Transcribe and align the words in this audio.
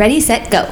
Ready, 0.00 0.18
set, 0.18 0.50
go. 0.50 0.62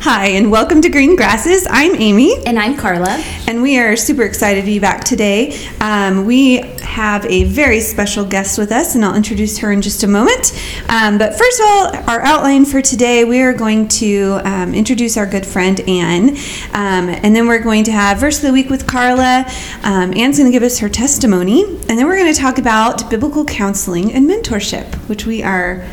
Hi, 0.00 0.30
and 0.30 0.50
welcome 0.50 0.82
to 0.82 0.88
Green 0.88 1.14
Grasses. 1.14 1.68
I'm 1.70 1.94
Amy. 1.94 2.34
And 2.46 2.58
I'm 2.58 2.76
Carla. 2.76 3.22
And 3.46 3.62
we 3.62 3.78
are 3.78 3.94
super 3.94 4.24
excited 4.24 4.62
to 4.62 4.66
be 4.66 4.80
back 4.80 5.04
today. 5.04 5.56
Um, 5.80 6.24
we 6.24 6.56
have 6.82 7.24
a 7.26 7.44
very 7.44 7.78
special 7.78 8.24
guest 8.24 8.58
with 8.58 8.72
us, 8.72 8.96
and 8.96 9.04
I'll 9.04 9.14
introduce 9.14 9.58
her 9.58 9.70
in 9.70 9.82
just 9.82 10.02
a 10.02 10.08
moment. 10.08 10.52
Um, 10.88 11.16
but 11.16 11.38
first 11.38 11.60
of 11.60 11.66
all, 11.68 11.96
our 12.10 12.20
outline 12.22 12.64
for 12.64 12.82
today 12.82 13.24
we 13.24 13.40
are 13.40 13.52
going 13.54 13.86
to 14.02 14.40
um, 14.42 14.74
introduce 14.74 15.16
our 15.16 15.26
good 15.26 15.46
friend 15.46 15.78
Anne, 15.88 16.30
um, 16.72 17.08
and 17.08 17.36
then 17.36 17.46
we're 17.46 17.62
going 17.62 17.84
to 17.84 17.92
have 17.92 18.18
Verse 18.18 18.38
of 18.38 18.48
the 18.48 18.52
Week 18.52 18.68
with 18.68 18.84
Carla. 18.88 19.46
Um, 19.84 20.12
Anne's 20.16 20.38
going 20.38 20.50
to 20.50 20.52
give 20.52 20.64
us 20.64 20.80
her 20.80 20.88
testimony, 20.88 21.62
and 21.62 21.90
then 21.90 22.04
we're 22.06 22.18
going 22.18 22.34
to 22.34 22.40
talk 22.40 22.58
about 22.58 23.08
biblical 23.10 23.44
counseling 23.44 24.12
and 24.12 24.28
mentorship, 24.28 24.92
which 25.08 25.24
we 25.24 25.44
are 25.44 25.86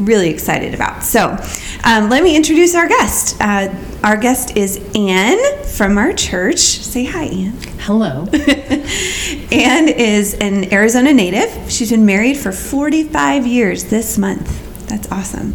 really 0.00 0.30
excited 0.30 0.74
about. 0.74 1.02
So, 1.02 1.36
um, 1.84 2.08
let 2.10 2.22
me 2.22 2.36
introduce 2.36 2.74
our 2.74 2.88
guest. 2.88 3.36
Uh, 3.40 3.74
our 4.02 4.16
guest 4.16 4.56
is 4.56 4.78
Anne 4.94 5.64
from 5.64 5.98
our 5.98 6.12
church. 6.12 6.58
Say 6.58 7.04
hi, 7.04 7.24
Anne. 7.24 7.56
Hello. 7.80 8.26
Anne 9.52 9.88
is 9.88 10.34
an 10.34 10.72
Arizona 10.72 11.12
native. 11.12 11.70
She's 11.70 11.90
been 11.90 12.06
married 12.06 12.36
for 12.36 12.52
45 12.52 13.46
years 13.46 13.84
this 13.84 14.18
month. 14.18 14.69
That's 14.90 15.10
awesome. 15.12 15.54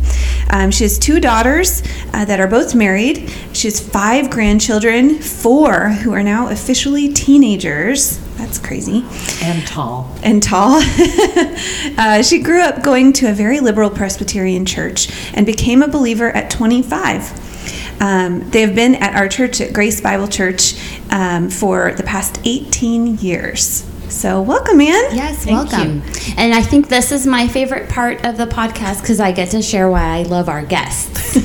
Um, 0.50 0.72
she 0.72 0.86
has 0.86 0.98
two 0.98 1.20
daughters 1.20 1.84
uh, 2.14 2.24
that 2.24 2.40
are 2.40 2.48
both 2.48 2.74
married. 2.74 3.30
She 3.52 3.68
has 3.68 3.82
five 3.82 4.30
grandchildren, 4.30 5.20
four 5.20 5.90
who 5.90 6.14
are 6.14 6.24
now 6.24 6.48
officially 6.48 7.12
teenagers. 7.12 8.18
That's 8.38 8.58
crazy. 8.58 9.06
And 9.44 9.68
tall. 9.68 10.10
And 10.24 10.42
tall. 10.42 10.82
uh, 11.98 12.24
she 12.24 12.42
grew 12.42 12.62
up 12.62 12.82
going 12.82 13.12
to 13.14 13.30
a 13.30 13.34
very 13.34 13.60
liberal 13.60 13.90
Presbyterian 13.90 14.66
church 14.66 15.10
and 15.34 15.46
became 15.46 15.82
a 15.82 15.90
believer 15.90 16.30
at 16.30 16.50
25. 16.50 18.02
Um, 18.02 18.50
they 18.52 18.62
have 18.62 18.74
been 18.74 18.96
at 18.96 19.16
our 19.16 19.28
church 19.28 19.60
at 19.60 19.74
Grace 19.74 20.00
Bible 20.00 20.30
Church 20.30 20.76
um, 21.12 21.50
for 21.50 21.92
the 21.92 22.04
past 22.04 22.40
18 22.46 23.18
years. 23.18 23.86
So, 24.10 24.42
welcome, 24.42 24.80
Anne. 24.82 25.16
Yes, 25.16 25.46
welcome. 25.46 26.04
And 26.38 26.54
I 26.54 26.62
think 26.62 26.90
this 26.90 27.12
is 27.12 27.26
my 27.26 27.48
favorite 27.48 27.90
part 27.90 28.24
of 28.24 28.38
the 28.38 28.46
podcast 28.46 29.02
because 29.02 29.20
I 29.20 29.32
get 29.32 29.50
to 29.52 29.62
share 29.62 29.90
why 29.90 30.20
I 30.20 30.24
love 30.24 30.48
our 30.48 30.64
guests. 30.64 31.42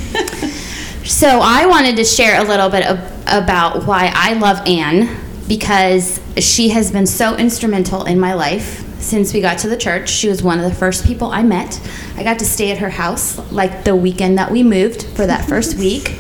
so, 1.11 1.41
I 1.43 1.67
wanted 1.67 1.97
to 1.97 2.05
share 2.05 2.41
a 2.41 2.45
little 2.45 2.69
bit 2.69 2.87
of, 2.87 2.99
about 3.27 3.87
why 3.87 4.13
I 4.15 4.35
love 4.35 4.59
Anne 4.67 5.17
because 5.49 6.21
she 6.39 6.69
has 6.69 6.93
been 6.93 7.07
so 7.07 7.35
instrumental 7.37 8.05
in 8.05 8.21
my 8.21 8.35
life 8.35 8.85
since 9.01 9.33
we 9.33 9.41
got 9.41 9.59
to 9.59 9.69
the 9.69 9.77
church. 9.77 10.09
She 10.11 10.29
was 10.29 10.43
one 10.43 10.61
of 10.61 10.65
the 10.65 10.75
first 10.75 11.05
people 11.05 11.29
I 11.33 11.43
met. 11.43 11.81
I 12.17 12.23
got 12.23 12.39
to 12.41 12.45
stay 12.45 12.71
at 12.71 12.79
her 12.79 12.91
house 12.91 13.39
like 13.51 13.85
the 13.85 13.97
weekend 13.97 14.39
that 14.39 14.51
we 14.51 14.63
moved 14.63 15.03
for 15.03 15.27
that 15.27 15.49
first 15.49 15.77
week. 15.79 16.15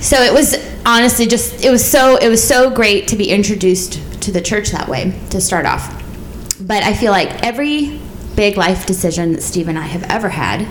So 0.00 0.16
it 0.22 0.32
was 0.32 0.56
honestly 0.86 1.26
just 1.26 1.64
it 1.64 1.70
was 1.70 1.88
so 1.88 2.16
it 2.16 2.28
was 2.28 2.46
so 2.46 2.70
great 2.70 3.08
to 3.08 3.16
be 3.16 3.30
introduced 3.30 4.22
to 4.22 4.32
the 4.32 4.40
church 4.40 4.70
that 4.70 4.88
way 4.88 5.18
to 5.30 5.40
start 5.40 5.66
off. 5.66 5.96
But 6.60 6.82
I 6.82 6.94
feel 6.94 7.12
like 7.12 7.42
every 7.42 8.00
big 8.36 8.56
life 8.56 8.86
decision 8.86 9.32
that 9.32 9.42
Steve 9.42 9.68
and 9.68 9.78
I 9.78 9.82
have 9.82 10.04
ever 10.04 10.30
had 10.30 10.66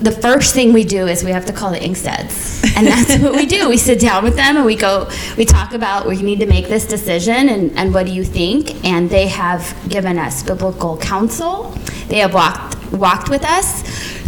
the 0.00 0.12
first 0.12 0.54
thing 0.54 0.72
we 0.72 0.84
do 0.84 1.06
is 1.06 1.24
we 1.24 1.32
have 1.32 1.46
to 1.46 1.52
call 1.52 1.72
the 1.72 1.78
Inksteads. 1.78 2.76
And 2.76 2.86
that's 2.86 3.18
what 3.20 3.34
we 3.34 3.46
do. 3.46 3.68
We 3.68 3.76
sit 3.76 3.98
down 3.98 4.22
with 4.22 4.36
them 4.36 4.56
and 4.56 4.64
we 4.64 4.76
go, 4.76 5.10
we 5.36 5.44
talk 5.44 5.72
about 5.72 6.06
we 6.06 6.22
need 6.22 6.38
to 6.40 6.46
make 6.46 6.68
this 6.68 6.86
decision 6.86 7.48
and, 7.48 7.76
and 7.76 7.92
what 7.92 8.06
do 8.06 8.12
you 8.12 8.24
think? 8.24 8.84
And 8.84 9.10
they 9.10 9.26
have 9.26 9.76
given 9.88 10.18
us 10.18 10.42
biblical 10.42 10.96
counsel. 10.98 11.70
They 12.08 12.18
have 12.18 12.34
walked, 12.34 12.92
walked 12.92 13.28
with 13.28 13.44
us 13.44 13.82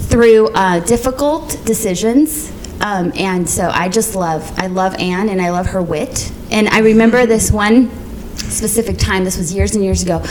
through 0.08 0.48
uh, 0.48 0.80
difficult 0.80 1.60
decisions. 1.64 2.50
Um, 2.80 3.12
and 3.14 3.48
so 3.48 3.68
I 3.68 3.88
just 3.88 4.14
love, 4.14 4.52
I 4.56 4.68
love 4.68 4.94
Anne 4.94 5.28
and 5.28 5.40
I 5.40 5.50
love 5.50 5.66
her 5.66 5.82
wit. 5.82 6.32
And 6.50 6.68
I 6.68 6.78
remember 6.78 7.26
this 7.26 7.50
one 7.50 7.90
specific 8.36 8.98
time, 8.98 9.24
this 9.24 9.36
was 9.36 9.52
years 9.54 9.74
and 9.74 9.84
years 9.84 10.02
ago, 10.02 10.24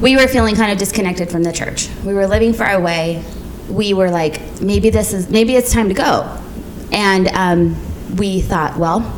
we 0.00 0.16
were 0.16 0.28
feeling 0.28 0.54
kind 0.54 0.70
of 0.70 0.78
disconnected 0.78 1.30
from 1.30 1.42
the 1.42 1.52
church. 1.52 1.88
We 2.04 2.12
were 2.12 2.26
living 2.26 2.52
far 2.52 2.72
away 2.72 3.24
we 3.68 3.94
were 3.94 4.10
like, 4.10 4.60
maybe 4.60 4.90
this 4.90 5.12
is, 5.12 5.28
maybe 5.28 5.54
it's 5.54 5.72
time 5.72 5.88
to 5.88 5.94
go. 5.94 6.38
And 6.90 7.28
um, 7.28 8.16
we 8.16 8.40
thought, 8.40 8.78
well, 8.78 9.14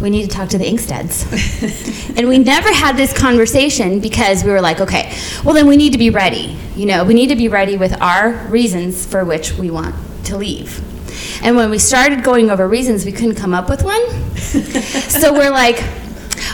we 0.00 0.10
need 0.10 0.22
to 0.22 0.28
talk 0.28 0.48
to 0.50 0.58
the 0.58 0.64
Inksteads. 0.64 2.16
and 2.18 2.28
we 2.28 2.38
never 2.38 2.72
had 2.72 2.96
this 2.96 3.16
conversation 3.16 4.00
because 4.00 4.44
we 4.44 4.50
were 4.50 4.60
like, 4.60 4.80
okay, 4.80 5.14
well, 5.44 5.54
then 5.54 5.66
we 5.66 5.76
need 5.76 5.92
to 5.92 5.98
be 5.98 6.10
ready. 6.10 6.56
You 6.74 6.86
know, 6.86 7.04
we 7.04 7.14
need 7.14 7.28
to 7.28 7.36
be 7.36 7.48
ready 7.48 7.76
with 7.76 8.00
our 8.00 8.32
reasons 8.48 9.06
for 9.06 9.24
which 9.24 9.54
we 9.54 9.70
want 9.70 9.94
to 10.24 10.36
leave. 10.36 10.82
And 11.42 11.56
when 11.56 11.70
we 11.70 11.78
started 11.78 12.22
going 12.22 12.50
over 12.50 12.66
reasons, 12.66 13.04
we 13.04 13.12
couldn't 13.12 13.36
come 13.36 13.54
up 13.54 13.68
with 13.68 13.82
one. 13.82 14.02
so 14.36 15.32
we're 15.32 15.50
like, 15.50 15.76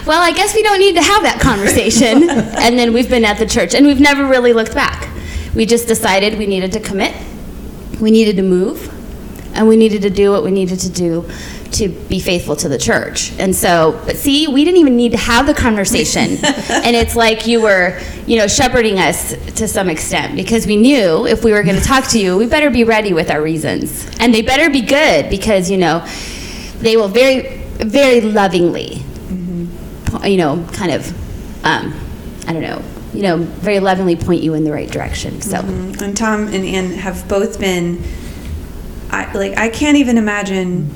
well, 0.07 0.23
I 0.23 0.33
guess 0.33 0.55
we 0.55 0.63
don't 0.63 0.79
need 0.79 0.95
to 0.97 1.03
have 1.03 1.23
that 1.23 1.41
conversation. 1.41 2.29
and 2.31 2.79
then 2.79 2.93
we've 2.93 3.09
been 3.09 3.25
at 3.25 3.39
the 3.39 3.47
church 3.47 3.75
and 3.75 3.87
we've 3.87 4.01
never 4.01 4.27
really 4.27 4.53
looked 4.53 4.75
back. 4.75 5.09
We 5.55 5.67
just 5.67 5.87
decided 5.87 6.39
we 6.39 6.47
needed 6.47 6.73
to 6.73 6.81
commit, 6.81 7.15
we 8.01 8.11
needed 8.11 8.37
to 8.37 8.43
move, 8.43 8.92
and 9.55 9.69
we 9.69 9.77
needed 9.77 10.03
to 10.03 10.11
do 10.11 10.31
what 10.31 10.43
we 10.43 10.51
needed 10.51 10.81
to 10.81 10.91
do 10.91 11.29
to 11.73 11.89
be 11.89 12.21
faithful 12.21 12.55
to 12.55 12.69
the 12.69 12.79
church. 12.79 13.33
And 13.39 13.55
so, 13.55 13.99
but 14.05 14.17
see, 14.17 14.47
we 14.47 14.65
didn't 14.65 14.79
even 14.79 14.97
need 14.97 15.13
to 15.13 15.19
have 15.19 15.47
the 15.47 15.55
conversation. 15.55 16.23
and 16.69 16.95
it's 16.95 17.17
like 17.17 17.47
you 17.47 17.63
were, 17.63 17.99
you 18.27 18.37
know, 18.37 18.47
shepherding 18.47 18.99
us 18.99 19.35
to 19.55 19.67
some 19.67 19.89
extent 19.89 20.37
because 20.37 20.67
we 20.67 20.77
knew 20.77 21.27
if 21.27 21.45
we 21.45 21.53
were 21.53 21.63
going 21.63 21.77
to 21.77 21.85
talk 21.85 22.09
to 22.09 22.19
you, 22.19 22.37
we 22.37 22.47
better 22.47 22.71
be 22.71 22.85
ready 22.85 23.13
with 23.13 23.31
our 23.31 23.43
reasons. 23.43 24.11
And 24.21 24.35
they 24.35 24.43
better 24.43 24.71
be 24.71 24.83
good 24.83 25.31
because, 25.31 25.71
you 25.71 25.79
know, 25.79 26.07
they 26.79 26.97
will 26.97 27.09
very, 27.09 27.59
very 27.79 28.21
lovingly, 28.21 28.97
mm-hmm. 28.97 30.25
you 30.27 30.37
know, 30.37 30.67
kind 30.73 30.93
of, 30.93 31.09
um, 31.65 31.99
I 32.47 32.53
don't 32.53 32.63
know, 32.63 32.83
you 33.15 33.23
know, 33.23 33.39
very 33.39 33.81
lovingly 33.81 34.17
point 34.17 34.43
you 34.43 34.55
in 34.55 34.65
the 34.65 34.73
right 34.73 34.91
direction. 34.91 35.41
So, 35.41 35.59
mm-hmm. 35.59 36.03
and 36.03 36.17
Tom 36.17 36.49
and 36.49 36.65
Anne 36.67 36.91
have 36.93 37.27
both 37.29 37.59
been, 37.59 38.03
I, 39.13 39.33
like, 39.33 39.59
I 39.59 39.69
can't 39.69 39.99
even 39.99 40.19
imagine 40.19 40.91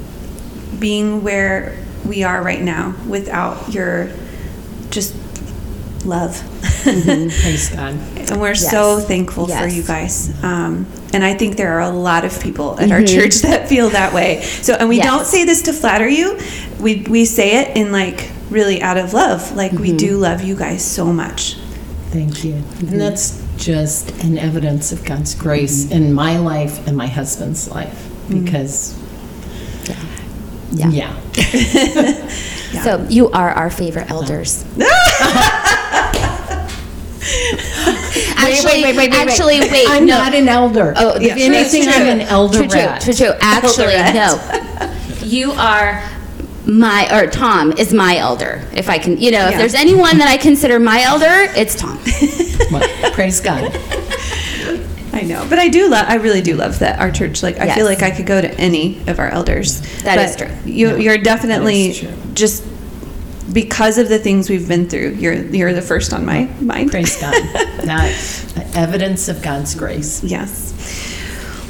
being 0.78 1.22
where 1.22 1.78
we 2.06 2.22
are 2.22 2.42
right 2.42 2.62
now 2.62 2.94
without 3.06 3.72
your 3.72 4.10
just 4.90 5.14
love. 6.04 6.32
Mm-hmm. 6.32 7.28
Praise 7.42 7.68
God. 7.70 7.94
and 8.30 8.40
we're 8.40 8.48
yes. 8.48 8.70
so 8.70 9.00
thankful 9.00 9.48
yes. 9.48 9.60
for 9.60 9.68
you 9.68 9.82
guys. 9.82 10.42
Um, 10.42 10.86
and 11.12 11.24
I 11.24 11.34
think 11.34 11.56
there 11.56 11.72
are 11.72 11.80
a 11.80 11.90
lot 11.90 12.24
of 12.24 12.40
people 12.40 12.78
at 12.78 12.88
mm-hmm. 12.88 12.92
our 12.92 13.02
church 13.02 13.36
that 13.36 13.68
feel 13.68 13.90
that 13.90 14.12
way. 14.12 14.42
So, 14.42 14.74
and 14.74 14.88
we 14.88 14.96
yes. 14.96 15.06
don't 15.06 15.24
say 15.24 15.44
this 15.44 15.62
to 15.62 15.72
flatter 15.72 16.08
you. 16.08 16.38
We 16.80 17.02
we 17.02 17.24
say 17.24 17.60
it 17.62 17.76
in 17.76 17.92
like 17.92 18.30
really 18.50 18.80
out 18.82 18.96
of 18.96 19.12
love. 19.12 19.54
Like 19.56 19.72
we 19.72 19.88
mm-hmm. 19.88 19.96
do 19.96 20.16
love 20.18 20.42
you 20.42 20.56
guys 20.56 20.84
so 20.84 21.06
much. 21.06 21.54
Thank 22.10 22.44
you. 22.44 22.54
Mm-hmm. 22.54 22.88
And 22.88 23.00
that's 23.00 23.44
just 23.56 24.10
an 24.22 24.38
evidence 24.38 24.92
of 24.92 25.04
God's 25.04 25.34
grace 25.34 25.84
mm-hmm. 25.84 25.94
in 25.94 26.12
my 26.12 26.38
life 26.38 26.86
and 26.86 26.96
my 26.96 27.06
husband's 27.06 27.70
life. 27.70 28.05
Because, 28.28 28.98
yeah. 30.72 30.88
Yeah. 30.90 30.90
yeah. 30.90 32.32
So 32.82 33.06
you 33.08 33.30
are 33.30 33.50
our 33.50 33.70
favorite 33.70 34.10
elders. 34.10 34.64
actually, 38.36 38.82
wait, 38.82 38.96
wait, 38.96 38.96
wait, 38.96 39.10
wait, 39.10 39.12
actually, 39.14 39.60
wait. 39.60 39.86
I'm 39.88 40.04
no. 40.06 40.18
not 40.18 40.34
an 40.34 40.48
elder. 40.48 40.92
Oh, 40.96 41.16
if 41.16 41.36
anything, 41.36 41.84
true, 41.84 41.92
I'm 41.92 42.06
an 42.06 42.20
elder. 42.22 42.58
True, 42.58 42.68
true, 42.68 42.88
true, 43.00 43.14
true. 43.14 43.32
Actually, 43.40 43.96
no. 44.12 44.38
You 45.22 45.52
are 45.52 46.02
my 46.66 47.08
or 47.16 47.30
Tom 47.30 47.72
is 47.72 47.94
my 47.94 48.16
elder. 48.16 48.62
If 48.72 48.88
I 48.88 48.98
can, 48.98 49.16
you 49.18 49.30
know, 49.30 49.38
yeah. 49.38 49.50
if 49.50 49.56
there's 49.56 49.74
anyone 49.74 50.18
that 50.18 50.28
I 50.28 50.36
consider 50.36 50.78
my 50.78 51.02
elder, 51.02 51.52
it's 51.56 51.74
Tom. 51.74 51.98
well, 52.70 53.12
praise 53.12 53.40
God. 53.40 53.72
I 55.12 55.22
know, 55.22 55.46
but 55.48 55.58
I 55.58 55.68
do 55.68 55.88
love. 55.88 56.06
I 56.08 56.16
really 56.16 56.42
do 56.42 56.56
love 56.56 56.78
that 56.80 56.98
our 56.98 57.10
church. 57.10 57.42
Like, 57.42 57.58
I 57.58 57.66
yes. 57.66 57.76
feel 57.76 57.86
like 57.86 58.02
I 58.02 58.10
could 58.10 58.26
go 58.26 58.40
to 58.40 58.52
any 58.54 59.00
of 59.08 59.18
our 59.18 59.28
elders. 59.28 59.80
That 60.02 60.18
is 60.18 60.36
true. 60.36 60.50
You, 60.70 60.88
no, 60.88 60.96
you're 60.96 61.18
definitely 61.18 61.92
just 62.34 62.64
because 63.52 63.98
of 63.98 64.08
the 64.08 64.18
things 64.18 64.50
we've 64.50 64.68
been 64.68 64.88
through. 64.88 65.12
You're 65.12 65.34
you're 65.34 65.72
the 65.72 65.82
first 65.82 66.12
on 66.12 66.26
my 66.26 66.44
mind. 66.60 66.90
Praise 66.90 67.20
God. 67.20 67.34
That 67.86 68.10
evidence 68.74 69.28
of 69.28 69.40
God's 69.42 69.76
grace. 69.76 70.24
Yes. 70.24 70.74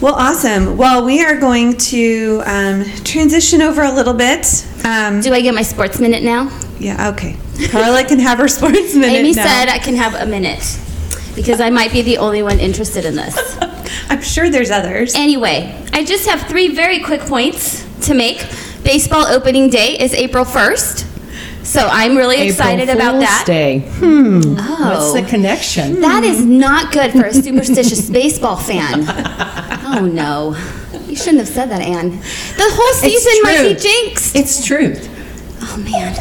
Well, 0.01 0.15
awesome. 0.15 0.79
Well, 0.79 1.05
we 1.05 1.23
are 1.23 1.39
going 1.39 1.77
to 1.77 2.43
um, 2.47 2.85
transition 3.05 3.61
over 3.61 3.83
a 3.83 3.93
little 3.93 4.15
bit. 4.15 4.67
Um, 4.83 5.21
Do 5.21 5.35
I 5.35 5.43
get 5.43 5.55
my 5.55 5.61
sports 5.61 6.01
minute 6.01 6.23
now? 6.23 6.51
Yeah, 6.79 7.11
okay. 7.11 7.37
Carla 7.71 8.05
can 8.05 8.19
have 8.19 8.39
her 8.39 8.49
sports 8.59 8.95
minute. 8.95 9.11
Amy 9.13 9.35
now. 9.35 9.45
said 9.45 9.69
I 9.69 9.79
can 9.79 9.95
have 9.97 10.15
a 10.15 10.25
minute 10.25 10.81
because 11.37 11.61
I 11.61 11.71
might 11.71 11.93
be 11.93 12.03
the 12.03 12.19
only 12.19 12.43
one 12.43 12.59
interested 12.59 13.05
in 13.05 13.15
this. 13.15 13.37
I'm 14.11 14.23
sure 14.23 14.51
there's 14.51 14.71
others. 14.73 15.15
Anyway, 15.15 15.73
I 15.93 16.05
just 16.05 16.29
have 16.29 16.43
three 16.49 16.75
very 16.75 17.01
quick 17.01 17.21
points 17.21 17.87
to 18.07 18.15
make. 18.15 18.45
Baseball 18.83 19.27
opening 19.27 19.69
day 19.71 19.99
is 19.99 20.13
April 20.15 20.45
1st. 20.45 21.05
So 21.65 21.89
I'm 21.91 22.17
really 22.17 22.37
April 22.37 22.49
excited 22.51 22.87
Fool's 22.89 22.97
about 22.97 23.21
that. 23.21 23.45
Day. 23.47 23.81
Hmm. 23.81 24.41
Oh. 24.59 25.13
What's 25.13 25.21
the 25.21 25.29
connection? 25.29 26.01
That 26.01 26.23
is 26.25 26.45
not 26.45 26.93
good 26.93 27.11
for 27.13 27.25
a 27.25 27.35
superstitious 27.47 28.09
baseball 28.11 28.57
fan. 28.57 29.05
Oh 29.89 30.05
no. 30.05 30.57
You 31.07 31.15
shouldn't 31.15 31.39
have 31.39 31.49
said 31.49 31.71
that, 31.71 31.81
Anne. 31.81 32.11
The 32.11 32.69
whole 32.69 32.93
season 32.95 33.33
might 33.45 33.63
be 33.63 33.75
jinxed. 33.81 34.35
It's 34.35 34.67
truth. 34.67 35.09
Oh 35.63 35.77
man. 35.79 36.13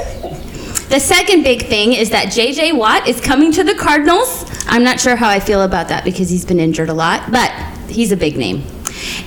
The 0.90 1.00
second 1.00 1.42
big 1.42 1.66
thing 1.66 1.94
is 1.94 2.12
that 2.12 2.28
JJ 2.28 2.78
Watt 2.78 3.08
is 3.08 3.20
coming 3.20 3.52
to 3.54 3.64
the 3.64 3.74
Cardinals. 3.74 4.46
I'm 4.68 4.84
not 4.84 5.00
sure 5.00 5.16
how 5.16 5.28
I 5.28 5.40
feel 5.40 5.64
about 5.64 5.88
that 5.88 6.04
because 6.04 6.30
he's 6.30 6.46
been 6.46 6.60
injured 6.60 6.90
a 6.90 6.94
lot, 6.94 7.32
but 7.32 7.52
he's 7.90 8.12
a 8.12 8.18
big 8.18 8.38
name. 8.38 8.64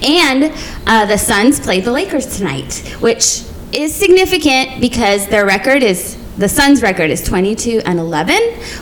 And 0.02 0.55
uh, 0.87 1.06
the 1.06 1.19
Suns 1.19 1.58
play 1.58 1.81
the 1.81 1.90
Lakers 1.90 2.37
tonight, 2.37 2.96
which 3.00 3.43
is 3.72 3.93
significant 3.93 4.81
because 4.81 5.26
their 5.26 5.44
record 5.44 5.82
is 5.82 6.16
the 6.38 6.49
Suns' 6.49 6.82
record 6.82 7.10
is 7.10 7.25
22 7.25 7.82
and 7.84 7.99
11, 7.99 8.37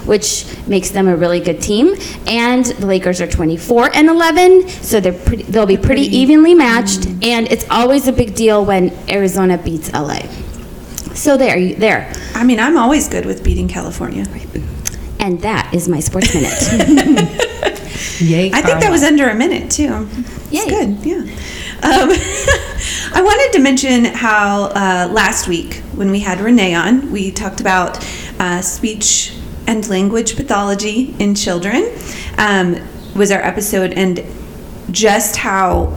which 0.04 0.44
makes 0.66 0.90
them 0.90 1.08
a 1.08 1.16
really 1.16 1.40
good 1.40 1.62
team, 1.62 1.96
and 2.26 2.66
the 2.66 2.84
Lakers 2.84 3.22
are 3.22 3.26
24 3.26 3.96
and 3.96 4.08
11, 4.08 4.68
so 4.68 5.00
they're 5.00 5.14
pretty, 5.14 5.44
they'll 5.44 5.64
be 5.64 5.78
pretty 5.78 6.02
evenly 6.02 6.52
matched, 6.54 7.06
and 7.22 7.50
it's 7.50 7.64
always 7.70 8.08
a 8.08 8.12
big 8.12 8.34
deal 8.34 8.62
when 8.62 8.92
Arizona 9.08 9.56
beats 9.56 9.90
LA. 9.94 10.20
So 11.16 11.36
there, 11.36 11.56
you 11.56 11.74
there. 11.76 12.12
I 12.34 12.44
mean, 12.44 12.60
I'm 12.60 12.76
always 12.76 13.08
good 13.08 13.24
with 13.24 13.42
beating 13.42 13.68
California. 13.68 14.26
And 15.18 15.40
that 15.40 15.72
is 15.74 15.88
my 15.88 16.00
sports 16.00 16.34
minute. 16.34 16.52
Yay, 18.20 18.52
I 18.52 18.60
think 18.60 18.80
that 18.80 18.90
was 18.90 19.02
under 19.02 19.28
a 19.28 19.34
minute 19.34 19.70
too. 19.70 20.08
Yay. 20.50 20.60
It's 20.60 20.70
good, 20.70 20.98
yeah. 21.04 21.22
Um, 21.82 22.10
I 23.14 23.22
wanted 23.22 23.56
to 23.56 23.62
mention 23.62 24.04
how 24.04 24.64
uh, 24.66 25.08
last 25.10 25.48
week 25.48 25.76
when 25.94 26.10
we 26.10 26.20
had 26.20 26.40
Renee 26.40 26.74
on, 26.74 27.10
we 27.10 27.30
talked 27.30 27.60
about 27.60 28.06
uh, 28.38 28.60
speech 28.60 29.34
and 29.66 29.88
language 29.88 30.36
pathology 30.36 31.14
in 31.18 31.34
children. 31.34 31.90
Um, 32.36 32.76
was 33.14 33.30
our 33.30 33.40
episode 33.40 33.94
and 33.94 34.22
just 34.90 35.36
how 35.36 35.96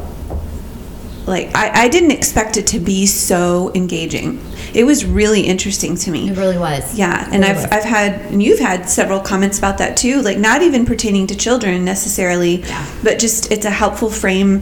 like 1.28 1.56
I, 1.56 1.84
I 1.84 1.90
didn't 1.90 2.12
expect 2.12 2.58
it 2.58 2.68
to 2.68 2.80
be 2.80 3.06
so 3.06 3.72
engaging. 3.76 4.44
It 4.74 4.84
was 4.84 5.06
really 5.06 5.42
interesting 5.42 5.96
to 5.96 6.12
me. 6.12 6.30
It 6.30 6.38
really 6.38 6.58
was. 6.58 6.98
Yeah, 6.98 7.28
and 7.32 7.44
I've, 7.46 7.72
I've 7.72 7.84
had, 7.84 8.22
and 8.32 8.42
you've 8.42 8.60
had 8.60 8.90
several 8.90 9.20
comments 9.20 9.58
about 9.58 9.78
that 9.80 9.98
too, 9.98 10.22
like 10.22 10.38
not 10.38 10.62
even 10.62 10.86
pertaining 10.86 11.28
to 11.28 11.36
children 11.36 11.84
necessarily, 11.86 12.64
but 13.04 13.20
just 13.20 13.52
it's 13.52 13.66
a 13.66 13.72
helpful 13.72 14.10
frame, 14.10 14.62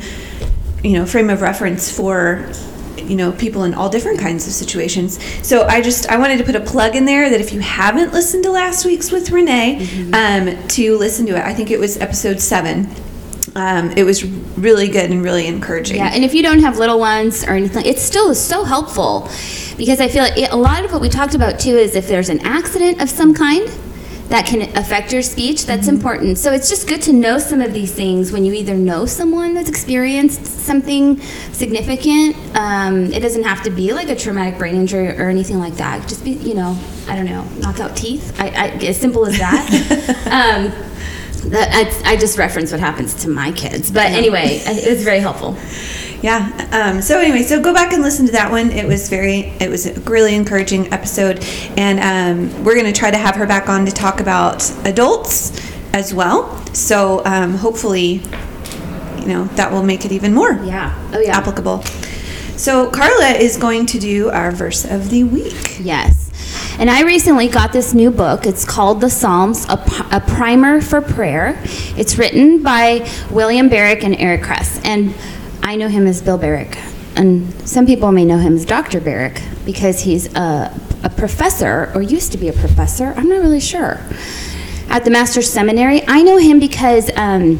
you 0.84 0.94
know, 0.94 1.06
frame 1.06 1.30
of 1.30 1.42
reference 1.42 1.92
for, 1.96 2.50
you 2.98 3.16
know, 3.16 3.32
people 3.32 3.64
in 3.64 3.74
all 3.74 3.90
different 3.90 4.20
kinds 4.20 4.48
of 4.48 4.54
situations. 4.54 5.22
So 5.46 5.66
I 5.66 5.82
just, 5.82 6.10
I 6.10 6.18
wanted 6.18 6.38
to 6.38 6.44
put 6.44 6.56
a 6.56 6.62
plug 6.62 6.96
in 6.96 7.06
there 7.06 7.30
that 7.30 7.40
if 7.40 7.54
you 7.54 7.60
haven't 7.60 8.14
listened 8.14 8.44
to 8.44 8.52
last 8.52 8.86
week's 8.86 9.12
with 9.12 9.30
Renee, 9.32 10.12
um, 10.14 10.68
to 10.70 10.98
listen 10.98 11.26
to 11.28 11.38
it. 11.38 11.44
I 11.44 11.54
think 11.54 11.72
it 11.72 11.80
was 11.80 11.98
episode 11.98 12.40
seven. 12.40 12.90
Um, 13.58 13.90
it 13.98 14.04
was 14.04 14.24
really 14.24 14.88
good 14.88 15.10
and 15.10 15.24
really 15.24 15.48
encouraging. 15.48 15.98
Yeah, 15.98 16.12
and 16.14 16.24
if 16.24 16.36
you 16.36 16.44
don't 16.44 16.60
have 16.60 16.78
little 16.78 17.00
ones 17.00 17.44
or 17.44 17.54
anything, 17.54 17.88
it 17.88 17.98
still 17.98 18.30
is 18.30 18.40
so 18.40 18.64
helpful 18.64 19.22
because 19.78 20.00
I 20.00 20.08
feel 20.08 20.22
like 20.22 20.38
it, 20.38 20.52
a 20.52 20.56
lot 20.56 20.86
of 20.86 20.92
what 20.92 21.02
we 21.02 21.10
talked 21.10 21.34
about 21.34 21.60
too 21.60 21.76
is 21.76 21.96
if 21.96 22.08
there's 22.08 22.30
an 22.30 22.40
accident 22.46 23.02
of 23.02 23.10
some 23.10 23.34
kind 23.34 23.68
that 24.30 24.46
can 24.46 24.78
affect 24.78 25.12
your 25.12 25.24
speech, 25.24 25.66
that's 25.66 25.88
important. 25.88 26.38
So 26.38 26.52
it's 26.52 26.70
just 26.70 26.88
good 26.88 27.02
to 27.04 27.14
know 27.14 27.40
some 27.40 27.60
of 27.60 27.74
these 27.74 27.92
things 27.92 28.32
when 28.32 28.46
you 28.46 28.54
either 28.54 28.76
know 28.76 29.08
someone 29.08 29.56
that's 29.56 29.70
experienced 29.70 30.46
something 30.46 31.20
significant. 31.52 32.36
Um, 32.56 33.12
it 33.12 33.22
doesn't 33.22 33.44
have 33.44 33.64
to 33.64 33.72
be 33.72 33.92
like 33.92 34.10
a 34.10 34.16
traumatic 34.16 34.60
brain 34.60 34.76
injury 34.76 35.08
or 35.08 35.30
anything 35.30 35.58
like 35.58 35.78
that. 35.78 36.08
Just 36.08 36.24
be, 36.24 36.32
you 36.32 36.54
know, 36.54 36.78
I 37.08 37.16
don't 37.16 37.26
know, 37.26 37.44
knock 37.60 37.80
out 37.80 37.98
teeth. 37.98 38.40
I, 38.40 38.50
I, 38.50 38.68
as 38.86 39.00
simple 39.00 39.26
as 39.26 39.40
that. 39.40 40.72
um, 40.76 40.94
that 41.50 41.70
I, 42.06 42.14
I 42.14 42.18
just 42.18 42.38
reference 42.38 42.72
what 42.72 42.80
happens 42.80 43.14
to 43.24 43.30
my 43.30 43.52
kids, 43.52 43.92
but 43.92 44.08
anyway, 44.12 44.60
it 44.66 44.90
was 44.90 45.04
very 45.04 45.20
helpful. 45.20 45.56
yeah 46.24 46.50
um, 46.72 47.00
so 47.02 47.20
anyway 47.20 47.44
so 47.44 47.62
go 47.62 47.72
back 47.74 47.94
and 47.94 48.02
listen 48.02 48.26
to 48.26 48.32
that 48.32 48.50
one 48.50 48.72
it 48.72 48.88
was 48.88 49.08
very 49.08 49.42
it 49.62 49.70
was 49.70 49.86
a 49.86 49.94
really 50.10 50.34
encouraging 50.34 50.92
episode 50.92 51.44
and 51.78 52.00
um, 52.00 52.64
we're 52.64 52.74
going 52.74 52.92
to 52.92 53.00
try 53.00 53.12
to 53.12 53.18
have 53.18 53.36
her 53.36 53.46
back 53.46 53.70
on 53.70 53.86
to 53.86 53.92
talk 53.92 54.20
about 54.20 54.68
adults 54.88 55.52
as 55.94 56.16
well 56.16 56.42
so 56.74 57.24
um, 57.26 57.54
hopefully 57.54 58.14
you 59.22 59.28
know 59.28 59.44
that 59.58 59.72
will 59.72 59.84
make 59.84 60.06
it 60.06 60.12
even 60.12 60.34
more 60.34 60.54
Yeah. 60.64 60.92
Oh 61.14 61.20
yeah. 61.20 61.38
applicable 61.38 61.84
so 62.58 62.90
carla 62.90 63.28
is 63.30 63.56
going 63.58 63.86
to 63.86 64.00
do 64.00 64.30
our 64.32 64.50
verse 64.52 64.86
of 64.86 65.12
the 65.12 65.24
week 65.24 65.78
Yes. 65.80 66.07
And 66.80 66.92
I 66.92 67.02
recently 67.02 67.48
got 67.48 67.74
this 67.74 67.96
new 67.96 68.12
book. 68.12 68.46
It's 68.46 68.64
called 68.64 69.02
The 69.02 69.10
Psalms, 69.10 69.66
a, 69.68 70.24
primer 70.28 70.80
for 70.80 71.02
prayer. 71.02 71.60
It's 71.98 72.20
written 72.20 72.62
by 72.62 73.10
William 73.32 73.68
Barrick 73.68 74.04
and 74.04 74.16
Eric 74.16 74.44
Kress. 74.44 74.80
And 74.84 75.16
I 75.64 75.76
know 75.76 75.88
him 75.88 76.06
as 76.06 76.22
Bill 76.22 76.38
Barrick. 76.38 76.78
And 77.16 77.52
some 77.68 77.88
people 77.88 78.12
may 78.12 78.26
know 78.26 78.38
him 78.38 78.56
as 78.56 78.64
Dr. 78.64 79.02
Barrick 79.02 79.42
because 79.66 80.02
he's 80.02 80.32
a, 80.36 80.80
a 81.04 81.10
professor, 81.10 81.92
or 81.96 82.04
used 82.04 82.32
to 82.34 82.38
be 82.38 82.48
a 82.48 82.54
professor, 82.54 83.12
I'm 83.18 83.28
not 83.28 83.40
really 83.40 83.60
sure, 83.60 84.00
at 84.88 85.04
the 85.04 85.10
Master's 85.10 85.52
Seminary. 85.52 86.04
I 86.08 86.22
know 86.22 86.38
him 86.38 86.60
because 86.60 87.10
um, 87.16 87.60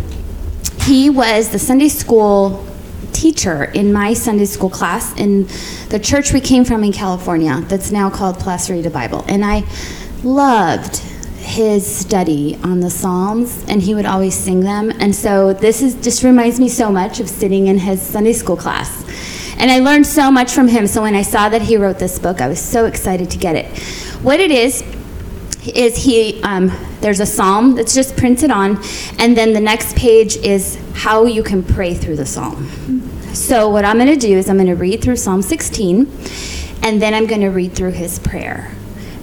he 0.82 1.10
was 1.10 1.50
the 1.50 1.60
Sunday 1.60 1.90
school 1.90 2.64
teacher 3.18 3.64
in 3.64 3.92
my 3.92 4.14
Sunday 4.14 4.46
school 4.46 4.70
class 4.70 5.12
in 5.18 5.48
the 5.90 6.00
church 6.00 6.34
we 6.34 6.40
came 6.40 6.64
from 6.64 6.84
in 6.84 6.94
California 6.94 7.62
that's 7.68 7.92
now 7.92 8.12
called 8.12 8.38
Placerita 8.38 8.94
Bible. 8.94 9.26
And 9.28 9.44
I 9.44 9.64
loved 10.24 10.98
his 11.40 11.84
study 11.84 12.60
on 12.64 12.80
the 12.80 12.92
Psalms 12.92 13.66
and 13.68 13.82
he 13.82 13.96
would 13.96 14.06
always 14.06 14.36
sing 14.36 14.60
them. 14.60 14.92
And 15.00 15.16
so 15.16 15.54
this 15.54 15.82
is 15.82 15.96
just 15.96 16.24
reminds 16.24 16.60
me 16.60 16.70
so 16.70 16.92
much 16.92 17.20
of 17.20 17.28
sitting 17.28 17.68
in 17.68 17.80
his 17.80 18.02
Sunday 18.02 18.34
school 18.34 18.58
class. 18.58 19.04
And 19.58 19.72
I 19.72 19.80
learned 19.80 20.06
so 20.06 20.30
much 20.30 20.52
from 20.52 20.68
him. 20.68 20.86
So 20.86 21.02
when 21.02 21.16
I 21.16 21.24
saw 21.24 21.50
that 21.50 21.64
he 21.64 21.76
wrote 21.76 21.98
this 21.98 22.20
book, 22.20 22.40
I 22.40 22.48
was 22.48 22.62
so 22.62 22.86
excited 22.86 23.32
to 23.32 23.40
get 23.40 23.56
it. 23.56 23.66
What 24.22 24.40
it 24.40 24.52
is 24.52 24.84
is 25.66 25.98
he 25.98 26.42
um, 26.44 26.72
there's 27.02 27.20
a 27.20 27.26
psalm 27.26 27.74
that's 27.74 27.96
just 27.96 28.16
printed 28.16 28.52
on 28.52 28.78
and 29.18 29.36
then 29.36 29.54
the 29.54 29.60
next 29.60 29.96
page 29.96 30.38
is 30.38 30.78
how 30.94 31.26
you 31.26 31.44
can 31.44 31.64
pray 31.64 31.94
through 31.94 32.16
the 32.16 32.26
psalm 32.26 33.07
so 33.38 33.70
what 33.70 33.86
i'm 33.86 33.98
going 33.98 34.08
to 34.08 34.16
do 34.16 34.38
is 34.38 34.50
i'm 34.50 34.58
going 34.58 34.68
to 34.68 34.76
read 34.76 35.02
through 35.02 35.16
psalm 35.16 35.42
16 35.42 36.12
and 36.84 37.02
then 37.02 37.14
i'm 37.14 37.28
going 37.28 37.42
to 37.42 37.50
read 37.50 37.74
through 37.74 37.92
his 37.92 38.20
prayer 38.20 38.72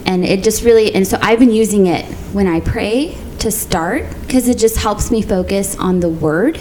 and 0.06 0.24
it 0.24 0.42
just 0.44 0.62
really 0.62 0.94
and 0.94 1.06
so 1.06 1.18
i've 1.20 1.38
been 1.38 1.50
using 1.50 1.86
it 1.86 2.04
when 2.32 2.46
i 2.46 2.60
pray 2.60 3.16
to 3.38 3.50
start 3.50 4.04
because 4.22 4.48
it 4.48 4.56
just 4.56 4.76
helps 4.76 5.10
me 5.10 5.20
focus 5.20 5.76
on 5.78 6.00
the 6.00 6.08
word 6.08 6.60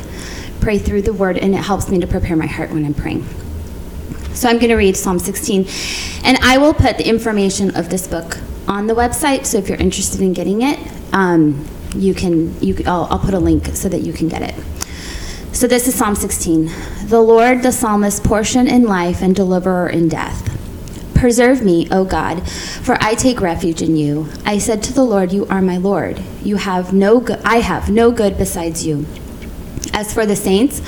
pray 0.60 0.78
through 0.78 1.02
the 1.02 1.14
word 1.14 1.38
and 1.38 1.54
it 1.54 1.60
helps 1.60 1.90
me 1.90 2.00
to 2.00 2.08
prepare 2.08 2.36
my 2.36 2.48
heart 2.48 2.72
when 2.72 2.86
i'm 2.86 2.94
praying 2.94 3.24
so 4.34 4.50
I'm 4.50 4.58
going 4.58 4.70
to 4.70 4.76
read 4.76 4.98
Psalm 4.98 5.20
16, 5.20 5.68
and 6.24 6.38
I 6.40 6.58
will 6.58 6.74
put 6.74 6.98
the 6.98 7.08
information 7.08 7.76
of 7.76 7.90
this 7.90 8.08
book 8.08 8.40
on 8.68 8.88
the 8.88 8.94
website. 8.96 9.46
So 9.46 9.60
if 9.60 9.70
you're 9.70 9.78
interested 9.78 10.22
in 10.22 10.34
getting 10.34 10.64
it, 10.64 10.80
um, 11.14 11.68
you 11.96 12.16
can. 12.16 12.60
You, 12.60 12.76
I'll, 12.88 13.08
I'll 13.12 13.20
put 13.20 13.36
a 13.36 13.40
link 13.40 13.68
so 13.68 13.88
that 13.90 14.02
you 14.02 14.12
can 14.12 14.28
get 14.28 14.42
it. 14.42 14.56
So 15.54 15.68
this 15.68 15.88
is 15.88 15.94
Psalm 15.94 16.16
16. 16.16 16.72
The 17.06 17.22
Lord, 17.22 17.62
the 17.62 17.72
psalmist's 17.72 18.20
portion 18.20 18.68
in 18.68 18.84
life 18.84 19.22
and 19.22 19.36
deliverer 19.36 19.88
in 19.88 20.10
death. 20.10 20.50
Preserve 21.14 21.62
me, 21.62 21.88
O 21.92 22.04
God, 22.04 22.46
for 22.50 22.98
I 23.00 23.14
take 23.14 23.40
refuge 23.40 23.84
in 23.84 23.96
you. 23.96 24.30
I 24.46 24.58
said 24.58 24.82
to 24.84 24.94
the 24.94 25.06
Lord, 25.06 25.32
You 25.32 25.46
are 25.46 25.62
my 25.62 25.78
Lord. 25.78 26.20
You 26.44 26.56
have 26.56 26.92
no 26.92 27.20
good. 27.20 27.40
I 27.46 27.58
have 27.58 27.92
no 27.92 28.12
good 28.12 28.36
besides 28.36 28.86
you. 28.86 29.06
As 29.94 30.12
for 30.12 30.26
the 30.26 30.36
saints 30.36 30.82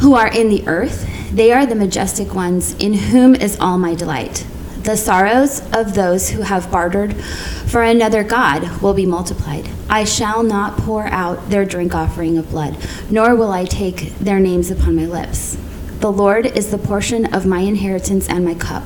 who 0.00 0.14
are 0.14 0.28
in 0.28 0.48
the 0.48 0.66
earth, 0.66 1.08
they 1.32 1.52
are 1.52 1.64
the 1.64 1.76
majestic 1.76 2.34
ones, 2.34 2.74
in 2.74 2.94
whom 2.94 3.36
is 3.36 3.56
all 3.60 3.78
my 3.78 3.94
delight. 3.94 4.44
The 4.84 4.98
sorrows 4.98 5.62
of 5.72 5.94
those 5.94 6.28
who 6.28 6.42
have 6.42 6.70
bartered 6.70 7.14
for 7.66 7.82
another 7.82 8.22
God 8.22 8.82
will 8.82 8.92
be 8.92 9.06
multiplied. 9.06 9.66
I 9.88 10.04
shall 10.04 10.42
not 10.42 10.76
pour 10.76 11.06
out 11.06 11.48
their 11.48 11.64
drink 11.64 11.94
offering 11.94 12.36
of 12.36 12.50
blood, 12.50 12.76
nor 13.08 13.34
will 13.34 13.50
I 13.50 13.64
take 13.64 14.14
their 14.18 14.38
names 14.38 14.70
upon 14.70 14.96
my 14.96 15.06
lips. 15.06 15.56
The 16.00 16.12
Lord 16.12 16.44
is 16.44 16.70
the 16.70 16.76
portion 16.76 17.32
of 17.32 17.46
my 17.46 17.60
inheritance 17.60 18.28
and 18.28 18.44
my 18.44 18.52
cup. 18.52 18.82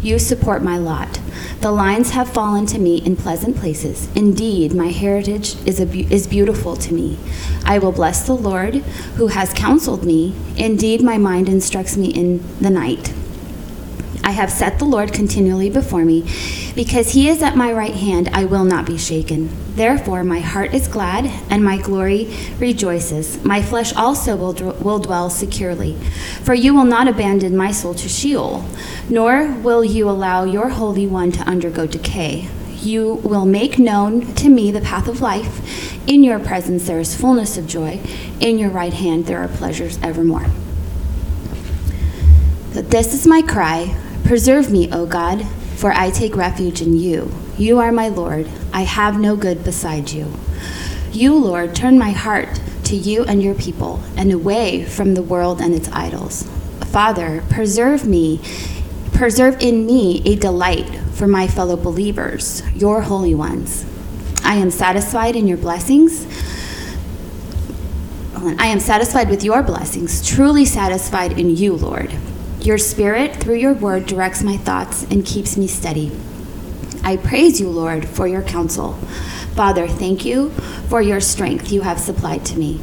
You 0.00 0.20
support 0.20 0.62
my 0.62 0.78
lot. 0.78 1.20
The 1.60 1.72
lines 1.72 2.10
have 2.10 2.32
fallen 2.32 2.66
to 2.66 2.78
me 2.78 2.98
in 2.98 3.16
pleasant 3.16 3.56
places. 3.56 4.08
Indeed, 4.14 4.72
my 4.72 4.90
heritage 4.90 5.56
is, 5.66 5.80
is 5.80 6.28
beautiful 6.28 6.76
to 6.76 6.94
me. 6.94 7.18
I 7.64 7.78
will 7.78 7.90
bless 7.90 8.24
the 8.24 8.36
Lord 8.36 8.76
who 9.16 9.26
has 9.26 9.52
counseled 9.52 10.04
me. 10.04 10.36
Indeed, 10.56 11.02
my 11.02 11.18
mind 11.18 11.48
instructs 11.48 11.96
me 11.96 12.10
in 12.10 12.44
the 12.60 12.70
night. 12.70 13.12
I 14.24 14.30
have 14.30 14.50
set 14.50 14.78
the 14.78 14.84
Lord 14.84 15.12
continually 15.12 15.68
before 15.68 16.04
me. 16.04 16.22
Because 16.74 17.12
he 17.12 17.28
is 17.28 17.42
at 17.42 17.56
my 17.56 17.72
right 17.72 17.94
hand, 17.94 18.28
I 18.32 18.44
will 18.44 18.64
not 18.64 18.86
be 18.86 18.96
shaken. 18.96 19.50
Therefore, 19.74 20.22
my 20.22 20.40
heart 20.40 20.72
is 20.74 20.88
glad, 20.88 21.26
and 21.50 21.64
my 21.64 21.76
glory 21.76 22.34
rejoices. 22.58 23.42
My 23.44 23.62
flesh 23.62 23.94
also 23.94 24.36
will, 24.36 24.54
dw- 24.54 24.80
will 24.80 24.98
dwell 24.98 25.28
securely. 25.28 25.94
For 26.42 26.54
you 26.54 26.74
will 26.74 26.84
not 26.84 27.08
abandon 27.08 27.56
my 27.56 27.72
soul 27.72 27.94
to 27.94 28.08
Sheol, 28.08 28.64
nor 29.08 29.52
will 29.52 29.84
you 29.84 30.08
allow 30.08 30.44
your 30.44 30.70
Holy 30.70 31.06
One 31.06 31.32
to 31.32 31.40
undergo 31.40 31.86
decay. 31.86 32.48
You 32.80 33.14
will 33.22 33.44
make 33.44 33.78
known 33.78 34.34
to 34.34 34.48
me 34.48 34.70
the 34.70 34.80
path 34.80 35.08
of 35.08 35.20
life. 35.20 36.08
In 36.08 36.24
your 36.24 36.40
presence 36.40 36.86
there 36.86 36.98
is 36.98 37.14
fullness 37.14 37.56
of 37.56 37.66
joy. 37.66 38.00
In 38.40 38.58
your 38.58 38.70
right 38.70 38.92
hand 38.92 39.26
there 39.26 39.38
are 39.38 39.48
pleasures 39.48 39.98
evermore. 40.02 40.46
This 42.72 43.14
is 43.14 43.26
my 43.26 43.42
cry. 43.42 43.94
Preserve 44.24 44.70
me, 44.70 44.90
O 44.92 45.06
God, 45.06 45.46
for 45.76 45.92
I 45.92 46.10
take 46.10 46.36
refuge 46.36 46.80
in 46.80 46.96
you. 46.96 47.32
You 47.58 47.78
are 47.78 47.92
my 47.92 48.08
Lord. 48.08 48.48
I 48.72 48.82
have 48.82 49.18
no 49.18 49.36
good 49.36 49.64
beside 49.64 50.10
you. 50.10 50.32
You, 51.12 51.34
Lord, 51.34 51.74
turn 51.74 51.98
my 51.98 52.10
heart 52.10 52.60
to 52.84 52.96
you 52.96 53.24
and 53.24 53.42
your 53.42 53.54
people 53.54 54.00
and 54.16 54.32
away 54.32 54.84
from 54.84 55.14
the 55.14 55.22
world 55.22 55.60
and 55.60 55.74
its 55.74 55.88
idols. 55.90 56.44
Father, 56.86 57.42
preserve 57.50 58.06
me, 58.06 58.40
preserve 59.12 59.60
in 59.60 59.86
me 59.86 60.22
a 60.24 60.36
delight 60.36 60.88
for 61.12 61.26
my 61.26 61.46
fellow 61.46 61.76
believers, 61.76 62.62
your 62.74 63.02
holy 63.02 63.34
ones. 63.34 63.84
I 64.44 64.56
am 64.56 64.70
satisfied 64.70 65.36
in 65.36 65.46
your 65.46 65.58
blessings. 65.58 66.26
I 68.34 68.66
am 68.66 68.80
satisfied 68.80 69.30
with 69.30 69.44
your 69.44 69.62
blessings, 69.62 70.26
truly 70.26 70.64
satisfied 70.64 71.38
in 71.38 71.56
you, 71.56 71.74
Lord. 71.74 72.11
Your 72.62 72.78
spirit, 72.78 73.36
through 73.36 73.56
your 73.56 73.74
word, 73.74 74.06
directs 74.06 74.42
my 74.42 74.56
thoughts 74.56 75.02
and 75.04 75.26
keeps 75.26 75.56
me 75.56 75.66
steady. 75.66 76.12
I 77.02 77.16
praise 77.16 77.60
you, 77.60 77.68
Lord, 77.68 78.06
for 78.06 78.28
your 78.28 78.42
counsel. 78.42 78.92
Father, 79.56 79.88
thank 79.88 80.24
you 80.24 80.50
for 80.88 81.02
your 81.02 81.20
strength 81.20 81.72
you 81.72 81.80
have 81.80 81.98
supplied 81.98 82.44
to 82.46 82.58
me. 82.58 82.80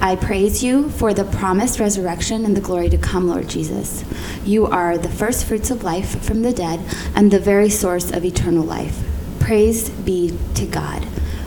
I 0.00 0.16
praise 0.16 0.64
you 0.64 0.90
for 0.90 1.14
the 1.14 1.24
promised 1.24 1.78
resurrection 1.78 2.44
and 2.44 2.56
the 2.56 2.60
glory 2.60 2.88
to 2.90 2.98
come, 2.98 3.28
Lord 3.28 3.48
Jesus. 3.48 4.04
You 4.44 4.66
are 4.66 4.98
the 4.98 5.08
first 5.08 5.44
fruits 5.44 5.70
of 5.70 5.84
life 5.84 6.20
from 6.24 6.42
the 6.42 6.52
dead 6.52 6.80
and 7.14 7.30
the 7.30 7.38
very 7.38 7.68
source 7.68 8.10
of 8.10 8.24
eternal 8.24 8.64
life. 8.64 9.00
Praise 9.38 9.90
be 9.90 10.36
to 10.54 10.66
God. 10.66 11.06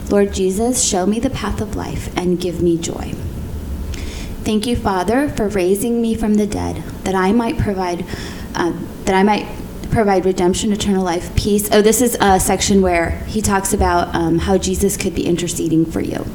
Lord 0.10 0.34
Jesus, 0.34 0.84
show 0.84 1.06
me 1.06 1.20
the 1.20 1.30
path 1.30 1.60
of 1.60 1.76
life 1.76 2.16
and 2.18 2.40
give 2.40 2.62
me 2.62 2.78
joy. 2.78 3.14
Thank 4.46 4.68
you, 4.68 4.76
Father, 4.76 5.28
for 5.28 5.48
raising 5.48 6.04
me 6.04 6.14
from 6.14 6.36
the 6.36 6.46
dead, 6.46 6.84
that 7.04 7.16
I 7.16 7.32
might 7.32 7.58
provide, 7.58 8.06
uh, 8.54 8.74
that 9.06 9.16
I 9.16 9.24
might 9.24 9.48
provide 9.90 10.24
redemption, 10.24 10.72
eternal 10.72 11.04
life, 11.04 11.36
peace. 11.36 11.68
Oh, 11.72 11.82
this 11.82 12.00
is 12.00 12.16
a 12.22 12.40
section 12.40 12.84
where 12.84 13.24
he 13.26 13.42
talks 13.42 13.74
about 13.74 14.14
um, 14.14 14.38
how 14.38 14.60
Jesus 14.60 14.98
could 14.98 15.16
be 15.16 15.26
interceding 15.26 15.84
for 15.84 16.00
you. 16.00 16.28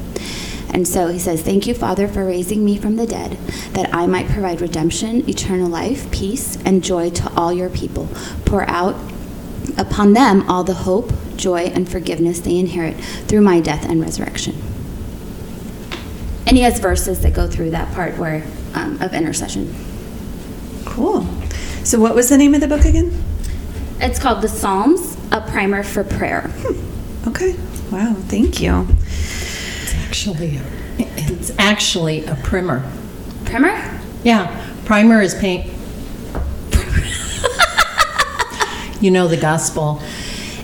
And 0.73 0.85
so 0.85 1.07
he 1.07 1.19
says, 1.19 1.41
Thank 1.41 1.65
you, 1.65 1.73
Father, 1.73 2.05
for 2.05 2.25
raising 2.25 2.65
me 2.65 2.77
from 2.77 2.97
the 2.97 3.07
dead, 3.07 3.37
that 3.71 3.95
I 3.95 4.07
might 4.07 4.27
provide 4.27 4.59
redemption, 4.59 5.29
eternal 5.29 5.69
life, 5.69 6.11
peace, 6.11 6.57
and 6.65 6.83
joy 6.83 7.11
to 7.11 7.31
all 7.37 7.53
your 7.53 7.69
people. 7.69 8.09
Pour 8.43 8.69
out 8.69 8.97
upon 9.77 10.11
them 10.11 10.49
all 10.49 10.65
the 10.65 10.73
hope, 10.73 11.13
joy, 11.37 11.67
and 11.67 11.89
forgiveness 11.89 12.41
they 12.41 12.57
inherit 12.59 12.97
through 13.29 13.41
my 13.41 13.61
death 13.61 13.85
and 13.85 14.01
resurrection. 14.01 14.70
And 16.51 16.57
he 16.57 16.65
has 16.65 16.79
verses 16.79 17.21
that 17.21 17.33
go 17.33 17.47
through 17.47 17.69
that 17.69 17.93
part 17.93 18.17
where 18.17 18.43
um, 18.73 19.01
of 19.01 19.13
intercession. 19.13 19.73
Cool. 20.83 21.25
So, 21.85 21.97
what 21.97 22.13
was 22.13 22.27
the 22.27 22.37
name 22.37 22.53
of 22.53 22.59
the 22.59 22.67
book 22.67 22.83
again? 22.83 23.23
It's 24.01 24.19
called 24.19 24.41
The 24.41 24.49
Psalms, 24.49 25.15
a 25.31 25.39
primer 25.39 25.81
for 25.81 26.03
prayer. 26.03 26.51
Hmm. 26.53 27.29
Okay. 27.29 27.53
Wow. 27.89 28.15
Thank 28.27 28.59
you. 28.59 28.85
It's 28.99 29.95
actually 29.95 30.57
a, 30.57 30.63
it's 30.97 31.57
actually 31.57 32.25
a 32.25 32.35
primer. 32.35 32.83
Primer? 33.45 34.01
Yeah, 34.25 34.73
primer 34.83 35.21
is 35.21 35.33
paint. 35.33 35.67
you 39.01 39.09
know 39.09 39.29
the 39.29 39.39
gospel. 39.39 40.01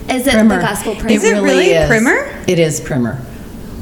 Is 0.10 0.28
it 0.28 0.34
primer. 0.34 0.58
the 0.58 0.62
gospel 0.62 0.96
primer? 0.96 1.12
Is 1.12 1.24
it 1.24 1.42
really 1.42 1.70
is 1.70 1.88
primer? 1.88 2.44
It 2.46 2.60
is 2.60 2.82
primer, 2.82 3.22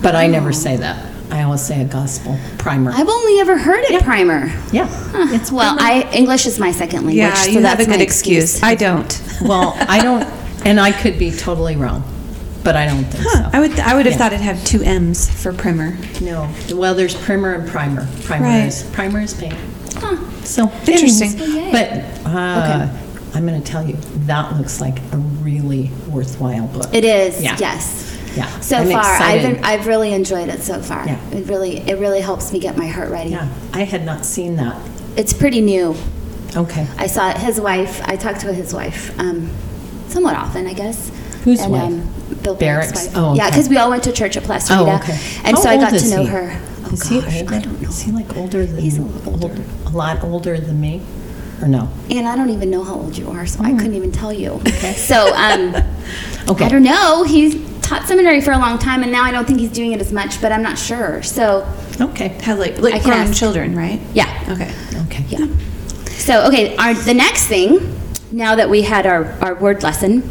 but 0.04 0.14
I 0.14 0.28
never 0.28 0.54
say 0.54 0.78
that. 0.78 1.15
I 1.32 1.41
always 1.44 1.62
say 1.62 1.82
a 1.82 1.86
gospel 1.86 2.38
primer. 2.58 2.91
I've 2.91 3.10
only 3.10 3.39
ever 3.39 3.58
heard 3.58 3.84
it 3.86 4.03
primer. 4.03 4.46
yeah, 4.72 4.88
Huh. 4.88 5.27
it's 5.32 5.51
well, 5.51 5.75
primer. 5.75 6.05
I 6.08 6.12
English 6.13 6.46
is 6.46 6.60
my 6.60 6.72
second 6.72 7.00
language, 7.00 7.15
Yeah, 7.15 7.34
so 7.34 7.50
you 7.50 7.53
have 7.62 7.63
that's 7.77 7.82
a 7.84 7.86
good 7.91 7.98
my 7.98 8.03
excuse. 8.03 8.62
I 8.63 8.75
don't. 8.75 9.22
well, 9.41 9.75
I 9.89 10.01
don't, 10.01 10.24
and 10.65 10.79
I 10.79 10.91
could 10.91 11.17
be 11.20 11.32
totally 11.32 11.75
wrong, 11.75 12.03
but 12.63 12.75
I 12.75 12.86
don't 12.86 13.03
think 13.05 13.24
Huh, 13.27 13.44
so. 13.44 13.50
I 13.58 13.60
would. 13.60 13.79
I 13.79 13.96
would 13.96 14.05
have 14.05 14.13
Yeah. 14.13 14.17
thought 14.17 14.34
it 14.34 14.41
had 14.41 14.63
two 14.65 14.82
M's 14.84 15.29
for 15.29 15.51
primer. 15.51 15.98
No, 16.22 16.50
well, 16.74 16.94
there's 16.96 17.15
primer 17.15 17.53
and 17.53 17.67
primer. 17.70 18.08
Primer 18.24 18.46
Right. 18.46 18.65
is 18.67 18.84
primer 18.94 19.22
is 19.22 19.34
paint. 19.34 19.55
Huh. 19.98 20.17
So 20.44 20.72
Interesting. 20.88 21.39
anyways. 21.41 21.72
But 21.72 22.29
uh, 22.29 22.88
I'm 23.34 23.46
going 23.48 23.62
to 23.62 23.67
tell 23.72 23.86
you 23.86 23.98
that 24.27 24.55
looks 24.58 24.79
like 24.79 25.00
a 25.12 25.17
really 25.17 25.89
worthwhile 26.10 26.67
book. 26.67 26.88
It 26.94 27.03
is. 27.03 27.41
Yeah. 27.41 27.58
Yes. 27.60 28.15
Yeah. 28.36 28.60
So 28.60 28.77
I'm 28.77 28.89
far, 28.89 29.01
I've 29.04 29.42
been, 29.42 29.63
I've 29.63 29.88
really 29.88 30.13
enjoyed 30.13 30.50
it 30.50 30.62
so 30.62 30.82
far. 30.82 31.06
Yeah. 31.06 31.20
It 31.32 31.48
really 31.48 31.77
it 31.77 31.98
really 32.00 32.22
helps 32.22 32.51
me 32.51 32.60
get 32.60 32.77
my 32.77 32.88
heart 32.88 33.10
ready. 33.10 33.30
Yeah, 33.32 33.48
I 33.74 33.84
had 33.84 34.06
not 34.06 34.25
seen 34.25 34.56
that. 34.58 34.75
It's 35.18 35.34
pretty 35.34 35.62
new. 35.62 35.96
Okay. 36.56 36.88
I 36.98 37.08
saw 37.08 37.32
his 37.38 37.60
wife. 37.60 38.01
I 38.06 38.15
talked 38.15 38.42
to 38.42 38.54
his 38.54 38.74
wife 38.74 39.18
um, 39.20 39.50
somewhat 40.08 40.36
often, 40.36 40.68
I 40.68 40.74
guess. 40.74 41.10
Whose 41.44 41.62
and, 41.62 41.72
wife? 41.72 41.84
Um, 41.84 42.36
Bill 42.44 42.56
Barrick's? 42.56 42.92
Barrick's 42.92 43.08
wife. 43.08 43.18
Oh, 43.18 43.36
Yeah, 43.36 43.50
because 43.50 43.70
we 43.70 43.77
all 43.77 43.89
went 43.89 44.04
to 44.04 44.12
church 44.12 44.36
at 44.38 44.44
Placerita. 44.44 44.77
Oh, 44.88 44.96
okay. 44.98 45.18
And 45.44 45.56
How 45.58 45.63
so 45.63 45.70
I 45.70 45.77
got 45.77 45.98
to 46.00 46.10
know 46.10 46.22
he? 46.24 46.27
her. 46.27 46.62
Oh 46.88 46.94
is 46.94 47.08
he 47.10 47.22
gosh, 47.22 47.42
older? 47.42 47.56
I 47.56 47.60
don't 47.60 47.82
know. 47.82 47.89
Is 47.89 48.01
he 48.01 48.12
like 48.12 48.36
older 48.38 48.65
than 48.65 48.77
He's 48.80 48.98
a 48.98 49.01
older. 49.01 49.48
old- 49.48 49.62
a 49.86 49.89
lot 49.89 50.24
older 50.24 50.58
than 50.60 50.80
me, 50.80 51.01
or 51.62 51.68
no? 51.68 51.89
And 52.10 52.27
I 52.27 52.36
don't 52.36 52.50
even 52.50 52.70
know 52.70 52.84
how 52.84 52.96
old 52.96 53.18
you 53.18 53.30
are, 53.30 53.46
so 53.46 53.63
I 53.63 53.72
Mm. 53.72 53.77
couldn't 53.80 53.96
even 53.96 54.12
tell 54.12 54.32
you. 54.34 54.51
Okay. 54.68 54.94
So 54.94 55.34
um, 55.36 55.75
Okay. 56.50 56.65
I 56.65 56.70
don't 56.70 56.84
know. 56.84 57.24
He's 57.24 57.56
taught 57.86 58.08
seminary 58.08 58.42
for 58.42 58.51
a 58.51 58.58
long 58.58 58.77
time, 58.80 59.04
and 59.04 59.12
now 59.12 59.24
I 59.24 59.32
don't 59.32 59.46
think 59.46 59.60
he's 59.60 59.72
doing 59.72 59.92
it 59.94 60.01
as 60.01 60.12
much, 60.12 60.42
but 60.42 60.51
I'm 60.51 60.63
not 60.63 60.77
sure. 60.77 61.22
So 61.24 61.65
Okay. 62.01 62.30
Have 62.42 62.60
like 62.60 62.74
I 62.77 62.82
like 62.82 62.94
can 62.94 63.04
grown 63.04 63.18
ask. 63.27 63.34
children, 63.39 63.75
right? 63.75 64.01
yeah, 64.13 64.44
Okay. 64.50 64.72
Okay. 65.06 65.24
yeah. 65.30 65.48
So 66.18 66.46
okay, 66.48 66.75
our 66.77 66.94
the 66.94 67.13
next 67.13 67.46
thing. 67.48 67.92
Now 68.32 68.56
that 68.56 68.70
we 68.70 68.82
had 68.82 69.06
our, 69.06 69.25
our 69.42 69.56
word 69.56 69.82
lesson, 69.82 70.22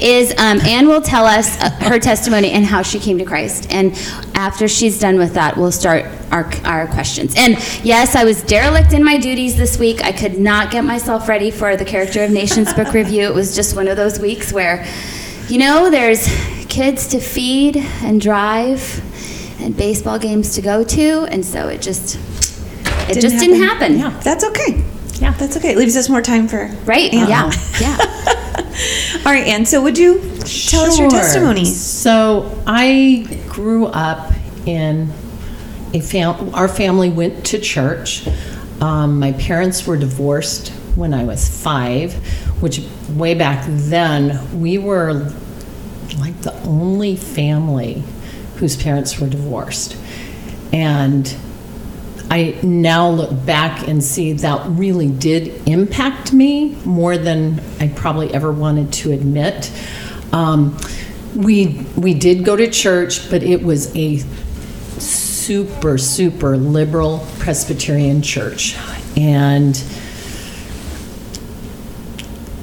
is 0.00 0.30
um, 0.38 0.60
Anne 0.60 0.86
will 0.86 1.00
tell 1.00 1.24
us 1.24 1.60
uh, 1.60 1.70
her 1.88 1.98
testimony 1.98 2.52
and 2.52 2.64
how 2.64 2.82
she 2.82 3.00
came 3.00 3.18
to 3.18 3.24
Christ. 3.24 3.66
And 3.72 3.94
after 4.34 4.68
she's 4.68 5.00
done 5.00 5.16
with 5.18 5.34
that, 5.34 5.56
we'll 5.56 5.72
start 5.72 6.04
our, 6.30 6.48
our 6.64 6.86
questions. 6.86 7.34
And 7.36 7.54
yes, 7.84 8.14
I 8.14 8.22
was 8.24 8.42
derelict 8.44 8.92
in 8.92 9.02
my 9.02 9.16
duties 9.18 9.56
this 9.56 9.76
week. 9.76 10.04
I 10.04 10.12
could 10.12 10.38
not 10.38 10.70
get 10.70 10.84
myself 10.84 11.26
ready 11.28 11.50
for 11.50 11.74
the 11.74 11.86
Character 11.86 12.22
of 12.22 12.30
Nations 12.30 12.72
book 12.74 12.92
review. 12.94 13.22
It 13.22 13.34
was 13.34 13.56
just 13.56 13.74
one 13.74 13.88
of 13.88 13.96
those 13.96 14.20
weeks 14.20 14.52
where, 14.52 14.86
you 15.48 15.58
know, 15.58 15.90
there's 15.90 16.28
kids 16.68 17.06
to 17.08 17.20
feed 17.20 17.76
and 17.76 18.20
drive 18.20 19.02
and 19.60 19.76
baseball 19.76 20.18
games 20.18 20.54
to 20.54 20.62
go 20.62 20.84
to. 20.84 21.24
And 21.30 21.44
so 21.44 21.68
it 21.68 21.80
just, 21.82 22.16
it 22.16 23.14
Didn't 23.14 23.22
just 23.22 23.38
didn't 23.38 23.60
happen. 23.62 23.96
happen. 23.98 24.14
Yeah. 24.16 24.20
That's 24.20 24.44
okay. 24.44 24.84
Yeah. 25.14 25.32
That's 25.32 25.56
okay. 25.56 25.72
It 25.72 25.78
leaves 25.78 25.96
us 25.96 26.08
more 26.08 26.22
time 26.22 26.46
for 26.48 26.66
Right? 26.84 27.12
Anne. 27.12 27.28
Yeah. 27.28 27.50
Yeah. 27.80 27.96
All 29.26 29.32
right, 29.32 29.46
Anne. 29.46 29.66
So, 29.66 29.82
would 29.82 29.98
you 29.98 30.20
tell 30.68 30.84
us 30.84 30.98
your 30.98 31.10
testimony? 31.10 31.64
So 31.64 32.60
I 32.66 33.26
grew 33.48 33.86
up 33.86 34.32
in 34.66 35.10
a 35.92 36.00
fam. 36.00 36.54
Our 36.54 36.68
family 36.68 37.10
went 37.10 37.44
to 37.46 37.58
church. 37.58 38.26
Um, 38.80 39.18
my 39.18 39.32
parents 39.32 39.86
were 39.86 39.96
divorced 39.96 40.68
when 40.96 41.12
I 41.12 41.24
was 41.24 41.48
five, 41.48 42.14
which 42.62 42.80
way 43.10 43.34
back 43.34 43.64
then 43.68 44.60
we 44.60 44.78
were 44.78 45.32
like 46.18 46.40
the 46.42 46.54
only 46.62 47.16
family 47.16 48.02
whose 48.56 48.76
parents 48.76 49.18
were 49.20 49.28
divorced, 49.28 49.96
and 50.72 51.36
I 52.30 52.58
now 52.62 53.08
look 53.08 53.46
back 53.46 53.88
and 53.88 54.04
see 54.04 54.32
that 54.34 54.66
really 54.68 55.08
did 55.08 55.66
impact 55.66 56.32
me 56.32 56.76
more 56.84 57.16
than 57.16 57.60
I 57.80 57.88
probably 57.88 58.32
ever 58.34 58.52
wanted 58.52 58.92
to 58.94 59.12
admit. 59.12 59.72
Um, 60.32 60.76
we 61.34 61.86
we 61.96 62.14
did 62.14 62.44
go 62.44 62.54
to 62.56 62.68
church, 62.68 63.30
but 63.30 63.42
it 63.42 63.62
was 63.62 63.94
a 63.96 64.18
super 64.98 65.96
super 65.96 66.56
liberal 66.56 67.26
Presbyterian 67.38 68.20
church, 68.20 68.76
and 69.16 69.82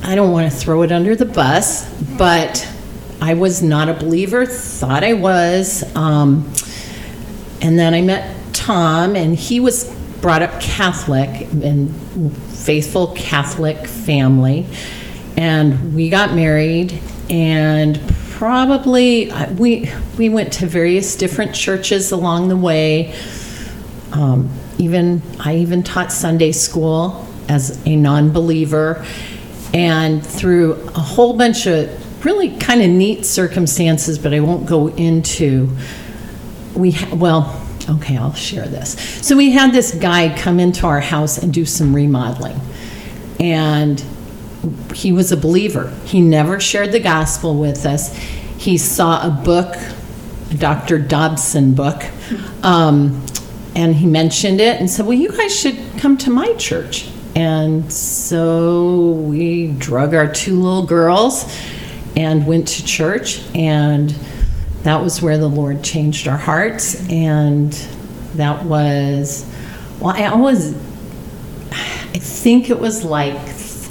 I 0.04 0.14
don't 0.14 0.32
want 0.32 0.52
to 0.52 0.56
throw 0.56 0.84
it 0.84 0.92
under 0.92 1.16
the 1.16 1.26
bus, 1.26 1.90
but 2.18 2.72
I 3.22 3.34
was 3.34 3.62
not 3.62 3.90
a 3.90 3.94
believer. 3.94 4.46
Thought 4.46 5.04
I 5.04 5.14
was. 5.14 5.84
Um, 5.96 6.52
and 7.62 7.80
then 7.80 7.94
I 7.94 8.02
met 8.02 8.36
Tom, 8.54 9.16
and 9.16 9.36
he 9.36 9.60
was 9.60 9.94
brought 10.22 10.42
up 10.42 10.60
Catholic 10.60 11.48
and 11.52 11.94
faithful 12.54 13.14
Catholic 13.16 13.88
family. 13.88 14.66
And 15.38 15.94
we 15.96 16.10
got 16.10 16.34
married, 16.34 17.00
and 17.30 18.00
probably 18.32 19.32
uh, 19.32 19.52
we 19.54 19.92
we 20.18 20.30
went 20.30 20.54
to 20.54 20.66
various 20.66 21.16
different 21.16 21.56
churches 21.56 22.12
along 22.12 22.50
the 22.50 22.58
way. 22.58 23.16
Um, 24.12 24.50
even 24.78 25.22
I 25.40 25.58
even 25.58 25.84
taught 25.84 26.12
Sunday 26.12 26.52
school 26.52 27.28
as 27.50 27.82
a 27.86 27.96
non-believer, 27.96 29.06
and 29.74 30.26
through 30.26 30.74
a 30.96 31.00
whole 31.00 31.34
bunch 31.34 31.66
of 31.66 32.05
really 32.26 32.58
kind 32.58 32.82
of 32.82 32.90
neat 32.90 33.26
circumstances, 33.26 34.20
but 34.20 34.34
I 34.34 34.40
won't 34.40 34.66
go 34.66 34.90
into 34.90 35.70
we 36.76 36.92
ha- 36.92 37.16
well 37.16 37.62
okay 37.88 38.18
i'll 38.18 38.34
share 38.34 38.66
this 38.66 39.00
so 39.26 39.38
we 39.38 39.52
had 39.52 39.72
this 39.72 39.94
guy 39.94 40.36
come 40.38 40.60
into 40.60 40.86
our 40.88 41.00
house 41.00 41.38
and 41.38 41.54
do 41.54 41.64
some 41.64 41.96
remodeling 41.96 42.60
and 43.40 44.04
he 44.94 45.12
was 45.12 45.32
a 45.32 45.38
believer. 45.38 45.94
He 46.06 46.22
never 46.22 46.60
shared 46.60 46.92
the 46.92 47.00
gospel 47.00 47.56
with 47.56 47.86
us. 47.86 48.16
He 48.58 48.78
saw 48.78 49.26
a 49.26 49.30
book, 49.30 49.76
a 50.52 50.56
Dr. 50.56 50.98
Dobson 50.98 51.74
book, 51.76 52.04
um, 52.64 53.26
and 53.76 53.96
he 53.96 54.06
mentioned 54.08 54.62
it 54.62 54.80
and 54.80 54.90
said, 54.90 55.06
Well, 55.06 55.18
you 55.18 55.30
guys 55.30 55.58
should 55.58 55.78
come 55.98 56.18
to 56.20 56.30
my 56.30 56.54
church. 56.54 57.10
And 57.36 57.92
so 57.92 59.12
we 59.12 59.74
drug 59.74 60.14
our 60.14 60.32
two 60.32 60.60
little 60.62 60.86
girls 60.86 61.44
and 62.16 62.48
went 62.48 62.68
to 62.70 62.86
church, 62.86 63.42
and 63.54 64.10
that 64.84 65.02
was 65.02 65.22
where 65.22 65.38
the 65.38 65.50
Lord 65.50 65.84
changed 65.84 66.28
our 66.28 66.38
hearts. 66.38 67.08
And 67.10 67.72
that 68.36 68.64
was, 68.66 69.52
well, 70.00 70.16
I 70.16 70.26
always, 70.28 70.74
I 71.72 72.20
think 72.20 72.70
it 72.70 72.80
was 72.80 73.04
like, 73.04 73.36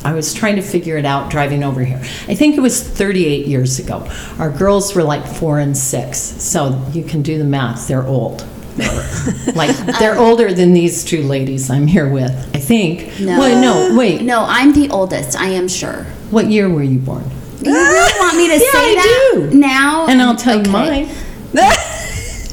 I 0.05 0.13
was 0.13 0.35
trying 0.35 0.57
to 0.57 0.63
figure 0.63 0.99
it 0.99 1.07
out 1.07 1.31
driving 1.31 1.65
over 1.65 1.83
here. 1.83 1.99
I 2.29 2.35
think 2.35 2.57
it 2.57 2.61
was 2.61 2.83
38 2.83 3.47
years 3.47 3.79
ago. 3.79 4.07
Our 4.39 4.51
girls 4.51 4.95
were 4.95 5.03
like 5.03 5.27
four 5.27 5.59
and 5.59 5.77
six, 5.77 6.19
so 6.19 6.81
you 6.93 7.03
can 7.05 7.23
do 7.23 7.39
the 7.39 7.45
math. 7.45 7.89
They're 7.89 8.07
old. 8.07 8.47
like 9.55 9.77
they're 10.01 10.19
older 10.19 10.53
than 10.53 10.73
these 10.73 11.05
two 11.05 11.23
ladies 11.23 11.71
I'm 11.71 11.87
here 11.87 12.09
with. 12.09 12.33
I 12.55 12.59
think. 12.59 13.21
No. 13.21 13.39
Well, 13.39 13.61
no, 13.91 13.97
wait. 13.97 14.23
No, 14.23 14.45
I'm 14.47 14.73
the 14.73 14.91
oldest. 14.91 15.39
I 15.39 15.47
am 15.51 15.69
sure. 15.69 16.05
What 16.31 16.51
year 16.51 16.69
were 16.69 16.83
you 16.83 16.99
born? 16.99 17.25
You 17.65 17.73
really 17.73 18.19
want 18.21 18.37
me 18.37 18.47
to 18.49 18.55
Yeah, 18.65 18.71
say 18.73 18.79
I 18.93 18.95
that 18.95 19.31
do. 19.51 19.59
now? 19.59 20.07
And 20.09 20.21
I'll 20.23 20.37
tell 20.37 20.55
you 20.57 20.61
Okay. 20.63 20.71
mine. 20.71 21.09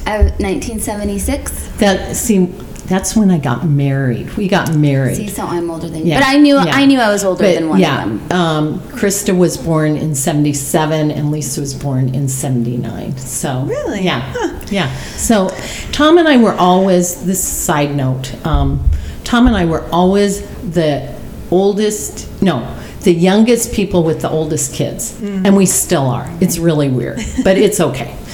Uh, 0.04 0.24
1976. 0.40 1.68
That 1.78 2.16
see, 2.16 2.46
that's 2.88 3.16
when 3.16 3.30
I 3.32 3.38
got 3.38 3.66
married. 3.66 4.34
We 4.36 4.48
got 4.48 4.74
married. 4.76 5.16
See, 5.16 5.28
so 5.28 5.44
I'm 5.46 5.70
older 5.70 5.88
than 5.88 6.00
you. 6.00 6.06
Yeah, 6.08 6.20
But 6.20 6.28
I 6.28 6.38
knew 6.38 6.56
yeah. 6.56 6.66
I 6.76 6.86
knew 6.86 7.00
I 7.00 7.10
was 7.10 7.24
older 7.24 7.44
But, 7.44 7.54
than 7.56 7.70
one 7.70 7.80
yeah, 7.80 8.04
of 8.04 8.30
them. 8.30 8.32
Um, 8.40 8.80
Krista 8.90 9.38
was 9.38 9.58
born 9.58 9.96
in 9.96 10.16
77 10.16 11.12
and 11.12 11.32
Lisa 11.32 11.62
was 11.62 11.74
born 11.76 12.14
in 12.16 12.28
79. 12.28 13.16
So, 13.18 13.62
Really? 13.64 14.02
Yeah. 14.04 14.22
Huh. 14.36 14.60
Yeah. 14.72 14.94
So, 15.16 15.50
Tom 15.92 16.18
and 16.18 16.28
I 16.28 16.38
were 16.38 16.54
always, 16.56 17.24
this 17.26 17.42
side 17.44 17.96
note, 17.96 18.34
um, 18.46 18.84
Tom 19.24 19.48
and 19.48 19.56
I 19.56 19.66
were 19.66 19.88
always 19.92 20.42
the 20.74 21.14
oldest, 21.52 22.28
no, 22.42 22.66
the 23.04 23.14
youngest 23.14 23.74
people 23.74 24.04
with 24.04 24.22
the 24.22 24.30
oldest 24.30 24.74
kids. 24.74 25.14
Mm-hmm. 25.14 25.46
And 25.46 25.56
we 25.56 25.66
still 25.66 26.08
are. 26.08 26.30
It's 26.40 26.58
really 26.58 26.90
weird, 26.90 27.20
but 27.44 27.58
it's 27.58 27.80
okay. 27.80 28.16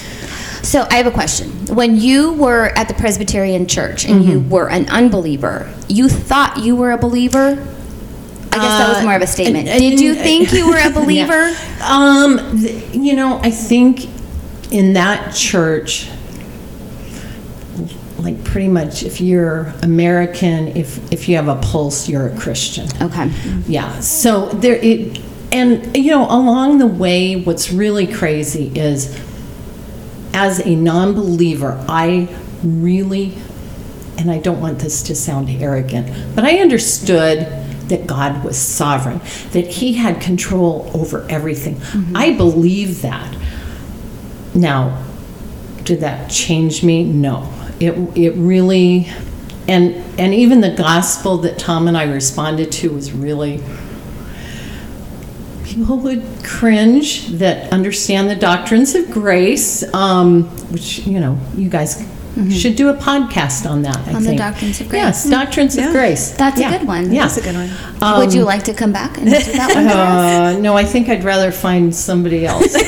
So 0.60 0.86
I 0.90 0.96
have 0.96 1.06
a 1.06 1.10
question. 1.12 1.48
When 1.74 1.96
you 1.96 2.32
were 2.34 2.66
at 2.76 2.88
the 2.88 2.94
Presbyterian 2.94 3.66
Church 3.68 4.04
and 4.04 4.22
you 4.24 4.40
Mm-hmm. 4.40 4.50
were 4.50 4.68
an 4.68 4.86
unbeliever, 4.90 5.72
you 5.88 6.08
thought 6.10 6.58
you 6.58 6.76
were 6.76 6.90
a 6.90 6.98
believer? 6.98 7.52
I 8.52 8.56
guess 8.56 8.78
that 8.78 8.88
was 8.88 8.98
Uh, 8.98 9.02
more 9.04 9.14
of 9.14 9.22
a 9.22 9.26
statement. 9.26 9.68
and- 9.68 9.78
Did 9.80 9.98
you 10.00 10.14
think 10.14 10.52
you 10.52 10.68
were 10.68 10.76
a 10.76 10.90
believer? 11.00 11.50
Yeah. 11.52 11.88
Um, 11.88 12.60
th- 12.60 12.84
you 12.92 13.14
know, 13.14 13.38
I 13.42 13.50
think 13.50 14.08
in 14.70 14.92
that 14.94 15.32
church, 15.34 16.08
like 18.18 18.42
pretty 18.44 18.68
much, 18.68 19.02
if 19.02 19.20
you're 19.20 19.72
American, 19.82 20.68
if 20.76 21.12
if 21.12 21.28
you 21.28 21.36
have 21.36 21.48
a 21.48 21.56
pulse, 21.56 22.08
you're 22.08 22.26
a 22.26 22.36
Christian. 22.36 22.88
Okay. 23.00 23.30
Yeah. 23.66 24.00
So 24.00 24.48
there 24.48 24.74
it, 24.74 25.20
and 25.52 25.96
you 25.96 26.10
know, 26.10 26.24
along 26.24 26.78
the 26.78 26.86
way, 26.86 27.36
what's 27.36 27.70
really 27.72 28.06
crazy 28.06 28.72
is, 28.74 29.18
as 30.34 30.58
a 30.60 30.74
non-believer, 30.74 31.84
I 31.88 32.28
really, 32.62 33.34
and 34.18 34.30
I 34.30 34.38
don't 34.38 34.60
want 34.60 34.80
this 34.80 35.02
to 35.04 35.14
sound 35.14 35.48
arrogant, 35.48 36.34
but 36.34 36.44
I 36.44 36.58
understood 36.58 37.46
that 37.88 38.06
God 38.06 38.44
was 38.44 38.58
sovereign, 38.58 39.20
that 39.52 39.66
He 39.68 39.94
had 39.94 40.20
control 40.20 40.90
over 40.92 41.24
everything. 41.30 41.76
Mm-hmm. 41.76 42.16
I 42.16 42.32
believe 42.32 43.02
that. 43.02 43.36
Now, 44.54 45.04
did 45.84 46.00
that 46.00 46.30
change 46.30 46.82
me? 46.82 47.04
No. 47.04 47.50
It, 47.80 47.92
it 48.16 48.30
really, 48.32 49.08
and, 49.68 49.94
and 50.18 50.34
even 50.34 50.60
the 50.60 50.70
gospel 50.74 51.36
that 51.38 51.58
Tom 51.58 51.86
and 51.88 51.96
I 51.96 52.04
responded 52.04 52.72
to 52.72 52.90
was 52.92 53.12
really, 53.12 53.62
people 55.64 55.96
would 55.98 56.24
cringe 56.42 57.28
that 57.28 57.72
understand 57.72 58.28
the 58.30 58.36
doctrines 58.36 58.94
of 58.94 59.10
grace, 59.10 59.82
um, 59.94 60.44
which, 60.72 61.00
you 61.06 61.20
know, 61.20 61.38
you 61.56 61.68
guys 61.68 62.04
should 62.52 62.76
do 62.76 62.88
a 62.88 62.94
podcast 62.94 63.68
on 63.68 63.82
that, 63.82 63.96
I 63.96 64.00
Mm-hmm. 64.00 64.16
On 64.16 64.22
the 64.22 64.36
doctrines 64.36 64.80
of 64.80 64.88
grace. 64.88 65.02
Yes, 65.02 65.28
doctrines 65.28 65.76
Yeah. 65.76 65.86
of 65.86 65.92
grace. 65.92 66.30
That's 66.32 66.60
a 66.60 66.68
good 66.68 66.86
one. 66.86 67.12
Yeah. 67.12 67.22
That's 67.22 67.36
a 67.38 67.42
good 67.42 67.54
one. 67.56 67.68
Would 68.18 68.28
Um, 68.28 68.34
you 68.34 68.44
like 68.44 68.62
to 68.64 68.74
come 68.74 68.92
back 68.92 69.18
and 69.18 69.26
do 69.26 69.32
that 69.32 69.74
one? 69.74 69.86
uh, 70.56 70.58
no, 70.60 70.76
I 70.76 70.84
think 70.84 71.08
I'd 71.08 71.24
rather 71.24 71.50
find 71.50 71.94
somebody 71.94 72.46
else. 72.46 72.74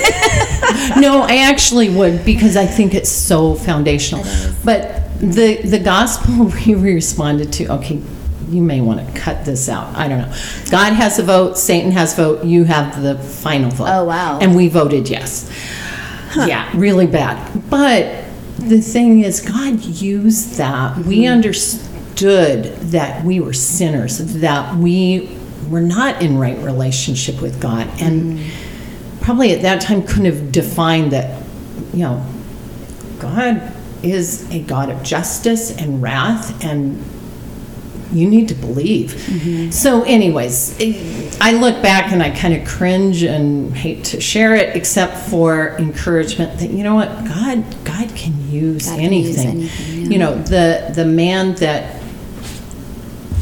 no, 1.01 1.23
I 1.23 1.49
actually 1.49 1.89
would 1.91 2.25
because 2.25 2.57
I 2.57 2.67
think 2.67 2.95
it's 2.95 3.11
so 3.11 3.55
foundational. 3.55 4.25
But 4.65 5.03
the 5.21 5.57
the 5.65 5.79
gospel 5.79 6.47
we 6.67 6.75
responded 6.75 7.53
to. 7.55 7.67
Okay, 7.75 8.01
you 8.49 8.63
may 8.63 8.81
want 8.81 9.07
to 9.07 9.21
cut 9.21 9.45
this 9.45 9.69
out. 9.69 9.95
I 9.97 10.09
don't 10.09 10.19
know. 10.21 10.35
God 10.71 10.93
has 10.95 11.19
a 11.19 11.23
vote. 11.23 11.57
Satan 11.59 11.93
has 11.93 12.13
a 12.15 12.17
vote. 12.23 12.45
You 12.45 12.65
have 12.65 13.01
the 13.03 13.17
final 13.17 13.71
vote. 13.71 13.87
Oh, 13.89 14.05
wow. 14.05 14.39
And 14.41 14.57
we 14.57 14.69
voted 14.69 15.09
yes. 15.09 15.49
Yeah, 16.37 16.71
really 16.75 17.07
bad. 17.07 17.37
But 17.71 18.25
the 18.59 18.81
thing 18.81 19.21
is, 19.25 19.41
God 19.41 19.81
used 19.85 20.57
that. 20.59 20.97
We 20.99 21.19
Mm-hmm. 21.25 21.33
understood 21.33 22.65
that 22.93 23.25
we 23.25 23.41
were 23.41 23.53
sinners, 23.53 24.19
that 24.41 24.77
we 24.77 25.29
were 25.69 25.81
not 25.81 26.21
in 26.23 26.39
right 26.39 26.59
relationship 26.59 27.41
with 27.43 27.61
God, 27.61 27.87
and 28.01 28.39
Mm-hmm. 28.39 28.70
Probably 29.31 29.53
at 29.53 29.63
that 29.63 29.81
time 29.81 30.03
couldn't 30.03 30.25
have 30.25 30.51
defined 30.51 31.13
that, 31.13 31.41
you 31.93 32.01
know, 32.01 32.27
God 33.21 33.73
is 34.03 34.51
a 34.51 34.59
God 34.59 34.91
of 34.91 35.05
justice 35.05 35.71
and 35.77 36.03
wrath, 36.03 36.65
and 36.65 37.01
you 38.11 38.29
need 38.29 38.49
to 38.49 38.57
believe. 38.57 39.13
Mm-hmm. 39.13 39.71
So, 39.71 40.03
anyways, 40.03 40.77
I 41.41 41.53
look 41.53 41.81
back 41.81 42.11
and 42.11 42.21
I 42.21 42.31
kind 42.31 42.55
of 42.55 42.67
cringe 42.67 43.23
and 43.23 43.73
hate 43.73 44.03
to 44.07 44.21
share 44.21 44.57
it, 44.57 44.75
except 44.75 45.17
for 45.17 45.77
encouragement 45.79 46.59
that 46.59 46.71
you 46.71 46.83
know 46.83 46.97
what, 46.97 47.09
God, 47.25 47.65
God 47.85 48.13
can 48.17 48.51
use 48.51 48.89
God 48.89 48.99
can 48.99 49.13
use 49.13 49.39
anything. 49.39 49.61
anything, 49.61 50.03
yeah. 50.03 50.09
You 50.09 50.19
know, 50.19 50.43
the 50.43 50.91
the 50.93 51.05
man 51.05 51.55
that 51.57 52.03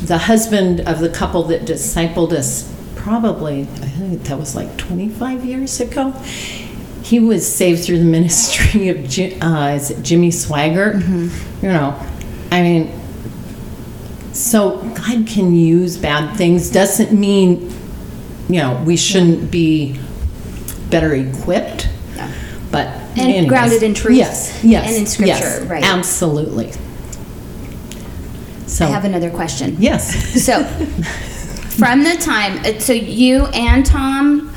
the 0.02 0.18
husband 0.18 0.80
of 0.80 1.00
the 1.00 1.08
couple 1.08 1.44
that 1.44 1.62
discipled 1.62 2.32
us 2.32 2.74
probably 3.08 3.62
I 3.62 3.88
think 3.88 4.22
that 4.24 4.38
was 4.38 4.54
like 4.54 4.76
25 4.76 5.42
years 5.42 5.80
ago. 5.80 6.10
He 7.02 7.18
was 7.18 7.50
saved 7.50 7.84
through 7.84 8.00
the 8.00 8.04
ministry 8.04 8.90
of 8.90 8.98
uh, 9.42 9.72
is 9.74 9.90
it 9.90 10.02
Jimmy 10.02 10.28
Swaggart. 10.28 11.00
Mm-hmm. 11.00 11.64
You 11.64 11.72
know, 11.72 11.98
I 12.52 12.60
mean, 12.60 13.00
so 14.34 14.76
God 14.76 15.26
can 15.26 15.54
use 15.54 15.96
bad 15.96 16.36
things. 16.36 16.70
Doesn't 16.70 17.18
mean, 17.18 17.72
you 18.48 18.56
know, 18.60 18.82
we 18.84 18.98
shouldn't 18.98 19.50
be 19.50 19.98
better 20.90 21.14
equipped. 21.14 21.88
Yeah. 22.14 22.30
But 22.70 22.88
And 22.88 23.20
anyways. 23.20 23.48
grounded 23.48 23.82
in 23.82 23.94
truth 23.94 24.18
Yes, 24.18 24.62
yes, 24.62 24.86
and 24.86 24.96
in 24.98 25.06
scripture, 25.06 25.32
yes, 25.32 25.62
right. 25.62 25.82
Absolutely. 25.82 26.72
So 28.66 28.84
I 28.84 28.88
have 28.90 29.06
another 29.06 29.30
question. 29.30 29.76
yes, 29.78 30.44
So, 30.44 30.60
from 31.78 32.02
the 32.02 32.16
time, 32.16 32.58
uh, 32.64 32.78
so 32.78 32.92
you 32.92 33.46
and 33.46 33.84
Tom 33.86 34.52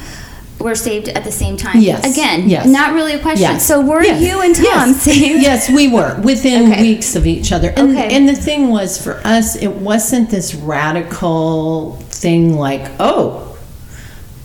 were 0.59 0.75
saved 0.75 1.07
at 1.09 1.23
the 1.23 1.31
same 1.31 1.57
time. 1.57 1.79
Yes, 1.81 2.05
Again, 2.11 2.47
yes. 2.49 2.67
not 2.67 2.93
really 2.93 3.13
a 3.13 3.19
question. 3.19 3.41
Yes. 3.41 3.65
So 3.65 3.81
were 3.81 4.03
Yes. 4.03 4.21
you 4.21 4.41
and 4.41 4.55
Tom 4.55 4.63
yes. 4.89 5.01
saved? 5.01 5.41
Yes, 5.49 5.69
we 5.69 5.87
were 5.87 6.19
within 6.21 6.71
Okay. 6.71 6.81
weeks 6.83 7.15
of 7.15 7.25
each 7.25 7.51
other. 7.51 7.69
And, 7.75 7.97
Okay. 7.97 8.15
and 8.15 8.29
the 8.29 8.35
thing 8.35 8.69
was, 8.69 9.01
for 9.01 9.21
us, 9.25 9.55
it 9.55 9.69
wasn't 9.77 10.29
this 10.29 10.53
radical 10.53 11.95
thing 12.09 12.57
like, 12.57 12.91
oh, 12.99 13.57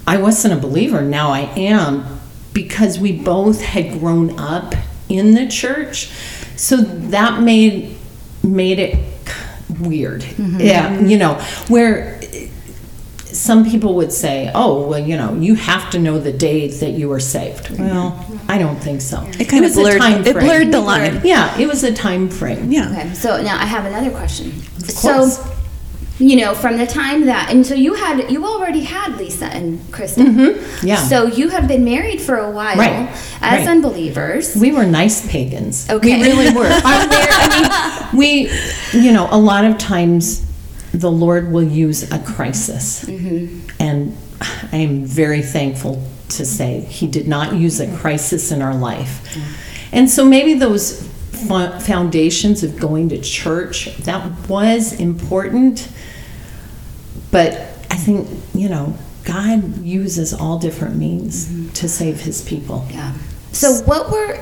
I 0.07 0.17
wasn't 0.19 0.55
a 0.55 0.57
believer, 0.57 1.03
now 1.03 1.31
I 1.33 1.51
am, 1.57 2.21
because 2.55 2.99
we 2.99 3.13
both 3.13 3.61
had 3.63 3.99
grown 4.01 4.39
up 4.39 4.75
in 5.11 5.35
the 5.35 5.47
church. 5.47 6.09
So 6.57 6.77
that 6.79 7.43
made 7.43 7.95
made 8.43 8.79
it 8.79 8.97
weird. 9.81 10.23
Mm-hmm. 10.23 10.61
Yeah, 10.61 11.01
you 11.01 11.19
know, 11.19 11.35
where 11.69 12.19
some 13.47 13.65
people 13.71 13.95
would 13.95 14.13
say, 14.13 14.51
"Oh, 14.55 14.87
well, 14.89 14.99
you 15.11 15.17
know, 15.17 15.35
you 15.35 15.55
have 15.55 15.89
to 15.91 15.99
know 15.99 16.19
the 16.19 16.33
day 16.33 16.69
that 16.83 16.91
you 16.99 17.09
were 17.09 17.21
saved." 17.21 17.71
Well, 17.79 18.09
I 18.49 18.59
don't 18.59 18.81
think 18.87 19.01
so. 19.01 19.19
It 19.39 19.49
kind 19.49 19.65
of 19.65 19.73
blurred. 19.75 20.01
time 20.01 20.27
It 20.27 20.35
blurred 20.35 20.71
the 20.73 20.81
line. 20.81 21.21
Yeah, 21.25 21.57
it 21.59 21.67
was 21.67 21.83
a 21.85 21.93
time 21.93 22.29
frame. 22.29 22.71
Yeah. 22.71 22.91
Okay, 22.91 23.15
so 23.15 23.29
now 23.43 23.57
I 23.57 23.67
have 23.67 23.85
another 23.87 24.11
question. 24.11 24.53
course. 24.81 25.39
So, 25.39 25.53
you 26.19 26.37
know, 26.37 26.55
from 26.55 26.79
the 26.79 26.87
time 26.87 27.27
that, 27.27 27.51
and 27.51 27.67
so 27.67 27.75
you 27.75 27.93
had, 27.95 28.31
you 28.31 28.47
already 28.47 28.81
had 28.81 29.17
Lisa 29.19 29.47
and 29.47 29.79
Kristen. 29.93 30.27
Mm-hmm. 30.27 30.87
yeah. 30.87 30.97
So 30.97 31.27
you 31.27 31.51
have 31.51 31.69
been 31.69 31.85
married 31.85 32.21
for 32.23 32.37
a 32.39 32.51
while 32.51 32.77
Right, 32.77 33.09
as 33.43 33.59
right. 33.61 33.69
unbelievers. 33.69 34.57
We 34.57 34.73
were 34.73 34.87
nice 34.87 35.29
pagans. 35.31 35.87
Okay. 35.91 36.17
We 36.21 36.23
really 36.27 36.55
were. 36.55 36.65
Our 36.65 36.81
I 36.85 38.09
mean, 38.13 38.19
we, 38.19 38.51
you 38.99 39.13
know, 39.13 39.29
a 39.31 39.39
lot 39.39 39.65
of 39.67 39.77
times 39.77 40.46
the 40.97 41.11
Lord 41.11 41.53
will 41.53 41.63
use 41.63 42.11
a 42.11 42.19
crisis. 42.19 43.05
Mm-hmm. 43.05 43.69
And 43.81 44.17
I 44.73 44.77
am 44.77 45.05
very 45.05 45.43
thankful 45.43 46.03
to 46.31 46.45
say 46.45 46.81
He 46.81 47.07
did 47.07 47.29
not 47.29 47.55
use 47.55 47.81
a 47.81 47.97
crisis 47.99 48.51
in 48.51 48.63
our 48.63 48.75
life. 48.75 49.37
And 49.93 50.11
so 50.11 50.25
maybe 50.25 50.55
those 50.55 51.07
foundations 51.31 52.63
of 52.63 52.79
going 52.79 53.11
to 53.11 53.21
church, 53.21 53.97
that 53.99 54.49
was 54.49 54.99
important. 54.99 55.89
But 57.31 57.53
I 57.91 57.97
think, 57.97 58.29
you 58.55 58.69
know, 58.69 58.97
God 59.25 59.83
uses 59.83 60.33
all 60.33 60.59
different 60.59 60.97
means 60.97 61.47
mm-hmm. 61.47 61.71
to 61.71 61.89
save 61.89 62.21
His 62.21 62.43
people. 62.43 62.87
Yeah. 62.91 63.13
So, 63.53 63.83
what 63.85 64.11
were 64.11 64.39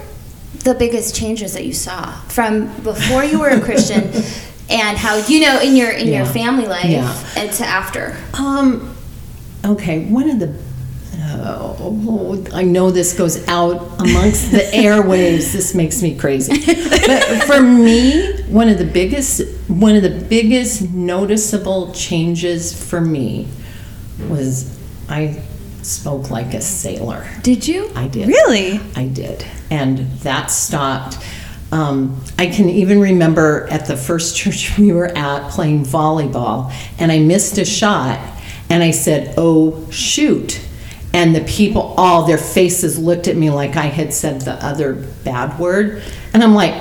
the 0.65 0.75
biggest 0.75 1.15
changes 1.15 1.53
that 1.55 1.65
you 1.65 1.73
saw 1.73 2.13
from 2.29 2.67
before 2.83 3.25
you 3.25 3.41
were 3.41 3.49
a 3.49 3.61
Christian, 3.61 4.11
and 4.71 4.97
how 4.97 5.17
you 5.27 5.41
know 5.41 5.61
in 5.61 5.77
your 5.77 5.91
in 5.91 6.09
your 6.09 6.25
family 6.27 6.67
life 6.67 6.87
Yeah. 6.87 7.15
and 7.37 7.53
to 7.53 7.65
after? 7.67 8.17
Um, 8.35 8.97
okay, 9.65 10.05
one 10.07 10.29
of 10.31 10.39
the. 10.41 10.55
Oh, 11.37 12.45
I 12.53 12.63
know 12.63 12.91
this 12.91 13.15
goes 13.17 13.47
out 13.49 14.01
amongst 14.01 14.51
the 14.51 14.59
airwaves. 14.75 15.53
This 15.53 15.75
makes 15.75 16.03
me 16.03 16.17
crazy. 16.17 16.53
But 16.65 17.45
for 17.45 17.61
me, 17.87 18.43
one 18.45 18.69
of 18.69 18.79
the 18.79 18.85
biggest, 18.85 19.43
one 19.69 19.97
of 19.97 20.03
the 20.03 20.11
biggest 20.29 20.91
noticeable 20.93 21.93
changes 21.93 22.73
for 22.89 23.01
me 23.01 23.49
was 24.29 24.79
I 25.09 25.43
spoke 25.83 26.31
like 26.31 26.55
a 26.55 26.61
sailor. 26.61 27.27
Did 27.43 27.67
you? 27.67 27.91
I 27.95 28.09
did. 28.09 28.29
Really? 28.29 28.81
I 28.97 29.07
did. 29.09 29.45
And 29.71 29.99
that 30.21 30.51
stopped. 30.51 31.19
Um, 31.75 32.23
I 32.39 32.47
can 32.47 32.69
even 32.69 33.01
remember 33.01 33.67
at 33.69 33.87
the 33.87 33.97
first 33.97 34.37
church 34.39 34.79
we 34.79 34.93
were 34.93 35.09
at 35.09 35.51
playing 35.51 35.85
volleyball, 35.85 36.73
and 36.99 37.11
I 37.11 37.19
missed 37.19 37.59
a 37.59 37.65
shot, 37.65 38.21
and 38.71 38.83
I 38.83 38.93
said, 38.93 39.35
Oh, 39.37 39.91
shoot. 39.91 40.61
And 41.13 41.35
the 41.35 41.43
people, 41.45 41.95
all 41.97 42.27
their 42.27 42.39
faces 42.39 42.99
looked 42.99 43.29
at 43.29 43.37
me 43.37 43.51
like 43.51 43.77
I 43.77 43.87
had 43.87 44.13
said 44.13 44.41
the 44.41 44.55
other 44.65 44.95
bad 45.25 45.59
word. 45.61 46.03
And 46.33 46.43
I'm 46.43 46.55
like, 46.55 46.75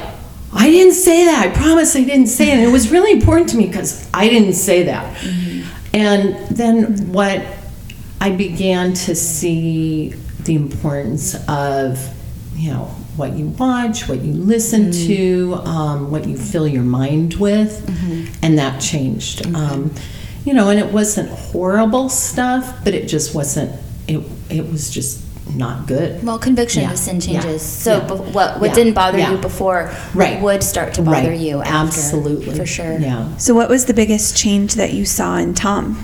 I 0.52 0.72
didn't 0.72 0.96
say 0.96 1.26
that. 1.26 1.48
I 1.48 1.56
promise 1.56 1.96
I 1.96 2.04
didn't 2.04 2.28
say 2.28 2.50
it. 2.50 2.56
And 2.56 2.64
it 2.64 2.72
was 2.72 2.90
really 2.90 3.12
important 3.12 3.50
to 3.50 3.58
me 3.58 3.68
because 3.68 4.10
I 4.12 4.30
didn't 4.30 4.54
say 4.54 4.84
that. 4.84 5.24
And 5.94 6.48
then 6.48 7.12
what 7.14 7.46
I 8.20 8.32
began 8.32 8.94
to 8.94 9.14
see 9.14 10.16
the 10.40 10.56
importance 10.56 11.36
of, 11.48 12.00
you 12.56 12.72
know, 12.72 12.96
what 13.16 13.34
you 13.34 13.48
watch, 13.50 14.08
what 14.10 14.22
you 14.22 14.34
listen 14.34 14.92
to, 14.92 15.54
um, 15.66 16.10
what 16.12 16.28
you 16.28 16.38
fill 16.38 16.68
your 16.68 16.84
mind 16.84 17.36
with, 17.36 17.88
and 18.44 18.58
that 18.58 18.82
changed. 18.82 19.46
Um, 19.56 19.94
you 20.46 20.54
know, 20.54 20.70
and 20.70 20.80
it 20.80 20.92
wasn't 20.92 21.30
horrible 21.30 22.10
stuff, 22.10 22.84
but 22.84 22.94
it 22.94 23.08
just 23.08 23.34
wasn't. 23.36 23.80
It 24.08 24.22
it 24.50 24.70
was 24.70 24.90
just 24.90 25.22
not 25.56 25.88
good. 25.88 26.24
Well, 26.24 26.40
conviction 26.40 26.82
Yeah, 26.84 26.92
of 26.92 26.98
sin 26.98 27.16
yeah, 27.22 27.42
changes. 27.42 27.62
So, 27.62 27.98
yeah, 27.98 28.08
be- 28.08 28.14
what 28.32 28.60
what 28.60 28.70
yeah, 28.70 28.74
didn't 28.74 28.94
bother 28.94 29.20
yeah. 29.20 29.32
you 29.32 29.38
before 29.38 29.92
Right. 30.14 30.42
would 30.42 30.64
start 30.64 30.94
to 30.96 31.02
bother 31.02 31.30
Right, 31.30 31.40
you 31.40 31.62
after. 31.62 31.74
Absolutely, 32.00 32.56
for 32.56 32.66
sure. 32.66 32.98
Yeah. 33.00 33.36
So, 33.38 33.54
what 33.54 33.70
was 33.70 33.86
the 33.86 33.94
biggest 33.94 34.36
change 34.36 34.74
that 34.76 34.94
you 34.94 35.06
saw 35.06 35.38
in 35.38 35.54
Tom? 35.54 36.04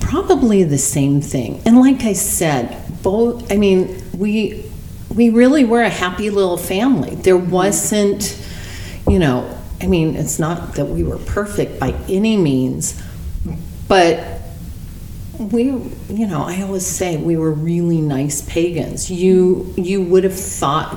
Probably 0.00 0.64
the 0.64 0.78
same 0.78 1.20
thing. 1.20 1.60
And 1.64 1.78
like 1.78 2.02
I 2.02 2.14
said, 2.14 2.76
both 3.02 3.50
I 3.52 3.56
mean, 3.56 4.02
we 4.16 4.64
we 5.14 5.30
really 5.30 5.64
were 5.64 5.82
a 5.82 5.90
happy 5.90 6.30
little 6.30 6.56
family. 6.56 7.16
There 7.16 7.36
wasn't, 7.36 8.40
you 9.08 9.18
know, 9.18 9.58
I 9.80 9.86
mean, 9.86 10.16
it's 10.16 10.38
not 10.38 10.74
that 10.74 10.86
we 10.86 11.02
were 11.02 11.18
perfect 11.18 11.80
by 11.80 11.92
any 12.08 12.36
means, 12.36 13.02
but 13.88 14.40
we 15.38 15.64
you 15.64 16.26
know, 16.26 16.42
I 16.42 16.62
always 16.62 16.86
say 16.86 17.16
we 17.16 17.36
were 17.36 17.50
really 17.50 18.00
nice 18.00 18.42
pagans. 18.42 19.10
You 19.10 19.72
you 19.76 20.02
would 20.02 20.24
have 20.24 20.38
thought 20.38 20.96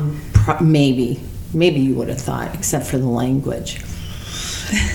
maybe 0.61 1.21
maybe 1.53 1.79
you 1.79 1.95
would 1.95 2.09
have 2.09 2.21
thought 2.21 2.53
except 2.53 2.85
for 2.85 2.97
the 2.97 3.07
language. 3.07 3.81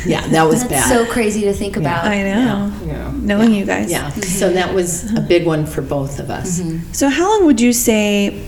Yeah, 0.05 0.27
that 0.29 0.43
was 0.49 0.67
That's 0.67 0.89
bad. 0.89 0.89
so 0.89 1.11
crazy 1.11 1.43
to 1.43 1.53
think 1.53 1.77
about. 1.77 2.05
I 2.05 2.23
know. 2.23 2.73
Yeah. 2.85 3.13
Knowing 3.15 3.55
you 3.55 3.65
guys. 3.65 3.91
Yeah, 3.91 4.11
so 4.11 4.53
that 4.53 4.75
was 4.75 5.15
a 5.17 5.21
big 5.21 5.47
one 5.47 5.67
for 5.67 5.83
both 5.83 6.19
of 6.19 6.31
us. 6.31 6.61
Mm-hmm. 6.61 6.93
So, 6.93 7.09
how 7.09 7.29
long 7.31 7.47
would 7.47 7.61
you 7.61 7.73
say 7.73 8.45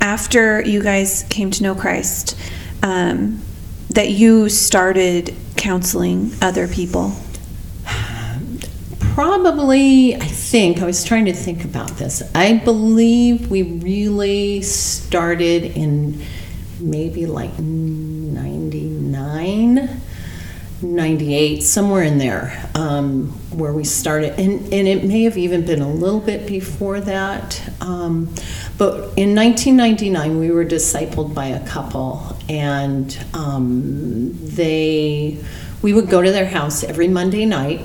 after 0.00 0.62
you 0.62 0.82
guys 0.82 1.24
came 1.28 1.50
to 1.52 1.62
know 1.62 1.74
Christ 1.74 2.36
um, 2.82 3.42
that 3.90 4.08
you 4.10 4.48
started 4.48 5.34
counseling 5.56 6.32
other 6.40 6.66
people? 6.68 7.12
Probably, 9.14 10.14
I 10.14 10.20
think, 10.20 10.80
I 10.80 10.84
was 10.84 11.04
trying 11.04 11.24
to 11.24 11.32
think 11.32 11.64
about 11.64 11.96
this. 11.96 12.22
I 12.36 12.58
believe 12.58 13.50
we 13.50 13.62
really 13.62 14.62
started 14.62 15.64
in 15.64 16.22
maybe 16.78 17.26
like 17.26 17.58
99, 17.58 19.88
98, 20.82 21.62
somewhere 21.62 22.02
in 22.02 22.18
there, 22.18 22.70
um, 22.74 23.28
where 23.50 23.72
we 23.72 23.84
started. 23.84 24.38
And, 24.38 24.72
and 24.72 24.86
it 24.86 25.04
may 25.04 25.24
have 25.24 25.36
even 25.36 25.66
been 25.66 25.82
a 25.82 25.90
little 25.90 26.20
bit 26.20 26.46
before 26.46 27.00
that. 27.00 27.60
Um, 27.80 28.26
but 28.76 28.94
in 29.16 29.34
1999, 29.34 30.38
we 30.38 30.50
were 30.50 30.64
discipled 30.64 31.34
by 31.34 31.46
a 31.46 31.66
couple, 31.66 32.36
and 32.48 33.18
um, 33.34 34.32
they, 34.40 35.42
we 35.82 35.92
would 35.92 36.08
go 36.08 36.22
to 36.22 36.30
their 36.30 36.46
house 36.46 36.84
every 36.84 37.08
Monday 37.08 37.44
night 37.44 37.80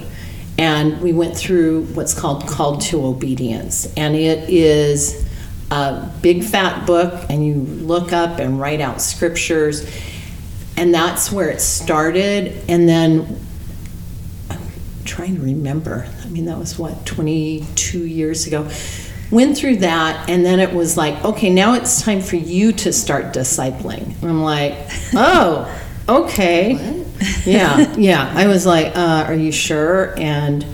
and 0.57 1.01
we 1.01 1.13
went 1.13 1.35
through 1.35 1.83
what's 1.87 2.13
called 2.13 2.47
Called 2.47 2.81
to 2.81 3.05
Obedience. 3.05 3.91
And 3.97 4.15
it 4.15 4.49
is 4.49 5.27
a 5.71 6.11
big 6.21 6.43
fat 6.43 6.85
book, 6.85 7.25
and 7.29 7.45
you 7.45 7.55
look 7.55 8.13
up 8.13 8.39
and 8.39 8.59
write 8.59 8.79
out 8.79 9.01
scriptures. 9.01 9.89
And 10.75 10.93
that's 10.93 11.31
where 11.31 11.49
it 11.49 11.61
started. 11.61 12.63
And 12.67 12.87
then 12.89 13.39
I'm 14.49 14.59
trying 15.05 15.35
to 15.35 15.41
remember. 15.41 16.07
I 16.23 16.27
mean, 16.29 16.45
that 16.45 16.57
was 16.57 16.79
what, 16.79 17.05
22 17.05 18.05
years 18.05 18.47
ago. 18.47 18.69
Went 19.31 19.57
through 19.57 19.77
that, 19.77 20.29
and 20.29 20.45
then 20.45 20.59
it 20.59 20.73
was 20.73 20.95
like, 20.95 21.23
okay, 21.25 21.49
now 21.49 21.73
it's 21.73 22.03
time 22.03 22.21
for 22.21 22.35
you 22.35 22.71
to 22.73 22.93
start 22.93 23.33
discipling. 23.33 24.21
And 24.21 24.29
I'm 24.29 24.43
like, 24.43 24.75
oh, 25.13 25.81
okay. 26.07 27.03
Yeah, 27.45 27.95
yeah. 27.97 28.31
I 28.35 28.47
was 28.47 28.65
like, 28.65 28.95
uh, 28.95 29.25
are 29.27 29.33
you 29.33 29.51
sure? 29.51 30.13
And 30.19 30.65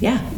yeah, 0.00 0.28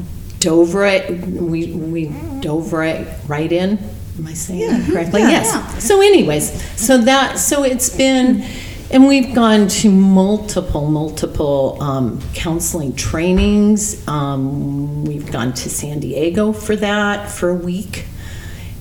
dove 0.41 0.75
right, 0.75 1.11
we, 1.11 1.73
we 1.73 2.07
dove 2.41 2.73
right, 2.73 3.07
right 3.27 3.51
in. 3.51 3.79
Am 4.19 4.27
I 4.27 4.35
saying 4.35 4.61
that 4.61 4.91
correctly? 4.91 5.23
yeah. 5.23 5.31
yes. 5.31 5.51
Yeah. 5.53 5.79
So, 5.79 6.01
anyways, 6.01 6.81
so 6.81 6.99
that 6.99 7.39
so 7.39 7.65
it's 7.65 7.95
been, 7.95 8.45
and 8.91 9.09
we've 9.09 9.35
gone 9.35 9.67
to 9.69 9.91
multiple, 9.91 10.89
multiple 10.89 11.83
um, 11.83 12.21
counseling 12.33 12.95
trainings. 12.95 14.07
Um, 14.07 15.05
we've 15.05 15.31
gone 15.33 15.53
to 15.55 15.69
San 15.69 15.99
Diego 16.01 16.53
for 16.53 16.77
that 16.77 17.31
for 17.31 17.51
a 17.51 17.55
week, 17.55 18.07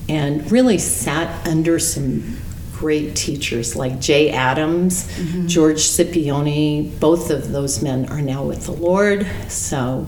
and 0.08 0.50
really 0.52 0.78
sat 0.78 1.46
under 1.48 1.78
some 1.80 2.38
great 2.72 3.16
teachers 3.16 3.74
like 3.74 3.98
Jay 4.00 4.30
Adams, 4.30 5.08
George 5.46 5.78
Scipione. 5.78 6.98
Both 7.00 7.30
of 7.30 7.50
those 7.50 7.82
men 7.82 8.06
are 8.10 8.20
now 8.22 8.44
with 8.44 8.66
the 8.66 8.72
Lord. 8.72 9.26
So 9.48 10.06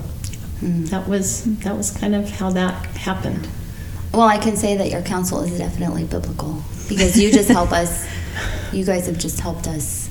that 0.62 1.08
was 1.08 1.44
that 1.60 1.76
was 1.76 1.90
kind 1.90 2.14
of 2.14 2.30
how 2.30 2.50
that 2.50 2.86
happened. 2.96 3.48
Well, 4.16 4.26
I 4.28 4.38
can 4.38 4.56
say 4.56 4.76
that 4.78 4.90
your 4.90 5.02
counsel 5.02 5.42
is 5.42 5.58
definitely 5.58 6.04
biblical 6.04 6.62
because 6.88 7.20
you 7.20 7.30
just 7.30 7.48
help 7.48 7.72
us. 7.72 8.06
You 8.72 8.84
guys 8.84 9.06
have 9.06 9.16
just 9.16 9.40
helped 9.40 9.66
us 9.68 10.10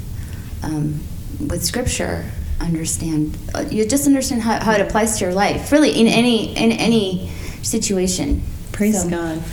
um, 0.63 0.99
with 1.39 1.63
Scripture 1.63 2.25
understand. 2.59 3.37
uh, 3.53 3.65
You 3.69 3.85
just 3.85 4.07
understand 4.07 4.41
how, 4.41 4.63
how 4.63 4.71
it 4.71 4.81
applies 4.81 5.19
to 5.19 5.25
your 5.25 5.33
life, 5.33 5.71
really, 5.71 5.91
in 5.91 6.07
any 6.07 6.55
in 6.55 6.71
any 6.71 7.29
situation. 7.61 8.41
Praise 8.71 9.03
So- 9.03 9.09
God. 9.09 9.43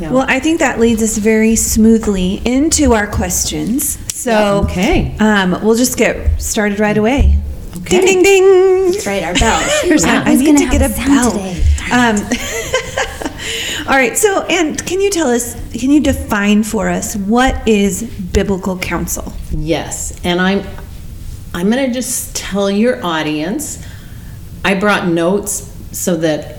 Yeah. 0.00 0.10
Well, 0.10 0.26
I 0.28 0.40
think 0.40 0.58
that 0.60 0.78
leads 0.78 1.02
us 1.02 1.16
very 1.18 1.56
smoothly 1.56 2.42
into 2.44 2.92
our 2.94 3.06
questions. 3.06 3.98
So, 4.14 4.64
Okay. 4.64 5.16
um, 5.20 5.58
we'll 5.62 5.74
just 5.76 5.96
get 5.96 6.40
started 6.42 6.78
right 6.80 6.98
away. 6.98 7.38
Okay. 7.78 8.00
Ding, 8.00 8.06
ding, 8.06 8.22
ding. 8.22 8.90
That's 8.92 9.06
right, 9.06 9.22
our 9.24 9.34
bell. 9.34 9.60
Here's 9.84 10.04
Yeah. 10.04 10.22
I 10.26 10.34
need 10.34 10.46
gonna 10.58 10.70
get 10.70 10.82
a 10.82 10.88
the 10.88 10.96
bell. 10.96 11.30
today? 11.32 11.62
Um, 11.90 12.16
all 13.88 13.94
right. 13.96 14.16
So, 14.16 14.42
and 14.42 14.84
can 14.86 15.00
you 15.00 15.10
tell 15.10 15.28
us? 15.28 15.54
Can 15.72 15.90
you 15.90 16.00
define 16.00 16.62
for 16.62 16.88
us 16.88 17.16
what 17.16 17.66
is 17.66 18.02
biblical 18.02 18.78
counsel? 18.78 19.32
Yes, 19.50 20.18
and 20.24 20.40
I'm 20.40 20.62
I'm 21.54 21.70
going 21.70 21.86
to 21.86 21.92
just 21.92 22.36
tell 22.36 22.70
your 22.70 23.04
audience 23.04 23.84
I 24.64 24.74
brought 24.74 25.08
notes 25.08 25.74
so 25.92 26.16
that 26.16 26.58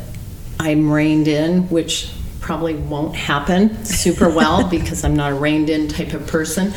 I'm 0.60 0.92
reined 0.92 1.28
in, 1.28 1.70
which 1.70 2.12
probably 2.42 2.74
won't 2.76 3.16
happen 3.16 3.86
super 3.86 4.30
well 4.30 4.68
because 4.70 5.04
I'm 5.04 5.16
not 5.16 5.32
a 5.32 5.36
reined 5.36 5.70
in 5.70 5.88
type 5.88 6.14
of 6.14 6.26
person. 6.26 6.74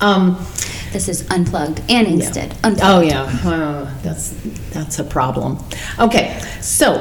Um, 0.00 0.44
This 0.92 1.08
is 1.08 1.28
unplugged 1.30 1.80
and 1.90 2.06
instead 2.06 2.52
unplugged. 2.64 2.80
Oh, 2.82 3.00
yeah, 3.00 3.22
Uh, 3.44 3.90
that's, 4.02 4.30
that's 4.70 4.98
a 4.98 5.04
problem. 5.04 5.58
Okay, 5.98 6.40
so 6.60 6.98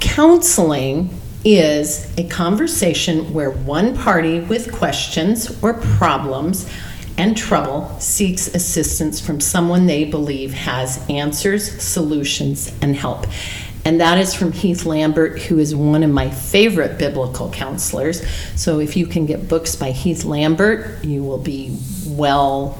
counseling 0.00 1.10
is 1.44 2.12
a 2.16 2.24
conversation 2.24 3.32
where 3.32 3.50
one 3.50 3.96
party 3.96 4.40
with 4.40 4.72
questions 4.72 5.62
or 5.62 5.74
problems 5.74 6.70
and 7.16 7.36
trouble 7.36 7.88
seeks 8.00 8.48
assistance 8.54 9.20
from 9.20 9.40
someone 9.40 9.86
they 9.86 10.04
believe 10.04 10.52
has 10.52 11.04
answers, 11.08 11.82
solutions, 11.82 12.72
and 12.82 12.96
help. 12.96 13.26
And 13.84 14.00
that 14.00 14.16
is 14.18 14.34
from 14.34 14.52
Heath 14.52 14.86
Lambert, 14.86 15.42
who 15.42 15.58
is 15.58 15.76
one 15.76 16.02
of 16.02 16.10
my 16.10 16.30
favorite 16.30 16.98
biblical 16.98 17.50
counselors. 17.50 18.26
So 18.56 18.80
if 18.80 18.96
you 18.96 19.06
can 19.06 19.26
get 19.26 19.46
books 19.46 19.76
by 19.76 19.90
Heath 19.90 20.24
Lambert, 20.24 21.04
you 21.04 21.22
will 21.22 21.38
be 21.38 21.78
well 22.06 22.78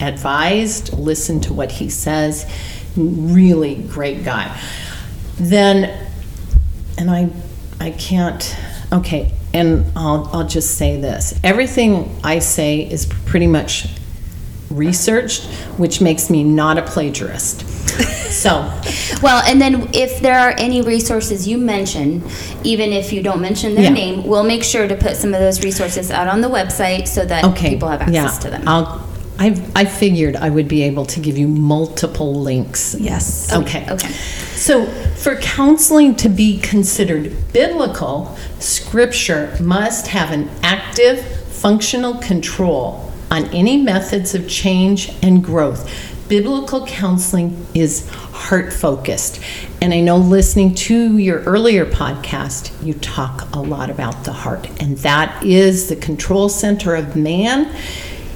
advised, 0.00 0.92
listen 0.92 1.40
to 1.40 1.52
what 1.52 1.72
he 1.72 1.90
says. 1.90 2.50
Really 2.96 3.74
great 3.74 4.24
guy. 4.24 4.58
Then, 5.36 6.08
and 6.96 7.10
I, 7.10 7.28
I 7.80 7.90
can't. 7.92 8.56
Okay, 8.92 9.32
and 9.54 9.86
I'll 9.96 10.28
I'll 10.32 10.46
just 10.46 10.76
say 10.76 11.00
this: 11.00 11.38
everything 11.42 12.14
I 12.22 12.38
say 12.40 12.80
is 12.80 13.06
pretty 13.06 13.46
much 13.46 13.88
researched, 14.70 15.44
which 15.78 16.00
makes 16.00 16.30
me 16.30 16.44
not 16.44 16.78
a 16.78 16.82
plagiarist. 16.82 17.66
So, 18.30 18.72
Well, 19.22 19.42
and 19.44 19.60
then 19.60 19.90
if 19.92 20.20
there 20.20 20.38
are 20.38 20.54
any 20.56 20.80
resources 20.82 21.48
you 21.48 21.58
mention, 21.58 22.22
even 22.62 22.92
if 22.92 23.12
you 23.12 23.22
don't 23.22 23.40
mention 23.40 23.74
their 23.74 23.84
Yeah. 23.84 23.90
name, 23.90 24.24
we'll 24.24 24.44
make 24.44 24.62
sure 24.62 24.86
to 24.86 24.94
put 24.96 25.16
some 25.16 25.34
of 25.34 25.40
those 25.40 25.64
resources 25.64 26.10
out 26.10 26.28
on 26.28 26.40
the 26.40 26.48
website 26.48 27.08
so 27.08 27.24
that 27.24 27.44
okay, 27.44 27.70
people 27.70 27.88
have 27.88 28.00
access 28.02 28.14
yeah, 28.14 28.38
to 28.38 28.50
them. 28.50 28.68
I'll. 28.68 29.09
I 29.40 29.60
I 29.74 29.84
figured 29.86 30.36
I 30.36 30.50
would 30.50 30.68
be 30.68 30.82
able 30.82 31.06
to 31.06 31.18
give 31.18 31.36
you 31.36 31.48
multiple 31.48 32.34
links. 32.34 32.94
Yes. 32.98 33.52
Okay. 33.52 33.86
Okay. 33.90 34.12
So, 34.54 34.84
for 35.16 35.36
counseling 35.36 36.14
to 36.16 36.28
be 36.28 36.60
considered 36.60 37.34
biblical, 37.52 38.36
scripture 38.58 39.56
must 39.58 40.08
have 40.08 40.30
an 40.30 40.50
active, 40.62 41.24
functional 41.46 42.18
control 42.18 43.10
on 43.30 43.46
any 43.46 43.78
methods 43.78 44.34
of 44.34 44.46
change 44.46 45.10
and 45.22 45.42
growth. 45.42 45.90
Biblical 46.28 46.86
counseling 46.86 47.66
is 47.74 48.08
heart 48.10 48.72
focused. 48.72 49.40
And 49.80 49.94
I 49.94 50.00
know 50.00 50.18
listening 50.18 50.74
to 50.74 51.16
your 51.16 51.40
earlier 51.44 51.86
podcast, 51.86 52.70
you 52.84 52.94
talk 52.94 53.48
a 53.54 53.60
lot 53.60 53.88
about 53.88 54.24
the 54.24 54.32
heart, 54.32 54.68
and 54.80 54.98
that 54.98 55.42
is 55.42 55.88
the 55.88 55.96
control 55.96 56.48
center 56.48 56.94
of 56.94 57.16
man. 57.16 57.74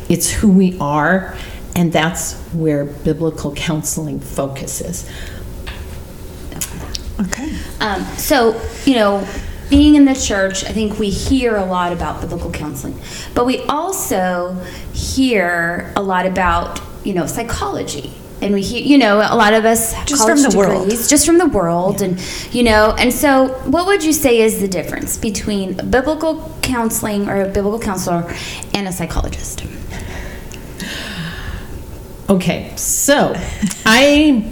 It's 0.09 0.31
who 0.31 0.51
we 0.51 0.79
are, 0.79 1.37
and 1.75 1.93
that's 1.93 2.41
where 2.53 2.85
biblical 2.85 3.55
counseling 3.55 4.21
focuses. 4.21 5.09
Okay. 7.21 7.57
Um, 7.81 8.05
so, 8.17 8.61
you 8.85 8.97
know, 8.97 9.27
being 9.71 9.95
in 9.95 10.05
the 10.05 10.15
church, 10.15 10.65
I 10.65 10.73
think 10.73 10.99
we 10.99 11.11
hear 11.11 11.57
a 11.57 11.65
lot 11.65 11.93
about 11.93 12.21
biblical 12.21 12.51
counseling, 12.51 12.99
but 13.35 13.47
we 13.47 13.61
also 13.63 14.55
hear 14.93 15.93
a 15.97 16.03
lot 16.03 16.27
about, 16.27 16.81
you 17.05 17.15
know, 17.15 17.27
psychology. 17.27 18.13
And 18.43 18.53
we 18.53 18.61
hear, 18.63 18.83
you 18.83 18.99
know, 18.99 19.19
a 19.19 19.35
lot 19.37 19.55
of 19.55 19.65
us 19.65 19.95
Just 20.05 20.29
from 20.29 20.43
the 20.43 20.55
world. 20.57 20.91
just 20.91 21.25
from 21.25 21.39
the 21.39 21.47
world, 21.47 22.03
and 22.03 22.21
you 22.53 22.63
know, 22.63 22.95
and 22.99 23.11
so, 23.13 23.49
what 23.71 23.87
would 23.87 24.05
you 24.05 24.13
say 24.13 24.41
is 24.43 24.61
the 24.61 24.69
difference 24.69 25.17
between 25.17 25.75
biblical 25.91 26.55
counseling 26.61 27.29
or 27.29 27.41
a 27.43 27.47
biblical 27.49 27.79
counselor 27.79 28.31
and 28.75 28.87
a 28.87 28.93
psychologist? 28.93 29.65
Okay, 32.29 32.73
so 32.77 33.35
I 33.85 34.51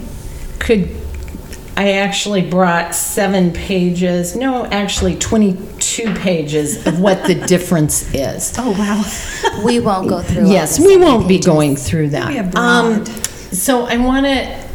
could, 0.59 0.89
I 1.75 1.93
actually 1.93 2.47
brought 2.47 2.93
seven 2.93 3.51
pages, 3.51 4.35
no, 4.35 4.65
actually 4.67 5.15
22 5.17 6.13
pages 6.15 6.85
of 6.85 6.99
what 6.99 7.25
the 7.25 7.33
difference 7.47 8.13
is. 8.13 8.53
Oh, 8.59 8.71
wow. 8.71 9.63
We 9.65 9.79
won't 9.79 10.07
go 10.07 10.21
through. 10.21 10.43
all 10.45 10.51
Yes, 10.51 10.77
the 10.77 10.83
we 10.83 10.93
seven 10.93 11.07
won't 11.07 11.27
be 11.27 11.39
going 11.39 11.75
through 11.75 12.09
that. 12.09 12.27
Maybe 12.27 12.39
a 12.57 12.59
Um, 12.61 13.03
broad. 13.03 13.07
So 13.53 13.85
I 13.85 13.97
want 13.97 14.25
to. 14.25 14.69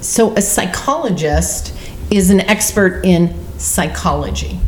So 0.00 0.34
a 0.36 0.42
psychologist 0.42 1.74
is 2.10 2.30
an 2.30 2.40
expert 2.40 3.04
in 3.04 3.34
psychology. 3.58 4.60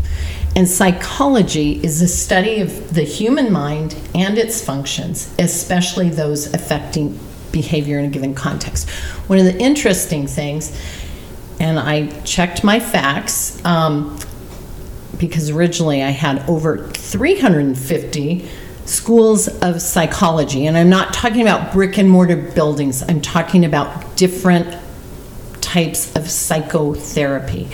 And 0.54 0.66
psychology 0.66 1.84
is 1.84 2.00
the 2.00 2.08
study 2.08 2.62
of 2.62 2.94
the 2.94 3.02
human 3.02 3.52
mind 3.52 3.94
and 4.14 4.38
its 4.38 4.64
functions, 4.64 5.34
especially 5.38 6.08
those 6.08 6.54
affecting 6.54 7.18
behavior 7.52 7.98
in 7.98 8.06
a 8.06 8.08
given 8.08 8.34
context. 8.34 8.88
One 9.28 9.38
of 9.38 9.44
the 9.44 9.58
interesting 9.58 10.26
things, 10.26 10.74
and 11.60 11.78
I 11.78 12.06
checked 12.22 12.64
my 12.64 12.80
facts, 12.80 13.62
um, 13.66 14.18
because 15.18 15.50
originally 15.50 16.02
I 16.02 16.10
had 16.10 16.48
over 16.48 16.88
350 16.88 18.48
schools 18.86 19.48
of 19.62 19.82
psychology. 19.82 20.66
And 20.66 20.76
I'm 20.76 20.88
not 20.88 21.12
talking 21.12 21.42
about 21.42 21.72
brick 21.72 21.98
and 21.98 22.08
mortar 22.08 22.36
buildings, 22.36 23.02
I'm 23.02 23.20
talking 23.20 23.64
about 23.64 24.16
different 24.16 24.82
types 25.60 26.14
of 26.16 26.30
psychotherapy. 26.30 27.68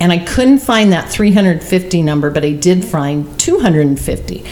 And 0.00 0.12
I 0.12 0.18
couldn't 0.18 0.60
find 0.60 0.92
that 0.92 1.10
350 1.10 2.02
number, 2.02 2.30
but 2.30 2.44
I 2.44 2.52
did 2.52 2.84
find 2.84 3.38
250. 3.38 4.44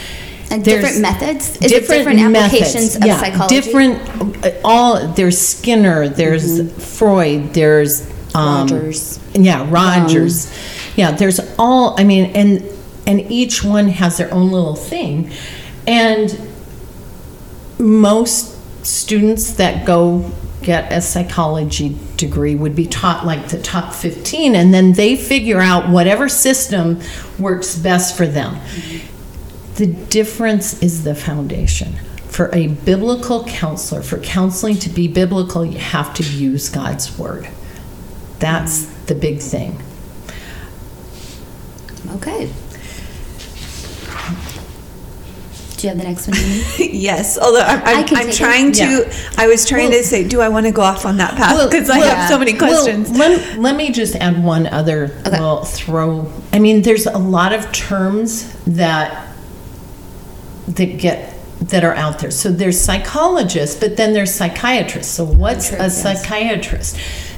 And 0.51 0.63
different 0.63 0.99
methods? 0.99 1.57
Is 1.57 1.71
it 1.71 1.87
different 1.87 2.19
applications 2.19 2.95
of 2.95 3.05
yeah, 3.05 3.19
psychology? 3.19 3.55
Different, 3.55 4.45
uh, 4.45 4.51
all, 4.63 5.07
there's 5.09 5.37
Skinner, 5.37 6.09
there's 6.09 6.97
Freud, 6.97 7.53
there's. 7.53 8.09
um, 8.35 8.67
Rogers. 8.67 9.19
Yeah, 9.33 9.67
Rogers. 9.69 10.51
Yeah, 10.95 11.11
there's 11.11 11.39
all, 11.57 11.99
I 11.99 12.03
mean, 12.03 12.31
and, 12.35 12.63
and 13.07 13.31
each 13.31 13.63
one 13.63 13.87
has 13.87 14.17
their 14.17 14.31
own 14.33 14.51
little 14.51 14.75
thing. 14.75 15.31
And 15.89 16.39
most 17.79 18.85
students 18.85 19.53
that 19.53 19.87
go 19.87 20.31
get 20.61 20.93
a 20.93 21.01
psychology 21.01 21.97
degree 22.15 22.53
would 22.53 22.75
be 22.75 22.85
taught 22.85 23.25
like 23.25 23.47
the 23.47 23.59
top 23.59 23.91
15 23.93 24.53
and 24.53 24.71
then 24.71 24.93
they 24.93 25.15
figure 25.15 25.59
out 25.59 25.89
whatever 25.89 26.29
system 26.29 27.01
works 27.39 27.75
best 27.75 28.15
for 28.15 28.27
them. 28.27 28.59
The 29.77 29.87
difference 29.87 30.83
is 30.83 31.03
the 31.03 31.15
foundation. 31.15 31.95
For 32.27 32.53
a 32.53 32.67
biblical 32.67 33.43
counselor 33.45 34.03
for 34.03 34.19
counseling 34.19 34.77
to 34.79 34.89
be 34.89 35.07
biblical 35.07 35.65
you 35.65 35.79
have 35.79 36.13
to 36.15 36.23
use 36.23 36.69
god's 36.69 37.17
word. 37.17 37.47
That's 38.37 38.85
the 39.05 39.15
big 39.15 39.39
thing. 39.39 39.81
Okay. 42.11 42.51
Do 45.79 45.87
you 45.87 45.93
have 45.93 45.97
the 45.97 46.03
next 46.03 46.27
one? 46.27 46.37
Yes, 46.91 47.37
although 47.37 47.61
I'm, 47.61 47.79
I 47.79 47.91
I'm, 47.91 47.97
I'm 47.99 48.05
take 48.05 48.27
it. 48.27 48.33
trying 48.35 48.71
to, 48.73 48.79
Yeah. 48.83 49.13
I 49.37 49.47
was 49.47 49.65
trying 49.65 49.89
Well- 49.89 49.99
to 49.99 50.03
say, 50.03 50.27
do 50.27 50.41
I 50.41 50.49
want 50.49 50.65
to 50.65 50.73
go 50.73 50.81
off 50.81 51.05
on 51.05 51.15
that 51.17 51.35
path? 51.35 51.53
Well, 51.55 51.69
Because 51.69 51.89
I 51.89 51.99
well, 51.99 52.15
have 52.15 52.29
so 52.29 52.37
many 52.37 52.51
well, 52.53 52.83
questions. 52.83 53.17
let, 53.17 53.57
let 53.57 53.75
me 53.77 53.89
just 53.91 54.15
add 54.17 54.43
one 54.43 54.67
other 54.67 55.05
Okay. 55.05 55.31
little 55.31 55.63
throw. 55.63 56.29
I 56.51 56.59
mean, 56.59 56.81
there's 56.81 57.05
a 57.05 57.17
lot 57.17 57.53
of 57.53 57.71
terms 57.71 58.53
that 58.65 59.27
that 60.67 60.97
get 60.97 61.33
that 61.61 61.83
are 61.85 61.95
out 61.95 62.19
there. 62.19 62.31
So 62.31 62.51
there's 62.51 62.79
psychologists, 62.79 63.79
but 63.79 63.95
then 63.97 64.11
there's 64.13 64.33
psychiatrists. 64.33 65.13
So 65.13 65.23
what's 65.23 65.69
True, 65.69 65.77
a 65.77 65.83
yes. 65.83 66.01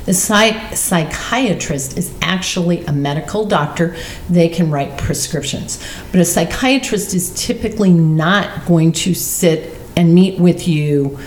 The 0.05 0.13
psych- 0.13 0.75
psychiatrist 0.75 1.97
is 1.97 2.13
actually 2.21 2.85
a 2.85 2.91
medical 2.91 3.45
doctor. 3.45 3.95
They 4.29 4.49
can 4.49 4.71
write 4.71 4.97
prescriptions. 4.97 5.83
But 6.11 6.21
a 6.21 6.25
psychiatrist 6.25 7.13
is 7.13 7.33
typically 7.35 7.91
not 7.91 8.65
going 8.65 8.93
to 8.93 9.13
sit 9.13 9.77
and 9.95 10.15
meet 10.15 10.39
with 10.39 10.67
you 10.67 11.19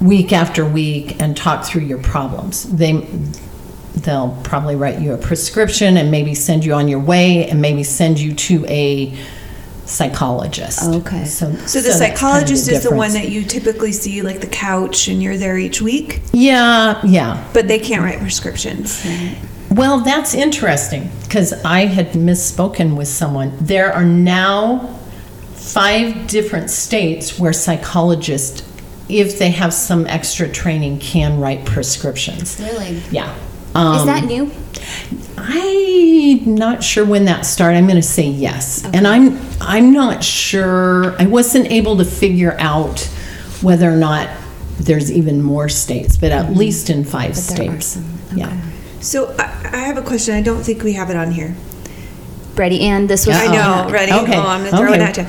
week 0.00 0.32
after 0.32 0.64
week 0.64 1.20
and 1.20 1.36
talk 1.36 1.64
through 1.64 1.82
your 1.82 1.98
problems. 1.98 2.64
They 2.64 3.06
they'll 3.94 4.36
probably 4.42 4.76
write 4.76 5.00
you 5.00 5.14
a 5.14 5.16
prescription 5.16 5.96
and 5.96 6.10
maybe 6.10 6.34
send 6.34 6.64
you 6.64 6.74
on 6.74 6.88
your 6.88 6.98
way 6.98 7.48
and 7.48 7.62
maybe 7.62 7.84
send 7.84 8.18
you 8.18 8.34
to 8.34 8.66
a 8.66 9.16
psychologist. 9.86 10.82
Okay. 10.82 11.24
So, 11.24 11.52
so 11.66 11.80
the 11.80 11.88
that's 11.88 11.98
kind 12.00 12.12
of 12.12 12.18
psychologist 12.18 12.68
is 12.70 12.82
the 12.84 12.94
one 12.94 13.12
that 13.12 13.28
you 13.28 13.44
typically 13.44 13.92
see, 13.92 14.22
like 14.22 14.40
the 14.40 14.46
couch, 14.46 15.08
and 15.08 15.22
you're 15.22 15.36
there 15.36 15.58
each 15.58 15.80
week, 15.80 16.20
Yeah, 16.32 17.00
yeah. 17.04 17.46
but 17.52 17.68
they 17.68 17.78
can't 17.78 18.02
write 18.02 18.18
prescriptions. 18.18 19.06
Well, 19.70 20.00
that's 20.00 20.34
interesting 20.34 21.10
because 21.22 21.52
I 21.64 21.86
had 21.86 22.12
misspoken 22.12 22.96
with 22.96 23.08
someone. 23.08 23.52
There 23.60 23.92
are 23.92 24.04
now 24.04 24.98
five 25.54 26.28
different 26.28 26.70
states 26.70 27.38
where 27.38 27.52
psychologists, 27.52 28.62
if 29.08 29.38
they 29.38 29.50
have 29.50 29.74
some 29.74 30.06
extra 30.06 30.48
training, 30.48 31.00
can 31.00 31.40
write 31.40 31.64
prescriptions. 31.64 32.60
Really? 32.60 33.02
Yeah. 33.10 33.34
Is 33.76 33.80
Um, 33.80 34.06
that 34.06 34.24
new? 34.24 34.50
I'm 35.36 36.54
not 36.54 36.82
sure 36.84 37.04
when 37.04 37.24
that 37.24 37.44
started. 37.44 37.76
I'm 37.78 37.86
going 37.86 37.96
to 37.96 38.02
say 38.02 38.26
yes, 38.26 38.84
and 38.92 39.06
I'm 39.06 39.38
I'm 39.60 39.92
not 39.92 40.22
sure. 40.22 41.14
I 41.20 41.26
wasn't 41.26 41.70
able 41.70 41.96
to 41.98 42.04
figure 42.04 42.56
out 42.58 43.00
whether 43.62 43.90
or 43.92 43.96
not 43.96 44.28
there's 44.78 45.10
even 45.10 45.42
more 45.42 45.68
states, 45.68 46.16
but 46.16 46.30
at 46.30 46.52
least 46.52 46.88
in 46.90 47.04
five 47.04 47.32
Mm-hmm. 47.32 47.48
But 47.48 47.56
there 47.56 47.76
are 47.76 47.80
states. 47.80 47.86
some, 47.86 48.38
Yeah. 48.38 48.60
So 49.00 49.34
I, 49.38 49.44
I 49.72 49.76
have 49.78 49.96
a 49.98 50.02
question. 50.02 50.34
I 50.34 50.40
don't 50.42 50.62
think 50.62 50.82
we 50.82 50.92
have 50.94 51.10
it 51.10 51.16
on 51.16 51.30
here. 51.32 51.54
Ready, 52.54 52.80
Anne? 52.82 53.06
This 53.08 53.26
was 53.26 53.36
Yeah. 53.36 53.42
I 53.50 53.86
know. 53.86 53.90
Ready? 53.92 54.12
Okay. 54.12 54.36
Oh, 54.36 54.40
I'm 54.46 54.64
gonna 54.64 54.76
throw 54.76 54.92
it 54.92 55.00
Okay. 55.00 55.02
at 55.02 55.16
you. 55.18 55.26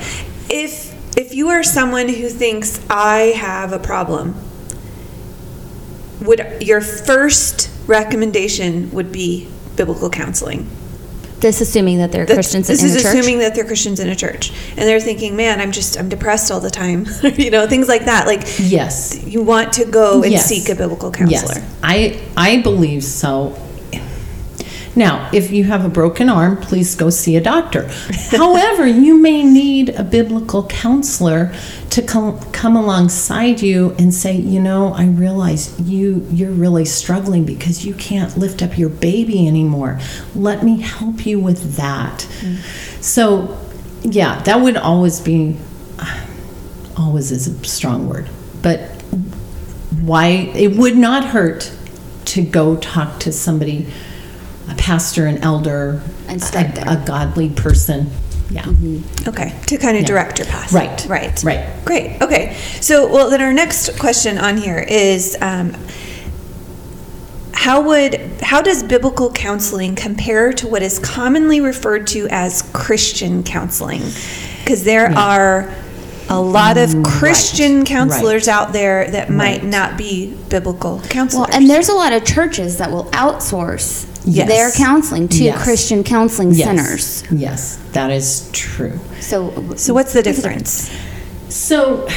If 0.48 0.94
if 1.18 1.34
you 1.34 1.48
are 1.48 1.62
someone 1.64 2.08
who 2.08 2.28
thinks 2.28 2.80
I 2.88 3.32
have 3.36 3.72
a 3.72 3.78
problem, 3.78 4.34
would 6.22 6.40
your 6.60 6.80
first 6.80 7.70
recommendation 7.86 8.90
would 8.92 9.12
be 9.12 9.48
biblical 9.76 10.10
counseling? 10.10 10.68
This 11.40 11.60
assuming 11.60 11.98
that 11.98 12.12
they're 12.12 12.24
That's- 12.24 12.46
Christians 12.46 12.66
This 12.68 12.80
in 12.80 12.86
is 12.86 12.94
the 12.94 13.02
church. 13.02 13.14
assuming 13.14 13.38
that 13.40 13.54
they're 13.54 13.66
Christians 13.66 14.00
in 14.00 14.08
a 14.08 14.16
church, 14.16 14.52
and 14.70 14.88
they're 14.88 15.00
thinking, 15.00 15.36
"Man, 15.36 15.60
I'm 15.60 15.70
just 15.70 15.98
I'm 15.98 16.08
depressed 16.08 16.50
all 16.50 16.60
the 16.60 16.70
time," 16.70 17.06
you 17.36 17.50
know, 17.50 17.66
things 17.66 17.88
like 17.88 18.06
that. 18.06 18.26
Like 18.26 18.42
Yes. 18.58 19.20
you 19.26 19.42
want 19.42 19.74
to 19.74 19.84
go 19.84 20.22
and 20.22 20.32
Yes. 20.32 20.46
seek 20.46 20.70
a 20.70 20.74
biblical 20.74 21.10
counselor. 21.10 21.54
Yes, 21.56 21.70
I, 21.82 22.18
I 22.38 22.62
believe 22.62 23.04
so. 23.04 23.54
Now, 24.96 25.28
if 25.32 25.50
you 25.50 25.64
have 25.64 25.84
a 25.84 25.90
broken 25.90 26.28
arm, 26.30 26.56
please 26.56 26.94
go 26.94 27.10
see 27.10 27.36
a 27.36 27.40
doctor. 27.40 27.88
However, 28.30 28.86
you 28.86 29.20
may 29.20 29.44
need 29.44 29.90
a 29.90 30.02
biblical 30.02 30.66
counselor 30.66 31.54
to 31.90 32.02
come, 32.02 32.40
come 32.52 32.76
alongside 32.76 33.60
you 33.60 33.94
and 33.98 34.12
say, 34.12 34.36
you 34.36 34.60
know, 34.60 34.94
I 34.94 35.06
realize 35.06 35.78
you 35.80 36.26
you're 36.30 36.50
really 36.50 36.86
struggling 36.86 37.44
because 37.44 37.84
you 37.84 37.94
can't 37.94 38.36
lift 38.38 38.62
up 38.62 38.78
your 38.78 38.88
baby 38.88 39.46
anymore. 39.46 40.00
Let 40.34 40.64
me 40.64 40.80
help 40.80 41.26
you 41.26 41.40
with 41.40 41.76
that. 41.76 42.26
Mm. 42.40 43.02
So, 43.02 43.58
yeah, 44.02 44.40
that 44.42 44.60
would 44.60 44.76
always 44.76 45.20
be 45.20 45.58
always 46.96 47.30
is 47.30 47.46
a 47.46 47.64
strong 47.64 48.08
word, 48.08 48.28
but 48.62 48.80
why 50.00 50.26
it 50.54 50.76
would 50.76 50.96
not 50.96 51.24
hurt 51.24 51.72
to 52.26 52.42
go 52.42 52.76
talk 52.76 53.20
to 53.20 53.32
somebody, 53.32 53.86
a 54.70 54.74
pastor, 54.74 55.26
an 55.26 55.38
elder, 55.38 56.02
And 56.28 56.42
start 56.42 56.70
a, 56.70 56.72
there. 56.72 56.84
a 56.88 56.96
godly 57.04 57.50
person. 57.50 58.10
Yeah. 58.50 58.64
Okay, 59.26 59.52
to 59.66 59.76
kind 59.76 59.96
of 59.96 60.02
Yeah. 60.02 60.08
direct 60.08 60.38
your 60.38 60.46
path. 60.46 60.72
Right, 60.72 61.04
Right. 61.08 61.42
right. 61.42 61.84
Great. 61.84 62.22
Okay. 62.22 62.56
So, 62.80 63.06
well, 63.12 63.28
then 63.28 63.40
our 63.40 63.52
next 63.52 63.98
question 63.98 64.38
on 64.38 64.56
here 64.56 64.78
is, 64.78 65.36
um, 65.40 65.74
how 67.52 67.80
would 67.80 68.20
how 68.42 68.62
does 68.62 68.82
biblical 68.84 69.32
counseling 69.32 69.96
compare 69.96 70.52
to 70.52 70.68
what 70.68 70.82
is 70.82 71.00
commonly 71.00 71.60
referred 71.60 72.06
to 72.08 72.28
as 72.30 72.62
Christian 72.72 73.42
counseling? 73.42 74.02
Because 74.62 74.84
there 74.84 75.10
are 75.16 75.74
a 76.28 76.40
lot 76.40 76.76
of 76.76 77.02
Christian 77.02 77.78
right. 77.78 77.86
counselors 77.86 78.46
out 78.46 78.72
there 78.72 79.10
that 79.10 79.30
might 79.30 79.64
not 79.64 79.96
be 79.96 80.36
biblical 80.48 81.00
counselors. 81.08 81.48
Well, 81.48 81.56
and 81.56 81.68
there's 81.68 81.88
a 81.88 81.94
lot 81.94 82.12
of 82.12 82.24
churches 82.24 82.76
that 82.78 82.90
will 82.90 83.04
outsource 83.06 84.06
Yes. 84.26 84.48
their 84.48 84.70
counseling 84.72 85.28
to 85.28 85.44
Yes. 85.44 85.62
Christian 85.62 86.02
counseling 86.02 86.52
Yes. 86.52 86.66
centers. 86.66 87.24
Yes, 87.30 87.78
that 87.92 88.10
is 88.10 88.48
true. 88.52 88.98
So, 89.20 89.64
so 89.76 89.94
what's 89.94 90.12
the 90.12 90.22
difference? 90.22 90.90
So 91.48 92.08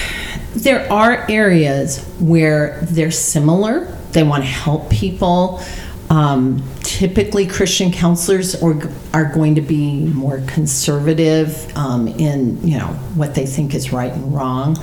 there 0.55 0.91
are 0.91 1.25
areas 1.29 1.99
where 2.19 2.79
they're 2.89 3.11
similar. 3.11 3.95
They 4.11 4.23
want 4.23 4.43
to 4.43 4.49
help 4.49 4.89
people. 4.89 5.61
Um, 6.09 6.63
typically, 6.81 7.45
Christian 7.45 7.91
counselors 7.91 8.55
are, 8.63 8.75
are 9.13 9.25
going 9.25 9.53
to 9.55 9.61
be 9.61 10.05
more 10.07 10.41
conservative 10.47 11.71
um, 11.77 12.07
in 12.07 12.59
you 12.67 12.79
know 12.79 12.87
what 13.13 13.35
they 13.35 13.45
think 13.45 13.75
is 13.75 13.93
right 13.93 14.11
and 14.11 14.33
wrong. 14.33 14.75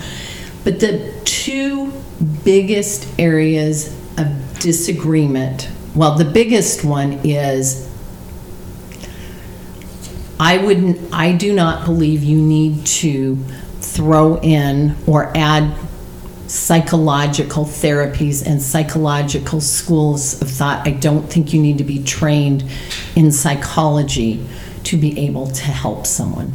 But 0.62 0.78
the 0.78 1.12
two 1.24 1.92
biggest 2.44 3.08
areas 3.18 3.88
of 4.16 4.28
disagreement, 4.60 5.68
well, 5.96 6.14
the 6.14 6.26
biggest 6.26 6.84
one 6.84 7.20
is 7.24 7.90
I 10.38 10.58
wouldn't, 10.58 11.12
I 11.14 11.32
do 11.32 11.54
not 11.54 11.86
believe 11.86 12.22
you 12.22 12.38
need 12.38 12.84
to 12.86 13.36
throw 13.80 14.38
in 14.40 14.94
or 15.06 15.34
add 15.34 15.74
psychological 16.48 17.64
therapies 17.64 18.46
and 18.46 18.60
psychological 18.60 19.62
schools 19.62 20.40
of 20.42 20.50
thought. 20.50 20.86
I 20.86 20.90
don't 20.90 21.32
think 21.32 21.54
you 21.54 21.62
need 21.62 21.78
to 21.78 21.84
be 21.84 22.04
trained 22.04 22.62
in 23.16 23.32
psychology 23.32 24.46
to 24.84 24.98
be 24.98 25.18
able 25.18 25.46
to 25.46 25.64
help 25.64 26.06
someone. 26.06 26.52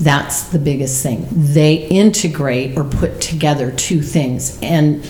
That's 0.00 0.48
the 0.48 0.58
biggest 0.58 1.04
thing. 1.04 1.28
They 1.30 1.86
integrate 1.86 2.76
or 2.76 2.82
put 2.82 3.20
together 3.20 3.70
two 3.70 4.02
things, 4.02 4.58
and 4.60 5.08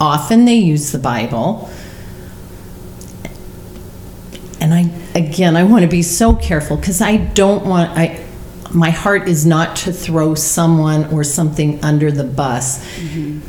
often 0.00 0.44
they 0.44 0.54
use 0.54 0.92
the 0.92 1.00
Bible 1.00 1.68
and 4.60 4.74
I 4.74 4.82
again 5.26 5.56
I 5.56 5.64
want 5.64 5.82
to 5.82 5.88
be 5.88 6.02
so 6.02 6.34
careful 6.34 6.76
because 6.76 7.00
I 7.00 7.16
don't 7.16 7.64
want 7.64 7.90
I 7.96 8.26
my 8.72 8.90
heart 8.90 9.28
is 9.28 9.44
not 9.44 9.76
to 9.76 9.92
throw 9.92 10.34
someone 10.34 11.06
or 11.12 11.24
something 11.24 11.82
under 11.84 12.12
the 12.12 12.24
bus. 12.24 12.84
Mm-hmm. 12.96 13.40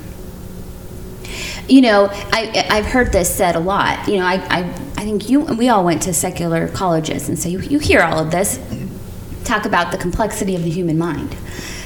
you 1.70 1.82
know, 1.82 2.10
I 2.12 2.66
I've 2.70 2.86
heard 2.86 3.12
this 3.12 3.34
said 3.34 3.56
a 3.56 3.60
lot. 3.60 4.08
You 4.08 4.18
know, 4.18 4.26
I 4.26 4.36
I, 4.50 4.60
I 4.98 5.04
think 5.04 5.30
you 5.30 5.42
we 5.42 5.70
all 5.70 5.84
went 5.84 6.02
to 6.04 6.14
secular 6.14 6.68
colleges, 6.70 7.30
and 7.30 7.38
so 7.38 7.50
you, 7.50 7.60
you 7.60 7.80
hear 7.80 8.02
all 8.02 8.20
of 8.20 8.32
this. 8.32 8.60
Talk 9.44 9.66
about 9.66 9.92
the 9.92 9.98
complexity 9.98 10.56
of 10.56 10.64
the 10.64 10.70
human 10.70 10.98
mind. 10.98 11.36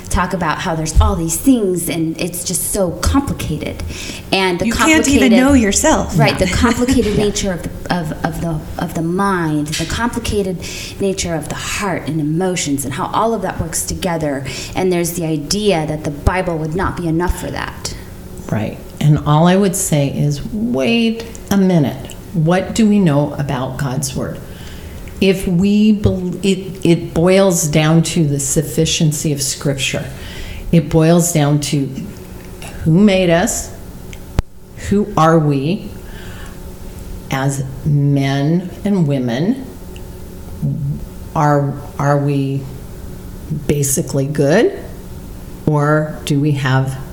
Talk 0.10 0.34
about 0.34 0.60
how 0.60 0.76
there's 0.76 1.00
all 1.02 1.16
these 1.16 1.38
things, 1.38 1.90
and 1.90 2.20
it's 2.20 2.44
just 2.44 2.72
so 2.72 2.92
complicated. 3.00 3.84
And 4.32 4.60
the 4.60 4.68
You 4.68 4.74
can't 4.74 5.04
complicated, 5.04 5.34
even 5.34 5.40
know 5.40 5.54
yourself. 5.54 6.18
Right, 6.18 6.38
the 6.38 6.48
complicated 6.48 7.18
nature 7.26 7.54
of 7.54 7.64
the, 7.64 7.70
of, 7.96 8.12
of 8.26 8.42
the 8.42 8.62
of 8.82 8.94
the 8.94 9.02
mind, 9.02 9.68
the 9.68 9.86
complicated 9.86 10.58
nature 11.02 11.36
of 11.36 11.50
the 11.50 11.56
heart 11.56 12.08
and 12.08 12.22
emotions, 12.22 12.86
and 12.86 12.94
how 12.94 13.08
all 13.08 13.34
of 13.34 13.42
that 13.42 13.60
works 13.60 13.86
together. 13.86 14.46
And 14.76 14.92
there's 14.92 15.14
the 15.14 15.26
idea 15.26 15.86
that 15.88 16.04
the 16.04 16.12
Bible 16.12 16.58
would 16.58 16.76
not 16.76 16.98
be 16.98 17.08
enough 17.08 17.40
for 17.40 17.52
that. 17.52 17.96
Right. 18.52 18.78
And 19.00 19.20
all 19.20 19.48
I 19.48 19.56
would 19.56 19.76
say 19.76 20.16
is 20.16 20.44
wait 20.54 21.26
a 21.52 21.58
minute. 21.58 22.14
What 22.34 22.76
do 22.76 22.88
we 22.88 23.00
know 23.00 23.34
about 23.34 23.78
God's 23.78 24.16
word? 24.16 24.40
If 25.22 25.48
we 25.48 25.94
bel 25.94 26.36
it 26.46 26.86
it 26.86 27.14
boils 27.14 27.68
down 27.68 28.04
to 28.04 28.26
the 28.28 28.40
sufficiency 28.40 29.32
of 29.32 29.42
scripture. 29.42 30.10
It 30.72 30.90
boils 30.90 31.32
down 31.32 31.62
to 31.62 31.88
who 32.84 33.00
made 33.04 33.30
us? 33.30 33.76
Who 34.90 35.12
are 35.18 35.40
we 35.40 35.90
as 37.32 37.66
men 37.86 38.70
and 38.84 39.08
women? 39.08 39.66
Are 41.36 41.74
are 41.98 42.18
we 42.18 42.64
basically 43.68 44.28
good 44.28 44.84
or 45.66 46.20
do 46.26 46.40
we 46.40 46.52
have 46.52 47.05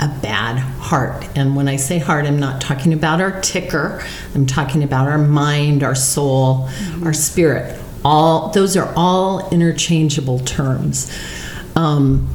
a 0.00 0.08
bad 0.08 0.58
heart. 0.58 1.26
And 1.36 1.56
when 1.56 1.68
I 1.68 1.76
say 1.76 1.98
heart, 1.98 2.26
I'm 2.26 2.38
not 2.38 2.60
talking 2.60 2.92
about 2.92 3.20
our 3.20 3.40
ticker. 3.40 4.02
I'm 4.34 4.46
talking 4.46 4.82
about 4.82 5.08
our 5.08 5.18
mind, 5.18 5.82
our 5.82 5.94
soul, 5.94 6.68
our 7.04 7.12
spirit. 7.12 7.80
All 8.04 8.50
those 8.50 8.76
are 8.76 8.92
all 8.94 9.48
interchangeable 9.50 10.40
terms. 10.40 11.10
Um, 11.74 12.28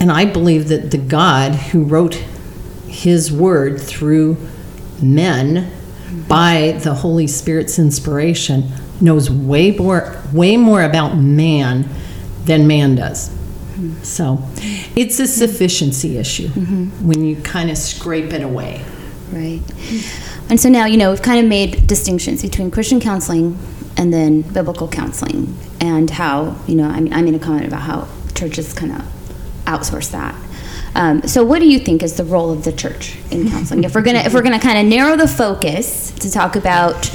and 0.00 0.10
I 0.10 0.24
believe 0.24 0.68
that 0.68 0.90
the 0.90 0.98
God 0.98 1.54
who 1.54 1.84
wrote 1.84 2.14
His 2.88 3.30
Word 3.30 3.80
through 3.80 4.36
men 5.02 5.70
by 6.28 6.78
the 6.82 6.94
Holy 6.94 7.26
Spirit's 7.26 7.78
inspiration 7.78 8.70
knows 9.00 9.30
way 9.30 9.70
more, 9.70 10.20
way 10.32 10.56
more 10.56 10.82
about 10.82 11.16
man 11.16 11.88
than 12.44 12.66
man 12.66 12.94
does. 12.94 13.36
So 14.02 14.38
it's 14.96 15.18
a 15.20 15.26
sufficiency 15.26 16.18
issue 16.18 16.48
when 17.02 17.24
you 17.24 17.36
kind 17.36 17.70
of 17.70 17.78
scrape 17.78 18.32
it 18.32 18.42
away. 18.42 18.84
Right. 19.32 19.60
And 20.48 20.58
so 20.58 20.68
now, 20.68 20.86
you 20.86 20.96
know, 20.96 21.10
we've 21.10 21.22
kind 21.22 21.38
of 21.40 21.46
made 21.46 21.86
distinctions 21.86 22.42
between 22.42 22.70
Christian 22.70 23.00
counseling 23.00 23.58
and 23.96 24.12
then 24.12 24.42
biblical 24.42 24.88
counseling 24.88 25.56
and 25.80 26.10
how, 26.10 26.56
you 26.66 26.74
know, 26.74 26.88
I, 26.88 27.00
mean, 27.00 27.12
I 27.12 27.22
made 27.22 27.34
a 27.34 27.38
comment 27.38 27.66
about 27.66 27.82
how 27.82 28.08
churches 28.34 28.72
kind 28.72 28.92
of 28.92 29.02
outsource 29.66 30.10
that. 30.10 30.34
Um, 30.94 31.22
so 31.22 31.44
what 31.44 31.60
do 31.60 31.68
you 31.68 31.78
think 31.78 32.02
is 32.02 32.16
the 32.16 32.24
role 32.24 32.50
of 32.50 32.64
the 32.64 32.72
church 32.72 33.16
in 33.30 33.48
counseling? 33.48 33.84
if 33.84 33.94
we're 33.94 34.02
gonna 34.02 34.20
if 34.20 34.34
we're 34.34 34.42
gonna 34.42 34.58
kind 34.58 34.78
of 34.78 34.86
narrow 34.86 35.16
the 35.16 35.28
focus 35.28 36.10
to 36.12 36.30
talk 36.30 36.56
about 36.56 37.08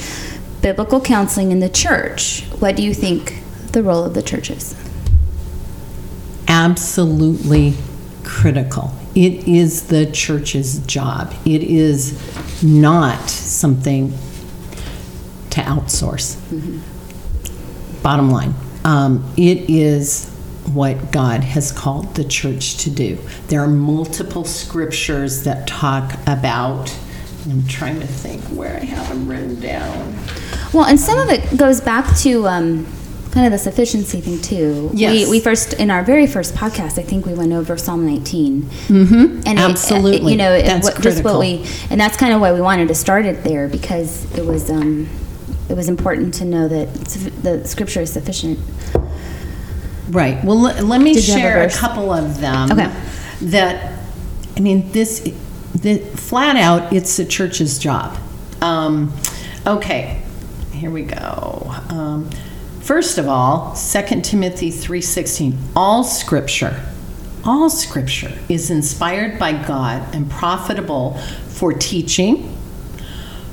biblical 0.61 1.01
counseling 1.01 1.51
in 1.51 1.59
the 1.59 1.69
church, 1.69 2.43
what 2.59 2.77
do 2.77 2.83
you 2.83 2.93
think 2.93 3.41
the 3.73 3.83
role 3.83 4.05
of 4.05 4.13
the 4.13 4.21
church 4.21 4.49
is? 4.49 4.75
Absolutely 6.47 7.75
critical. 8.23 8.91
It 9.15 9.47
is 9.47 9.87
the 9.87 10.05
church's 10.11 10.79
job. 10.85 11.33
It 11.45 11.63
is 11.63 12.63
not 12.63 13.29
something 13.29 14.11
to 15.51 15.61
outsource. 15.61 16.37
Bottom 18.03 18.29
line, 18.29 18.53
um, 18.83 19.33
it 19.37 19.69
is 19.69 20.29
what 20.73 21.11
God 21.11 21.41
has 21.43 21.71
called 21.71 22.15
the 22.15 22.23
church 22.23 22.77
to 22.77 22.89
do. 22.89 23.17
There 23.47 23.61
are 23.61 23.67
multiple 23.67 24.43
scriptures 24.43 25.43
that 25.43 25.67
talk 25.67 26.13
about. 26.27 26.95
I'm 27.49 27.65
trying 27.67 27.99
to 27.99 28.07
think 28.07 28.41
where 28.45 28.75
I 28.75 28.85
have 28.85 29.07
them 29.09 29.27
written 29.29 29.59
down. 29.59 30.15
Well, 30.73 30.85
and 30.85 30.99
some 30.99 31.19
of 31.19 31.29
it 31.29 31.57
goes 31.57 31.79
back 31.79 32.17
to 32.19 32.47
um, 32.47 32.85
kind 33.35 33.45
of 33.45 33.51
the 33.51 33.57
sufficiency 33.59 34.21
thing 34.21 34.41
too. 34.41 34.89
Yes. 34.93 35.25
We, 35.25 35.29
we 35.29 35.39
first 35.41 35.73
in 35.73 35.91
our 35.91 36.03
very 36.03 36.25
first 36.25 36.55
podcast, 36.55 36.97
I 36.97 37.03
think 37.03 37.25
we 37.25 37.33
went 37.33 37.51
over 37.51 37.77
Psalm 37.77 38.05
19. 38.05 38.61
Mm-hmm. 38.61 39.13
And 39.45 39.45
it- 39.45 39.57
Absolutely. 39.59 40.31
you 40.31 40.37
know, 40.37 40.53
it- 40.53 40.65
That's 40.65 40.87
what, 40.87 41.01
just 41.01 41.21
what 41.21 41.37
we, 41.37 41.65
and 41.89 41.99
that's 41.99 42.15
kind 42.15 42.33
of 42.33 42.39
why 42.39 42.53
we 42.53 42.61
wanted 42.61 42.87
to 42.87 42.95
start 42.95 43.25
it 43.25 43.43
there 43.43 43.67
because 43.67 44.33
it 44.37 44.45
was, 44.45 44.69
um, 44.71 45.09
it 45.67 45.73
was 45.75 45.89
important 45.89 46.33
to 46.35 46.45
know 46.45 46.69
that 46.69 46.93
the 47.43 47.67
scripture 47.67 47.99
is 48.01 48.13
sufficient. 48.13 48.57
Right. 50.09 50.41
Well, 50.43 50.61
let, 50.61 50.85
let 50.85 51.01
me 51.01 51.13
Did 51.13 51.25
have 51.25 51.35
a 51.35 51.39
share 51.39 51.63
a 51.67 51.69
couple 51.71 52.11
of 52.13 52.39
them. 52.39 52.71
Okay. 52.71 52.89
That, 53.41 53.99
I 54.55 54.59
mean, 54.61 54.91
this, 54.93 55.19
the, 55.75 55.97
flat 55.97 56.55
out, 56.55 56.93
it's 56.93 57.17
the 57.17 57.25
church's 57.25 57.79
job. 57.79 58.17
Um, 58.61 59.13
okay, 59.67 60.21
here 60.71 60.89
we 60.89 61.03
go. 61.03 61.69
Um, 61.89 62.29
first 62.85 63.17
of 63.17 63.27
all, 63.27 63.75
2 63.75 64.21
Timothy 64.21 64.69
3.16, 64.69 65.57
all 65.75 66.03
scripture, 66.03 66.85
all 67.43 67.67
scripture 67.67 68.31
is 68.47 68.69
inspired 68.69 69.39
by 69.39 69.53
God 69.53 70.13
and 70.13 70.29
profitable 70.29 71.17
for 71.47 71.73
teaching, 71.73 72.55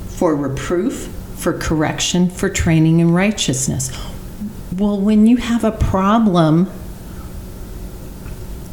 for 0.07 0.37
reproof, 0.37 1.09
for 1.37 1.59
correction, 1.59 2.29
for 2.29 2.51
training 2.51 3.01
in 3.01 3.11
righteousness. 3.11 3.91
Well, 4.77 5.01
when 5.01 5.27
you 5.27 5.39
have 5.39 5.65
a 5.65 5.73
problem, 5.73 6.71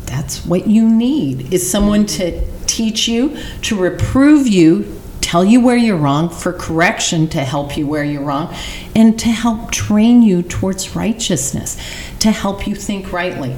that's 0.05 0.45
what 0.45 0.67
you 0.67 0.89
need 0.89 1.53
is 1.53 1.69
someone 1.69 2.05
to 2.07 2.45
teach 2.65 3.07
you, 3.07 3.37
to 3.63 3.77
reprove 3.77 4.45
you, 4.45 4.98
tell 5.29 5.45
you 5.45 5.61
where 5.61 5.77
you're 5.77 5.95
wrong, 5.95 6.27
for 6.27 6.51
correction 6.51 7.27
to 7.27 7.39
help 7.43 7.77
you 7.77 7.85
where 7.85 8.03
you're 8.03 8.23
wrong, 8.23 8.51
and 8.95 9.19
to 9.19 9.27
help 9.27 9.69
train 9.69 10.23
you 10.23 10.41
towards 10.41 10.95
righteousness, 10.95 11.77
to 12.17 12.31
help 12.31 12.65
you 12.65 12.73
think 12.73 13.13
rightly. 13.13 13.55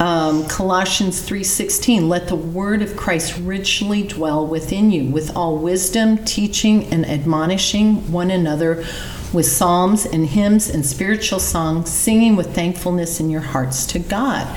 Um, 0.00 0.48
Colossians 0.48 1.20
3:16 1.20 2.08
let 2.08 2.26
the 2.26 2.34
word 2.34 2.82
of 2.82 2.96
Christ 2.96 3.38
richly 3.40 4.02
dwell 4.02 4.44
within 4.44 4.90
you 4.90 5.04
with 5.04 5.36
all 5.36 5.58
wisdom 5.58 6.18
teaching 6.24 6.86
and 6.86 7.08
admonishing 7.08 8.10
one 8.10 8.32
another 8.32 8.84
with 9.32 9.46
psalms 9.46 10.04
and 10.04 10.26
hymns 10.26 10.68
and 10.68 10.84
spiritual 10.84 11.38
songs 11.38 11.88
singing 11.88 12.34
with 12.34 12.52
thankfulness 12.52 13.20
in 13.20 13.30
your 13.30 13.42
hearts 13.42 13.86
to 13.86 14.00
God 14.00 14.48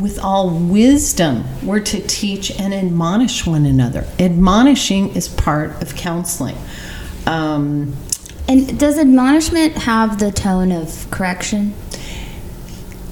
with 0.00 0.18
all 0.18 0.50
wisdom, 0.50 1.44
we're 1.64 1.80
to 1.80 2.00
teach 2.06 2.50
and 2.58 2.72
admonish 2.74 3.46
one 3.46 3.66
another. 3.66 4.06
Admonishing 4.18 5.14
is 5.14 5.28
part 5.28 5.80
of 5.82 5.94
counseling. 5.96 6.56
Um, 7.26 7.94
And 8.48 8.78
does 8.78 8.98
admonishment 8.98 9.74
have 9.74 10.18
the 10.18 10.30
tone 10.32 10.72
of 10.72 11.06
correction? 11.10 11.74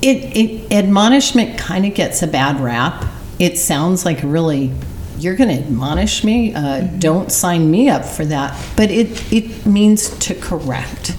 it, 0.02 0.34
it 0.36 0.72
admonishment 0.72 1.58
kind 1.58 1.84
of 1.84 1.94
gets 1.94 2.22
a 2.22 2.26
bad 2.26 2.58
rap. 2.60 3.04
It 3.38 3.58
sounds 3.58 4.04
like 4.06 4.20
really, 4.22 4.72
you're 5.18 5.36
going 5.36 5.50
to 5.54 5.62
admonish 5.62 6.24
me. 6.24 6.54
Uh, 6.54 6.80
Don't 6.98 7.30
sign 7.30 7.70
me 7.70 7.90
up 7.90 8.04
for 8.06 8.24
that. 8.24 8.58
But 8.76 8.90
it 8.90 9.30
it 9.32 9.66
means 9.66 10.08
to 10.20 10.34
correct, 10.34 11.14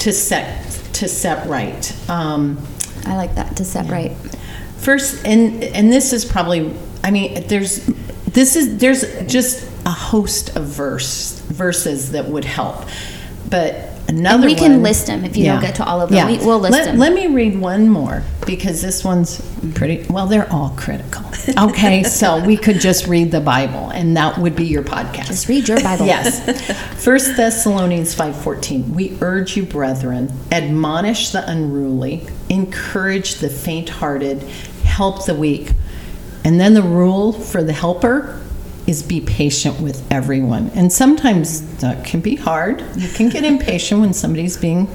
to 0.00 0.12
set 0.12 0.64
to 0.94 1.08
set 1.08 1.48
right. 1.48 1.92
Um, 2.08 2.64
I 3.04 3.16
like 3.16 3.34
that 3.34 3.56
to 3.56 3.64
set 3.64 3.90
right. 3.90 4.12
First, 4.84 5.24
and 5.26 5.64
and 5.64 5.90
this 5.92 6.12
is 6.12 6.24
probably, 6.24 6.72
I 7.02 7.10
mean, 7.10 7.46
there's 7.48 7.84
this 8.26 8.54
is 8.56 8.78
there's 8.78 9.02
just 9.26 9.66
a 9.86 9.90
host 9.90 10.56
of 10.56 10.64
verse 10.64 11.40
verses 11.48 12.12
that 12.12 12.26
would 12.26 12.44
help, 12.44 12.84
but 13.48 13.90
another 14.08 14.46
we 14.46 14.54
can 14.54 14.72
one- 14.72 14.82
list 14.82 15.08
'em 15.08 15.24
if 15.24 15.36
you 15.36 15.44
don't 15.46 15.60
get 15.60 15.76
to 15.76 15.84
all 15.84 16.00
of 16.02 16.10
them. 16.10 16.16
Yeah. 16.18 16.26
We- 16.38 16.44
we'll 16.44 16.58
list 16.58 16.72
let, 16.72 16.88
'em. 16.88 16.98
Let 16.98 17.14
me 17.14 17.28
read 17.28 17.58
one 17.58 17.88
more 17.88 18.22
because 18.46 18.82
this 18.82 19.02
one's 19.04 19.40
pretty. 19.74 20.04
Well, 20.10 20.26
they're 20.26 20.50
all 20.52 20.74
critical. 20.76 21.22
Okay, 21.56 22.02
so 22.20 22.42
we 22.44 22.56
could 22.56 22.80
just 22.80 23.06
read 23.06 23.30
the 23.30 23.40
Bible, 23.40 23.90
and 23.90 24.16
that 24.16 24.36
would 24.38 24.54
be 24.56 24.66
your 24.66 24.82
podcast. 24.82 25.28
Just 25.28 25.48
read 25.48 25.66
your 25.68 25.80
Bible. 25.80 26.06
Yes. 26.06 26.40
First 27.02 27.36
Thessalonians 27.36 28.14
5:14. 28.14 28.92
We 28.94 29.16
urge 29.20 29.56
you, 29.56 29.62
brethren, 29.64 30.30
admonish 30.52 31.30
the 31.30 31.48
unruly, 31.48 32.26
encourage 32.48 33.36
the 33.36 33.48
faint-hearted, 33.50 34.44
help 34.94 35.26
the 35.26 35.34
weak. 35.34 35.72
And 36.44 36.60
then 36.60 36.74
the 36.74 36.82
rule 36.82 37.32
for 37.32 37.62
the 37.62 37.72
helper 37.72 38.40
is 38.86 39.02
be 39.02 39.20
patient 39.20 39.80
with 39.80 40.04
everyone. 40.12 40.70
And 40.74 40.92
sometimes 40.92 41.60
that 41.78 42.04
can 42.04 42.20
be 42.20 42.36
hard. 42.36 42.82
You 42.96 43.08
can 43.08 43.28
get 43.30 43.44
impatient 43.44 44.00
when 44.00 44.12
somebody's 44.12 44.56
being 44.56 44.86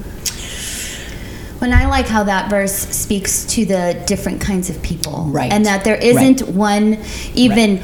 When 1.59 1.73
I 1.73 1.87
like 1.87 2.07
how 2.07 2.23
that 2.23 2.49
verse 2.49 2.71
speaks 2.73 3.43
to 3.55 3.65
the 3.65 4.01
different 4.07 4.39
kinds 4.39 4.69
of 4.69 4.81
people. 4.81 5.25
Right. 5.27 5.51
And 5.51 5.65
that 5.65 5.83
there 5.83 5.95
isn't 5.97 6.41
Right. 6.41 6.49
one, 6.55 6.97
even 7.35 7.81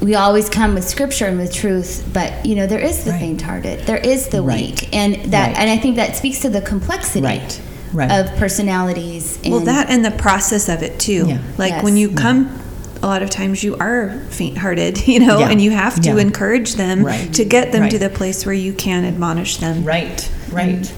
we 0.00 0.14
always 0.14 0.48
come 0.48 0.74
with 0.74 0.86
scripture 0.88 1.26
and 1.26 1.36
with 1.38 1.52
truth, 1.52 2.04
but 2.12 2.46
you 2.46 2.54
know, 2.54 2.66
there 2.68 2.78
is 2.78 3.02
the 3.02 3.10
Right. 3.12 3.20
faint 3.20 3.42
hearted, 3.42 3.84
there 3.86 3.96
is 3.96 4.28
the 4.28 4.42
Right. 4.42 4.66
weak. 4.66 4.88
And 4.92 5.16
that 5.32 5.48
Right. 5.48 5.58
and 5.58 5.70
I 5.70 5.76
think 5.78 5.96
that 5.96 6.14
speaks 6.14 6.38
to 6.40 6.48
the 6.50 6.60
complexity 6.60 7.24
Right. 7.26 7.60
Right. 7.92 8.10
of 8.10 8.34
personalities 8.36 9.38
and 9.44 9.52
Well, 9.52 9.60
that 9.64 9.88
and 9.90 10.04
the 10.04 10.10
process 10.10 10.68
of 10.68 10.82
it 10.82 10.98
too. 10.98 11.24
Yeah. 11.28 11.38
Like 11.56 11.82
when 11.82 11.96
you 11.96 12.10
come, 12.10 12.60
a 13.02 13.06
lot 13.06 13.22
of 13.22 13.30
times 13.30 13.62
you 13.62 13.76
are 13.76 14.20
faint-hearted, 14.30 15.06
you 15.12 15.20
know, 15.20 15.38
Yeah. 15.38 15.50
and 15.50 15.60
you 15.60 15.70
have 15.70 16.00
to 16.02 16.08
Yeah. 16.10 16.18
encourage 16.18 16.74
them 16.74 17.04
Right. 17.04 17.32
to 17.34 17.44
get 17.44 17.72
them 17.72 17.88
to 17.88 17.98
the 17.98 18.08
place 18.10 18.44
where 18.44 18.54
you 18.54 18.72
can 18.72 19.04
admonish 19.04 19.58
them. 19.58 19.84
right, 19.84 20.28
right. 20.50 20.90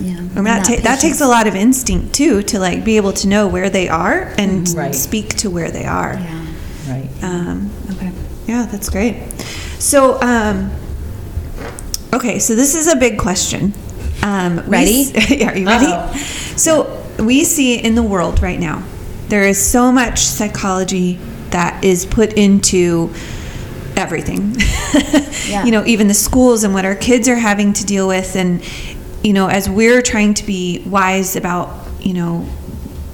yeah. 0.00 0.16
And 0.36 0.46
that, 0.46 0.64
ta- 0.64 0.82
that 0.82 1.00
takes 1.00 1.20
a 1.20 1.26
lot 1.26 1.46
of 1.46 1.54
instinct 1.56 2.12
too 2.14 2.42
to 2.44 2.58
like 2.58 2.84
be 2.84 2.96
able 2.96 3.12
to 3.14 3.28
know 3.28 3.46
where 3.48 3.70
they 3.70 3.88
are 3.88 4.32
and 4.38 4.68
Right. 4.76 4.94
speak 4.94 5.34
to 5.38 5.50
where 5.50 5.70
they 5.70 5.84
are. 5.84 6.14
Yeah. 6.20 6.92
Right. 6.94 7.08
Um, 7.22 7.70
okay. 7.92 8.10
Yeah, 8.46 8.66
that's 8.70 8.88
great. 8.90 9.16
So, 9.78 10.20
um, 10.20 10.70
okay, 12.12 12.38
so 12.38 12.54
this 12.54 12.74
is 12.74 12.88
a 12.88 12.96
big 12.96 13.18
question. 13.18 13.72
Um, 14.22 14.60
Ready? 14.68 15.12
yeah, 15.28 15.50
are 15.50 15.56
you 15.56 15.66
ready? 15.66 15.86
Uh-oh. 15.86 16.16
So, 16.56 16.96
we 17.18 17.44
see 17.44 17.76
in 17.78 17.94
the 17.94 18.02
world 18.02 18.42
right 18.42 18.58
now, 18.58 18.82
there 19.28 19.46
is 19.46 19.64
so 19.64 19.92
much 19.92 20.18
psychology 20.18 21.18
that 21.50 21.84
is 21.84 22.06
put 22.06 22.32
into 22.34 23.12
everything. 23.96 24.56
Yeah. 25.50 25.64
You 25.64 25.72
know, 25.72 25.84
even 25.84 26.06
the 26.06 26.14
schools 26.14 26.62
and 26.62 26.72
what 26.74 26.84
our 26.84 26.94
kids 26.94 27.28
are 27.28 27.34
having 27.34 27.72
to 27.72 27.84
deal 27.84 28.06
with. 28.06 28.36
And, 28.36 28.62
you 29.24 29.32
know, 29.32 29.48
as 29.48 29.68
we're 29.68 30.00
trying 30.00 30.34
to 30.34 30.46
be 30.46 30.80
wise 30.86 31.34
about, 31.34 31.88
you 32.00 32.14
know, 32.14 32.46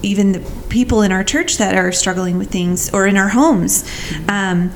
even 0.02 0.32
the 0.32 0.52
people 0.68 1.00
in 1.02 1.12
our 1.12 1.24
church 1.24 1.56
that 1.58 1.74
are 1.74 1.92
struggling 1.92 2.36
with 2.36 2.50
things 2.50 2.92
or 2.92 3.06
in 3.06 3.16
our 3.16 3.28
homes. 3.28 3.88
Um, 4.28 4.70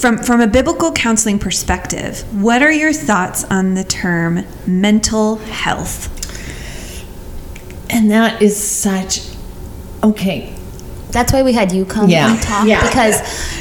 from, 0.00 0.18
from 0.18 0.40
a 0.40 0.46
biblical 0.46 0.92
counseling 0.92 1.38
perspective, 1.38 2.20
what 2.42 2.62
are 2.62 2.72
your 2.72 2.92
thoughts 2.92 3.44
on 3.44 3.74
the 3.74 3.84
term 3.84 4.44
mental 4.66 5.36
health? 5.36 6.14
And 7.90 8.10
that 8.10 8.42
is 8.42 8.56
such 8.56 9.20
okay. 10.02 10.54
That's 11.10 11.32
why 11.32 11.42
we 11.42 11.52
had 11.52 11.72
you 11.72 11.84
come 11.84 12.08
Yeah. 12.10 12.32
and 12.32 12.42
talk 12.42 12.66
Yeah. 12.68 12.86
because 12.86 13.16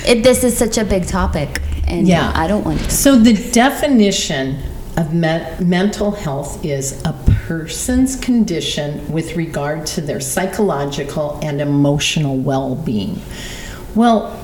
it, 0.07 0.21
this 0.23 0.43
is 0.43 0.57
such 0.57 0.77
a 0.77 0.83
big 0.83 1.07
topic 1.07 1.61
and 1.88 2.07
Yeah. 2.07 2.31
I 2.35 2.47
don't 2.47 2.65
want 2.65 2.79
to. 2.81 2.89
So 2.91 3.15
the 3.15 3.33
definition 3.51 4.59
of 4.97 5.13
me- 5.13 5.45
mental 5.59 6.11
health 6.11 6.63
is 6.65 7.01
a 7.05 7.13
person's 7.47 8.15
condition 8.17 9.09
with 9.11 9.35
regard 9.38 9.85
to 9.85 10.01
their 10.01 10.19
psychological 10.19 11.39
and 11.41 11.61
emotional 11.61 12.35
well-being. 12.35 13.21
Well, 13.95 14.36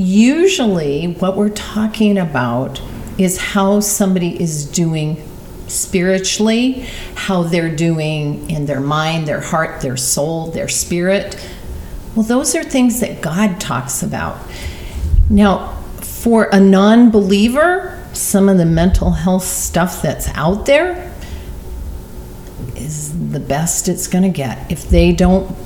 usually 0.00 1.12
what 1.14 1.36
we're 1.36 1.50
talking 1.50 2.16
about 2.16 2.80
is 3.18 3.36
how 3.36 3.80
somebody 3.80 4.40
is 4.40 4.64
doing 4.64 5.22
spiritually, 5.68 6.86
how 7.14 7.42
they're 7.42 7.74
doing 7.74 8.50
in 8.50 8.66
their 8.66 8.80
mind, 8.80 9.28
their 9.28 9.40
heart, 9.40 9.82
their 9.82 9.96
soul, 9.96 10.50
their 10.50 10.68
spirit. 10.68 11.36
Well, 12.14 12.24
those 12.24 12.56
are 12.56 12.64
things 12.64 13.00
that 13.00 13.20
God 13.20 13.60
talks 13.60 14.02
about. 14.02 14.38
Now, 15.28 15.76
for 16.00 16.48
a 16.52 16.58
non 16.58 17.10
believer, 17.10 18.02
some 18.12 18.48
of 18.48 18.58
the 18.58 18.66
mental 18.66 19.10
health 19.10 19.44
stuff 19.44 20.02
that's 20.02 20.28
out 20.30 20.66
there 20.66 21.14
is 22.74 23.30
the 23.30 23.38
best 23.38 23.86
it's 23.86 24.06
going 24.08 24.24
to 24.24 24.30
get. 24.30 24.72
If 24.72 24.88
they 24.88 25.12
don't, 25.12 25.56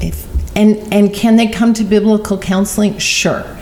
if, 0.00 0.26
and, 0.56 0.92
and 0.92 1.14
can 1.14 1.36
they 1.36 1.46
come 1.46 1.74
to 1.74 1.84
biblical 1.84 2.38
counseling? 2.38 2.98
Sure. 2.98 3.58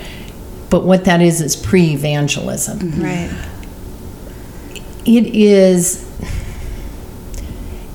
But 0.71 0.85
what 0.85 1.05
that 1.05 1.21
is 1.21 1.41
is 1.41 1.57
pre 1.57 1.93
evangelism 1.93 2.79
mm-hmm. 2.79 3.03
Right. 3.03 3.31
it 5.05 5.27
is 5.35 6.09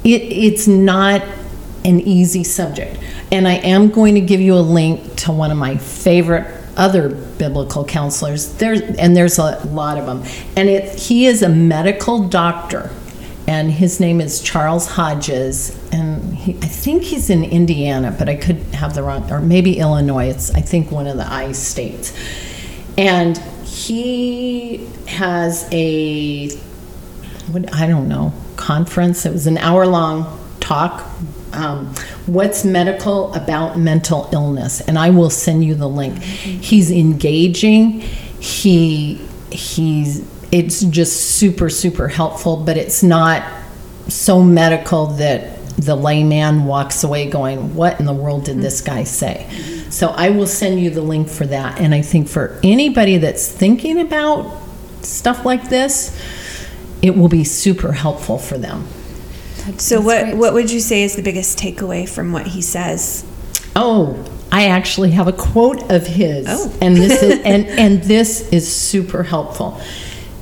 it 0.03 0.21
it's 0.21 0.67
not 0.67 1.23
an 1.83 1.99
easy 2.01 2.43
subject. 2.43 2.97
And 3.31 3.47
I 3.47 3.55
am 3.55 3.89
going 3.89 4.15
to 4.15 4.21
give 4.21 4.41
you 4.41 4.55
a 4.55 4.61
link 4.61 5.15
to 5.17 5.31
one 5.31 5.51
of 5.51 5.57
my 5.57 5.77
favorite 5.77 6.51
other 6.77 7.09
biblical 7.09 7.85
counselors. 7.85 8.53
There's 8.55 8.81
and 8.81 9.15
there's 9.15 9.37
a 9.39 9.65
lot 9.67 9.97
of 9.97 10.05
them. 10.05 10.23
And 10.55 10.69
it, 10.69 10.99
he 10.99 11.25
is 11.25 11.41
a 11.41 11.49
medical 11.49 12.27
doctor 12.27 12.91
and 13.47 13.71
his 13.71 13.99
name 13.99 14.21
is 14.21 14.41
Charles 14.41 14.87
Hodges, 14.87 15.77
and 15.91 16.35
he, 16.35 16.53
I 16.53 16.67
think 16.67 17.03
he's 17.03 17.29
in 17.29 17.43
Indiana, 17.43 18.15
but 18.17 18.27
I 18.27 18.35
could 18.35 18.57
have 18.73 18.95
the 18.95 19.03
wrong, 19.03 19.31
or 19.31 19.39
maybe 19.39 19.77
Illinois. 19.77 20.29
It's 20.29 20.51
I 20.51 20.61
think 20.61 20.91
one 20.91 21.05
of 21.05 21.17
the 21.17 21.31
I 21.31 21.51
states, 21.51 22.11
and 22.97 23.37
he 23.63 24.87
has 25.07 25.67
a 25.71 26.49
what 27.51 27.73
I 27.73 27.87
don't 27.87 28.07
know 28.07 28.33
conference. 28.55 29.25
It 29.25 29.33
was 29.33 29.47
an 29.47 29.57
hour 29.57 29.85
long 29.85 30.39
talk. 30.59 31.05
Um, 31.53 31.93
what's 32.25 32.65
medical 32.65 33.33
about 33.33 33.77
mental 33.77 34.29
illness? 34.33 34.81
And 34.81 34.99
I 34.99 35.09
will 35.09 35.29
send 35.29 35.63
you 35.63 35.75
the 35.75 35.87
link. 35.87 36.21
He's 36.21 36.91
engaging. 36.91 38.01
He 38.39 39.15
he's 39.51 40.27
it's 40.51 40.81
just 40.81 41.37
super 41.37 41.69
super 41.69 42.07
helpful 42.07 42.57
but 42.57 42.77
it's 42.77 43.01
not 43.01 43.43
so 44.07 44.43
medical 44.43 45.07
that 45.07 45.57
the 45.77 45.95
layman 45.95 46.65
walks 46.65 47.03
away 47.03 47.29
going 47.29 47.73
what 47.73 47.99
in 47.99 48.05
the 48.05 48.13
world 48.13 48.45
did 48.45 48.57
this 48.61 48.81
guy 48.81 49.03
say 49.03 49.47
so 49.95 50.09
i 50.25 50.27
will 50.35 50.47
send 50.61 50.79
you 50.83 50.89
the 50.89 51.01
link 51.13 51.27
for 51.29 51.45
that 51.47 51.79
and 51.83 51.93
i 51.99 52.01
think 52.01 52.27
for 52.27 52.45
anybody 52.63 53.17
that's 53.17 53.45
thinking 53.63 53.97
about 54.07 54.39
stuff 55.01 55.45
like 55.45 55.63
this 55.69 56.11
it 57.01 57.15
will 57.17 57.29
be 57.29 57.43
super 57.43 57.91
helpful 58.03 58.37
for 58.37 58.57
them 58.57 58.79
So 59.77 59.99
what 59.99 60.37
what 60.41 60.51
would 60.53 60.69
you 60.75 60.79
say 60.79 60.99
is 61.07 61.15
the 61.15 61.23
biggest 61.23 61.57
takeaway 61.57 62.07
from 62.15 62.31
what 62.31 62.45
he 62.55 62.61
says? 62.61 63.23
Oh, 63.75 64.13
I 64.51 64.67
actually 64.69 65.11
have 65.17 65.27
a 65.27 65.33
quote 65.33 65.81
of 65.91 66.05
his, 66.05 66.45
Oh. 66.47 66.69
and 66.81 66.95
this 66.95 67.23
is 67.23 67.39
and 67.51 67.65
and 67.83 67.93
this 68.03 68.29
is 68.53 68.65
super 68.91 69.23
helpful. 69.23 69.69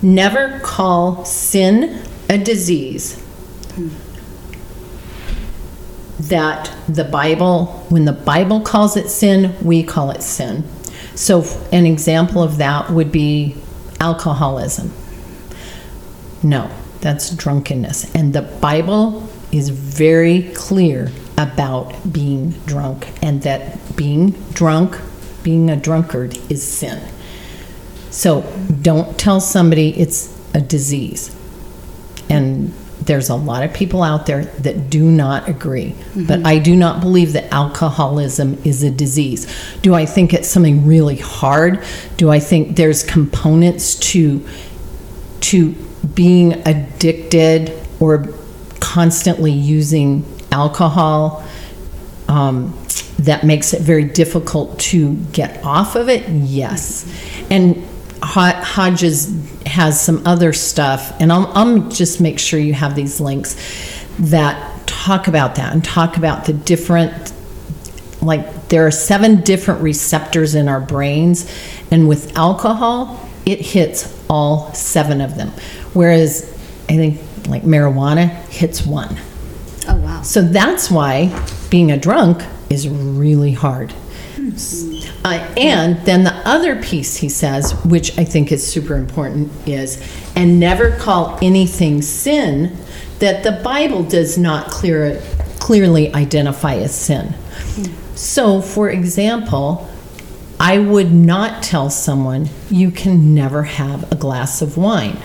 Never 0.01 0.60
call 0.60 1.24
sin 1.26 2.04
a 2.30 2.38
disease. 2.38 3.16
That 6.30 6.74
the 6.88 7.03
Bible, 7.03 7.65
when 7.89 8.05
the 8.05 8.13
Bible 8.13 8.61
calls 8.61 8.97
it 8.97 9.09
sin, 9.09 9.55
we 9.61 9.84
call 9.84 10.11
it 10.11 10.21
sin. 10.21 10.63
So, 11.15 11.43
an 11.71 11.86
example 11.86 12.41
of 12.41 12.57
that 12.57 12.89
would 12.89 13.11
be 13.11 13.55
alcoholism. 13.99 14.91
No, 16.41 16.69
that's 17.01 17.30
drunkenness. 17.30 18.13
And 18.15 18.34
the 18.34 18.41
Bible 18.41 19.28
is 19.51 19.69
very 19.69 20.51
clear 20.55 21.11
about 21.38 22.11
being 22.11 22.51
drunk 22.65 23.07
and 23.21 23.41
that 23.43 23.95
being 23.95 24.32
drunk, 24.51 24.99
being 25.43 25.69
a 25.69 25.76
drunkard, 25.76 26.38
is 26.49 26.63
sin. 26.63 27.01
So 28.09 28.41
don't 28.82 29.17
tell 29.17 29.39
somebody 29.39 29.89
it's 29.99 30.36
a 30.53 30.61
disease. 30.61 31.36
And 32.30 32.74
there's 33.06 33.30
a 33.30 33.36
lot 33.36 33.64
of 33.64 33.74
people 33.74 34.04
out 34.04 34.26
there 34.26 34.45
that 34.45 34.89
do 34.89 35.04
not 35.04 35.47
agree. 35.49 35.95
But 36.16 36.45
I 36.45 36.60
do 36.60 36.76
not 36.76 37.01
believe 37.01 37.34
that 37.34 37.51
alcoholism 37.51 38.62
is 38.64 38.84
a 38.84 38.91
disease. 38.91 39.47
Do 39.82 39.93
I 39.93 40.06
think 40.06 40.34
it's 40.34 40.47
something 40.47 40.86
really 40.86 41.18
hard? 41.18 41.84
Do 42.18 42.30
I 42.30 42.39
think 42.39 42.78
there's 42.78 43.04
components 43.04 43.95
to 44.12 44.45
to 45.41 45.72
being 46.16 46.54
addicted 46.68 47.74
or 47.99 48.28
constantly 48.80 49.51
using 49.51 50.26
alcohol 50.51 51.43
um, 52.28 52.78
that 53.20 53.43
makes 53.43 53.74
it 53.74 53.82
very 53.82 54.04
difficult 54.04 54.80
to 54.80 55.16
get 55.34 55.64
off 55.64 55.95
of 55.95 56.10
it? 56.10 56.28
Yes. 56.30 57.06
And 57.49 57.86
Ho- 58.24 58.61
Hodges 58.63 59.36
has 59.65 59.99
some 59.99 60.26
other 60.26 60.53
stuff, 60.53 61.13
and 61.19 61.32
I'll, 61.32 61.47
I'll 61.53 61.80
just 61.89 62.21
make 62.21 62.39
sure 62.39 62.59
you 62.59 62.74
have 62.74 62.95
these 62.95 63.19
links 63.19 63.55
that 64.19 64.88
talk 64.88 65.28
about 65.28 65.55
that 65.55 65.74
and 65.74 65.84
talk 65.84 66.17
about 66.17 66.45
the 66.45 66.53
different 66.53 67.34
like 68.21 68.69
there 68.69 68.88
are 68.88 68.91
seven 68.91 69.41
different 69.41 69.82
receptors 69.82 70.55
in 70.55 70.67
our 70.69 70.80
brains 70.80 71.51
and 71.91 72.07
with 72.07 72.38
alcohol 72.38 73.28
it 73.45 73.59
hits 73.59 74.24
all 74.30 74.74
seven 74.74 75.19
of 75.19 75.36
them 75.36 75.49
whereas 75.93 76.43
i 76.89 76.95
think 76.95 77.19
like 77.47 77.63
marijuana 77.63 78.30
hits 78.47 78.86
one. 78.86 79.17
Oh 79.89 79.97
wow. 79.97 80.21
so 80.21 80.41
that's 80.41 80.89
why 80.89 81.28
being 81.69 81.91
a 81.91 81.97
drunk 81.97 82.41
is 82.69 82.88
really 82.88 83.51
hard 83.51 83.91
hmm. 84.36 84.51
Uh, 85.24 85.53
and 85.57 85.97
then 86.05 86.24
the 86.24 86.34
other 86.45 86.82
piece 86.82 87.17
he 87.17 87.30
says, 87.30 87.74
which 87.86 88.17
I 88.17 88.24
think 88.24 88.51
is 88.51 88.65
super 88.65 88.95
important, 88.95 89.51
is 89.67 90.01
and 90.36 90.59
never 90.59 90.95
call 90.97 91.38
anything 91.41 92.01
sin 92.01 92.78
that 93.19 93.43
the 93.43 93.53
Bible 93.63 94.03
does 94.03 94.38
not 94.38 94.69
clear, 94.69 95.21
clearly 95.59 96.13
identify 96.13 96.76
as 96.76 96.93
sin. 96.93 97.34
So, 98.15 98.61
for 98.61 98.89
example, 98.89 99.89
I 100.59 100.78
would 100.80 101.11
not 101.11 101.63
tell 101.63 101.89
someone 101.89 102.49
you 102.69 102.91
can 102.91 103.34
never 103.34 103.63
have 103.63 104.11
a 104.11 104.15
glass 104.15 104.61
of 104.61 104.78
wine 104.78 105.17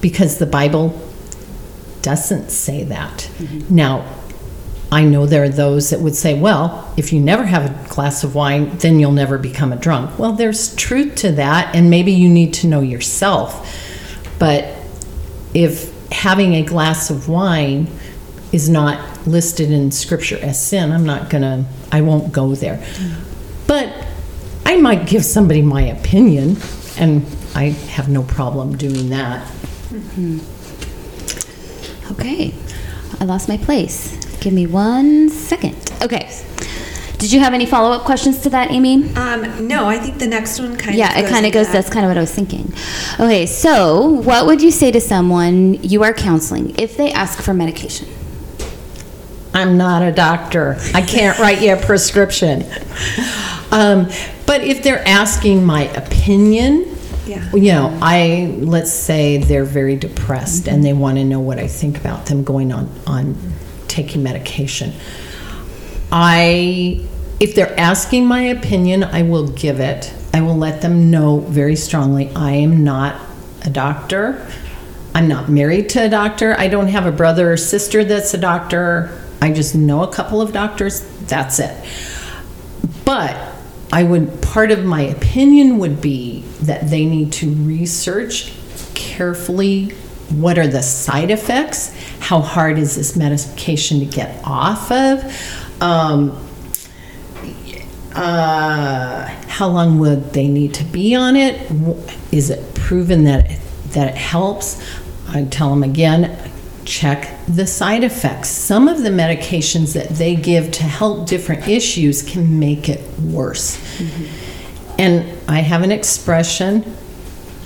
because 0.00 0.38
the 0.38 0.46
Bible 0.46 1.00
doesn't 2.02 2.50
say 2.50 2.84
that. 2.84 3.28
Now, 3.70 4.04
I 4.90 5.04
know 5.04 5.26
there 5.26 5.42
are 5.42 5.48
those 5.48 5.90
that 5.90 6.00
would 6.00 6.14
say, 6.14 6.38
well, 6.38 6.92
if 6.96 7.12
you 7.12 7.20
never 7.20 7.44
have 7.44 7.64
a 7.66 7.88
glass 7.88 8.22
of 8.22 8.36
wine, 8.36 8.78
then 8.78 9.00
you'll 9.00 9.12
never 9.12 9.36
become 9.36 9.72
a 9.72 9.76
drunk. 9.76 10.16
Well, 10.18 10.32
there's 10.32 10.74
truth 10.76 11.16
to 11.16 11.32
that, 11.32 11.74
and 11.74 11.90
maybe 11.90 12.12
you 12.12 12.28
need 12.28 12.54
to 12.54 12.68
know 12.68 12.80
yourself. 12.80 13.68
But 14.38 14.76
if 15.54 15.92
having 16.12 16.54
a 16.54 16.62
glass 16.62 17.10
of 17.10 17.28
wine 17.28 17.88
is 18.52 18.68
not 18.68 19.26
listed 19.26 19.72
in 19.72 19.90
scripture 19.90 20.38
as 20.40 20.62
sin, 20.64 20.92
I'm 20.92 21.04
not 21.04 21.30
gonna, 21.30 21.64
I 21.90 22.02
won't 22.02 22.32
go 22.32 22.54
there. 22.54 22.80
But 23.66 23.92
I 24.64 24.76
might 24.76 25.08
give 25.08 25.24
somebody 25.24 25.62
my 25.62 25.82
opinion, 25.82 26.58
and 26.96 27.26
I 27.56 27.70
have 27.70 28.08
no 28.08 28.22
problem 28.22 28.76
doing 28.76 29.08
that. 29.10 29.44
Mm-hmm. 29.90 30.38
Okay. 32.12 32.54
I 33.20 33.24
lost 33.24 33.48
my 33.48 33.56
place. 33.56 34.16
Give 34.40 34.52
me 34.52 34.66
one 34.66 35.28
second. 35.30 35.76
Okay. 36.02 36.30
Did 37.18 37.32
you 37.32 37.40
have 37.40 37.54
any 37.54 37.64
follow 37.66 37.92
up 37.92 38.02
questions 38.04 38.40
to 38.42 38.50
that, 38.50 38.70
Amy? 38.70 39.12
Um, 39.14 39.66
no, 39.66 39.86
I 39.86 39.98
think 39.98 40.18
the 40.18 40.26
next 40.26 40.60
one 40.60 40.76
kind 40.76 40.94
yeah, 40.96 41.10
of 41.10 41.16
Yeah, 41.16 41.22
it 41.26 41.30
kind 41.30 41.38
of 41.38 41.44
into 41.46 41.58
goes. 41.58 41.66
that. 41.68 41.72
That's 41.72 41.90
kind 41.90 42.04
of 42.04 42.10
what 42.10 42.18
I 42.18 42.20
was 42.20 42.32
thinking. 42.32 42.72
Okay, 43.18 43.46
so 43.46 44.06
what 44.06 44.46
would 44.46 44.60
you 44.62 44.70
say 44.70 44.90
to 44.92 45.00
someone 45.00 45.74
you 45.82 46.02
are 46.04 46.12
counseling 46.12 46.74
if 46.78 46.96
they 46.96 47.10
ask 47.12 47.40
for 47.40 47.54
medication? 47.54 48.06
I'm 49.54 49.78
not 49.78 50.02
a 50.02 50.12
doctor. 50.12 50.76
I 50.92 51.00
can't 51.00 51.38
write 51.38 51.62
you 51.62 51.72
a 51.72 51.76
prescription. 51.80 52.62
Um, 53.72 54.08
but 54.46 54.60
if 54.62 54.82
they're 54.82 55.02
asking 55.08 55.64
my 55.64 55.84
opinion, 55.94 56.94
Yeah. 57.26 57.50
you 57.52 57.72
know, 57.72 57.98
I 58.02 58.54
let's 58.60 58.92
say 58.92 59.38
they're 59.38 59.64
very 59.64 59.96
depressed 59.96 60.68
and 60.68 60.84
they 60.84 60.92
want 60.92 61.16
to 61.16 61.24
know 61.24 61.40
what 61.40 61.58
I 61.58 61.66
think 61.66 61.96
about 61.98 62.26
them 62.26 62.44
going 62.44 62.70
on 62.72 62.90
on 63.06 63.36
taking 63.96 64.22
medication. 64.22 64.92
I 66.12 67.00
if 67.40 67.54
they're 67.54 67.78
asking 67.78 68.26
my 68.26 68.42
opinion, 68.42 69.04
I 69.04 69.22
will 69.22 69.48
give 69.48 69.80
it. 69.80 70.12
I 70.32 70.40
will 70.42 70.56
let 70.56 70.82
them 70.82 71.10
know 71.10 71.40
very 71.40 71.76
strongly 71.76 72.30
I 72.34 72.52
am 72.52 72.84
not 72.84 73.20
a 73.64 73.70
doctor. 73.70 74.46
I'm 75.14 75.28
not 75.28 75.48
married 75.48 75.88
to 75.90 76.04
a 76.04 76.08
doctor. 76.10 76.54
I 76.58 76.68
don't 76.68 76.88
have 76.88 77.06
a 77.06 77.12
brother 77.12 77.52
or 77.52 77.56
sister 77.56 78.04
that's 78.04 78.34
a 78.34 78.38
doctor. 78.38 79.18
I 79.40 79.52
just 79.52 79.74
know 79.74 80.02
a 80.02 80.12
couple 80.12 80.42
of 80.42 80.52
doctors. 80.52 81.00
That's 81.26 81.58
it. 81.58 81.74
But 83.04 83.34
I 83.92 84.02
would, 84.02 84.42
part 84.42 84.70
of 84.70 84.84
my 84.84 85.00
opinion 85.00 85.78
would 85.78 86.02
be 86.02 86.42
that 86.62 86.90
they 86.90 87.06
need 87.06 87.32
to 87.34 87.50
research 87.50 88.52
carefully 88.94 89.94
what 90.30 90.58
are 90.58 90.66
the 90.66 90.82
side 90.82 91.30
effects, 91.30 91.94
how 92.20 92.40
hard 92.40 92.78
is 92.78 92.96
this 92.96 93.16
medication 93.16 94.00
to 94.00 94.06
get 94.06 94.40
off 94.44 94.90
of, 94.90 95.82
um, 95.82 96.42
uh, 98.14 99.26
how 99.46 99.68
long 99.68 99.98
would 99.98 100.32
they 100.32 100.48
need 100.48 100.74
to 100.74 100.84
be 100.84 101.14
on 101.14 101.36
it? 101.36 101.70
Is 102.32 102.50
it 102.50 102.74
proven 102.74 103.24
that 103.24 103.50
it, 103.50 103.60
that 103.90 104.08
it 104.08 104.16
helps? 104.16 104.82
I 105.28 105.44
tell 105.44 105.70
them 105.70 105.82
again, 105.82 106.36
check 106.84 107.38
the 107.46 107.66
side 107.66 108.04
effects. 108.04 108.48
Some 108.48 108.88
of 108.88 109.02
the 109.02 109.10
medications 109.10 109.92
that 109.94 110.08
they 110.08 110.34
give 110.34 110.70
to 110.72 110.82
help 110.84 111.26
different 111.26 111.68
issues 111.68 112.22
can 112.22 112.58
make 112.58 112.88
it 112.88 113.02
worse. 113.20 113.78
And 114.98 115.38
I 115.46 115.60
have 115.60 115.82
an 115.82 115.92
expression 115.92 116.96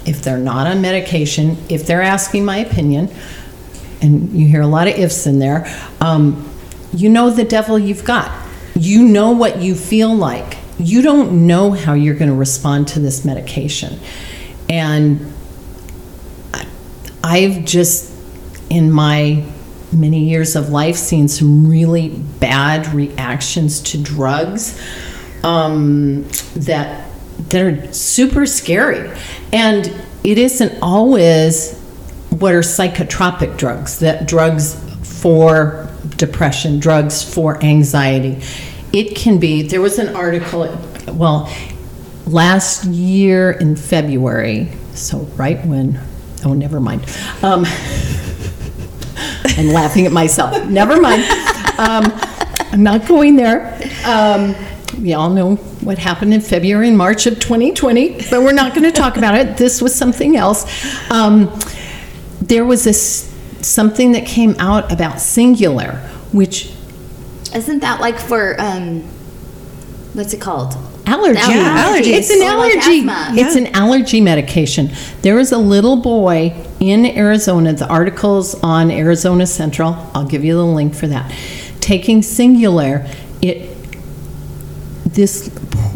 if 0.06 0.22
they're 0.22 0.38
not 0.38 0.66
on 0.66 0.80
medication, 0.80 1.56
if 1.68 1.86
they're 1.86 2.02
asking 2.02 2.44
my 2.44 2.58
opinion, 2.58 3.10
and 4.02 4.32
you 4.32 4.46
hear 4.46 4.62
a 4.62 4.66
lot 4.66 4.88
of 4.88 4.94
ifs 4.94 5.26
in 5.26 5.38
there, 5.38 5.66
um, 6.00 6.48
you 6.92 7.08
know 7.08 7.30
the 7.30 7.44
devil 7.44 7.78
you've 7.78 8.04
got. 8.04 8.32
You 8.74 9.06
know 9.06 9.30
what 9.32 9.60
you 9.60 9.74
feel 9.74 10.14
like. 10.14 10.56
You 10.78 11.02
don't 11.02 11.46
know 11.46 11.72
how 11.72 11.92
you're 11.92 12.14
going 12.14 12.30
to 12.30 12.36
respond 12.36 12.88
to 12.88 13.00
this 13.00 13.24
medication. 13.24 13.98
And 14.68 15.32
I've 17.22 17.64
just, 17.64 18.12
in 18.70 18.90
my 18.90 19.44
many 19.92 20.24
years 20.24 20.56
of 20.56 20.70
life, 20.70 20.96
seen 20.96 21.28
some 21.28 21.68
really 21.68 22.10
bad 22.40 22.86
reactions 22.94 23.80
to 23.80 23.98
drugs 23.98 24.80
um, 25.42 26.26
that 26.54 27.09
that 27.48 27.62
are 27.62 27.92
super 27.92 28.46
scary. 28.46 29.10
And 29.52 29.86
it 30.22 30.38
isn't 30.38 30.78
always 30.82 31.78
what 32.30 32.54
are 32.54 32.60
psychotropic 32.60 33.56
drugs, 33.56 33.98
that 34.00 34.28
drugs 34.28 34.74
for 35.02 35.88
depression, 36.16 36.78
drugs 36.78 37.22
for 37.22 37.62
anxiety. 37.62 38.42
It 38.92 39.16
can 39.16 39.38
be, 39.38 39.62
there 39.62 39.80
was 39.80 39.98
an 39.98 40.14
article, 40.14 40.78
well, 41.08 41.52
last 42.26 42.84
year 42.84 43.52
in 43.52 43.76
February, 43.76 44.70
so 44.94 45.20
right 45.36 45.64
when, 45.66 46.00
oh, 46.44 46.54
never 46.54 46.80
mind. 46.80 47.02
Um, 47.42 47.64
I'm 49.44 49.68
laughing 49.68 50.06
at 50.06 50.12
myself. 50.12 50.68
Never 50.68 51.00
mind. 51.00 51.22
Um, 51.78 52.04
I'm 52.72 52.82
not 52.82 53.06
going 53.06 53.36
there. 53.36 53.74
Um, 54.04 54.54
we 55.00 55.14
all 55.14 55.30
know 55.30 55.56
what 55.56 55.98
happened 55.98 56.34
in 56.34 56.40
February 56.40 56.88
and 56.88 56.98
March 56.98 57.26
of 57.26 57.38
2020, 57.40 58.28
but 58.30 58.42
we're 58.42 58.52
not 58.52 58.74
going 58.74 58.84
to 58.84 58.92
talk 58.92 59.16
about 59.16 59.34
it. 59.34 59.56
This 59.60 59.82
was 59.82 59.94
something 59.94 60.36
else. 60.36 60.64
Um, 61.10 61.58
there 62.40 62.64
was 62.64 62.84
this 62.84 63.32
something 63.60 64.12
that 64.12 64.26
came 64.26 64.54
out 64.58 64.90
about 64.90 65.16
Singulair, 65.16 65.98
which 66.32 66.72
Isn't 67.54 67.80
that 67.80 68.00
like 68.00 68.18
for 68.18 68.58
um, 68.60 69.02
what's 70.14 70.32
it 70.32 70.40
called? 70.40 70.74
allergy. 71.06 71.40
Yeah, 71.40 71.88
allergies. 71.88 72.18
It's 72.18 72.30
an 72.30 72.40
like 72.40 72.76
allergy. 72.76 73.40
It's 73.40 73.56
an 73.56 73.66
allergy 73.74 74.20
medication. 74.20 74.90
There 75.22 75.34
was 75.34 75.52
a 75.52 75.58
little 75.58 75.96
boy 75.96 76.54
in 76.78 77.04
Arizona. 77.04 77.72
The 77.72 77.88
article's 77.88 78.54
on 78.62 78.90
Arizona 78.90 79.46
Central. 79.46 79.94
I'll 80.14 80.26
give 80.26 80.44
you 80.44 80.54
the 80.54 80.64
link 80.64 80.94
for 80.94 81.06
that. 81.08 81.30
Taking 81.80 82.20
Singulair, 82.20 83.12
it 83.42 83.69
this 85.12 85.50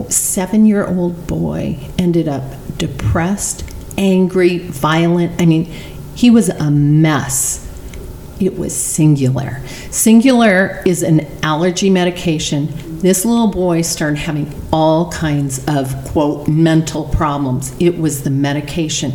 seven-year-old 0.09 1.27
boy 1.27 1.79
ended 1.99 2.29
up 2.29 2.43
depressed, 2.79 3.65
angry, 3.97 4.59
violent. 4.59 5.41
I 5.41 5.47
mean, 5.47 5.67
he 6.15 6.31
was 6.31 6.49
a 6.49 6.71
mess. 6.71 7.61
It 8.41 8.59
was 8.59 8.73
Singulair. 8.73 9.61
Singulair 9.91 10.85
is 10.87 11.03
an 11.03 11.27
allergy 11.43 11.91
medication. 11.91 12.69
This 12.99 13.25
little 13.25 13.49
boy 13.49 13.83
started 13.83 14.19
having 14.19 14.53
all 14.73 15.13
kinds 15.13 15.65
of, 15.69 15.95
quote, 16.07 16.49
mental 16.49 17.05
problems. 17.09 17.75
It 17.79 17.97
was 17.99 18.23
the 18.25 18.31
medication. 18.31 19.13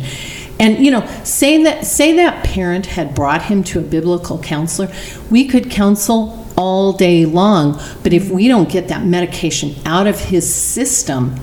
And 0.58 0.84
you 0.84 0.90
know, 0.90 1.06
say 1.24 1.62
that 1.64 1.86
say 1.86 2.16
that 2.16 2.44
parent 2.44 2.86
had 2.86 3.14
brought 3.14 3.42
him 3.42 3.64
to 3.64 3.78
a 3.78 3.82
biblical 3.82 4.38
counselor, 4.38 4.92
we 5.30 5.46
could 5.48 5.70
counsel 5.70 6.46
all 6.60 6.92
day 6.92 7.24
long, 7.24 7.80
but 8.02 8.12
if 8.12 8.30
we 8.30 8.46
don't 8.46 8.68
get 8.68 8.88
that 8.88 9.02
medication 9.02 9.74
out 9.86 10.06
of 10.06 10.20
his 10.20 10.54
system, 10.54 11.34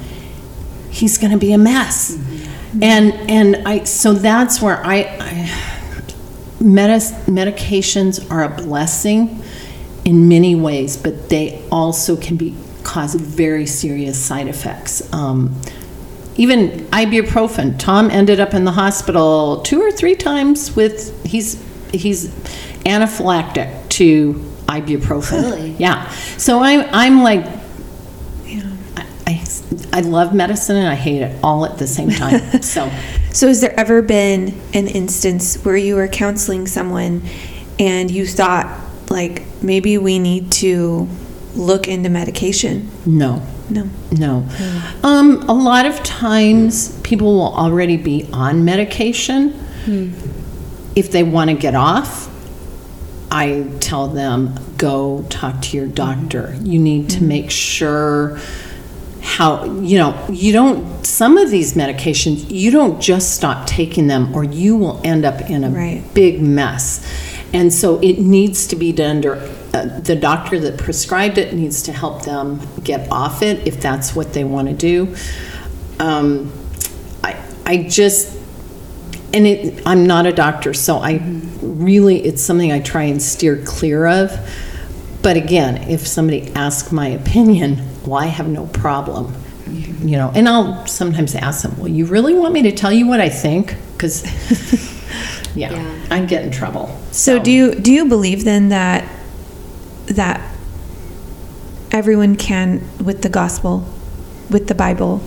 he's 0.91 1.18
going 1.18 1.32
to 1.32 1.39
be 1.39 1.53
a 1.53 1.57
mess. 1.57 2.15
And 2.82 3.13
and 3.30 3.68
I 3.68 3.86
so 3.86 4.13
that's 4.13 4.61
where 4.61 4.86
I, 4.86 4.97
I 5.20 5.51
medis, 6.59 7.11
medications 7.26 8.30
are 8.30 8.43
a 8.43 8.49
blessing 8.49 9.41
in 10.05 10.28
many 10.28 10.53
ways, 10.53 10.95
but 10.95 11.30
they 11.30 11.63
also 11.72 12.15
can 12.15 12.38
be 12.38 12.55
cause 12.84 13.15
very 13.15 13.65
serious 13.65 14.18
side 14.24 14.47
effects. 14.47 15.01
Um, 15.11 15.59
even 16.36 16.70
ibuprofen. 16.91 17.80
Tom 17.80 18.11
ended 18.11 18.39
up 18.39 18.53
in 18.53 18.63
the 18.63 18.72
hospital 18.72 19.61
two 19.63 19.82
or 19.82 19.91
three 19.91 20.15
times 20.15 20.76
with 20.76 21.26
he's 21.26 21.59
he's 21.91 22.30
anaphylactic 22.86 23.89
to 23.89 24.43
ibuprofen. 24.68 25.41
Really? 25.43 25.72
Yeah. 25.80 26.09
So 26.38 26.59
I'm 26.61 26.86
I'm 26.91 27.24
like 27.24 27.45
I, 28.95 29.05
I 29.28 29.41
I 29.93 30.01
love 30.01 30.34
medicine 30.34 30.76
and 30.78 30.88
I 30.88 30.95
hate 30.95 31.22
it 31.22 31.38
all 31.43 31.65
at 31.65 31.78
the 31.78 31.88
same 31.88 32.09
time. 32.09 32.41
So 32.61 32.89
So, 33.32 33.47
has 33.47 33.61
there 33.61 33.78
ever 33.80 34.01
been 34.01 34.59
an 34.74 34.88
instance 34.88 35.63
where 35.63 35.78
you 35.78 35.95
were 35.95 36.07
counseling 36.07 36.65
someone 36.65 37.22
and 37.78 38.09
you 38.09 38.26
thought, 38.26 38.65
like, 39.11 39.43
maybe 39.61 39.99
we 39.99 40.18
need 40.18 40.51
to 40.63 41.07
look 41.55 41.88
into 41.88 42.09
medication? 42.09 42.89
no. 43.05 43.41
No. 43.70 43.89
No. 44.11 44.47
Um, 45.03 45.43
a 45.49 45.53
lot 45.53 45.86
of 45.86 46.01
times 46.01 46.97
people 47.01 47.28
will 47.36 47.53
already 47.53 47.97
be 47.97 48.26
on 48.32 48.63
medication. 48.63 49.53
If 50.95 51.11
they 51.11 51.22
want 51.24 51.49
to 51.49 51.55
get 51.55 51.76
off, 51.76 52.30
I 53.38 53.68
tell 53.80 54.08
them 54.08 54.56
go 54.78 55.24
talk 55.30 55.62
to 55.62 55.78
your 55.78 55.86
doctor. 55.86 56.56
You 56.64 56.80
need 56.80 57.08
to 57.12 57.24
make 57.24 57.52
sure 57.52 58.40
how, 59.22 59.66
you 59.82 60.00
know, 60.00 60.26
you 60.32 60.52
don't, 60.54 61.06
some 61.06 61.38
of 61.38 61.52
these 61.52 61.76
medications, 61.76 62.50
you 62.50 62.72
don't 62.72 63.00
just 63.00 63.36
stop 63.36 63.68
taking 63.68 64.08
them 64.08 64.36
or 64.36 64.44
you 64.44 64.76
will 64.76 65.00
end 65.04 65.24
up 65.24 65.40
in 65.52 65.64
a 65.64 65.70
Right. 65.70 66.02
big 66.16 66.42
mess. 66.42 67.06
And 67.54 67.72
so 67.72 68.00
it 68.00 68.18
needs 68.18 68.66
to 68.68 68.76
be 68.76 68.92
done 68.92 69.18
under, 69.18 69.36
uh, 69.72 70.00
the 70.00 70.16
doctor 70.16 70.60
that 70.60 70.78
prescribed 70.80 71.38
it 71.38 71.54
needs 71.54 71.84
to 71.84 71.92
help 71.92 72.24
them 72.24 72.60
get 72.84 73.08
off 73.12 73.44
it 73.44 73.68
if 73.68 73.80
that's 73.80 74.16
what 74.16 74.34
they 74.34 74.46
want 74.46 74.68
to 74.68 74.74
do. 74.74 75.14
Um, 76.00 76.52
I, 77.24 77.36
I 77.68 77.78
just, 77.84 78.37
and 79.34 79.45
it, 79.47 79.86
I'm 79.86 80.05
not 80.05 80.25
a 80.25 80.32
doctor, 80.32 80.73
so 80.73 80.97
I 80.97 81.21
really, 81.61 82.23
it's 82.23 82.41
something 82.41 82.71
I 82.71 82.80
try 82.80 83.03
and 83.03 83.21
steer 83.21 83.61
clear 83.65 84.07
of. 84.07 84.32
But 85.21 85.36
again, 85.36 85.89
if 85.89 86.07
somebody 86.07 86.51
asks 86.53 86.91
my 86.91 87.07
opinion, 87.07 87.86
well, 88.05 88.19
I 88.19 88.28
have 88.28 88.47
no 88.47 88.67
problem, 88.67 89.34
you 89.67 90.15
know, 90.15 90.32
and 90.34 90.47
I'll 90.47 90.86
sometimes 90.88 91.36
ask 91.36 91.63
them, 91.63 91.78
well, 91.78 91.89
you 91.89 92.05
really 92.05 92.34
want 92.34 92.53
me 92.53 92.61
to 92.63 92.71
tell 92.71 92.91
you 92.93 93.07
what 93.07 93.19
I 93.19 93.28
think? 93.30 93.75
Because, 93.93 94.23
yeah, 95.55 95.71
Yeah. 95.71 96.05
I'd 96.09 96.30
get 96.30 96.45
in 96.45 96.51
trouble. 96.51 96.97
So, 97.11 97.39
do 97.39 97.51
you 97.51 97.75
do 97.75 97.91
you 97.91 98.05
believe 98.05 98.45
then 98.45 98.69
that 98.69 99.09
that 100.05 100.39
everyone 101.91 102.36
can, 102.38 102.88
with 103.03 103.23
the 103.23 103.30
gospel, 103.30 103.86
with 104.49 104.67
the 104.67 104.75
Bible, 104.75 105.21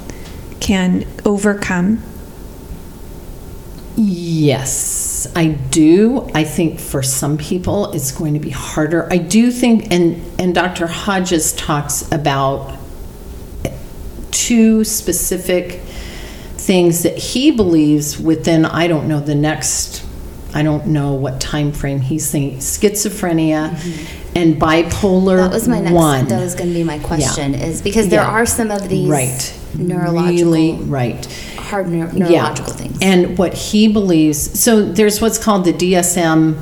can 0.60 1.04
overcome? 1.26 2.02
Yes, 3.96 5.26
I 5.36 5.48
do. 5.48 6.30
I 6.34 6.44
think 6.44 6.80
for 6.80 7.02
some 7.02 7.36
people 7.36 7.92
it's 7.92 8.12
going 8.12 8.34
to 8.34 8.40
be 8.40 8.50
harder. 8.50 9.10
I 9.12 9.18
do 9.18 9.50
think, 9.50 9.90
and 9.92 10.22
and 10.38 10.54
Dr. 10.54 10.86
Hodges 10.86 11.52
talks 11.52 12.10
about 12.10 12.76
two 14.30 14.84
specific 14.84 15.80
things 16.56 17.02
that 17.02 17.18
he 17.18 17.50
believes 17.50 18.18
within. 18.18 18.64
I 18.64 18.86
don't 18.86 19.08
know 19.08 19.20
the 19.20 19.34
next. 19.34 20.04
I 20.54 20.62
don't 20.62 20.88
know 20.88 21.14
what 21.14 21.40
time 21.40 21.72
frame 21.72 22.00
he's 22.00 22.30
thinking. 22.30 22.58
Schizophrenia 22.58 23.70
mm-hmm. 23.70 24.36
and 24.36 24.60
bipolar 24.60 25.36
That 25.36 25.52
was 25.52 25.68
my 25.68 25.80
next. 25.80 25.94
one. 25.94 26.26
That 26.26 26.40
was 26.40 26.54
going 26.54 26.70
to 26.70 26.74
be 26.74 26.82
my 26.82 26.98
question. 26.98 27.54
Is 27.54 27.82
because 27.82 28.08
there 28.08 28.22
Yeah. 28.22 28.30
are 28.30 28.46
some 28.46 28.70
of 28.72 28.88
these 28.88 29.08
right, 29.08 29.54
neurological, 29.78 30.50
really 30.52 30.72
right. 30.72 31.28
Hard 31.70 31.86
neur- 31.86 32.12
neurological 32.12 32.72
things. 32.72 32.98
And 33.00 33.38
what 33.38 33.54
he 33.54 33.88
believes, 33.88 34.60
so 34.60 34.82
there's 34.84 35.20
what's 35.20 35.38
called 35.38 35.64
the 35.64 35.72
DSM 35.72 36.60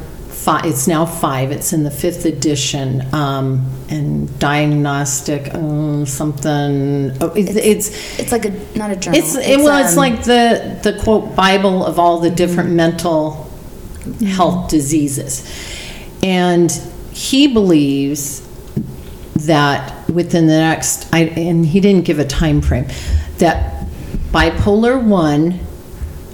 five. 0.48 0.64
It's 0.64 0.86
now 0.86 1.04
five. 1.04 1.50
It's 1.50 1.72
in 1.72 1.82
the 1.82 1.90
fifth 1.90 2.24
edition, 2.24 3.02
um, 3.14 3.70
and 3.90 4.38
diagnostic 4.38 5.52
uh, 5.54 6.04
something. 6.04 7.12
Oh, 7.20 7.32
it, 7.34 7.56
it's 7.56 8.18
It's 8.18 8.32
like 8.32 8.44
a 8.46 8.50
not 8.76 8.90
a 8.90 8.96
journal. 8.96 9.18
it's, 9.18 9.34
it, 9.34 9.58
well, 9.58 9.82
it's 9.84 9.92
um, 9.92 9.98
like 9.98 10.24
the 10.24 10.78
the 10.82 10.98
quote 11.02 11.34
Bible 11.34 11.84
of 11.84 11.98
all 11.98 12.20
the 12.20 12.30
different 12.30 12.70
mental 12.70 13.50
health 14.26 14.70
diseases, 14.70 15.44
and 16.22 16.70
he 17.12 17.48
believes 17.48 18.46
that 19.46 20.08
within 20.08 20.46
the 20.46 20.58
next, 20.58 21.08
I, 21.12 21.20
and 21.20 21.64
he 21.66 21.80
didn't 21.80 22.04
give 22.04 22.18
a 22.18 22.24
time 22.24 22.60
frame, 22.60 22.86
that 23.38 23.77
bipolar 24.30 25.02
one 25.02 25.60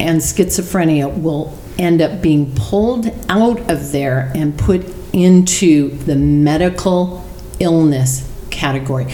and 0.01 0.21
schizophrenia 0.21 1.21
will 1.21 1.57
end 1.79 2.01
up 2.03 2.21
being 2.23 2.55
pulled 2.55 3.07
out 3.29 3.59
of 3.71 3.93
there 3.93 4.31
and 4.35 4.57
put 4.59 4.85
into 5.13 5.91
the 5.91 6.17
medical 6.17 7.25
illness 7.61 8.31
category 8.51 9.07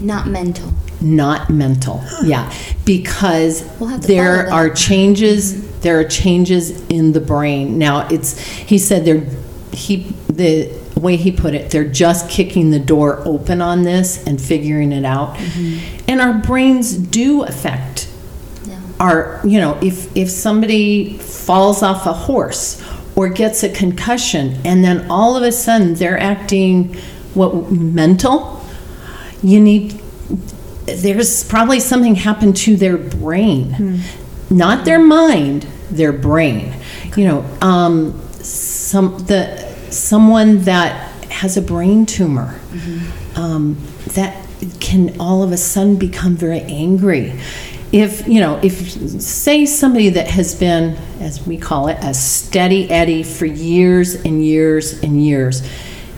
not 0.00 0.26
mental. 0.26 0.72
not 1.00 1.50
mental. 1.50 2.02
Yeah, 2.22 2.52
because 2.84 3.68
We'll 3.78 3.98
there 3.98 4.50
are 4.50 4.70
changes. 4.70 5.78
There 5.80 5.98
are 5.98 6.04
changes 6.04 6.86
in 6.88 7.12
the 7.12 7.20
brain. 7.20 7.78
Now, 7.78 8.08
it's 8.08 8.38
he 8.40 8.78
said 8.78 9.04
there. 9.04 9.26
He 9.72 10.14
the 10.28 10.72
the 11.00 11.06
way 11.06 11.16
he 11.16 11.32
put 11.32 11.54
it, 11.54 11.70
they're 11.70 11.84
just 11.88 12.28
kicking 12.30 12.70
the 12.70 12.78
door 12.78 13.22
open 13.24 13.62
on 13.62 13.82
this 13.82 14.26
and 14.26 14.40
figuring 14.40 14.92
it 14.92 15.04
out. 15.04 15.38
And 16.06 16.20
our 16.20 16.34
brains 16.34 16.94
do 16.94 17.42
affect 17.42 18.08
our, 18.98 19.40
you 19.44 19.58
know, 19.58 19.78
if, 19.82 20.14
if 20.14 20.28
somebody 20.30 21.16
falls 21.16 21.82
off 21.82 22.06
a 22.06 22.12
horse 22.12 22.84
or 23.16 23.28
gets 23.30 23.62
a 23.62 23.70
concussion 23.70 24.58
and 24.64 24.84
then 24.84 25.10
all 25.10 25.36
of 25.36 25.42
a 25.42 25.50
sudden 25.52 25.94
they're 25.94 26.20
acting 26.20 26.94
what 27.32 27.70
mental, 27.72 28.62
you 29.42 29.60
need 29.60 29.98
there's 30.84 31.44
probably 31.44 31.80
something 31.80 32.14
happened 32.16 32.56
to 32.56 32.76
their 32.76 32.98
brain, 32.98 34.00
not 34.50 34.84
their 34.84 34.98
mind, 34.98 35.62
their 35.90 36.12
brain. 36.12 36.74
You 37.16 37.24
know, 37.26 37.58
um, 37.60 38.20
some 38.42 39.18
the 39.18 39.69
someone 39.92 40.58
that 40.60 41.10
has 41.30 41.56
a 41.56 41.62
brain 41.62 42.06
tumor 42.06 42.58
um, 43.36 43.76
that 44.14 44.46
can 44.80 45.18
all 45.20 45.42
of 45.42 45.52
a 45.52 45.56
sudden 45.56 45.96
become 45.96 46.36
very 46.36 46.60
angry. 46.60 47.32
If 47.92 48.28
you 48.28 48.40
know, 48.40 48.60
if 48.62 49.20
say 49.20 49.66
somebody 49.66 50.10
that 50.10 50.28
has 50.28 50.54
been, 50.54 50.96
as 51.20 51.44
we 51.46 51.56
call 51.56 51.88
it, 51.88 51.98
a 52.02 52.14
steady 52.14 52.88
Eddie 52.90 53.22
for 53.22 53.46
years 53.46 54.14
and 54.14 54.44
years 54.44 55.02
and 55.02 55.24
years, 55.24 55.62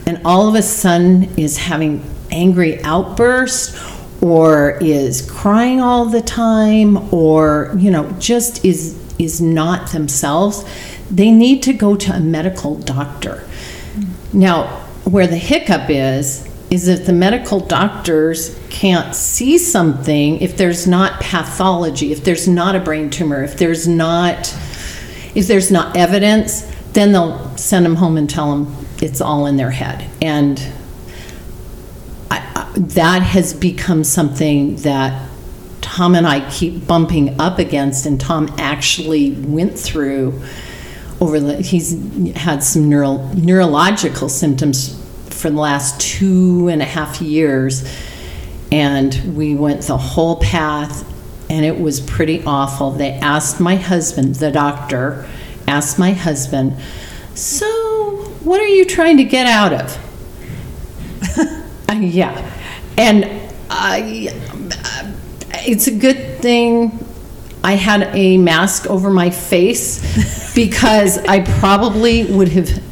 and 0.06 0.20
all 0.24 0.48
of 0.48 0.54
a 0.54 0.62
sudden 0.62 1.32
is 1.38 1.56
having 1.56 2.04
angry 2.30 2.82
outbursts 2.82 3.78
or 4.22 4.78
is 4.80 5.28
crying 5.30 5.80
all 5.80 6.06
the 6.06 6.22
time 6.22 7.12
or 7.12 7.72
you 7.76 7.90
know 7.90 8.10
just 8.18 8.64
is 8.64 8.98
is 9.18 9.40
not 9.40 9.90
themselves 9.90 10.64
they 11.10 11.30
need 11.30 11.62
to 11.62 11.72
go 11.72 11.94
to 11.94 12.12
a 12.12 12.20
medical 12.20 12.76
doctor 12.76 13.44
now 14.32 14.66
where 15.04 15.26
the 15.26 15.36
hiccup 15.36 15.90
is 15.90 16.48
is 16.70 16.88
if 16.88 17.04
the 17.04 17.12
medical 17.12 17.60
doctors 17.60 18.58
can't 18.70 19.14
see 19.14 19.58
something 19.58 20.40
if 20.40 20.56
there's 20.56 20.86
not 20.86 21.20
pathology 21.20 22.12
if 22.12 22.24
there's 22.24 22.48
not 22.48 22.74
a 22.74 22.80
brain 22.80 23.10
tumor 23.10 23.42
if 23.42 23.56
there's 23.58 23.86
not 23.86 24.52
if 25.34 25.46
there's 25.46 25.70
not 25.70 25.96
evidence 25.96 26.72
then 26.92 27.12
they'll 27.12 27.56
send 27.56 27.84
them 27.84 27.96
home 27.96 28.16
and 28.16 28.28
tell 28.28 28.50
them 28.50 28.82
it's 29.00 29.20
all 29.20 29.46
in 29.46 29.56
their 29.56 29.70
head. 29.70 30.08
And 30.20 30.58
I, 32.30 32.38
I, 32.54 32.72
that 32.78 33.22
has 33.22 33.52
become 33.52 34.04
something 34.04 34.76
that 34.76 35.28
Tom 35.80 36.14
and 36.14 36.26
I 36.26 36.48
keep 36.50 36.86
bumping 36.86 37.40
up 37.40 37.58
against, 37.58 38.06
and 38.06 38.20
Tom 38.20 38.54
actually 38.58 39.32
went 39.32 39.78
through 39.78 40.40
over 41.22 41.38
the. 41.38 41.62
He's 41.62 41.92
had 42.34 42.64
some 42.64 42.88
neuro, 42.88 43.18
neurological 43.34 44.28
symptoms 44.28 45.00
for 45.30 45.50
the 45.50 45.58
last 45.58 46.00
two 46.00 46.68
and 46.68 46.82
a 46.82 46.84
half 46.84 47.22
years, 47.22 47.88
and 48.72 49.36
we 49.36 49.54
went 49.54 49.82
the 49.82 49.96
whole 49.96 50.36
path, 50.40 51.08
and 51.48 51.64
it 51.64 51.80
was 51.80 52.00
pretty 52.00 52.42
awful. 52.44 52.90
They 52.90 53.12
asked 53.12 53.60
my 53.60 53.76
husband, 53.76 54.34
the 54.34 54.50
doctor, 54.50 55.28
asked 55.68 55.96
my 55.96 56.10
husband, 56.10 56.74
"So, 57.34 57.68
what 58.42 58.60
are 58.60 58.66
you 58.66 58.84
trying 58.84 59.16
to 59.18 59.24
get 59.24 59.46
out 59.46 59.72
of?" 59.72 59.98
Uh, 61.88 61.94
yeah, 61.94 62.50
and 62.96 63.28
I, 63.68 64.28
it's 65.66 65.88
a 65.88 65.90
good 65.90 66.38
thing 66.38 67.04
I 67.64 67.74
had 67.74 68.10
a 68.14 68.38
mask 68.38 68.86
over 68.86 69.10
my 69.10 69.30
face 69.30 70.54
because 70.54 71.18
I 71.18 71.40
probably 71.58 72.24
would 72.24 72.48
have. 72.48 72.82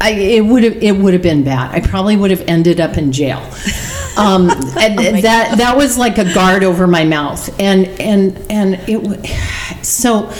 I, 0.00 0.10
it 0.10 0.44
would 0.44 0.64
have 0.64 0.82
it 0.82 0.92
would 0.92 1.12
have 1.12 1.22
been 1.22 1.44
bad. 1.44 1.74
I 1.74 1.80
probably 1.80 2.16
would 2.16 2.30
have 2.30 2.42
ended 2.42 2.80
up 2.80 2.96
in 2.96 3.12
jail. 3.12 3.42
Um, 4.16 4.48
and 4.78 5.24
that 5.24 5.58
that 5.58 5.76
was 5.76 5.98
like 5.98 6.18
a 6.18 6.34
guard 6.34 6.62
over 6.62 6.86
my 6.86 7.04
mouth, 7.04 7.48
and 7.60 7.86
and 8.00 8.38
and 8.48 8.74
it 8.86 9.84
so, 9.84 10.32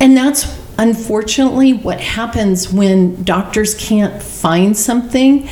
and 0.00 0.16
that's 0.16 0.58
unfortunately 0.76 1.72
what 1.72 2.00
happens 2.00 2.72
when 2.72 3.22
doctors 3.22 3.76
can't 3.76 4.20
find 4.20 4.76
something, 4.76 5.48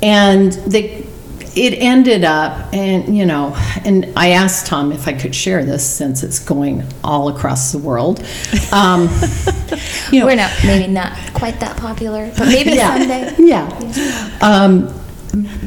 and 0.00 0.52
they 0.52 1.07
it 1.56 1.74
ended 1.74 2.24
up 2.24 2.72
and 2.72 3.16
you 3.16 3.24
know 3.24 3.54
and 3.84 4.12
i 4.16 4.30
asked 4.30 4.66
tom 4.66 4.92
if 4.92 5.06
i 5.08 5.12
could 5.12 5.34
share 5.34 5.64
this 5.64 5.88
since 5.88 6.22
it's 6.22 6.38
going 6.38 6.82
all 7.02 7.28
across 7.28 7.72
the 7.72 7.78
world 7.78 8.24
um, 8.72 9.08
you 10.12 10.20
know, 10.20 10.26
We're 10.26 10.36
not 10.36 10.50
maybe 10.64 10.92
not 10.92 11.12
quite 11.34 11.60
that 11.60 11.76
popular, 11.76 12.30
but 12.36 12.46
maybe 12.48 12.76
someday. 12.76 13.34
yeah. 13.38 14.38
Um, 14.40 14.92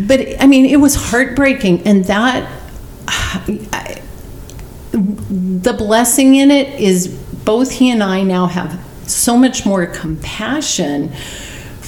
but 0.07 0.41
I 0.41 0.47
mean, 0.47 0.65
it 0.65 0.77
was 0.77 0.95
heartbreaking, 0.95 1.85
and 1.85 2.05
that 2.05 2.49
I, 3.07 4.01
the 4.91 5.73
blessing 5.73 6.35
in 6.35 6.51
it 6.51 6.79
is 6.79 7.07
both 7.07 7.71
he 7.71 7.91
and 7.91 8.03
I 8.03 8.23
now 8.23 8.47
have 8.47 8.79
so 9.07 9.37
much 9.37 9.65
more 9.65 9.85
compassion 9.85 11.11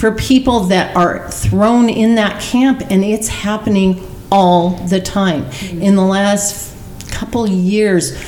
for 0.04 0.12
people 0.12 0.66
that 0.66 0.94
are 0.98 1.32
thrown 1.32 1.88
in 1.88 2.16
that 2.16 2.42
camp, 2.42 2.82
and 2.90 3.06
it's 3.06 3.30
happening 3.30 4.06
all 4.30 4.72
the 4.72 5.00
time. 5.00 5.46
Mm-hmm. 5.46 5.82
In 5.82 5.96
the 5.96 6.04
last 6.04 6.76
couple 7.10 7.48
years, 7.48 8.22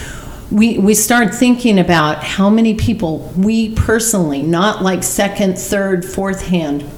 we, 0.50 0.78
we 0.78 0.94
start 0.94 1.36
thinking 1.36 1.78
about 1.78 2.24
how 2.24 2.50
many 2.50 2.76
people 2.76 3.30
we 3.36 3.76
personally, 3.76 4.42
not 4.42 4.84
like 4.84 5.04
second, 5.04 5.60
third, 5.60 6.06
fourth 6.06 6.48
hand, 6.48 6.90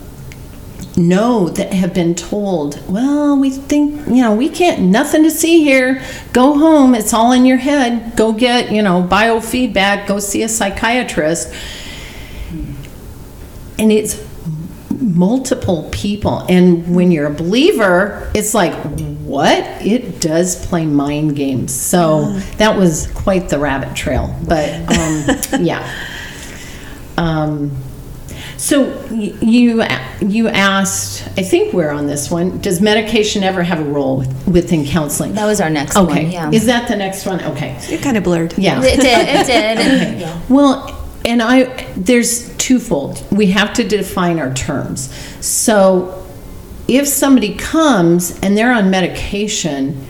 know 0.95 1.49
that 1.49 1.73
have 1.73 1.95
been 1.95 2.13
told, 2.13 2.80
well, 2.88 3.36
we 3.36 3.49
think, 3.49 4.05
you 4.05 4.21
know, 4.21 4.36
we 4.36 4.47
can't, 4.47 4.80
nothing 4.80 5.23
to 5.23 5.32
see 5.32 5.63
here. 5.63 6.03
Go 6.34 6.55
home. 6.55 6.93
It's 6.93 7.15
all 7.15 7.32
in 7.32 7.47
your 7.47 7.57
head. 7.57 8.15
Go 8.15 8.32
get, 8.32 8.71
you 8.71 8.84
know, 8.84 9.01
biofeedback. 9.01 10.05
Go 10.05 10.19
see 10.19 10.43
a 10.43 10.47
psychiatrist. 10.47 11.51
Mm-hmm. 11.51 13.82
And 13.82 13.91
it's 13.91 14.26
multiple 15.18 15.89
people. 15.91 16.45
And 16.47 16.95
when 16.95 17.11
you're 17.11 17.28
a 17.28 17.34
believer, 17.34 18.32
it's 18.36 18.53
like, 18.53 18.74
what? 19.24 19.63
It 19.86 20.22
does 20.22 20.65
play 20.68 20.86
mind 20.86 21.36
games. 21.36 21.74
So 21.74 22.34
that 22.57 22.78
was 22.78 23.07
quite 23.13 23.49
the 23.49 23.59
rabbit 23.59 23.95
trail. 23.95 24.36
But 24.47 24.70
um, 25.53 25.65
yeah. 25.65 25.91
Um, 27.18 27.76
so 28.57 29.05
you 29.11 29.84
you 30.20 30.47
asked, 30.47 31.28
I 31.38 31.43
think 31.43 31.74
we're 31.74 31.91
on 31.91 32.07
this 32.07 32.32
one. 32.32 32.59
Does 32.59 32.82
medication 32.82 33.43
ever 33.43 33.61
have 33.63 33.80
a 33.80 33.84
role 33.84 34.24
within 34.47 34.86
counseling? 34.86 35.34
That 35.34 35.45
was 35.45 35.61
our 35.61 35.70
next 35.70 35.95
okay. 35.95 36.24
one. 36.24 36.32
Yeah. 36.32 36.51
Is 36.51 36.65
that 36.65 36.88
the 36.88 36.95
next 36.95 37.26
one? 37.26 37.41
Okay. 37.43 37.78
It 37.89 38.01
kind 38.01 38.18
of 38.18 38.24
blurred. 38.24 38.57
Yeah. 38.57 38.82
it 38.84 38.99
did. 38.99 39.28
It 39.30 39.45
did. 39.45 39.78
and- 39.80 40.20
yeah. 40.20 40.41
Well, 40.49 40.96
and 41.28 41.41
I 41.41 41.65
there's 41.93 42.55
twofold. 42.57 43.23
We 43.32 43.47
have 43.47 43.73
to 43.75 43.88
define 43.88 44.39
our 44.39 44.53
terms. 44.53 45.13
So 45.45 46.25
if 46.88 47.07
somebody 47.07 47.55
comes 47.55 48.39
and 48.39 48.57
they're 48.57 48.73
on 48.73 48.89
medication, 48.89 50.07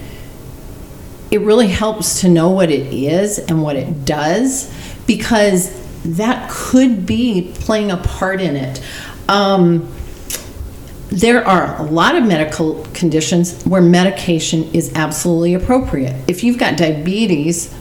it 1.31 1.41
really 1.41 1.67
helps 1.67 2.21
to 2.21 2.29
know 2.29 2.49
what 2.49 2.69
it 2.69 2.93
is 2.93 3.39
and 3.39 3.61
what 3.61 3.75
it 3.75 4.05
does 4.05 4.73
because 5.07 5.75
that 6.03 6.49
could 6.49 7.05
be 7.05 7.51
playing 7.55 7.91
a 7.91 7.97
part 7.97 8.39
in 8.39 8.55
it. 8.55 8.81
Um, 9.27 9.91
there 11.09 11.45
are 11.45 11.81
a 11.81 11.83
lot 11.83 12.15
of 12.15 12.25
medical 12.25 12.85
conditions 12.93 13.63
where 13.63 13.81
medication 13.81 14.63
is 14.73 14.93
absolutely 14.93 15.53
appropriate. 15.53 16.15
If 16.27 16.43
you've 16.43 16.57
got 16.57 16.77
diabetes, 16.77 17.73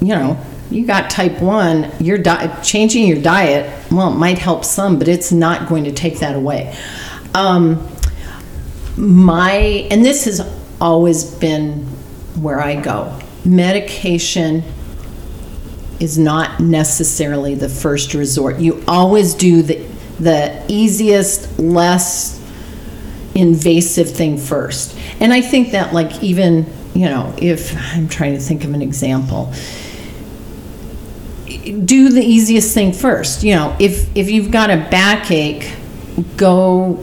you 0.00 0.08
know, 0.08 0.38
you 0.70 0.86
got 0.86 1.10
type 1.10 1.40
1, 1.40 1.92
your 2.00 2.18
di- 2.18 2.60
changing 2.62 3.06
your 3.06 3.20
diet, 3.20 3.70
well, 3.90 4.12
it 4.12 4.16
might 4.16 4.38
help 4.38 4.64
some, 4.64 4.98
but 4.98 5.08
it's 5.08 5.32
not 5.32 5.68
going 5.68 5.84
to 5.84 5.92
take 5.92 6.20
that 6.20 6.36
away. 6.36 6.76
Um, 7.34 7.86
my, 8.96 9.86
and 9.90 10.04
this 10.04 10.24
has 10.24 10.40
always 10.80 11.24
been 11.24 11.86
where 12.40 12.60
I 12.60 12.80
go 12.80 13.18
medication 13.44 14.62
is 16.00 16.18
not 16.18 16.60
necessarily 16.60 17.54
the 17.54 17.68
first 17.68 18.14
resort. 18.14 18.58
You 18.58 18.84
always 18.86 19.34
do 19.34 19.62
the, 19.62 19.84
the 20.20 20.64
easiest, 20.68 21.58
less 21.58 22.38
invasive 23.34 24.10
thing 24.10 24.36
first. 24.36 24.96
And 25.20 25.32
I 25.32 25.40
think 25.40 25.72
that, 25.72 25.92
like, 25.92 26.22
even, 26.22 26.66
you 26.94 27.06
know, 27.06 27.34
if 27.38 27.74
I'm 27.94 28.08
trying 28.08 28.34
to 28.34 28.40
think 28.40 28.64
of 28.64 28.74
an 28.74 28.82
example, 28.82 29.52
do 31.64 32.10
the 32.10 32.22
easiest 32.22 32.74
thing 32.74 32.92
first. 32.92 33.42
You 33.42 33.54
know, 33.54 33.76
if 33.78 34.14
if 34.16 34.30
you've 34.30 34.50
got 34.50 34.70
a 34.70 34.76
backache, 34.76 35.72
go 36.36 36.98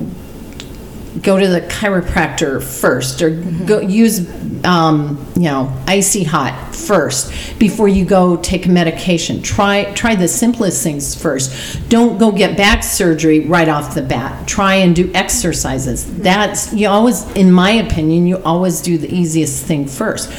go 1.21 1.39
to 1.39 1.47
the 1.47 1.61
chiropractor 1.61 2.61
first 2.61 3.21
or 3.21 3.29
go 3.29 3.79
use 3.79 4.29
um, 4.65 5.25
you 5.35 5.43
know 5.43 5.71
icy 5.87 6.23
hot 6.23 6.75
first 6.75 7.31
before 7.57 7.87
you 7.87 8.05
go 8.05 8.37
take 8.37 8.67
medication. 8.67 9.41
Try 9.41 9.91
try 9.93 10.15
the 10.15 10.27
simplest 10.27 10.83
things 10.83 11.19
first. 11.19 11.89
Don't 11.89 12.17
go 12.17 12.31
get 12.31 12.57
back 12.57 12.83
surgery 12.83 13.41
right 13.41 13.69
off 13.69 13.95
the 13.95 14.01
bat. 14.01 14.47
Try 14.47 14.75
and 14.75 14.95
do 14.95 15.11
exercises. 15.13 16.05
That's 16.19 16.73
you 16.73 16.87
always 16.87 17.29
in 17.33 17.51
my 17.51 17.71
opinion 17.71 18.27
you 18.27 18.41
always 18.43 18.81
do 18.81 18.97
the 18.97 19.11
easiest 19.13 19.65
thing 19.65 19.87
first. 19.87 20.31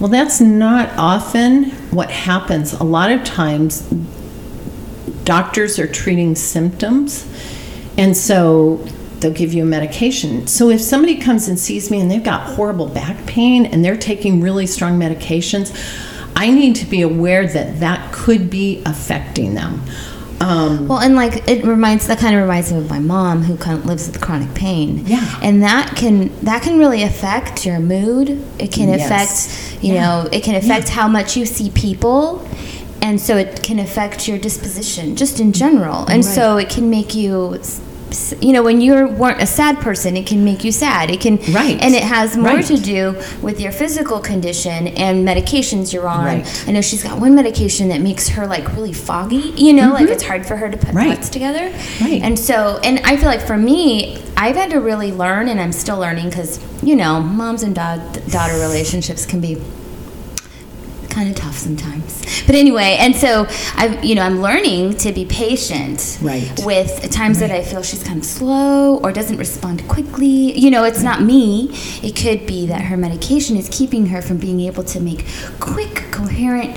Well 0.00 0.10
that's 0.10 0.40
not 0.40 0.90
often 0.96 1.72
what 1.94 2.10
happens 2.10 2.72
a 2.74 2.84
lot 2.84 3.10
of 3.10 3.24
times 3.24 3.88
doctors 5.24 5.78
are 5.78 5.86
treating 5.86 6.34
symptoms 6.34 7.26
and 7.96 8.16
so 8.16 8.84
they'll 9.24 9.32
give 9.32 9.54
you 9.54 9.62
a 9.62 9.66
medication. 9.66 10.46
So 10.46 10.68
if 10.68 10.82
somebody 10.82 11.16
comes 11.16 11.48
and 11.48 11.58
sees 11.58 11.90
me 11.90 12.00
and 12.00 12.10
they've 12.10 12.22
got 12.22 12.42
horrible 12.42 12.88
back 12.88 13.24
pain 13.26 13.64
and 13.64 13.82
they're 13.82 13.96
taking 13.96 14.42
really 14.42 14.66
strong 14.66 14.98
medications, 14.98 15.72
I 16.36 16.50
need 16.50 16.76
to 16.76 16.86
be 16.86 17.00
aware 17.00 17.46
that 17.46 17.80
that 17.80 18.12
could 18.12 18.50
be 18.50 18.82
affecting 18.84 19.54
them. 19.54 19.82
Um, 20.40 20.88
Well, 20.88 20.98
and 20.98 21.14
like 21.14 21.48
it 21.48 21.64
reminds 21.64 22.06
that 22.08 22.18
kind 22.18 22.34
of 22.34 22.42
reminds 22.42 22.72
me 22.72 22.78
of 22.78 22.90
my 22.90 22.98
mom 22.98 23.42
who 23.44 23.56
kind 23.56 23.78
of 23.78 23.86
lives 23.86 24.06
with 24.06 24.20
chronic 24.20 24.52
pain. 24.54 25.04
Yeah. 25.06 25.24
and 25.42 25.62
that 25.62 25.94
can 25.96 26.30
that 26.42 26.62
can 26.62 26.78
really 26.78 27.02
affect 27.02 27.64
your 27.64 27.78
mood. 27.78 28.42
It 28.58 28.72
can 28.72 28.88
Yes. 28.88 29.04
affect 29.06 29.82
you 29.84 29.94
Yeah. 29.94 30.02
know 30.02 30.28
it 30.32 30.42
can 30.42 30.54
affect 30.54 30.88
how 30.90 31.08
much 31.08 31.36
you 31.36 31.46
see 31.46 31.70
people, 31.70 32.46
and 33.00 33.20
so 33.20 33.36
it 33.36 33.62
can 33.62 33.78
affect 33.78 34.26
your 34.28 34.38
disposition 34.38 35.14
just 35.16 35.38
in 35.40 35.52
general. 35.52 36.04
And 36.06 36.24
so 36.24 36.56
it 36.56 36.68
can 36.68 36.90
make 36.90 37.14
you. 37.14 37.58
You 38.40 38.52
know, 38.52 38.62
when 38.62 38.80
you 38.80 39.06
weren't 39.08 39.40
a 39.42 39.46
sad 39.46 39.78
person, 39.78 40.16
it 40.16 40.26
can 40.26 40.44
make 40.44 40.64
you 40.64 40.72
sad. 40.72 41.10
It 41.10 41.20
can, 41.20 41.36
Right. 41.52 41.78
and 41.82 41.94
it 41.94 42.02
has 42.02 42.36
more 42.36 42.54
Right. 42.56 42.64
to 42.66 42.76
do 42.76 43.16
with 43.42 43.60
your 43.60 43.72
physical 43.72 44.20
condition 44.20 44.88
and 44.88 45.26
medications 45.26 45.92
you're 45.92 46.08
on. 46.08 46.24
Right. 46.24 46.64
I 46.68 46.72
know 46.72 46.80
she's 46.80 47.02
got 47.02 47.18
one 47.18 47.34
medication 47.34 47.88
that 47.88 48.00
makes 48.00 48.28
her 48.28 48.46
like 48.46 48.74
really 48.76 48.92
foggy. 48.92 49.52
You 49.56 49.72
know, 49.72 49.92
like 49.92 50.08
it's 50.08 50.22
hard 50.22 50.46
for 50.46 50.56
her 50.56 50.68
to 50.70 50.76
put 50.76 50.88
Mm-hmm. 50.88 50.96
Right. 50.96 51.14
thoughts 51.16 51.28
together. 51.30 51.70
Right. 52.00 52.20
And 52.22 52.38
so, 52.38 52.78
and 52.84 53.00
I 53.04 53.16
feel 53.16 53.26
like 53.28 53.40
for 53.46 53.56
me, 53.56 54.18
I've 54.36 54.56
had 54.56 54.70
to 54.70 54.80
really 54.80 55.12
learn, 55.12 55.48
and 55.48 55.60
I'm 55.60 55.72
still 55.72 55.98
learning 55.98 56.28
because 56.30 56.60
you 56.82 56.96
know, 56.96 57.20
moms 57.20 57.62
and 57.62 57.74
dad 57.74 58.00
daughter 58.30 58.58
relationships 58.58 59.24
can 59.24 59.40
be 59.40 59.56
kind 61.14 61.28
of 61.30 61.36
tough 61.36 61.56
sometimes. 61.56 62.22
But 62.46 62.54
anyway, 62.56 62.96
and 62.98 63.14
so 63.14 63.46
I, 63.76 63.98
you 64.02 64.14
know, 64.14 64.22
I'm 64.22 64.40
learning 64.42 64.96
to 64.98 65.12
be 65.12 65.24
patient 65.24 66.18
Right. 66.20 66.50
with 66.64 67.10
times 67.10 67.38
that 67.38 67.50
I 67.50 67.62
feel 67.62 67.82
she's 67.82 68.02
kind 68.02 68.18
of 68.18 68.24
slow 68.24 68.98
or 68.98 69.12
doesn't 69.12 69.36
respond 69.38 69.86
quickly. 69.88 70.58
You 70.58 70.70
know, 70.70 70.84
it's 70.84 71.02
not 71.02 71.22
me. 71.22 71.70
It 72.02 72.16
could 72.16 72.46
be 72.46 72.66
that 72.66 72.82
her 72.82 72.96
medication 72.96 73.56
is 73.56 73.68
keeping 73.70 74.06
her 74.06 74.20
from 74.20 74.38
being 74.38 74.60
able 74.60 74.82
to 74.84 75.00
make 75.00 75.24
quick, 75.60 75.94
coherent 76.10 76.76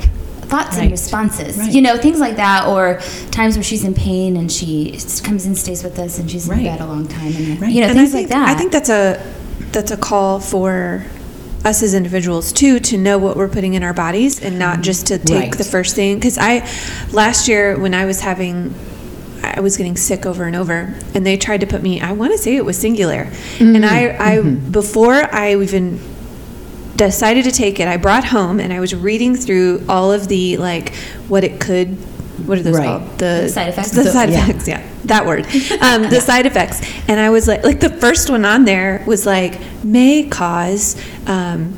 thoughts 0.51 0.77
and 0.77 0.89
responses. 0.91 1.57
Right. 1.57 1.71
You 1.73 1.81
know, 1.81 1.97
things 1.97 2.19
like 2.19 2.37
that, 2.37 2.67
or 2.67 3.01
times 3.31 3.57
where 3.57 3.63
she's 3.63 3.83
in 3.83 3.93
pain 3.93 4.37
and 4.37 4.49
she 4.51 4.97
comes 5.23 5.45
and 5.45 5.57
stays 5.57 5.83
with 5.83 5.99
us 5.99 6.19
and 6.19 6.29
she's 6.31 6.47
Right. 6.47 6.59
in 6.59 6.65
bed 6.65 6.79
a 6.81 6.85
long 6.85 7.07
time, 7.07 7.33
and 7.35 7.59
Right. 7.61 7.71
you 7.73 7.81
know, 7.81 7.87
and 7.87 7.97
things 7.97 8.11
think, 8.13 8.29
like 8.29 8.39
that. 8.39 8.47
I 8.49 8.53
think 8.57 8.71
that's 8.71 8.89
a 8.89 9.19
that's 9.73 9.91
a 9.91 9.97
call 9.97 10.39
for 10.39 11.03
us 11.65 11.83
as 11.83 11.93
individuals 11.93 12.51
too 12.51 12.79
to 12.79 12.97
know 12.97 13.17
what 13.17 13.35
we're 13.35 13.49
putting 13.49 13.73
in 13.73 13.83
our 13.83 13.93
bodies 13.93 14.41
and 14.41 14.57
not 14.57 14.75
mm-hmm. 14.75 14.83
just 14.83 15.07
to 15.07 15.17
take 15.17 15.51
Right. 15.51 15.57
the 15.57 15.63
first 15.63 15.95
thing. 15.95 16.15
Because 16.15 16.37
I 16.37 16.67
last 17.11 17.47
year 17.47 17.77
when 17.79 17.93
I 17.93 18.05
was 18.05 18.21
having. 18.21 18.73
I 19.43 19.61
was 19.61 19.77
getting 19.77 19.95
sick 19.95 20.25
over 20.25 20.43
and 20.43 20.55
over, 20.55 20.93
and 21.15 21.25
they 21.25 21.37
tried 21.37 21.61
to 21.61 21.67
put 21.67 21.81
me. 21.81 22.01
I 22.01 22.11
want 22.11 22.31
to 22.33 22.37
say 22.37 22.57
it 22.57 22.65
was 22.65 22.77
Singulair, 22.77 23.31
and 23.61 23.85
I, 23.85 24.03
mm-hmm. 24.03 24.21
I 24.21 24.35
mm-hmm. 24.37 24.71
before 24.71 25.13
I 25.33 25.53
even 25.55 25.99
decided 26.97 27.45
to 27.45 27.51
take 27.51 27.79
it, 27.79 27.87
I 27.87 27.97
brought 27.97 28.25
home 28.25 28.59
and 28.59 28.73
I 28.73 28.79
was 28.79 28.93
reading 28.93 29.35
through 29.35 29.85
all 29.87 30.11
of 30.11 30.27
the 30.27 30.57
like 30.57 30.93
what 31.27 31.43
it 31.43 31.61
could. 31.61 31.97
What 32.45 32.59
are 32.59 32.61
those 32.63 32.75
Right. 32.77 32.85
called? 32.85 33.17
The, 33.17 33.41
The 33.43 33.49
side 33.49 33.69
effects? 33.69 33.91
The 33.91 34.03
The- 34.03 34.11
side 34.11 34.29
yeah. 34.29 34.43
effects. 34.43 34.67
Yeah, 34.67 34.81
that 35.05 35.25
word. 35.25 35.45
Um, 35.81 36.03
the 36.09 36.21
side 36.21 36.45
effects, 36.45 36.81
and 37.07 37.19
I 37.19 37.29
was 37.29 37.47
like, 37.47 37.63
like 37.63 37.79
the 37.79 37.89
first 37.89 38.29
one 38.29 38.45
on 38.45 38.65
there 38.65 39.03
was 39.07 39.25
like 39.25 39.59
may 39.83 40.23
cause. 40.23 40.95
Um, 41.25 41.73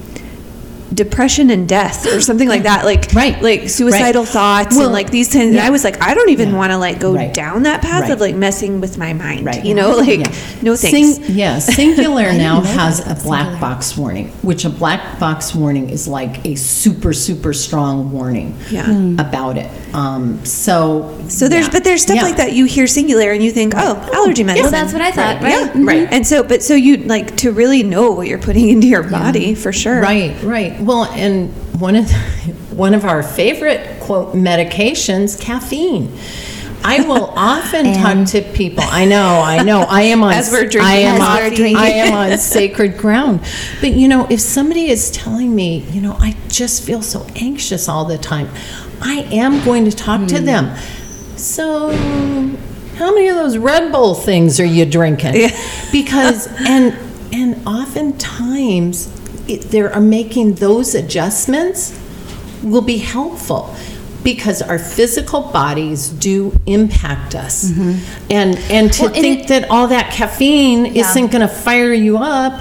depression 0.94 1.50
and 1.52 1.68
death 1.70 2.06
or 2.08 2.20
something 2.22 2.48
like 2.48 2.64
that 2.64 2.84
like 2.86 3.12
Right. 3.14 3.40
like 3.42 3.70
suicidal 3.70 4.24
Right. 4.24 4.32
thoughts 4.32 4.76
Well, 4.76 4.86
and 4.86 4.94
like 4.94 5.12
these 5.12 5.28
things 5.28 5.56
yeah. 5.56 5.66
i 5.66 5.70
was 5.70 5.84
like 5.84 6.02
i 6.02 6.14
don't 6.14 6.30
even 6.30 6.50
Yeah. 6.50 6.56
want 6.58 6.72
to 6.72 6.78
like 6.78 7.00
go 7.00 7.14
Right. 7.14 7.34
down 7.34 7.64
that 7.64 7.82
path 7.82 8.04
Right. 8.04 8.12
of 8.12 8.20
like 8.20 8.36
messing 8.36 8.82
with 8.82 8.98
my 8.98 9.14
mind 9.14 9.46
Right. 9.46 9.64
you 9.64 9.76
know 9.76 9.92
like 9.98 10.20
Yeah. 10.20 10.32
no 10.62 10.76
thanks 10.76 11.16
Sing, 11.18 11.24
yeah, 11.36 11.58
Singulair 11.60 12.36
now 12.38 12.62
has 12.62 13.00
a 13.02 13.16
black 13.24 13.48
Singulair. 13.48 13.60
box 13.62 13.98
warning, 13.98 14.32
which 14.42 14.66
a 14.66 14.70
black 14.70 15.20
box 15.20 15.54
warning 15.56 15.90
is 15.90 16.08
like 16.08 16.46
a 16.46 16.56
super, 16.56 17.14
super 17.14 17.54
strong 17.54 18.12
warning 18.12 18.56
Yeah. 18.72 18.86
Hmm. 18.86 19.20
about 19.20 19.58
it. 19.58 19.70
Um, 19.94 20.40
so, 20.46 21.16
So 21.28 21.48
there's, 21.48 21.66
yeah. 21.66 21.72
but 21.74 21.84
there's 21.84 22.02
stuff 22.02 22.18
Yeah. 22.18 22.24
like 22.24 22.38
that 22.38 22.54
you 22.54 22.66
hear 22.66 22.86
Singulair 22.86 23.34
and 23.34 23.44
you 23.44 23.52
think, 23.52 23.74
oh, 23.76 24.10
allergy 24.14 24.44
medicine. 24.44 24.64
well, 24.64 24.72
that's 24.72 24.94
what 24.94 25.02
I 25.02 25.12
thought, 25.12 25.42
right? 25.42 25.72
Yeah, 25.76 25.82
right. 25.84 26.08
And 26.12 26.26
so, 26.26 26.44
but 26.44 26.62
so 26.64 26.74
you 26.76 26.98
like 26.98 27.36
to 27.38 27.52
really 27.52 27.84
know 27.84 28.12
what 28.12 28.28
you're 28.28 28.38
putting 28.40 28.70
into 28.70 28.88
your 28.88 29.04
body 29.04 29.56
for 29.56 29.72
sure. 29.72 30.02
Right, 30.02 30.36
right. 30.44 30.79
Well, 30.80 31.06
and 31.06 31.52
one 31.80 31.96
of 31.96 32.10
one 32.72 32.94
of 32.94 33.06
our 33.06 33.22
favorite 33.24 34.00
quote 34.00 34.34
medications, 34.34 35.40
caffeine. 35.40 36.18
I 36.82 37.02
will 37.02 37.26
often 37.36 37.94
talk 37.94 38.28
to 38.30 38.42
people. 38.42 38.86
I 38.88 39.04
know, 39.06 39.42
I 39.44 39.64
know. 39.64 39.82
I 39.82 40.04
am 40.04 40.24
on. 40.24 40.34
As 40.36 40.52
we're 40.52 40.62
drinking 40.62 40.82
I 40.82 40.96
am 40.96 41.22
on. 41.22 41.78
I 41.78 41.90
am 41.90 42.14
on 42.14 42.38
sacred 42.38 42.98
ground. 42.98 43.42
But 43.82 43.92
you 43.92 44.08
know, 44.08 44.28
if 44.30 44.40
somebody 44.40 44.90
is 44.90 45.12
telling 45.12 45.54
me, 45.54 45.80
you 45.92 46.02
know, 46.02 46.16
I 46.20 46.38
just 46.48 46.84
feel 46.84 47.02
so 47.02 47.28
anxious 47.36 47.90
all 47.90 48.06
the 48.06 48.18
time, 48.18 48.50
I 49.02 49.28
am 49.32 49.64
going 49.66 49.86
to 49.86 49.92
talk 49.92 50.28
to 50.30 50.40
hmm. 50.40 50.46
them. 50.46 50.78
So, 51.38 51.92
how 52.96 53.14
many 53.14 53.28
of 53.30 53.36
those 53.36 53.58
Red 53.58 53.92
Bull 53.92 54.16
things 54.16 54.60
are 54.60 54.66
you 54.66 54.86
drinking? 54.86 55.50
Because 55.92 56.48
and 56.48 56.98
and 57.32 57.68
oftentimes 57.68 59.19
it, 59.50 59.62
they 59.72 59.82
are 59.82 60.00
making 60.02 60.56
those 60.56 60.96
adjustments 60.96 62.00
will 62.64 62.82
be 62.82 62.98
helpful 62.98 63.74
because 64.24 64.62
our 64.62 64.78
physical 64.78 65.42
bodies 65.42 66.10
do 66.10 66.52
impact 66.66 67.36
us 67.36 67.72
and 68.30 68.58
and 68.70 68.92
to 68.94 69.04
Well, 69.04 69.14
and 69.14 69.22
think 69.22 69.42
it- 69.44 69.48
that 69.48 69.70
all 69.70 69.88
that 69.88 70.12
caffeine 70.12 70.86
isn't 70.88 71.28
going 71.32 71.42
to 71.42 71.48
fire 71.48 71.94
you 71.94 72.18
up 72.18 72.54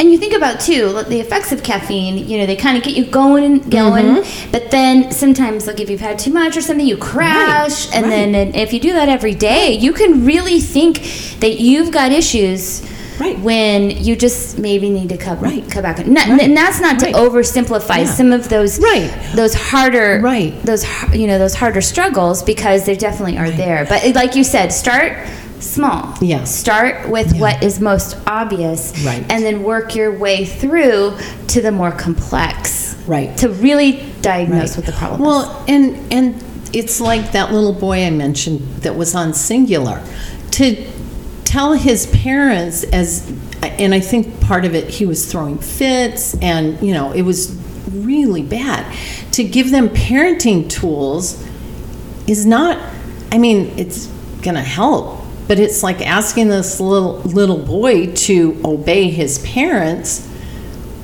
And 0.00 0.10
you 0.10 0.18
think 0.18 0.32
about 0.34 0.58
too 0.58 1.02
the 1.14 1.20
effects 1.20 1.52
of 1.52 1.62
caffeine. 1.62 2.16
You 2.30 2.38
know, 2.38 2.46
they 2.46 2.56
kind 2.56 2.76
of 2.78 2.82
get 2.82 2.94
you 2.96 3.04
going 3.04 3.44
and 3.44 3.70
going, 3.70 4.06
Mm-hmm. 4.06 4.50
but 4.50 4.70
then 4.70 5.12
sometimes 5.12 5.66
like 5.68 5.78
if 5.84 5.88
you've 5.90 6.00
had 6.10 6.18
too 6.18 6.32
much 6.32 6.56
or 6.56 6.62
something, 6.62 6.86
you 6.92 6.96
crash. 6.96 7.86
And 7.94 8.04
right. 8.04 8.10
then 8.10 8.28
and 8.34 8.56
if 8.56 8.72
you 8.72 8.80
do 8.80 8.92
that 8.98 9.08
every 9.08 9.34
day, 9.50 9.66
you 9.84 9.92
can 9.92 10.24
really 10.32 10.58
think 10.60 10.94
that 11.44 11.54
you've 11.66 11.90
got 11.92 12.10
issues. 12.10 12.82
Right. 13.22 13.38
When 13.38 13.90
you 13.90 14.16
just 14.16 14.58
maybe 14.58 14.90
need 14.90 15.08
to 15.10 15.16
cut, 15.16 15.40
Right. 15.40 15.62
cut 15.70 15.82
back. 15.84 16.04
Not, 16.06 16.28
Right. 16.28 16.40
And 16.42 16.56
that's 16.56 16.80
not 16.80 16.98
to 16.98 17.06
Right. 17.06 17.14
oversimplify 17.14 17.98
Yeah. 17.98 18.04
some 18.18 18.32
of 18.32 18.48
those 18.48 18.80
Right. 18.80 19.10
those 19.36 19.54
harder 19.54 20.18
Right. 20.20 20.52
those 20.64 20.84
you 21.14 21.28
know 21.28 21.38
those 21.38 21.54
harder 21.54 21.80
struggles 21.80 22.42
because 22.42 22.82
they 22.84 22.96
definitely 22.96 23.38
are 23.38 23.50
there. 23.50 23.86
But 23.88 24.14
like 24.16 24.34
you 24.34 24.42
said, 24.42 24.72
start 24.72 25.12
small. 25.60 26.14
Yeah. 26.20 26.42
Start 26.44 27.08
with 27.08 27.34
Yeah. 27.34 27.40
what 27.40 27.62
is 27.62 27.78
most 27.78 28.16
obvious 28.26 28.92
Right. 29.06 29.24
and 29.30 29.44
then 29.44 29.62
work 29.62 29.94
your 29.94 30.10
way 30.10 30.44
through 30.44 31.12
to 31.46 31.60
the 31.62 31.70
more 31.70 31.92
complex. 31.92 32.96
Right. 33.06 33.36
To 33.36 33.48
really 33.48 34.00
diagnose 34.20 34.70
Right. 34.70 34.78
what 34.78 34.86
the 34.86 34.92
problem 34.92 35.20
is. 35.20 35.26
Well, 35.26 35.62
and 35.68 35.96
and 36.10 36.34
it's 36.72 37.00
like 37.00 37.30
that 37.32 37.52
little 37.52 37.72
boy 37.74 38.04
I 38.04 38.10
mentioned 38.10 38.60
that 38.82 38.96
was 38.96 39.14
on 39.14 39.32
Singulair. 39.32 40.00
To 40.52 40.76
tell 41.52 41.74
his 41.74 42.06
parents 42.06 42.82
as 42.82 43.30
and 43.62 43.94
I 43.94 44.00
think 44.00 44.40
part 44.40 44.64
of 44.64 44.74
it 44.74 44.88
he 44.88 45.04
was 45.04 45.30
throwing 45.30 45.58
fits 45.58 46.34
and 46.40 46.80
you 46.80 46.94
know, 46.94 47.12
it 47.12 47.22
was 47.22 47.54
really 47.90 48.42
bad. 48.42 48.90
To 49.32 49.44
give 49.44 49.70
them 49.70 49.90
parenting 49.90 50.70
tools 50.70 51.46
is 52.26 52.46
not 52.46 52.78
I 53.30 53.36
mean, 53.36 53.70
it's 53.76 54.06
going 54.40 54.54
to 54.54 54.62
help, 54.62 55.20
but 55.46 55.58
it's 55.58 55.82
like 55.82 56.00
asking 56.00 56.48
this 56.48 56.80
little 56.80 57.18
little 57.18 57.58
boy 57.58 58.14
to 58.14 58.58
obey 58.64 59.10
his 59.10 59.38
parents 59.40 60.26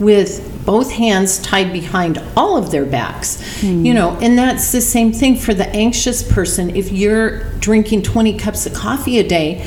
with 0.01 0.47
both 0.65 0.91
hands 0.93 1.39
tied 1.41 1.75
behind 1.75 2.23
all 2.37 2.57
of 2.57 2.71
their 2.71 2.87
backs. 2.87 3.61
Hmm. 3.61 3.85
You 3.85 3.93
know, 3.93 4.17
and 4.23 4.39
that's 4.39 4.73
the 4.73 4.81
same 4.81 5.13
thing 5.13 5.37
for 5.37 5.53
the 5.53 5.69
anxious 5.77 6.23
person. 6.23 6.75
If 6.75 6.91
you're 6.91 7.51
drinking 7.59 8.03
20 8.03 8.39
cups 8.39 8.65
of 8.65 8.73
coffee 8.73 9.19
a 9.19 9.29
day, 9.29 9.67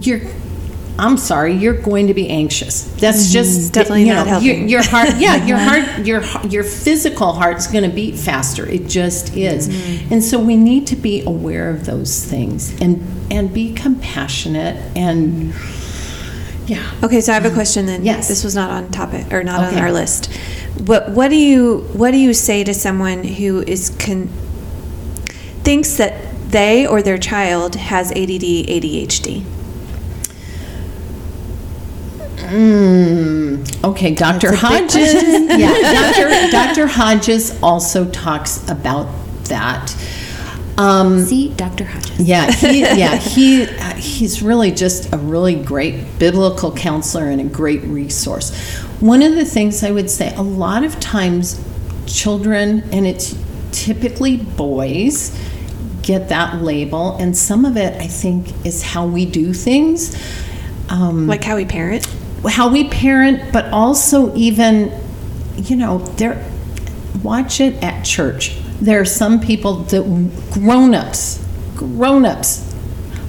you're 0.00 0.20
I'm 0.98 1.16
sorry, 1.16 1.54
you're 1.54 1.80
going 1.80 2.08
to 2.08 2.14
be 2.14 2.28
anxious. 2.28 2.84
That's 2.84 3.24
mm-hmm. 3.24 3.32
just 3.32 3.72
definitely 3.72 4.04
you 4.04 4.14
not 4.14 4.26
know, 4.26 4.38
your, 4.38 4.54
helping. 4.54 4.68
your 4.68 4.82
heart, 4.82 5.08
yeah, 5.16 5.44
your 5.44 5.58
heart, 5.58 6.06
your 6.06 6.22
your 6.48 6.64
physical 6.64 7.32
heart's 7.32 7.66
going 7.66 7.88
to 7.88 7.94
beat 7.94 8.16
faster. 8.16 8.66
It 8.66 8.88
just 8.88 9.34
is, 9.36 9.68
mm-hmm. 9.68 10.12
and 10.12 10.22
so 10.22 10.38
we 10.38 10.56
need 10.56 10.86
to 10.88 10.96
be 10.96 11.24
aware 11.24 11.70
of 11.70 11.86
those 11.86 12.24
things 12.24 12.78
and 12.80 13.02
and 13.32 13.52
be 13.52 13.72
compassionate 13.72 14.76
and 14.96 15.54
Yeah. 16.66 16.92
Okay, 17.02 17.20
so 17.20 17.32
I 17.32 17.34
have 17.34 17.44
a 17.44 17.48
um, 17.48 17.54
question 17.54 17.86
then. 17.86 18.04
Yes. 18.04 18.28
This 18.28 18.44
was 18.44 18.54
not 18.54 18.70
on 18.70 18.90
topic 18.90 19.32
or 19.32 19.42
not 19.42 19.64
Okay. 19.64 19.76
on 19.76 19.82
our 19.82 19.92
list. 19.92 20.32
What 20.86 21.10
what 21.10 21.28
do 21.28 21.36
you 21.36 21.88
what 21.94 22.10
do 22.10 22.18
you 22.18 22.34
say 22.34 22.64
to 22.64 22.74
someone 22.74 23.24
who 23.24 23.62
is 23.62 23.90
con- 23.98 24.28
thinks 25.64 25.96
that 25.96 26.50
they 26.50 26.86
or 26.86 27.02
their 27.02 27.18
child 27.18 27.76
has 27.76 28.10
ADD 28.12 28.68
ADHD? 28.68 29.44
Mm, 32.42 33.84
okay, 33.84 34.14
Dr. 34.14 34.52
Hodges. 34.54 35.14
yeah, 35.58 36.12
Dr. 36.12 36.50
Dr. 36.50 36.86
Hodges 36.86 37.60
also 37.62 38.10
talks 38.10 38.68
about 38.68 39.08
that. 39.44 39.94
Um, 40.78 41.24
See, 41.24 41.52
Dr. 41.54 41.84
Hodges. 41.84 42.20
yeah, 42.20 42.50
he, 42.50 42.80
yeah, 42.80 43.16
he, 43.16 43.64
uh, 43.64 43.94
he's 43.94 44.42
really 44.42 44.70
just 44.70 45.12
a 45.12 45.18
really 45.18 45.54
great 45.54 46.18
biblical 46.18 46.72
counselor 46.72 47.26
and 47.28 47.40
a 47.40 47.44
great 47.44 47.82
resource. 47.82 48.50
One 49.00 49.22
of 49.22 49.34
the 49.34 49.44
things 49.44 49.82
I 49.84 49.90
would 49.90 50.10
say, 50.10 50.34
a 50.34 50.42
lot 50.42 50.82
of 50.84 50.98
times, 51.00 51.62
children, 52.06 52.82
and 52.92 53.06
it's 53.06 53.36
typically 53.72 54.36
boys, 54.38 55.38
get 56.02 56.28
that 56.30 56.62
label, 56.62 57.16
and 57.16 57.36
some 57.36 57.64
of 57.64 57.76
it, 57.76 57.94
I 58.00 58.06
think, 58.06 58.48
is 58.64 58.82
how 58.82 59.06
we 59.06 59.26
do 59.26 59.52
things. 59.52 60.16
Um, 60.88 61.26
Like 61.26 61.44
how 61.44 61.56
we 61.56 61.64
parent? 61.64 62.06
How 62.48 62.70
we 62.70 62.88
parent, 62.88 63.52
but 63.52 63.66
also 63.72 64.34
even, 64.34 64.92
you 65.56 65.76
know, 65.76 65.98
there. 65.98 66.48
Watch 67.22 67.60
it 67.60 67.82
at 67.82 68.04
church. 68.04 68.56
There 68.80 69.00
are 69.00 69.04
some 69.04 69.38
people 69.38 69.74
that 69.84 70.02
grown-ups, 70.50 71.44
grown-ups. 71.76 72.74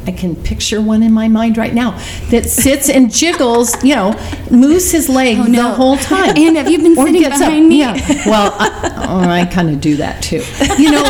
I 0.05 0.11
can 0.11 0.35
picture 0.35 0.81
one 0.81 1.03
in 1.03 1.13
my 1.13 1.27
mind 1.27 1.57
right 1.57 1.73
now 1.73 1.91
that 2.29 2.45
sits 2.45 2.89
and 2.89 3.13
jiggles, 3.13 3.81
you 3.83 3.95
know, 3.95 4.13
moves 4.49 4.91
his 4.91 5.07
leg 5.09 5.37
oh, 5.39 5.43
the 5.43 5.51
no. 5.51 5.73
whole 5.73 5.97
time. 5.97 6.35
And 6.35 6.57
have 6.57 6.69
you 6.69 6.79
been 6.79 6.97
Or 6.97 7.05
sitting 7.05 7.21
behind 7.21 7.69
me? 7.69 7.79
Yeah. 7.79 7.93
Well, 8.25 8.53
I, 8.57 9.05
oh, 9.07 9.29
I 9.29 9.45
kind 9.45 9.69
of 9.69 9.79
do 9.79 9.97
that 9.97 10.21
too. 10.23 10.43
You 10.81 10.91
know, 10.91 11.03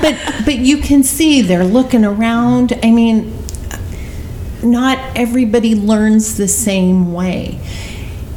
but 0.00 0.44
but 0.44 0.58
you 0.58 0.78
can 0.78 1.02
see 1.02 1.42
they're 1.42 1.64
looking 1.64 2.04
around. 2.04 2.78
I 2.82 2.90
mean, 2.90 3.37
not 4.62 4.98
everybody 5.16 5.74
learns 5.74 6.36
the 6.36 6.48
same 6.48 7.12
way. 7.12 7.60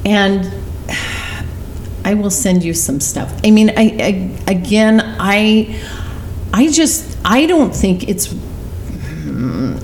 And 0.05 0.51
I 2.03 2.15
will 2.15 2.31
send 2.31 2.63
you 2.63 2.73
some 2.73 2.99
stuff. 2.99 3.33
I 3.43 3.51
mean, 3.51 3.69
I, 3.71 3.83
I 4.47 4.51
again, 4.51 5.01
I 5.19 5.79
I 6.53 6.71
just 6.71 7.17
I 7.23 7.45
don't 7.45 7.75
think 7.75 8.09
it's 8.09 8.33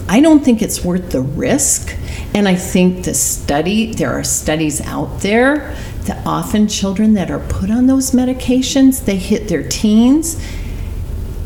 I 0.09 0.21
don't 0.21 0.43
think 0.43 0.61
it's 0.61 0.83
worth 0.83 1.11
the 1.11 1.21
risk. 1.21 1.95
And 2.33 2.47
I 2.47 2.55
think 2.55 3.05
the 3.05 3.13
study, 3.13 3.93
there 3.93 4.11
are 4.11 4.23
studies 4.23 4.81
out 4.81 5.21
there 5.21 5.75
that 6.03 6.25
often 6.25 6.67
children 6.67 7.13
that 7.13 7.29
are 7.31 7.39
put 7.39 7.69
on 7.69 7.88
those 7.88 8.11
medications, 8.11 9.03
they 9.03 9.17
hit 9.17 9.47
their 9.47 9.67
teens 9.67 10.41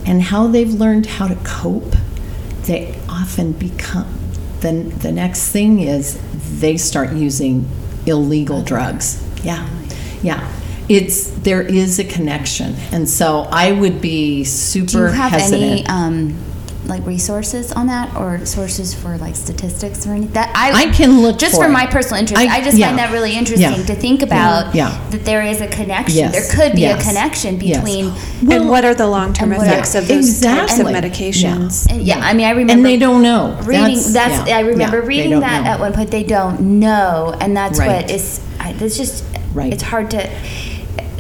and 0.05 0.21
how 0.21 0.47
they've 0.47 0.73
learned 0.73 1.05
how 1.05 1.27
to 1.27 1.35
cope, 1.43 1.95
they 2.63 2.99
often 3.07 3.53
become 3.53 4.20
the, 4.62 4.72
the 4.99 5.12
next 5.12 5.49
thing 5.49 5.80
is 5.80 6.20
they 6.59 6.78
start 6.78 7.14
using 7.14 7.68
illegal 8.05 8.62
drugs. 8.62 9.24
Yeah. 9.43 9.68
Yeah. 10.22 10.51
It's 10.89 11.28
there 11.30 11.62
is 11.62 11.99
a 11.99 12.03
connection. 12.03 12.76
And 12.91 13.07
so 13.09 13.41
I 13.51 13.72
would 13.72 14.01
be 14.01 14.43
super 14.43 14.91
Do 14.91 14.97
you 14.99 15.05
have 15.05 15.32
hesitant. 15.32 15.64
any 15.64 15.86
um, 15.88 16.38
like 16.91 17.05
resources 17.07 17.71
on 17.71 17.87
that, 17.87 18.15
or 18.15 18.45
sources 18.45 18.93
for 18.93 19.17
like 19.17 19.35
statistics 19.35 20.05
or 20.05 20.11
anything? 20.11 20.33
That 20.33 20.51
I, 20.55 20.83
I 20.83 20.91
can 20.91 21.21
look 21.21 21.39
just 21.39 21.55
for 21.55 21.63
for, 21.65 21.69
my 21.69 21.87
personal 21.87 22.19
interest. 22.19 22.39
I- 22.39 22.57
I, 22.57 22.61
just 22.61 22.77
yeah. 22.77 22.87
find 22.87 22.99
that 22.99 23.11
really 23.11 23.35
interesting 23.35 23.71
Yeah. 23.79 23.83
to 23.85 23.95
think 23.95 24.21
about. 24.21 24.75
Yeah. 24.75 24.91
that 25.11 25.25
there 25.25 25.41
is 25.41 25.61
a 25.61 25.67
connection. 25.67 26.17
Yes. 26.17 26.33
There 26.33 26.47
could 26.55 26.75
be 26.75 26.81
Yes. 26.81 27.01
a 27.03 27.07
connection 27.09 27.59
Yes. 27.59 27.77
between. 27.83 28.13
and 28.51 28.69
what 28.69 28.83
are 28.85 28.93
the 28.93 29.07
long 29.07 29.33
term 29.33 29.51
and 29.51 29.59
what 29.59 29.67
effects 29.67 29.95
of 29.95 30.07
those 30.07 30.41
types 30.41 30.77
of 30.79 30.85
medications? 30.87 31.89
And 31.89 32.01
yeah, 32.03 32.19
I 32.19 32.33
mean, 32.33 32.45
I 32.45 32.51
remember. 32.51 32.73
and 32.73 32.85
they 32.85 32.97
don't 32.97 33.21
know. 33.21 33.57
reading 33.63 33.99
that's, 34.11 34.47
yeah, 34.49 34.57
I 34.57 34.61
remember 34.61 34.99
yeah, 34.99 35.05
reading 35.07 35.39
that 35.39 35.63
know. 35.63 35.71
at 35.71 35.79
one 35.79 35.93
point 35.93 36.11
they 36.11 36.23
don't 36.23 36.59
know 36.79 37.35
and 37.39 37.55
that's 37.55 37.79
Right. 37.79 38.03
what 38.03 38.11
is 38.11 38.41
I, 38.59 38.75
it's 38.79 38.97
just 38.97 39.23
Right. 39.53 39.73
it's 39.73 39.83
hard 39.83 40.11
to 40.11 40.29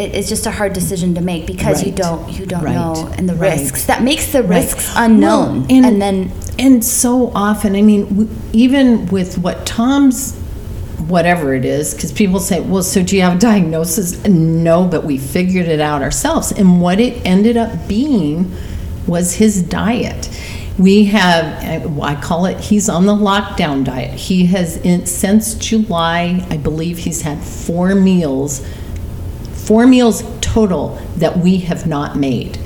it, 0.01 0.15
it's 0.15 0.27
just 0.29 0.45
a 0.45 0.51
hard 0.51 0.73
decision 0.73 1.15
to 1.15 1.21
make 1.21 1.45
because 1.47 1.83
you 1.83 1.91
don't 1.91 2.29
you 2.37 2.45
don't 2.45 2.63
Right. 2.63 2.75
know 2.75 3.09
and 3.17 3.29
the 3.29 3.35
Right. 3.35 3.59
risks 3.59 3.85
that 3.85 4.03
makes 4.03 4.31
the 4.31 4.41
Right. 4.43 4.63
risks 4.63 4.91
unknown 4.95 5.67
Well, 5.67 5.85
and, 5.85 6.01
then 6.01 6.31
and 6.59 6.83
so 6.83 7.31
often 7.35 7.75
i 7.75 7.81
mean 7.81 8.05
w- 8.05 8.29
even 8.53 9.05
with 9.07 9.37
what 9.37 9.65
tom's 9.65 10.33
whatever 11.07 11.53
it 11.53 11.65
is 11.65 11.93
because 11.93 12.11
people 12.11 12.39
say 12.39 12.59
well 12.59 12.83
so 12.83 13.01
do 13.03 13.15
you 13.15 13.21
have 13.21 13.35
a 13.35 13.39
diagnosis 13.39 14.23
no 14.27 14.85
but 14.85 15.03
we 15.03 15.17
figured 15.17 15.67
it 15.67 15.79
out 15.81 16.01
ourselves 16.01 16.51
and 16.51 16.81
what 16.81 16.99
it 16.99 17.19
ended 17.25 17.57
up 17.57 17.87
being 17.87 18.51
was 19.07 19.33
his 19.35 19.61
diet 19.63 20.29
we 20.77 21.05
have 21.05 21.43
i 22.01 22.15
call 22.15 22.45
it 22.45 22.57
he's 22.59 22.87
on 22.87 23.05
the 23.07 23.13
lockdown 23.15 23.83
diet 23.83 24.13
he 24.13 24.45
has 24.45 24.77
in, 24.77 25.05
since 25.05 25.55
july 25.55 26.45
i 26.49 26.55
believe 26.57 26.99
he's 26.99 27.23
had 27.23 27.37
four 27.39 27.93
meals 27.95 28.61
four 29.71 29.87
meals 29.87 30.21
total 30.41 30.99
that 31.15 31.37
we 31.37 31.55
have 31.55 31.87
not 31.87 32.17
made 32.17 32.59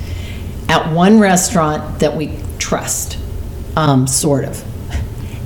at 0.68 0.92
one 0.92 1.20
restaurant 1.20 2.00
that 2.00 2.16
we 2.16 2.36
trust, 2.58 3.16
um, 3.76 4.08
sort 4.08 4.44
of. 4.44 4.64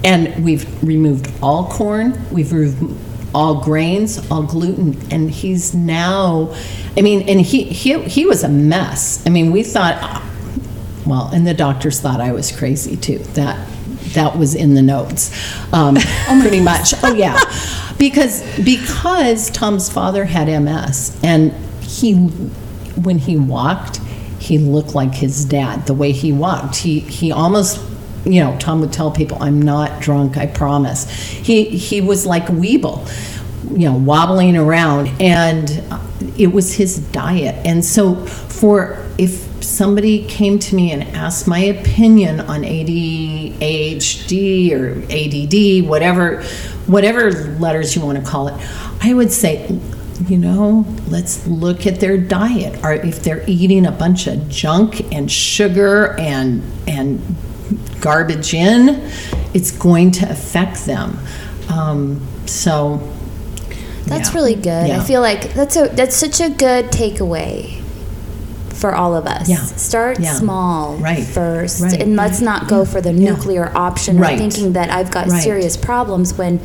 And 0.03 0.43
we've 0.43 0.83
removed 0.83 1.31
all 1.43 1.69
corn, 1.69 2.19
we've 2.31 2.51
removed 2.51 2.99
all 3.35 3.63
grains, 3.63 4.31
all 4.31 4.45
gluten, 4.45 4.99
and 5.11 5.31
he's 5.31 5.75
now, 5.75 6.57
I 6.97 7.03
mean, 7.03 7.29
and 7.29 7.39
he, 7.39 7.65
he, 7.65 8.01
he 8.05 8.25
was 8.25 8.43
a 8.43 8.49
mess. 8.49 9.23
I 9.27 9.29
mean, 9.29 9.53
we 9.53 9.63
thought, 9.63 10.23
well, 11.05 11.29
and 11.31 11.47
the 11.47 11.53
doctors 11.53 12.01
thought 12.01 12.23
I 12.23 12.33
was 12.33 12.51
crazy 12.51 12.97
too. 12.97 13.19
That 13.35 13.69
that 14.15 14.39
was 14.39 14.55
in 14.55 14.75
the 14.75 14.83
notes, 14.83 15.31
um, 15.73 15.97
pretty 16.41 16.61
much. 16.61 16.95
Oh 17.03 17.15
yeah, 17.15 17.39
because 17.99 18.43
because 18.65 19.51
Tom's 19.51 19.91
father 19.91 20.25
had 20.25 20.49
MS, 20.63 21.19
and 21.23 21.53
he 21.83 22.15
when 22.15 23.19
he 23.19 23.37
walked, 23.37 23.99
he 24.39 24.59
looked 24.59 24.95
like 24.95 25.15
his 25.15 25.45
dad. 25.45 25.87
The 25.87 25.95
way 25.95 26.13
he 26.13 26.33
walked, 26.33 26.77
he 26.77 27.01
he 27.01 27.33
almost. 27.33 27.87
You 28.23 28.45
know, 28.45 28.55
Tom 28.59 28.83
would 28.83 28.93
tell 28.93 29.11
people, 29.11 29.39
"I'm 29.41 29.63
not 29.63 30.03
drunk, 30.03 30.37
I 30.37 30.47
promise." 30.47 31.11
He 31.11 31.65
he 31.65 32.03
was 32.03 32.27
like 32.27 32.47
Weeble, 32.49 33.09
you 33.71 33.89
know, 33.89 33.97
wobbling 33.97 34.59
around, 34.59 35.09
and 35.19 35.83
it 36.37 36.53
was 36.53 36.75
his 36.75 36.99
diet. 36.99 37.55
And 37.65 37.83
so, 37.83 38.15
for 38.27 39.03
if 39.17 39.50
somebody 39.63 40.25
came 40.27 40.59
to 40.59 40.75
me 40.75 40.93
and 40.93 41.03
asked 41.17 41.47
my 41.47 41.59
opinion 41.59 42.41
on 42.41 42.63
ADHD 42.63 43.61
or 44.73 45.03
ADD, 45.11 45.89
whatever, 45.89 46.43
whatever 46.87 47.31
letters 47.59 47.95
you 47.95 48.03
want 48.03 48.19
to 48.19 48.25
call 48.25 48.49
it, 48.49 48.55
I 49.03 49.15
would 49.15 49.31
say, 49.33 49.67
you 50.29 50.37
know, 50.39 50.85
let's 51.09 51.47
look 51.47 51.87
at 51.87 52.01
their 52.01 52.19
diet. 52.19 52.85
Or 52.85 52.93
if 52.93 53.23
they're 53.23 53.45
eating 53.47 53.87
a 53.87 53.93
bunch 53.93 54.27
of 54.27 54.49
junk 54.49 55.13
and 55.13 55.31
sugar 55.31 56.19
and 56.19 56.63
and 56.87 57.21
garbage 58.01 58.53
in, 58.53 59.11
it's 59.55 59.71
going 59.71 60.11
to 60.11 60.31
affect 60.31 60.85
them. 60.87 61.19
Um, 61.73 62.21
so 62.47 63.01
that's 64.11 64.31
yeah. 64.31 64.35
really 64.35 64.55
good 64.55 64.89
Yeah. 64.89 65.01
i 65.01 65.05
feel 65.05 65.21
like 65.21 65.55
that's 65.55 65.77
a 65.77 65.89
that's 65.89 66.17
such 66.17 66.41
a 66.41 66.51
good 66.51 66.87
takeaway 66.87 67.80
for 68.81 68.95
all 68.95 69.15
of 69.15 69.27
us 69.27 69.49
Yeah. 69.49 69.63
start 69.77 70.19
Yeah. 70.21 70.33
small 70.35 70.97
Right. 70.97 71.23
first 71.25 71.83
Right. 71.83 72.01
and 72.03 72.17
let's 72.17 72.41
not 72.41 72.67
go 72.67 72.85
for 72.85 73.01
the 73.01 73.13
Yeah. 73.13 73.31
nuclear 73.31 73.71
option 73.75 74.19
Right. 74.19 74.35
or 74.35 74.39
thinking 74.39 74.73
that 74.73 74.91
i've 74.91 75.11
got 75.11 75.29
Right. 75.29 75.43
serious 75.43 75.77
problems 75.77 76.37
when 76.39 76.59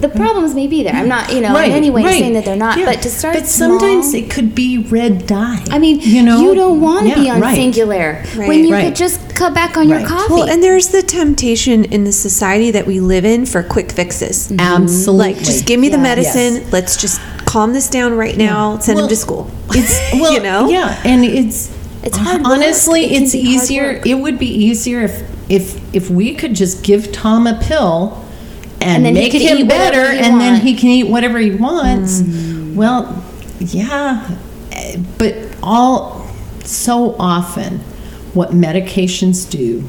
the 0.00 0.08
problems 0.08 0.54
may 0.54 0.66
be 0.66 0.82
there 0.82 0.94
i'm 0.94 1.08
not 1.08 1.32
you 1.32 1.40
know 1.40 1.52
Right, 1.52 1.70
in 1.70 1.76
any 1.76 1.90
way 1.90 2.02
right. 2.04 2.18
saying 2.20 2.34
that 2.34 2.44
they're 2.44 2.56
not 2.56 2.78
Yeah. 2.78 2.86
but 2.86 3.02
to 3.02 3.10
start 3.10 3.34
But 3.34 3.46
sometimes 3.46 4.10
small, 4.10 4.22
it 4.22 4.30
could 4.30 4.54
be 4.54 4.78
red 4.78 5.26
dye. 5.26 5.62
I 5.70 5.78
mean, 5.78 6.00
you 6.02 6.22
know, 6.22 6.40
you 6.40 6.54
don't 6.54 6.80
want 6.80 7.02
to 7.02 7.08
Yeah, 7.10 7.14
be 7.22 7.30
on 7.30 7.40
right. 7.40 7.58
Singulair 7.58 8.10
Right. 8.36 8.48
when 8.48 8.64
you 8.64 8.72
Right. 8.74 8.84
could 8.86 8.96
just 8.96 9.18
cut 9.34 9.52
back 9.54 9.76
on 9.76 9.88
your 9.88 10.00
coffee. 10.06 10.32
Well, 10.32 10.44
and 10.44 10.62
there's 10.62 10.88
the 10.88 11.02
temptation 11.02 11.84
in 11.84 12.04
the 12.04 12.12
society 12.12 12.70
that 12.70 12.86
we 12.86 13.00
live 13.00 13.24
in 13.24 13.44
for 13.46 13.62
quick 13.62 13.90
fixes. 13.92 14.48
Absolutely. 14.58 15.34
Like, 15.34 15.42
just 15.42 15.64
give 15.66 15.78
me 15.80 15.88
the 15.88 15.98
medicine. 15.98 16.54
Yes. 16.54 16.62
Let's 16.72 16.96
just 16.96 17.20
calm 17.50 17.72
this 17.72 17.90
down 17.90 18.16
right 18.16 18.36
now. 18.36 18.78
Send 18.78 18.96
Well, 18.96 19.06
him 19.06 19.10
to 19.10 19.16
school. 19.16 19.50
It's 19.72 20.12
well, 20.12 20.32
you 20.32 20.40
know. 20.40 20.68
yeah, 20.68 21.00
and 21.04 21.24
it's 21.24 21.76
It's 22.02 22.16
hard. 22.16 22.42
Honestly, 22.44 23.04
It 23.04 23.22
it's 23.22 23.34
easier. 23.34 24.00
It 24.04 24.14
would 24.14 24.38
be 24.38 24.46
easier 24.46 25.02
if 25.02 25.50
if 25.50 25.94
if 25.94 26.10
we 26.10 26.34
could 26.34 26.54
just 26.54 26.84
give 26.84 27.12
Tom 27.12 27.46
a 27.46 27.58
pill 27.60 28.24
and, 28.80 29.04
And 29.06 29.14
make 29.14 29.32
him 29.32 29.66
better, 29.66 30.00
and 30.00 30.40
then 30.40 30.60
he 30.60 30.74
can 30.74 30.88
eat 30.88 31.08
whatever 31.08 31.38
he 31.38 31.50
wants. 31.50 32.22
Mm. 32.22 32.74
Well, 32.76 33.22
yeah, 33.58 34.36
but 35.18 35.34
all 35.62 36.26
so 36.64 37.14
often, 37.18 37.80
what 38.32 38.50
medications 38.50 39.50
do 39.50 39.84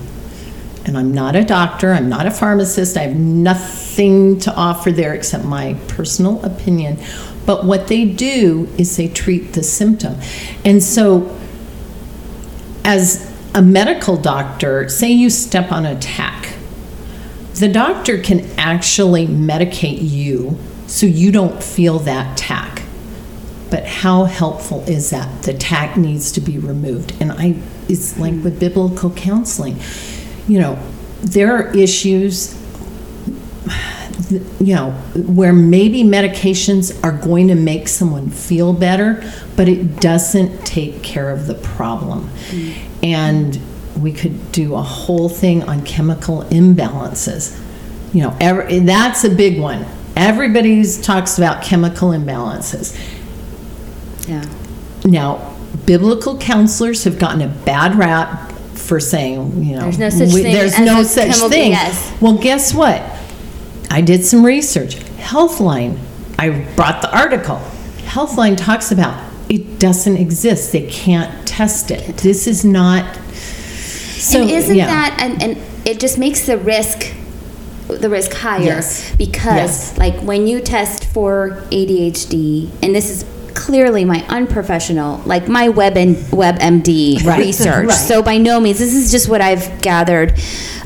and 0.85 0.97
I'm 0.97 1.13
not 1.13 1.35
a 1.35 1.43
doctor, 1.43 1.91
I'm 1.93 2.09
not 2.09 2.25
a 2.25 2.31
pharmacist, 2.31 2.97
I 2.97 3.01
have 3.01 3.15
nothing 3.15 4.39
to 4.39 4.53
offer 4.55 4.91
there 4.91 5.13
except 5.13 5.45
my 5.45 5.75
personal 5.87 6.43
opinion. 6.43 6.97
But 7.45 7.65
what 7.65 7.87
they 7.87 8.05
do 8.05 8.69
is 8.77 8.97
they 8.97 9.07
treat 9.07 9.53
the 9.53 9.63
symptom. 9.63 10.17
And 10.63 10.81
so, 10.83 11.37
as 12.83 13.31
a 13.53 13.61
medical 13.61 14.17
doctor, 14.17 14.87
say 14.89 15.11
you 15.11 15.29
step 15.29 15.71
on 15.71 15.85
a 15.85 15.99
tack, 15.99 16.53
the 17.55 17.67
doctor 17.67 18.17
can 18.17 18.49
actually 18.57 19.27
medicate 19.27 19.99
you 20.01 20.57
so 20.87 21.05
you 21.05 21.31
don't 21.31 21.63
feel 21.63 21.99
that 21.99 22.37
tack. 22.37 22.83
But 23.69 23.85
how 23.85 24.25
helpful 24.25 24.81
is 24.81 25.09
that? 25.11 25.43
The 25.43 25.53
tack 25.53 25.95
needs 25.95 26.31
to 26.33 26.41
be 26.41 26.57
removed. 26.57 27.13
And 27.21 27.31
I 27.31 27.55
it's 27.87 28.17
like 28.17 28.33
with 28.43 28.59
biblical 28.59 29.11
counseling. 29.11 29.79
You 30.47 30.59
know, 30.59 30.79
there 31.21 31.55
are 31.55 31.75
issues 31.75 32.57
you 34.29 34.75
know, 34.75 34.91
where 35.15 35.53
maybe 35.53 36.03
medications 36.03 37.01
are 37.03 37.11
going 37.11 37.47
to 37.47 37.55
make 37.55 37.87
someone 37.87 38.29
feel 38.29 38.73
better, 38.73 39.23
but 39.55 39.67
it 39.67 39.99
doesn't 40.01 40.65
take 40.65 41.01
care 41.03 41.29
of 41.31 41.47
the 41.47 41.55
problem. 41.55 42.29
And 43.03 43.59
we 43.99 44.11
could 44.13 44.51
do 44.51 44.75
a 44.75 44.81
whole 44.81 45.29
thing 45.29 45.63
on 45.63 45.83
chemical 45.85 46.43
imbalances. 46.45 47.57
You 48.13 48.23
know, 48.23 48.37
every, 48.39 48.79
that's 48.79 49.23
a 49.23 49.29
big 49.29 49.59
one. 49.59 49.85
Everybody 50.15 50.83
talks 51.01 51.37
about 51.37 51.63
chemical 51.63 52.09
imbalances. 52.09 52.97
Yeah. 54.27 54.43
Now, 55.05 55.55
biblical 55.85 56.37
counselors 56.37 57.03
have 57.05 57.17
gotten 57.17 57.41
a 57.41 57.47
bad 57.47 57.95
rap 57.95 58.51
for 58.75 58.99
saying, 58.99 59.63
you 59.63 59.75
know, 59.77 59.89
There's 59.89 59.97
no 59.99 60.09
such 60.09 60.33
we- 60.33 60.43
thing 60.43 60.53
there's 60.53 60.73
as 60.73 60.79
no 60.85 61.03
such 61.03 61.27
chemical- 61.27 61.49
thing. 61.49 61.71
yes. 61.71 62.13
Well, 62.21 62.37
guess 62.37 62.73
what? 62.73 63.01
I 63.91 64.01
did 64.01 64.23
some 64.25 64.45
research. 64.45 64.95
Healthline, 65.17 65.99
I 66.39 66.49
brought 66.75 67.01
the 67.01 67.15
article. 67.15 67.57
Healthline 67.97 68.55
talks 68.57 68.91
about 68.91 69.31
it 69.49 69.79
doesn't 69.79 70.15
exist. 70.15 70.71
They 70.71 70.87
can't 70.89 71.45
test 71.45 71.91
it. 71.91 72.17
This 72.17 72.47
is 72.47 72.63
not. 72.63 73.15
So 73.33 74.41
and 74.41 74.49
isn't 74.49 74.75
yeah. 74.75 74.85
that 74.87 75.17
and, 75.21 75.43
and 75.43 75.57
it 75.85 75.99
just 75.99 76.17
makes 76.17 76.45
the 76.45 76.57
risk 76.57 77.13
the 77.87 78.09
risk 78.09 78.31
higher 78.33 78.61
Yes. 78.61 79.13
because 79.17 79.91
Yes. 79.91 79.97
like 79.97 80.15
when 80.21 80.47
you 80.47 80.61
test 80.61 81.05
for 81.05 81.63
ADHD 81.71 82.69
and 82.81 82.95
this 82.95 83.09
is 83.09 83.25
clearly 83.53 84.05
my 84.05 84.25
unprofessional 84.27 85.21
like 85.25 85.47
my 85.47 85.69
web 85.69 85.97
and 85.97 86.15
WebMD 86.15 87.23
Right. 87.25 87.39
research 87.39 87.87
Right. 87.87 87.91
so 87.91 88.21
by 88.21 88.37
no 88.37 88.59
means 88.59 88.79
this 88.79 88.93
is 88.93 89.11
just 89.11 89.29
what 89.29 89.41
I've 89.41 89.81
gathered 89.81 90.33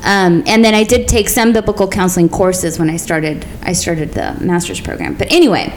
um, 0.03 0.43
and 0.45 0.63
then 0.63 0.73
I 0.75 0.83
did 0.83 1.07
take 1.07 1.29
some 1.29 1.53
biblical 1.53 1.87
counseling 1.87 2.29
courses 2.29 2.77
when 2.79 2.89
I 2.89 2.97
started 2.97 3.45
I 3.63 3.73
started 3.73 4.11
the 4.13 4.35
master's 4.41 4.79
program 4.81 5.15
but 5.15 5.31
anyway 5.31 5.73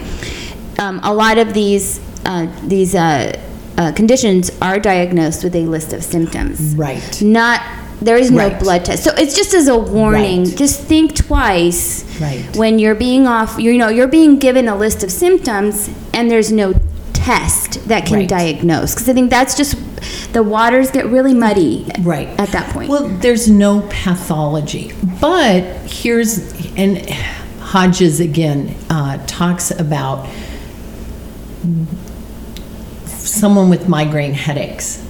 um, 0.79 1.01
a 1.03 1.13
lot 1.13 1.39
of 1.39 1.55
these 1.55 2.01
uh, 2.25 2.47
these 2.67 2.95
uh, 2.95 3.39
uh, 3.77 3.93
conditions 3.93 4.51
are 4.61 4.79
diagnosed 4.79 5.45
with 5.45 5.55
a 5.55 5.67
list 5.67 5.93
of 5.93 6.03
symptoms 6.03 6.75
Right. 6.75 7.23
not 7.23 7.61
there 8.01 8.17
is 8.17 8.31
no 8.31 8.49
Right. 8.49 8.59
blood 8.61 8.85
test 8.85 9.03
so 9.05 9.13
it's 9.17 9.35
just 9.35 9.55
as 9.55 9.67
a 9.69 9.77
warning 9.77 10.45
Right. 10.45 10.57
just 10.57 10.81
think 10.83 11.15
twice 11.15 12.05
Right. 12.21 12.45
when 12.57 12.79
you're 12.79 12.95
being 12.95 13.27
off 13.27 13.57
you 13.59 13.77
know 13.77 13.89
you're 13.89 14.07
being 14.09 14.39
given 14.39 14.69
a 14.69 14.77
list 14.77 15.03
of 15.03 15.11
symptoms 15.11 15.91
and 16.15 16.31
there's 16.31 16.53
no 16.53 16.75
test 17.13 17.87
that 17.89 18.07
can 18.07 18.19
Right. 18.21 18.29
diagnose 18.29 18.95
because 18.95 19.09
i 19.09 19.13
think 19.13 19.31
that's 19.31 19.57
just 19.57 19.75
the 20.33 20.43
waters 20.43 20.91
get 20.91 21.07
really 21.07 21.35
muddy 21.35 21.87
right 22.01 22.29
at 22.39 22.51
that 22.53 22.71
point 22.73 22.89
well 22.89 23.09
there's 23.09 23.49
no 23.51 23.83
pathology 23.91 24.93
but 25.21 25.63
here's 25.91 26.39
and 26.77 27.09
hodges 27.61 28.21
again 28.21 28.75
uh, 28.89 29.19
talks 29.27 29.71
about 29.73 30.27
someone 33.07 33.69
with 33.69 33.89
migraine 33.89 34.33
headaches 34.35 35.05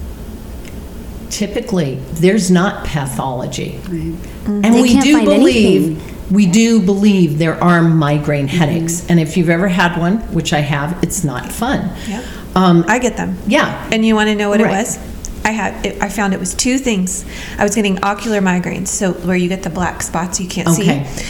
typically 1.29 1.95
there's 2.13 2.49
not 2.51 2.85
pathology 2.85 3.79
and 3.87 4.63
They 4.63 4.81
we 4.81 4.89
can't 4.89 5.03
do 5.05 5.13
find 5.13 5.25
believe 5.25 5.83
anything. 5.97 6.33
we 6.33 6.45
do 6.47 6.81
believe 6.81 7.37
there 7.37 7.61
are 7.63 7.81
migraine 7.81 8.47
Mm-hmm. 8.47 8.57
headaches 8.57 9.05
and 9.09 9.19
if 9.19 9.37
you've 9.37 9.49
ever 9.49 9.67
had 9.67 9.97
one 9.97 10.17
which 10.33 10.53
i 10.53 10.59
have 10.59 10.97
it's 11.03 11.23
not 11.23 11.51
fun 11.51 11.91
Yep. 12.07 12.23
um, 12.55 12.85
I 12.87 12.99
get 12.99 13.15
them. 13.17 13.37
yeah 13.47 13.87
And 13.91 14.03
you 14.05 14.15
want 14.15 14.27
to 14.29 14.35
know 14.35 14.49
what 14.49 14.59
Right. 14.61 14.71
it 14.73 14.77
was? 14.77 14.97
I 15.45 15.51
had. 15.51 15.85
It, 15.85 16.01
I 16.01 16.09
found 16.09 16.33
it 16.33 16.39
was 16.39 16.53
two 16.53 16.77
things. 16.77 17.23
I 17.57 17.63
was 17.63 17.73
getting 17.73 18.03
ocular 18.03 18.39
migraines, 18.41 18.89
so 18.89 19.13
where 19.13 19.37
you 19.37 19.47
get 19.47 19.63
the 19.63 19.69
black 19.69 20.01
spots 20.03 20.39
you 20.39 20.47
can't 20.49 20.67
Okay. 20.67 21.05
see. 21.05 21.25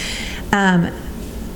Um, 0.52 0.90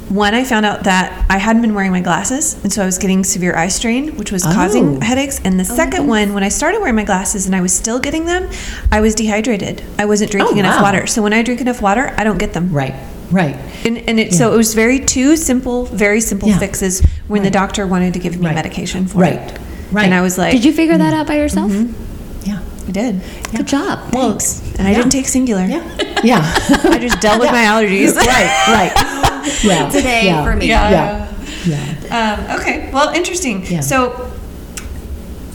one, 0.09 0.33
I 0.33 0.43
found 0.43 0.65
out 0.65 0.83
that 0.83 1.25
I 1.29 1.37
hadn't 1.37 1.61
been 1.61 1.73
wearing 1.73 1.91
my 1.91 2.01
glasses, 2.01 2.61
and 2.63 2.71
so 2.71 2.81
I 2.83 2.85
was 2.85 2.97
getting 2.97 3.23
severe 3.23 3.55
eye 3.55 3.67
strain, 3.69 4.15
which 4.17 4.31
was 4.31 4.43
causing 4.43 4.97
Oh. 4.97 4.99
headaches. 5.05 5.39
And 5.43 5.59
the 5.59 5.63
oh 5.69 5.75
second 5.75 6.07
one, 6.07 6.33
when 6.33 6.43
I 6.43 6.49
started 6.49 6.79
wearing 6.79 6.95
my 6.95 7.03
glasses 7.03 7.45
and 7.45 7.55
I 7.55 7.61
was 7.61 7.73
still 7.73 7.99
getting 7.99 8.25
them, 8.25 8.49
I 8.91 9.01
was 9.01 9.15
dehydrated. 9.15 9.83
I 9.97 10.05
wasn't 10.05 10.29
oh, 10.29 10.33
drinking 10.33 10.57
Oh, 10.57 10.59
enough 10.61 10.77
wow. 10.77 10.83
water. 10.83 11.07
So 11.07 11.21
when 11.21 11.33
I 11.33 11.41
drink 11.41 11.61
enough 11.61 11.81
water, 11.81 12.13
I 12.17 12.23
don't 12.23 12.37
get 12.37 12.53
them. 12.53 12.71
right 12.71 12.93
right 13.31 13.55
And, 13.83 13.97
and 14.07 14.19
it, 14.19 14.31
so 14.33 14.53
it 14.53 14.57
was 14.57 14.75
very 14.75 14.99
two 14.99 15.35
simple, 15.35 15.85
very 15.85 16.21
simple 16.21 16.49
Yeah. 16.49 16.59
fixes 16.59 17.01
when 17.27 17.41
the 17.41 17.49
doctor 17.49 17.87
wanted 17.87 18.13
to 18.13 18.19
give 18.19 18.37
me 18.39 18.45
Right. 18.45 18.55
medication 18.55 19.07
for 19.07 19.17
Right. 19.19 19.33
it. 19.33 19.59
Right. 19.91 20.05
And 20.05 20.13
I 20.13 20.21
was 20.21 20.37
like, 20.37 20.51
did 20.51 20.63
you 20.65 20.71
figure 20.73 20.97
that 20.97 21.11
mm-hmm. 21.13 21.21
out 21.21 21.27
by 21.27 21.37
yourself 21.37 21.71
mm-hmm. 21.71 22.47
yeah 22.47 22.59
I 22.87 22.91
did. 22.91 23.21
good 23.55 23.65
job 23.65 24.13
Well, 24.13 24.37
And 24.77 24.87
I 24.87 24.91
Yeah. 24.91 24.97
didn't 24.97 25.11
take 25.11 25.25
Singulair. 25.25 25.67
Yeah. 25.67 26.21
Yeah. 26.23 26.41
I 26.83 26.99
just 26.99 27.21
dealt 27.21 27.39
with 27.39 27.51
my 27.51 27.63
allergies. 27.63 28.15
right, 28.17 28.67
right. 28.67 29.19
Yeah. 29.63 29.89
Today 29.89 30.25
yeah. 30.25 30.43
for 30.43 30.55
me. 30.55 30.67
Yeah. 30.67 30.89
Yeah. 30.91 31.33
Yeah. 31.65 32.47
Um, 32.49 32.59
okay. 32.59 32.89
Well, 32.91 33.09
interesting. 33.13 33.65
Yeah. 33.65 33.81
So 33.81 34.09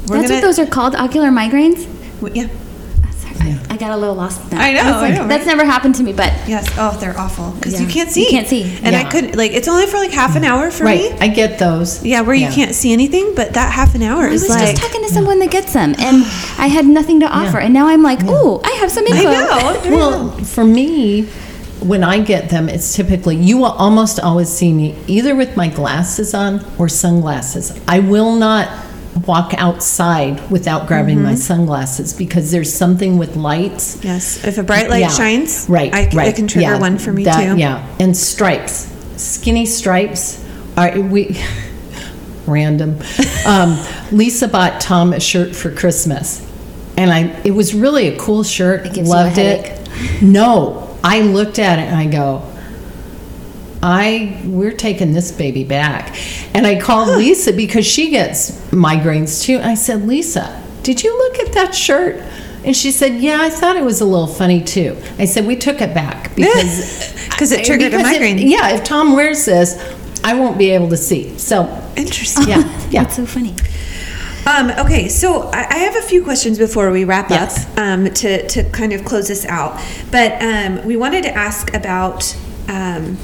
we're 0.07 0.16
that's 0.18 0.28
gonna. 0.28 0.34
what 0.34 0.41
those 0.43 0.59
are 0.59 0.66
called 0.66 0.95
ocular 0.95 1.28
migraines 1.28 1.86
w- 2.20 2.43
yeah. 2.43 2.49
Sorry, 3.12 3.53
I, 3.53 3.74
I 3.74 3.76
got 3.76 3.91
a 3.91 3.97
little 3.97 4.14
lost 4.14 4.43
in 4.45 4.51
that. 4.51 4.61
I 4.62 4.72
know, 4.72 4.93
was 4.93 5.03
like, 5.03 5.12
I 5.12 5.16
know, 5.18 5.28
that's 5.28 5.45
never 5.47 5.64
happened 5.64 5.95
to 5.97 6.03
me 6.03 6.12
but 6.14 6.32
Yes. 6.49 6.66
Oh, 6.78 6.97
they're 7.01 7.18
awful 7.18 7.51
because 7.53 7.74
Yeah. 7.74 7.80
you 7.80 7.89
can't 7.89 8.11
see. 8.11 8.24
You 8.24 8.30
can't 8.30 8.49
see. 8.49 8.78
And 8.82 8.97
I 8.97 9.05
couldn't 9.11 9.36
like. 9.36 9.53
It's 9.53 9.68
only 9.68 9.86
for 9.86 9.99
like 9.99 10.11
half 10.12 10.34
an 10.36 10.45
hour 10.45 10.70
for 10.70 10.84
Right. 10.84 11.12
me. 11.12 11.18
I 11.20 11.28
get 11.28 11.59
those. 11.59 12.03
Yeah, 12.05 12.22
where 12.22 12.34
you 12.34 12.49
can't 12.49 12.74
see 12.74 12.93
anything, 12.93 13.34
but 13.34 13.53
that 13.55 13.70
half 13.72 13.95
an 13.95 14.03
hour 14.03 14.24
I 14.24 14.30
was 14.30 14.45
is 14.45 14.49
like. 14.51 14.61
just 14.76 14.82
talking 14.82 15.03
to 15.03 15.09
someone 15.12 15.39
that 15.41 15.51
gets 15.51 15.72
them, 15.74 15.95
and 15.99 16.24
I 16.59 16.68
had 16.68 16.86
nothing 16.86 17.20
to 17.20 17.26
offer, 17.26 17.59
and 17.59 17.74
now 17.74 17.86
I'm 17.89 18.03
like, 18.03 18.20
oh, 18.24 18.61
I 18.64 18.70
have 18.80 18.91
some 18.91 19.05
I 19.07 19.11
info." 19.11 19.30
know. 19.91 19.97
Well, 19.97 20.30
for 20.45 20.64
me, 20.64 21.28
when 21.80 22.02
I 22.04 22.20
get 22.20 22.50
them, 22.50 22.68
it's 22.68 22.94
typically, 22.94 23.36
you 23.36 23.58
will 23.58 23.66
almost 23.66 24.18
always 24.20 24.48
see 24.48 24.72
me 24.72 24.96
either 25.06 25.34
with 25.36 25.56
my 25.56 25.68
glasses 25.68 26.34
on 26.34 26.64
or 26.78 26.88
sunglasses. 26.88 27.78
I 27.86 28.00
will 28.00 28.36
not 28.36 28.68
walk 29.26 29.52
outside 29.56 30.48
without 30.50 30.86
grabbing 30.86 31.16
Mm-hmm. 31.16 31.24
my 31.26 31.34
sunglasses 31.34 32.12
because 32.12 32.50
there's 32.50 32.72
something 32.72 33.18
with 33.18 33.36
lights. 33.36 34.02
Yes. 34.04 34.44
If 34.44 34.58
a 34.58 34.62
bright 34.62 34.88
light 34.90 35.00
Yeah. 35.00 35.08
shines, 35.08 35.66
right, 35.68 35.92
I, 35.92 36.08
right. 36.14 36.28
it 36.28 36.36
can 36.36 36.46
trigger 36.48 36.70
yeah, 36.72 36.78
one 36.78 36.98
for 36.98 37.12
me 37.12 37.24
that- 37.24 37.55
too. 37.55 37.59
Yeah, 37.59 37.84
and 37.98 38.16
stripes, 38.16 38.86
skinny 39.16 39.66
stripes. 39.66 40.44
Are 40.76 41.00
we 41.00 41.36
random? 42.46 42.98
Um, 43.46 43.78
Lisa 44.12 44.46
bought 44.48 44.80
Tom 44.80 45.12
a 45.12 45.20
shirt 45.20 45.55
for 45.56 45.72
Christmas, 45.74 46.40
and 46.96 47.10
I 47.10 47.22
it 47.44 47.50
was 47.52 47.74
really 47.74 48.09
a 48.09 48.18
cool 48.18 48.44
shirt. 48.44 48.86
It 48.86 48.94
gives 48.94 49.09
Loved 49.09 49.38
it. 49.38 49.74
No, 50.22 50.88
I 51.04 51.20
looked 51.22 51.58
at 51.58 51.78
it 51.78 51.82
and 51.82 51.96
I 51.96 52.06
go. 52.06 52.42
I 53.82 54.40
we're 54.44 54.72
taking 54.72 55.12
this 55.12 55.30
baby 55.30 55.62
back. 55.64 56.16
And 56.54 56.66
I 56.66 56.80
called 56.80 57.08
Lisa 57.18 57.52
because 57.52 57.86
she 57.86 58.10
gets 58.10 58.50
migraines 58.70 59.42
too. 59.42 59.56
And 59.56 59.66
I 59.66 59.74
said, 59.74 60.06
"Lisa, 60.06 60.60
did 60.82 61.02
you 61.04 61.16
look 61.16 61.38
at 61.38 61.52
that 61.54 61.74
shirt?" 61.74 62.16
And 62.64 62.76
she 62.76 62.90
said, 62.90 63.14
"Yeah, 63.20 63.38
I 63.40 63.50
thought 63.50 63.76
it 63.76 63.84
was 63.84 64.00
a 64.00 64.04
little 64.04 64.26
funny 64.26 64.62
too." 64.62 64.96
I 65.18 65.26
said, 65.26 65.46
"We 65.46 65.54
took 65.54 65.80
it 65.80 65.94
back 65.94 66.34
because 66.34 67.12
because 67.30 67.52
it 67.52 67.64
triggered 67.64 67.94
a 67.94 67.98
because 67.98 68.06
if- 68.12 68.20
migraine. 68.20 68.38
yeah, 68.48 68.70
if 68.74 68.82
Tom 68.82 69.14
wears 69.14 69.44
this, 69.44 69.76
I 70.24 70.34
won't 70.34 70.58
be 70.58 70.70
able 70.70 70.88
to 70.88 70.96
see. 70.96 71.38
So, 71.38 71.66
Interesting. 71.96 72.48
yeah, 72.48 72.88
yeah. 72.90 73.04
That's 73.04 73.14
so 73.14 73.26
funny. 73.26 73.54
Um, 74.48 74.70
okay, 74.70 75.08
so 75.08 75.42
I, 75.52 75.66
I 75.68 75.78
have 75.78 75.96
a 75.96 76.00
few 76.00 76.24
questions 76.24 76.56
before 76.58 76.90
we 76.90 77.04
wrap 77.04 77.28
Yes. 77.28 77.66
up 77.66 77.78
um, 77.78 78.04
to, 78.06 78.46
to 78.48 78.64
kind 78.70 78.94
of 78.94 79.04
close 79.04 79.28
this 79.28 79.44
out. 79.44 79.78
But 80.10 80.40
um, 80.42 80.86
we 80.86 80.96
wanted 80.96 81.24
to 81.24 81.34
ask 81.34 81.74
about 81.74 82.34
um, 82.66 83.18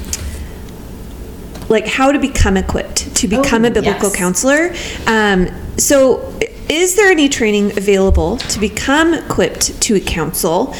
like 1.67 1.87
how 1.87 2.11
to 2.11 2.19
become 2.19 2.57
equipped 2.57 3.15
to 3.15 3.27
become 3.27 3.65
Oh, 3.65 3.69
a 3.69 3.71
biblical 3.71 4.09
yes. 4.09 4.15
counselor. 4.15 4.73
Um, 5.07 5.47
so, 5.77 6.37
is 6.69 6.95
there 6.95 7.11
any 7.11 7.27
training 7.27 7.75
available 7.77 8.37
to 8.37 8.59
become 8.59 9.15
equipped 9.15 9.81
to 9.81 9.99
counsel? 9.99 10.75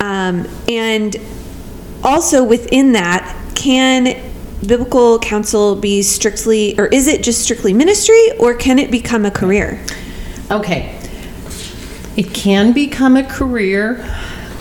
Um, 0.00 0.46
and 0.68 1.16
also 2.04 2.44
within 2.44 2.92
that, 2.92 3.34
can 3.54 4.25
biblical 4.64 5.18
counsel 5.18 5.76
be 5.76 6.02
strictly, 6.02 6.78
or 6.78 6.86
is 6.86 7.06
it 7.06 7.22
just 7.22 7.42
strictly 7.42 7.72
ministry, 7.72 8.30
or 8.38 8.54
can 8.54 8.78
it 8.78 8.90
become 8.90 9.24
a 9.24 9.30
career? 9.30 9.80
Okay. 10.50 10.98
It 12.16 12.32
can 12.32 12.72
become 12.72 13.16
a 13.16 13.24
career. 13.24 14.04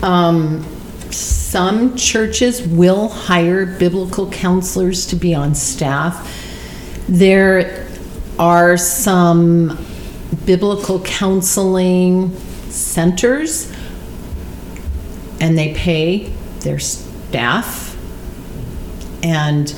Um, 0.02 0.66
some 1.12 1.96
churches 1.96 2.68
will 2.68 3.08
hire 3.08 3.66
biblical 3.66 4.30
counselors 4.30 5.06
to 5.08 5.16
be 5.16 5.34
on 5.34 5.56
staff. 5.56 6.32
There 7.08 7.88
are 8.38 8.76
some 8.76 9.86
biblical 10.46 11.02
counseling 11.02 12.36
centers, 12.70 13.72
and 15.40 15.58
they 15.58 15.74
pay 15.74 16.34
their 16.60 16.80
staff. 16.80 17.95
And 19.26 19.74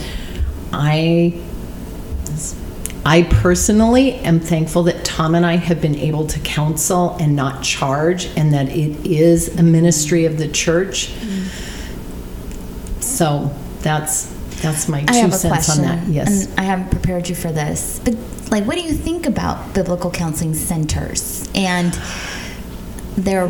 I 0.74 1.42
I 3.06 3.24
personally 3.24 4.16
am 4.16 4.42
thankful 4.42 4.84
that 4.84 5.06
Tom 5.06 5.34
and 5.34 5.46
I 5.46 5.56
have 5.56 5.80
been 5.82 5.96
able 5.96 6.28
to 6.28 6.40
counsel 6.42 7.16
and 7.22 7.38
not 7.38 7.64
charge, 7.64 8.26
and 8.36 8.54
that 8.54 8.68
it 8.68 9.06
is 9.06 9.58
a 9.58 9.64
ministry 9.64 10.26
of 10.26 10.38
the 10.38 10.50
church. 10.50 11.14
So 13.00 13.50
that's 13.80 14.26
that's 14.62 14.90
my 14.90 15.00
I 15.00 15.06
two 15.06 15.14
have 15.20 15.30
a 15.30 15.36
cents 15.38 15.68
question. 15.68 15.86
on 15.86 16.00
that. 16.00 16.08
Yes. 16.10 16.48
And 16.48 16.60
I 16.60 16.64
haven't 16.64 16.92
prepared 16.92 17.30
you 17.30 17.36
for 17.36 17.52
this. 17.52 18.02
But 18.04 18.16
like 18.52 18.66
what 18.66 18.76
do 18.76 18.82
you 18.82 18.94
think 18.94 19.26
about 19.26 19.74
biblical 19.74 20.12
counseling 20.12 20.54
centers 20.54 21.50
and 21.56 21.94
their 23.16 23.44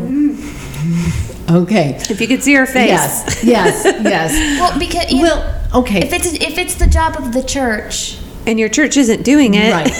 okay. 1.50 1.96
If 2.08 2.20
you 2.20 2.28
could 2.28 2.44
see 2.44 2.54
her 2.54 2.66
face. 2.66 2.88
Yes. 2.88 3.44
Yes. 3.44 3.84
Yes. 3.84 4.60
well 4.60 4.78
because 4.78 5.10
you 5.10 5.22
Well, 5.22 5.57
okay. 5.74 6.00
if 6.00 6.12
it's 6.12 6.32
if 6.34 6.58
it's 6.58 6.74
the 6.76 6.86
job 6.86 7.16
of 7.16 7.32
the 7.32 7.42
church 7.42 8.18
And 8.46 8.58
your 8.58 8.68
church 8.70 8.96
isn't 8.96 9.22
doing 9.24 9.54
it. 9.54 9.70
right. 9.72 9.92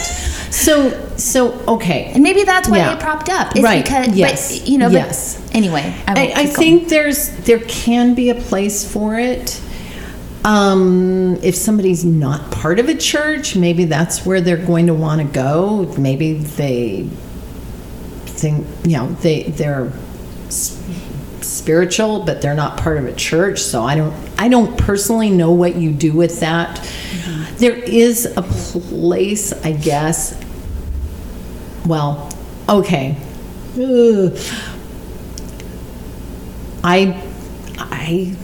So 0.51 0.91
so 1.17 1.51
okay. 1.67 2.11
and 2.13 2.23
maybe 2.23 2.43
that's 2.43 2.67
why 2.67 2.77
Yeah. 2.77 2.95
they 2.95 3.01
propped 3.01 3.29
up 3.29 3.55
is 3.55 3.61
Right. 3.63 3.83
because 3.83 4.15
Yes. 4.15 4.59
but 4.59 4.67
you 4.67 4.77
know 4.79 4.89
Yes. 4.89 5.39
but 5.41 5.55
anyway 5.55 5.93
I, 6.07 6.13
won't 6.13 6.37
I, 6.37 6.41
I 6.41 6.45
think 6.47 6.89
there's 6.89 7.29
there 7.45 7.59
can 7.59 8.15
be 8.15 8.29
a 8.29 8.35
place 8.35 8.89
for 8.91 9.17
it. 9.19 9.61
Um, 10.45 11.37
if 11.43 11.53
somebody's 11.55 12.05
not 12.05 12.49
part 12.49 12.79
of 12.79 12.87
a 12.87 12.95
church, 12.95 13.57
maybe 13.57 13.83
that's 13.85 14.25
where 14.25 14.39
they're 14.39 14.55
going 14.65 14.87
to 14.87 14.93
want 14.93 15.19
to 15.21 15.27
go. 15.27 15.93
Maybe 15.97 16.33
they 16.33 17.09
think 18.25 18.65
you 18.85 18.95
know 18.97 19.07
they 19.21 19.43
they're 19.43 19.91
s- 19.91 20.08
spiritual, 21.43 22.23
but 22.23 22.41
they're 22.41 22.55
not 22.55 22.77
part 22.77 22.97
of 22.97 23.05
a 23.05 23.13
church. 23.13 23.59
So 23.59 23.83
I 23.83 23.95
don't 23.95 24.13
I 24.39 24.49
don't 24.49 24.77
personally 24.77 25.29
know 25.29 25.51
what 25.51 25.75
you 25.75 25.91
do 25.91 26.13
with 26.13 26.39
that. 26.39 26.77
Mm-hmm. 26.77 27.55
There 27.57 27.75
is 27.75 28.25
a 28.25 28.41
place, 28.41 29.51
I 29.51 29.73
guess. 29.73 30.39
Well, 31.85 32.31
okay. 32.67 33.17
Ugh. 33.75 34.37
I, 36.83 37.21
I, 37.77 38.35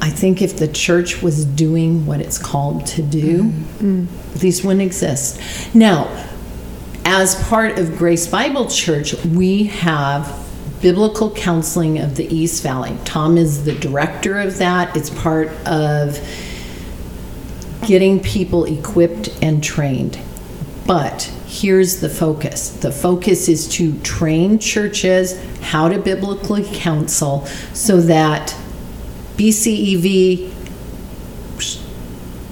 I 0.00 0.10
think 0.10 0.42
if 0.42 0.56
the 0.56 0.68
church 0.68 1.22
was 1.22 1.44
doing 1.44 2.06
what 2.06 2.20
it's 2.20 2.38
called 2.38 2.86
to 2.86 3.02
do, 3.02 3.44
mm-hmm. 3.44 4.06
mm. 4.06 4.32
these 4.34 4.64
wouldn't 4.64 4.82
exist. 4.82 5.40
Now, 5.74 6.08
as 7.04 7.36
part 7.48 7.78
of 7.78 7.96
Grace 7.96 8.26
Bible 8.26 8.66
Church, 8.68 9.14
we 9.24 9.64
have 9.64 10.26
biblical 10.84 11.30
counseling 11.30 11.98
of 11.98 12.14
the 12.16 12.26
East 12.26 12.62
Valley. 12.62 12.94
Tom 13.06 13.38
is 13.38 13.64
the 13.64 13.74
director 13.74 14.38
of 14.38 14.58
that. 14.58 14.94
It's 14.94 15.08
part 15.08 15.48
of 15.66 16.20
getting 17.86 18.20
people 18.20 18.66
equipped 18.66 19.34
and 19.40 19.64
trained. 19.64 20.18
But 20.86 21.22
here's 21.46 22.00
the 22.00 22.10
focus 22.10 22.68
the 22.68 22.92
focus 22.92 23.48
is 23.48 23.66
to 23.68 23.98
train 24.00 24.58
churches 24.58 25.42
how 25.62 25.88
to 25.88 25.98
biblically 25.98 26.64
counsel 26.64 27.46
so 27.72 28.02
that 28.02 28.54
BCEV 29.38 30.52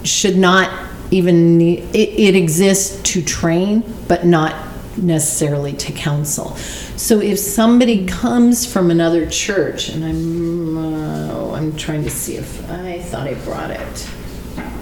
should 0.05 0.39
not 0.39 0.89
even 1.11 1.59
need 1.59 1.81
it, 1.95 2.19
it 2.19 2.35
exists 2.35 2.99
to 3.13 3.21
train, 3.21 3.85
but 4.09 4.25
not 4.25 4.57
necessarily 4.97 5.75
to 5.75 5.93
counsel. 5.93 6.57
So 7.03 7.21
if 7.21 7.41
somebody 7.41 8.07
comes 8.07 8.65
from 8.65 8.89
another 8.93 9.27
church, 9.29 9.89
and 9.89 10.05
I'm 10.05 10.79
uh, 10.79 11.51
I'm 11.51 11.77
trying 11.77 12.05
to 12.05 12.11
see 12.11 12.37
if 12.37 12.71
I 12.71 13.01
thought 13.01 13.27
I 13.27 13.35
brought 13.35 13.73
it. 13.73 14.09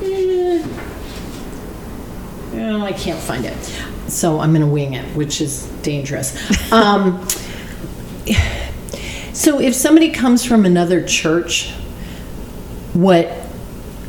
Eh. 0.03 0.63
I 2.83 2.93
can't 2.93 3.19
find 3.19 3.47
it. 3.47 3.57
So 4.07 4.39
I'm 4.39 4.51
going 4.51 4.61
to 4.61 4.67
wing 4.71 4.93
it, 4.93 5.17
which 5.17 5.41
is 5.41 5.65
dangerous. 5.81 6.37
Um, 6.73 7.27
so 9.33 9.59
if 9.59 9.75
somebody 9.75 10.11
comes 10.11 10.45
from 10.45 10.67
another 10.67 11.03
church, 11.03 11.71
what 12.93 13.29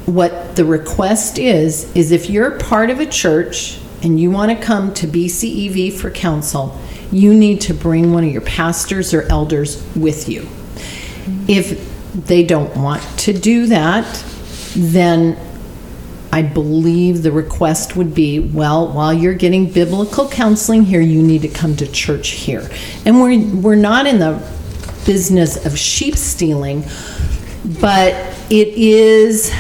what 0.06 0.58
the 0.58 0.66
request 0.66 1.40
is 1.40 1.90
is 1.96 2.12
if 2.12 2.30
you're 2.30 2.60
part 2.60 2.90
of 2.90 3.00
a 3.00 3.06
church 3.06 3.80
and 4.04 4.20
you 4.20 4.30
want 4.32 4.52
to 4.52 4.62
come 4.62 4.94
to 4.96 5.08
BCEV 5.08 5.94
for 5.94 6.12
counsel, 6.12 6.78
you 7.12 7.34
need 7.34 7.62
to 7.62 7.74
bring 7.74 8.14
one 8.14 8.24
of 8.24 8.32
your 8.32 8.42
pastors 8.42 9.14
or 9.14 9.24
elders 9.24 9.84
with 9.96 10.30
you. 10.30 10.48
If 11.48 11.90
they 12.14 12.44
don't 12.44 12.76
want 12.78 13.02
to 13.20 13.34
do 13.34 13.68
that, 13.68 14.06
then 14.76 15.38
I 16.34 16.42
believe 16.42 17.24
the 17.24 17.32
request 17.32 17.96
would 17.98 18.16
be, 18.16 18.40
well, 18.40 18.88
while 18.92 19.14
you're 19.14 19.34
getting 19.34 19.70
biblical 19.70 20.30
counseling 20.30 20.84
here, 20.84 21.02
you 21.02 21.22
need 21.22 21.42
to 21.42 21.50
come 21.50 21.76
to 21.78 21.92
church 21.92 22.30
here. 22.30 22.70
And 23.06 23.22
we're, 23.22 23.46
we're 23.56 23.76
not 23.76 24.08
in 24.08 24.20
the 24.20 24.42
business 25.06 25.66
of 25.66 25.78
sheep 25.78 26.16
stealing, 26.16 26.84
but 27.82 28.14
it 28.50 28.70
is, 28.70 29.52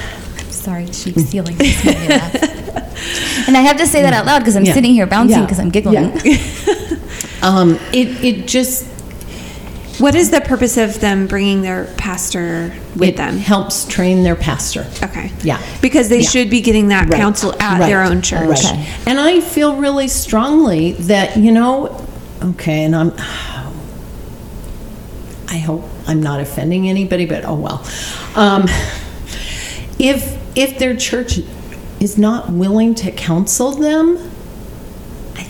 sorry 0.49 0.85
sheep 0.93 1.17
stealing 1.19 1.57
makes 1.57 1.83
me 1.83 1.91
laugh. 2.07 2.35
and 3.47 3.57
I 3.57 3.61
have 3.61 3.77
to 3.77 3.87
say 3.87 4.01
that 4.03 4.13
out 4.13 4.25
loud 4.25 4.39
because 4.39 4.55
I'm 4.55 4.63
Yeah. 4.65 4.73
sitting 4.73 4.93
here 4.93 5.05
bouncing 5.07 5.39
Yeah. 5.39 5.45
because 5.45 5.59
I'm 5.59 5.69
giggling 5.71 5.95
Yeah. 6.23 6.47
um, 7.41 7.75
it, 7.93 8.23
it 8.23 8.47
just, 8.47 8.85
What 9.99 10.15
is 10.15 10.31
the 10.31 10.41
purpose 10.41 10.77
of 10.77 10.99
them 10.99 11.27
bringing 11.27 11.61
their 11.61 11.85
pastor 11.97 12.73
with 12.95 13.09
it 13.09 13.17
them? 13.17 13.37
helps 13.37 13.85
train 13.85 14.23
their 14.23 14.35
pastor. 14.35 14.85
Okay. 15.03 15.31
Yeah. 15.43 15.61
Because 15.81 16.09
they 16.09 16.21
Yeah. 16.21 16.29
should 16.29 16.49
be 16.49 16.61
getting 16.61 16.87
that 16.89 17.09
Right. 17.09 17.19
counsel 17.19 17.53
at 17.59 17.79
Right. 17.79 17.87
their 17.87 18.03
own 18.03 18.21
church. 18.21 18.47
Right. 18.49 18.65
Okay. 18.65 18.87
And 19.05 19.19
I 19.19 19.41
feel 19.41 19.75
really 19.75 20.07
strongly 20.07 20.93
that, 20.93 21.37
you 21.37 21.51
know, 21.51 22.05
okay, 22.43 22.83
and 22.83 22.95
I'm, 22.95 23.13
I 25.49 25.57
hope 25.57 25.83
I'm 26.07 26.23
not 26.23 26.39
offending 26.39 26.87
anybody, 26.89 27.25
but 27.25 27.43
oh 27.45 27.55
well. 27.55 27.85
Um, 28.35 28.63
if, 29.99 30.37
if 30.55 30.79
their 30.79 30.95
church 30.95 31.39
is 31.99 32.17
not 32.17 32.49
willing 32.51 32.95
to 32.95 33.11
counsel 33.11 33.71
them, 33.71 34.30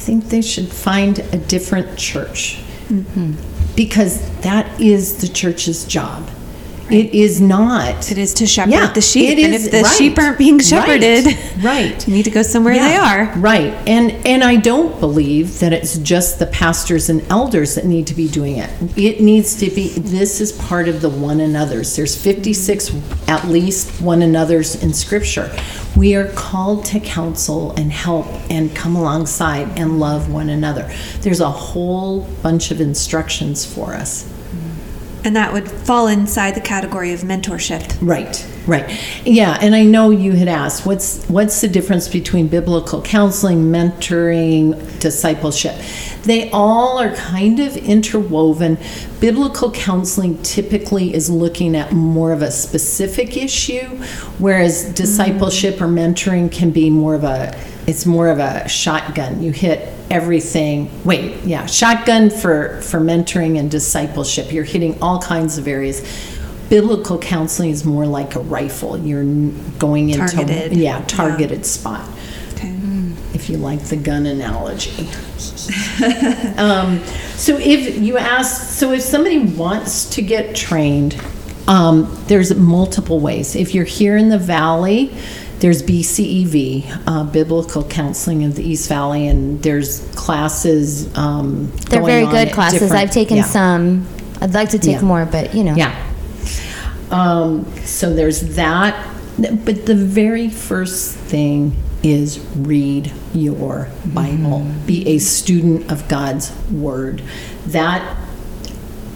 think 0.01 0.25
they 0.29 0.41
should 0.41 0.67
find 0.67 1.19
a 1.19 1.37
different 1.37 1.97
church. 1.97 2.59
Mm-hmm. 2.89 3.33
Because 3.75 4.19
that 4.41 4.81
is 4.81 5.21
the 5.21 5.27
church's 5.27 5.85
job. 5.85 6.29
It 6.89 7.13
is 7.13 7.39
not. 7.39 8.11
It 8.11 8.17
is 8.17 8.33
to 8.35 8.45
shepherd 8.45 8.71
Yeah, 8.71 8.91
the 8.91 8.99
sheep. 8.99 9.29
and 9.29 9.53
is- 9.55 9.67
if 9.67 9.71
the 9.71 9.83
right, 9.83 9.95
sheep 9.97 10.17
aren't 10.19 10.37
being 10.37 10.59
shepherded, 10.59 11.25
right. 11.63 12.05
you 12.05 12.13
need 12.13 12.23
to 12.25 12.31
go 12.31 12.41
somewhere 12.41 12.73
they 12.73 12.97
are. 12.97 13.31
Right. 13.37 13.73
And 13.87 14.11
and 14.27 14.43
I 14.43 14.57
don't 14.57 14.99
believe 14.99 15.59
that 15.59 15.71
it's 15.71 15.97
just 15.99 16.39
the 16.39 16.47
pastors 16.47 17.09
and 17.09 17.21
elders 17.31 17.75
that 17.75 17.85
need 17.85 18.07
to 18.07 18.13
be 18.13 18.27
doing 18.27 18.57
it. 18.57 18.69
It 18.97 19.21
needs 19.21 19.55
to 19.61 19.69
be 19.69 19.87
this 19.89 20.41
is 20.41 20.51
part 20.51 20.89
of 20.89 20.99
the 20.99 21.09
one 21.09 21.39
another's. 21.39 21.95
There's 21.95 22.21
56 22.21 22.91
at 23.29 23.47
least 23.47 24.01
one 24.01 24.21
another's 24.21 24.75
in 24.83 24.93
scripture. 24.93 25.49
We 25.95 26.15
are 26.15 26.31
called 26.31 26.85
to 26.85 26.99
counsel 26.99 27.71
and 27.71 27.91
help 27.91 28.27
and 28.49 28.73
come 28.75 28.95
alongside 28.95 29.77
and 29.77 29.99
love 29.99 30.31
one 30.31 30.49
another. 30.49 30.89
There's 31.19 31.41
a 31.41 31.51
whole 31.51 32.21
bunch 32.41 32.71
of 32.71 32.79
instructions 32.79 33.65
for 33.65 33.93
us. 33.93 34.31
And 35.23 35.35
that 35.35 35.53
would 35.53 35.69
fall 35.69 36.07
inside 36.07 36.55
the 36.55 36.61
category 36.61 37.13
of 37.13 37.21
mentorship. 37.21 37.95
Right, 38.01 38.47
right. 38.67 38.89
Yeah, 39.25 39.57
and 39.61 39.75
I 39.75 39.83
know 39.83 40.11
you 40.11 40.33
had 40.33 40.47
asked, 40.47 40.85
what's 40.85 41.25
what's 41.25 41.61
the 41.61 41.67
difference 41.67 42.07
between 42.07 42.47
biblical 42.47 43.01
counseling, 43.01 43.71
mentoring, 43.71 44.99
discipleship? 44.99 45.75
They 46.23 46.51
all 46.51 46.99
are 46.99 47.13
kind 47.15 47.59
of 47.59 47.75
interwoven. 47.77 48.77
Biblical 49.19 49.71
counseling 49.71 50.41
typically 50.43 51.13
is 51.13 51.29
looking 51.29 51.75
at 51.75 51.91
more 51.91 52.31
of 52.31 52.41
a 52.41 52.51
specific 52.51 53.37
issue, 53.37 53.87
whereas 54.37 54.83
mm-hmm. 54.83 54.93
discipleship 54.93 55.81
or 55.81 55.87
mentoring 55.87 56.51
can 56.51 56.71
be 56.71 56.89
more 56.89 57.15
of 57.15 57.23
a 57.23 57.57
it's 57.87 58.05
more 58.05 58.29
of 58.29 58.39
a 58.39 58.67
shotgun. 58.69 59.41
You 59.41 59.51
hit 59.51 59.91
everything. 60.11 60.91
Wait, 61.03 61.43
yeah, 61.43 61.65
shotgun 61.65 62.29
for 62.29 62.79
for 62.81 62.99
mentoring 62.99 63.57
and 63.59 63.71
discipleship. 63.71 64.51
You're 64.51 64.63
hitting 64.63 65.01
all 65.01 65.19
kinds 65.19 65.57
of 65.57 65.67
areas. 65.67 66.01
Biblical 66.71 67.19
counseling 67.19 67.69
is 67.69 67.83
more 67.83 68.05
like 68.05 68.35
a 68.35 68.39
rifle. 68.39 68.97
You're 68.97 69.25
going 69.77 70.09
into 70.09 70.25
Targeted. 70.25 70.71
yeah 70.73 71.03
targeted 71.05 71.65
spot. 71.65 72.07
Okay. 72.53 72.69
If 73.33 73.41
if 73.41 73.49
you 73.49 73.57
like 73.57 73.81
the 73.85 73.97
gun 73.97 74.25
analogy. 74.25 74.91
um, 76.57 76.99
so 77.35 77.57
if 77.57 77.97
you 77.97 78.17
ask, 78.17 78.77
so 78.77 78.91
if 78.91 79.01
somebody 79.01 79.39
wants 79.39 80.11
to 80.11 80.21
get 80.21 80.55
trained, 80.55 81.19
um, 81.67 82.23
there's 82.27 82.55
multiple 82.55 83.19
ways. 83.19 83.55
If 83.55 83.73
you're 83.73 83.85
here 83.85 84.15
in 84.15 84.29
the 84.29 84.37
valley, 84.37 85.11
there's 85.59 85.81
BCEV, 85.81 87.03
uh, 87.07 87.23
Biblical 87.25 87.83
Counseling 87.83 88.43
of 88.43 88.55
the 88.55 88.63
East 88.63 88.87
Valley, 88.87 89.27
and 89.27 89.61
there's 89.63 90.07
classes. 90.15 91.15
Um, 91.17 91.71
They're 91.89 92.01
going 92.01 92.05
very 92.11 92.23
on 92.25 92.31
good 92.31 92.53
classes. 92.53 92.91
I've 92.91 93.11
taken 93.11 93.37
yeah. 93.37 93.43
some. 93.43 94.07
I'd 94.39 94.53
like 94.53 94.69
to 94.69 94.79
take 94.79 94.97
Yeah. 94.97 95.01
more, 95.01 95.25
but 95.25 95.55
you 95.55 95.63
know. 95.63 95.75
Yeah. 95.75 96.10
Um, 97.11 97.71
so 97.79 98.13
there's 98.13 98.55
that. 98.55 99.07
But 99.37 99.85
the 99.85 99.95
very 99.95 100.49
first 100.49 101.15
thing 101.15 101.75
is 102.03 102.39
read 102.55 103.11
your 103.33 103.89
Bible. 104.05 104.67
Be 104.85 105.07
a 105.07 105.17
student 105.19 105.91
of 105.91 106.07
God's 106.07 106.51
Word. 106.71 107.21
That, 107.67 108.17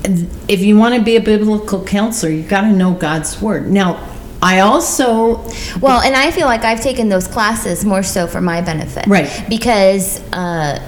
if 0.04 0.62
you 0.62 0.78
want 0.78 0.96
to 0.96 1.02
be 1.02 1.16
a 1.16 1.22
biblical 1.22 1.84
counselor, 1.84 2.32
you've 2.32 2.50
got 2.50 2.62
to 2.62 2.72
know 2.72 2.94
God's 2.94 3.42
Word. 3.42 3.70
Now, 3.70 4.16
I 4.42 4.60
also, 4.60 5.44
Well, 5.80 6.02
and 6.02 6.16
I 6.16 6.30
feel 6.32 6.46
like 6.46 6.64
I've 6.64 6.82
taken 6.82 7.10
those 7.10 7.28
classes 7.28 7.84
more 7.84 8.04
so 8.04 8.28
for 8.28 8.42
my 8.42 8.62
benefit. 8.62 9.08
Right. 9.08 9.44
Because 9.50 10.22
uh, 10.34 10.80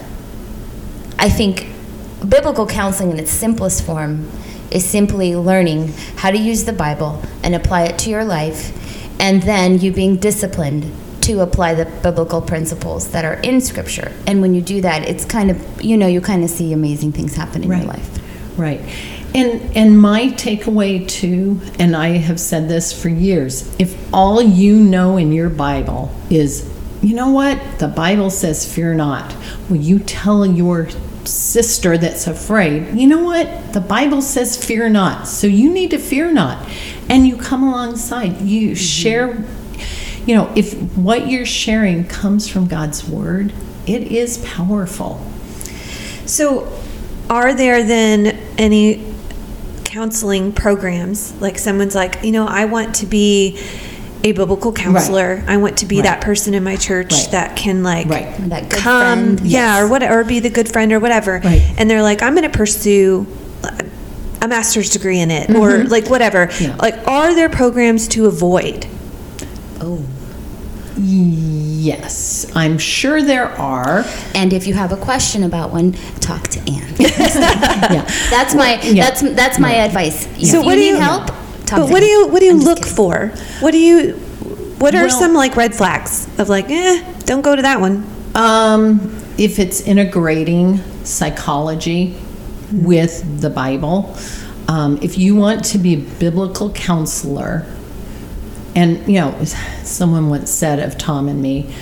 I 1.18 1.30
think 1.30 1.68
biblical 2.28 2.68
counseling 2.68 3.12
in 3.12 3.20
its 3.20 3.32
simplest 3.32 3.84
form 3.84 4.30
is 4.72 4.86
simply 4.86 5.36
learning 5.36 5.94
how 6.18 6.32
to 6.32 6.38
use 6.38 6.66
the 6.66 6.74
Bible 6.74 7.22
and 7.44 7.56
apply 7.56 7.84
it 7.84 7.98
to 8.00 8.10
your 8.10 8.26
life, 8.26 8.72
and 9.20 9.44
then 9.44 9.80
you 9.80 9.92
being 9.92 10.18
disciplined 10.18 10.92
to 11.22 11.42
apply 11.42 11.74
the 11.74 11.86
biblical 11.86 12.42
principles 12.42 13.12
that 13.12 13.26
are 13.26 13.36
in 13.36 13.60
Scripture. 13.60 14.14
And 14.26 14.42
when 14.42 14.54
you 14.54 14.62
do 14.62 14.82
that, 14.82 15.08
it's 15.08 15.26
kind 15.26 15.52
of, 15.52 15.82
you 15.82 15.98
know, 15.98 16.08
you 16.08 16.22
kind 16.22 16.44
of 16.44 16.50
see 16.50 16.72
amazing 16.72 17.12
things 17.12 17.36
happen 17.36 17.64
in 17.64 17.70
your 17.70 17.84
life. 17.84 18.58
Right. 18.58 18.80
And 19.36 19.76
and 19.76 20.00
my 20.00 20.30
takeaway 20.30 21.08
too, 21.08 21.60
and 21.80 21.96
I 21.96 22.18
have 22.18 22.40
said 22.40 22.70
this 22.70 22.94
for 23.00 23.10
years, 23.10 23.76
if 23.78 23.96
all 24.14 24.42
you 24.42 24.78
know 24.78 25.18
in 25.18 25.32
your 25.34 25.50
Bible 25.50 26.12
is, 26.30 26.74
you 27.02 27.14
know 27.14 27.32
what? 27.32 27.60
The 27.80 27.90
Bible 27.90 28.30
says 28.30 28.72
fear 28.74 28.94
not. 28.94 29.36
Will 29.70 29.78
you 29.78 30.00
tell 30.00 30.46
your 30.46 30.88
sister 31.28 31.98
that's 31.98 32.28
afraid, 32.28 32.98
you 32.98 33.08
know 33.08 33.24
what? 33.24 33.74
The 33.74 33.82
Bible 33.82 34.22
says 34.22 34.58
fear 34.64 34.90
not. 34.90 35.28
So 35.28 35.48
you 35.48 35.72
need 35.72 35.92
to 35.92 35.98
fear 35.98 36.32
not. 36.32 36.68
And 37.10 37.28
you 37.28 37.38
come 37.38 37.64
alongside. 37.64 38.42
You 38.42 38.72
mm-hmm. 38.72 38.76
share 38.76 39.46
you 40.28 40.36
know, 40.36 40.52
if 40.56 40.74
what 40.98 41.30
you're 41.30 41.46
sharing 41.46 42.04
comes 42.06 42.50
from 42.50 42.68
God's 42.68 43.08
word, 43.08 43.54
it 43.88 44.04
is 44.12 44.40
powerful. 44.40 45.26
So, 46.26 46.70
are 47.30 47.54
there 47.54 47.84
then 47.84 48.38
any 48.58 49.06
counseling 49.86 50.52
programs? 50.52 51.34
Like 51.42 51.58
someone's 51.58 51.96
like, 51.96 52.26
you 52.26 52.34
know, 52.34 52.46
I 52.46 52.66
want 52.66 52.96
to 52.96 53.06
be 53.06 53.58
a 54.24 54.32
biblical 54.32 54.72
counselor. 54.74 55.44
I 55.48 55.58
want 55.58 55.78
to 55.78 55.86
be 55.86 55.98
Right. 55.98 56.04
that 56.06 56.22
person 56.22 56.54
in 56.54 56.64
my 56.64 56.76
church 56.76 57.12
Right. 57.14 57.28
that 57.32 57.56
can 57.56 57.84
like 57.84 58.08
Right. 58.10 58.50
That 58.50 58.70
good 58.70 58.80
come, 58.80 59.38
friend. 59.38 59.42
yeah, 59.48 59.76
Yes. 59.76 59.82
or 59.84 59.88
what, 59.88 60.04
or 60.04 60.24
be 60.24 60.40
the 60.40 60.50
good 60.50 60.68
friend 60.70 60.92
or 60.92 61.00
whatever. 61.00 61.42
Right. 61.44 61.62
And 61.78 61.90
they're 61.90 62.02
like, 62.04 62.22
I'm 62.22 62.34
going 62.36 62.50
to 62.50 62.58
pursue 62.58 63.28
a 64.42 64.48
master's 64.48 64.90
degree 64.92 65.20
in 65.20 65.32
it, 65.32 65.50
or 65.56 65.84
like 65.86 66.10
whatever. 66.10 66.48
Mm-hmm. 66.48 66.64
Yeah. 66.64 66.76
Like, 66.80 67.08
are 67.08 67.34
there 67.36 67.50
programs 67.50 68.08
to 68.10 68.26
avoid? 68.28 68.86
Oh. 69.82 70.00
Yes, 71.00 72.48
I'm 72.56 72.78
sure 72.78 73.22
there 73.22 73.50
are. 73.60 74.04
And 74.36 74.52
if 74.54 74.68
you 74.68 74.74
have 74.74 74.92
a 74.92 74.98
question 74.98 75.44
about 75.44 75.72
one, 75.72 75.94
talk 76.20 76.48
to 76.50 76.60
Anne. 76.60 76.84
Yeah. 77.00 78.06
That's 78.32 78.54
my 78.56 78.80
Yeah. 78.82 79.06
that's 79.06 79.22
that's 79.36 79.60
my 79.60 79.72
advice. 79.74 80.28
If 80.40 80.48
So 80.50 80.60
you 80.60 80.66
what 80.66 80.74
do 80.76 80.80
need 80.82 80.90
you- 80.90 80.96
help, 80.98 81.30
But 81.70 81.90
what 81.90 82.00
do 82.00 82.06
you 82.06 82.28
what 82.28 82.40
do 82.40 82.46
you 82.46 82.52
I'm 82.52 82.58
just 82.60 82.68
look 82.68 82.78
kidding. 82.80 82.96
for? 82.96 83.28
What 83.60 83.72
do 83.72 83.78
you 83.80 84.14
what 84.80 84.94
are 84.96 85.08
Well- 85.08 85.20
some 85.20 85.34
like 85.34 85.56
red 85.56 85.74
flags 85.74 86.28
of 86.38 86.50
like, 86.50 86.70
eh, 86.70 87.04
don't 87.26 87.42
go 87.42 87.56
to 87.56 87.62
that 87.64 87.80
one. 87.82 88.06
Um, 88.36 89.16
if 89.38 89.58
it's 89.60 89.82
integrating 89.82 90.80
psychology 91.04 92.16
with 92.72 93.42
the 93.42 93.50
Bible, 93.50 94.16
um, 94.68 95.00
if 95.02 95.18
you 95.18 95.36
want 95.36 95.64
to 95.66 95.78
be 95.78 95.94
a 95.96 95.98
biblical 95.98 96.70
counselor, 96.72 97.66
and 98.76 99.08
you 99.08 99.20
know, 99.20 99.34
someone 99.84 100.30
once 100.30 100.52
said 100.52 100.80
of 100.80 100.98
Tom 100.98 101.28
and 101.28 101.42
me, 101.42 101.74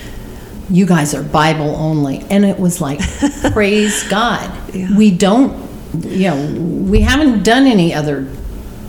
you 0.70 0.86
guys 0.86 1.14
are 1.14 1.22
Bible 1.22 1.76
only. 1.76 2.24
And 2.30 2.44
it 2.44 2.58
was 2.58 2.80
like, 2.80 3.00
praise 3.52 4.02
God. 4.08 4.50
We 4.96 5.10
don't, 5.10 5.52
you 6.04 6.30
know, 6.30 6.60
we 6.90 7.02
haven't 7.02 7.42
done 7.42 7.66
any 7.66 7.92
other. 7.94 8.26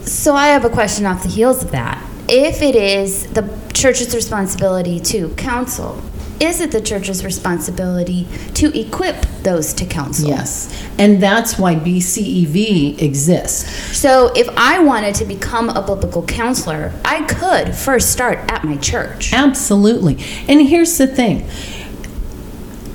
So 0.08 0.36
I 0.36 0.48
have 0.48 0.64
a 0.64 0.70
question 0.70 1.06
off 1.06 1.22
the 1.24 1.30
heels 1.30 1.64
of 1.64 1.72
that. 1.72 2.02
If 2.30 2.62
it 2.62 2.76
is 2.76 3.28
the 3.28 3.48
church's 3.74 4.16
responsibility 4.16 5.00
to 5.02 5.30
counsel, 5.36 6.02
is 6.40 6.62
it 6.62 6.72
the 6.72 6.82
church's 6.82 7.26
responsibility 7.26 8.28
to 8.54 8.78
equip 8.80 9.22
those 9.44 9.74
to 9.74 9.86
counsel? 9.86 10.30
Yes. 10.30 10.88
And 10.98 11.22
that's 11.22 11.58
why 11.58 11.76
BCEV 11.76 13.02
exists. 13.02 13.98
So 13.98 14.32
if 14.36 14.48
I 14.58 14.80
wanted 14.80 15.16
to 15.16 15.26
become 15.26 15.70
a 15.70 15.82
biblical 15.82 16.24
counselor, 16.24 16.94
I 17.04 17.24
could 17.24 17.76
first 17.76 18.12
start 18.12 18.40
at 18.50 18.64
my 18.64 18.78
church. 18.78 19.34
Absolutely. 19.34 20.24
And 20.48 20.62
here's 20.68 20.98
the 20.98 21.08
thing. 21.08 21.50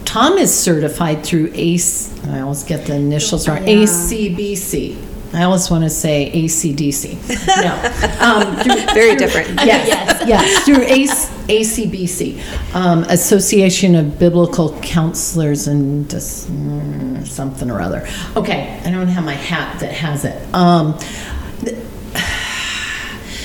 Tom 0.05 0.39
is 0.39 0.55
certified 0.57 1.25
through 1.25 1.51
ACE, 1.55 2.13
I 2.27 2.41
always 2.41 2.65
get 2.65 2.87
the 2.87 2.95
initials 2.95 3.49
wrong, 3.49 3.67
Yeah. 3.67 3.85
ACBC. 3.85 4.97
I 5.35 5.45
always 5.45 5.71
want 5.71 5.85
to 5.85 5.91
say 5.91 6.31
ACDC. 6.35 7.47
No. 7.63 8.09
Um, 8.23 8.55
through- 8.63 8.95
Very 8.95 9.17
different. 9.17 9.49
Yes, 9.65 9.89
yes, 9.89 10.29
yes. 10.29 10.65
through 10.65 10.83
ACE, 10.85 11.29
ACBC, 11.49 12.75
um, 12.75 13.03
Association 13.05 13.97
of 13.97 14.17
Biblical 14.19 14.79
Counselors 14.81 15.67
and 15.67 16.07
dis- 16.09 16.47
mm, 16.47 17.27
something 17.27 17.69
or 17.71 17.81
other. 17.81 18.07
Okay, 18.37 18.81
I 18.85 18.91
don't 18.93 19.09
have 19.09 19.25
my 19.25 19.35
hat 19.35 19.81
that 19.81 19.93
has 19.93 20.25
it. 20.25 20.37
Um, 20.55 20.97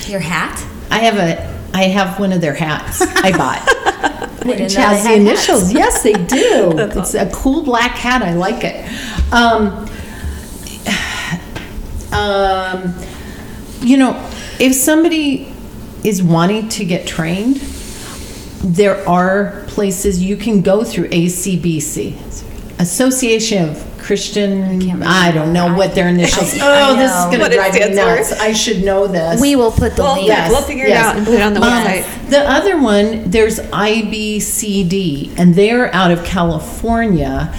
Your 0.06 0.20
hat? 0.20 0.64
I 0.90 1.00
have 1.00 1.16
a 1.16 1.58
I 1.74 1.84
have 1.84 2.18
one 2.20 2.32
of 2.32 2.40
their 2.40 2.54
hats 2.54 3.02
I 3.02 3.30
bought. 3.36 3.64
didn't 4.42 4.60
Which 4.62 4.74
has 4.74 5.02
the 5.02 5.08
had 5.10 5.20
initials. 5.20 5.72
Yes, 5.72 6.02
they 6.02 6.12
do. 6.14 6.72
it's 6.78 7.14
a 7.14 7.28
cool 7.32 7.62
black 7.62 7.92
hat. 7.92 8.22
I 8.22 8.34
like 8.34 8.62
it. 8.64 8.84
Um, 9.32 9.87
um, 12.12 12.94
you 13.80 13.96
know, 13.96 14.14
if 14.58 14.74
somebody 14.74 15.52
is 16.04 16.22
wanting 16.22 16.68
to 16.70 16.84
get 16.84 17.06
trained, 17.06 17.56
there 18.60 19.08
are 19.08 19.64
places 19.68 20.22
you 20.22 20.36
can 20.36 20.62
go 20.62 20.84
through 20.84 21.08
ACBC, 21.08 22.16
Association 22.80 23.68
of 23.68 23.84
Christian. 23.98 25.02
I, 25.02 25.30
don't 25.32 25.52
know 25.52 25.74
what 25.76 25.94
their 25.94 26.08
initials. 26.08 26.58
I 26.58 26.90
oh, 26.90 26.96
this 26.96 27.12
is 27.12 27.24
going 27.26 27.50
to 27.50 27.56
drive 27.56 27.74
me 27.74 27.80
stands 27.80 27.98
for. 27.98 28.04
nuts. 28.06 28.32
I 28.40 28.52
should 28.52 28.82
know 28.82 29.06
this. 29.06 29.40
We 29.40 29.54
will 29.54 29.70
put 29.70 29.96
the 29.96 30.02
Well, 30.02 30.14
link. 30.16 30.28
yeah. 30.28 30.48
we'll 30.48 30.62
figure 30.62 30.86
it 30.86 30.92
out 30.92 31.16
and 31.16 31.26
put 31.26 31.34
it 31.34 31.42
on 31.42 31.52
the 31.54 31.60
website. 31.60 32.30
The 32.30 32.40
other 32.40 32.80
one, 32.80 33.30
there's 33.30 33.58
IBCD, 33.60 35.38
and 35.38 35.54
they're 35.54 35.94
out 35.94 36.10
of 36.10 36.24
California, 36.24 37.54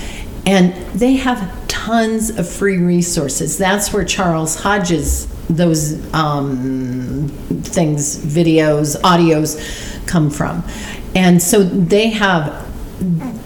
and 0.45 0.73
they 0.93 1.13
have 1.17 1.39
tons 1.85 2.29
of 2.29 2.47
free 2.47 2.77
resources. 2.77 3.57
That's 3.57 3.93
where 3.93 4.03
Charles 4.03 4.59
Hodges, 4.59 5.27
those 5.49 5.95
um, 6.13 7.29
things, 7.63 8.17
videos, 8.17 8.99
audios, 9.01 10.05
come 10.05 10.29
from. 10.29 10.63
And 11.15 11.41
so 11.41 11.63
they 11.63 12.09
have, 12.09 12.67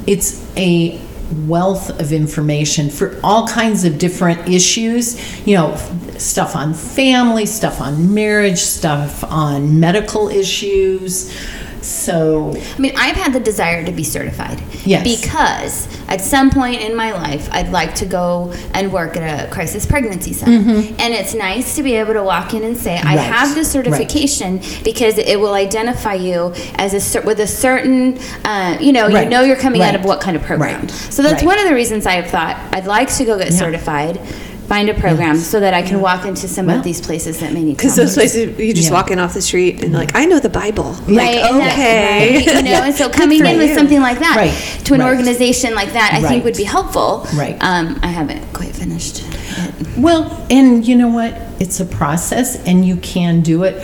it's 0.07 0.43
a 0.57 0.99
wealth 1.47 1.99
of 1.99 2.11
information 2.11 2.89
for 2.89 3.19
all 3.23 3.47
kinds 3.47 3.85
of 3.85 3.97
different 3.97 4.47
issues, 4.49 5.17
you 5.47 5.55
know, 5.55 5.75
stuff 6.17 6.55
on 6.55 6.73
family, 6.73 7.45
stuff 7.45 7.81
on 7.81 8.13
marriage, 8.13 8.59
stuff 8.59 9.23
on 9.23 9.79
medical 9.79 10.29
issues. 10.29 11.35
So, 11.83 12.55
I 12.55 12.79
mean, 12.79 12.93
I've 12.97 13.15
had 13.15 13.33
the 13.33 13.39
desire 13.39 13.83
to 13.85 13.91
be 13.91 14.03
certified. 14.03 14.61
Yes. 14.85 15.03
Because 15.21 15.87
at 16.07 16.21
some 16.21 16.49
point 16.49 16.81
in 16.81 16.95
my 16.95 17.11
life, 17.11 17.49
I'd 17.51 17.69
like 17.71 17.93
to 17.95 18.05
go 18.05 18.53
and 18.73 18.91
work 18.91 19.15
at 19.17 19.23
a 19.49 19.51
crisis 19.51 19.85
pregnancy 19.85 20.33
center. 20.33 20.69
And 20.99 21.13
it's 21.13 21.33
nice 21.33 21.75
to 21.75 21.83
be 21.83 21.93
able 21.95 22.13
to 22.13 22.23
walk 22.23 22.53
in 22.53 22.63
and 22.63 22.75
say, 22.77 22.97
I. 22.97 23.15
Right. 23.15 23.19
have 23.19 23.55
this 23.55 23.75
Right. 23.75 23.85
certification 23.85 24.61
because 24.83 25.17
it 25.17 25.39
will 25.39 25.53
identify 25.53 26.13
you 26.15 26.53
as 26.75 26.93
a 26.93 26.99
cer- 26.99 27.21
with 27.21 27.39
a 27.39 27.47
certain, 27.47 28.17
uh, 28.45 28.77
you 28.79 28.91
know, 28.91 29.07
you 29.07 29.27
know 29.29 29.41
you're 29.41 29.55
coming 29.55 29.81
out 29.81 29.95
of 29.95 30.03
what 30.05 30.21
kind 30.21 30.35
of 30.35 30.43
program. 30.43 30.81
Right. 30.81 30.91
So 30.91 31.21
that's 31.23 31.35
Right. 31.41 31.45
one 31.45 31.59
of 31.59 31.65
the 31.67 31.73
reasons 31.73 32.05
I've 32.05 32.27
thought 32.29 32.57
I'd 32.71 32.85
like 32.85 33.13
to 33.15 33.25
go 33.25 33.37
get 33.37 33.51
Yeah. 33.51 33.57
certified 33.57 34.19
find 34.67 34.89
a 34.89 34.93
program 34.93 35.37
so 35.37 35.59
that 35.59 35.73
I 35.73 35.81
can 35.81 35.99
walk 36.01 36.25
into 36.25 36.47
some 36.47 36.67
Well, 36.67 36.77
of 36.77 36.83
these 36.83 37.01
places 37.01 37.39
that 37.41 37.51
may 37.53 37.63
need 37.63 37.77
Because 37.77 37.95
those 37.95 38.13
places 38.13 38.57
you 38.59 38.73
just 38.73 38.89
Yeah. 38.89 38.93
walk 38.95 39.11
in 39.11 39.19
off 39.19 39.33
the 39.33 39.41
street 39.41 39.83
and 39.83 39.93
like 39.93 40.15
I 40.15 40.25
know 40.25 40.39
the 40.39 40.49
Bible. 40.49 40.93
Right, 41.07 41.41
Like, 41.41 41.51
and 41.51 41.59
that- 41.59 41.73
okay. 41.73 42.35
right, 42.37 42.45
you 42.55 42.63
know, 42.63 42.83
and 42.83 42.95
so 42.95 43.09
coming 43.21 43.45
in 43.45 43.57
with 43.57 43.69
you. 43.69 43.75
something 43.75 44.01
like 44.01 44.19
that 44.19 44.35
Right, 44.37 44.53
to 44.85 44.93
an 44.93 45.01
right. 45.01 45.09
organization 45.09 45.75
like 45.75 45.93
that, 45.93 46.11
I 46.13 46.21
Right. 46.21 46.27
think 46.29 46.43
would 46.45 46.57
be 46.57 46.63
helpful. 46.63 47.27
Right. 47.35 47.57
Um, 47.61 47.99
I 48.03 48.07
haven't 48.07 48.41
quite 48.53 48.73
finished 48.75 49.19
it. 49.19 49.97
Well, 49.97 50.45
and 50.49 50.87
you 50.87 50.95
know 50.95 51.09
what? 51.09 51.35
It's 51.59 51.79
a 51.79 51.85
process, 51.85 52.55
and 52.65 52.83
you 52.85 52.95
can 52.97 53.41
do 53.41 53.63
it. 53.63 53.75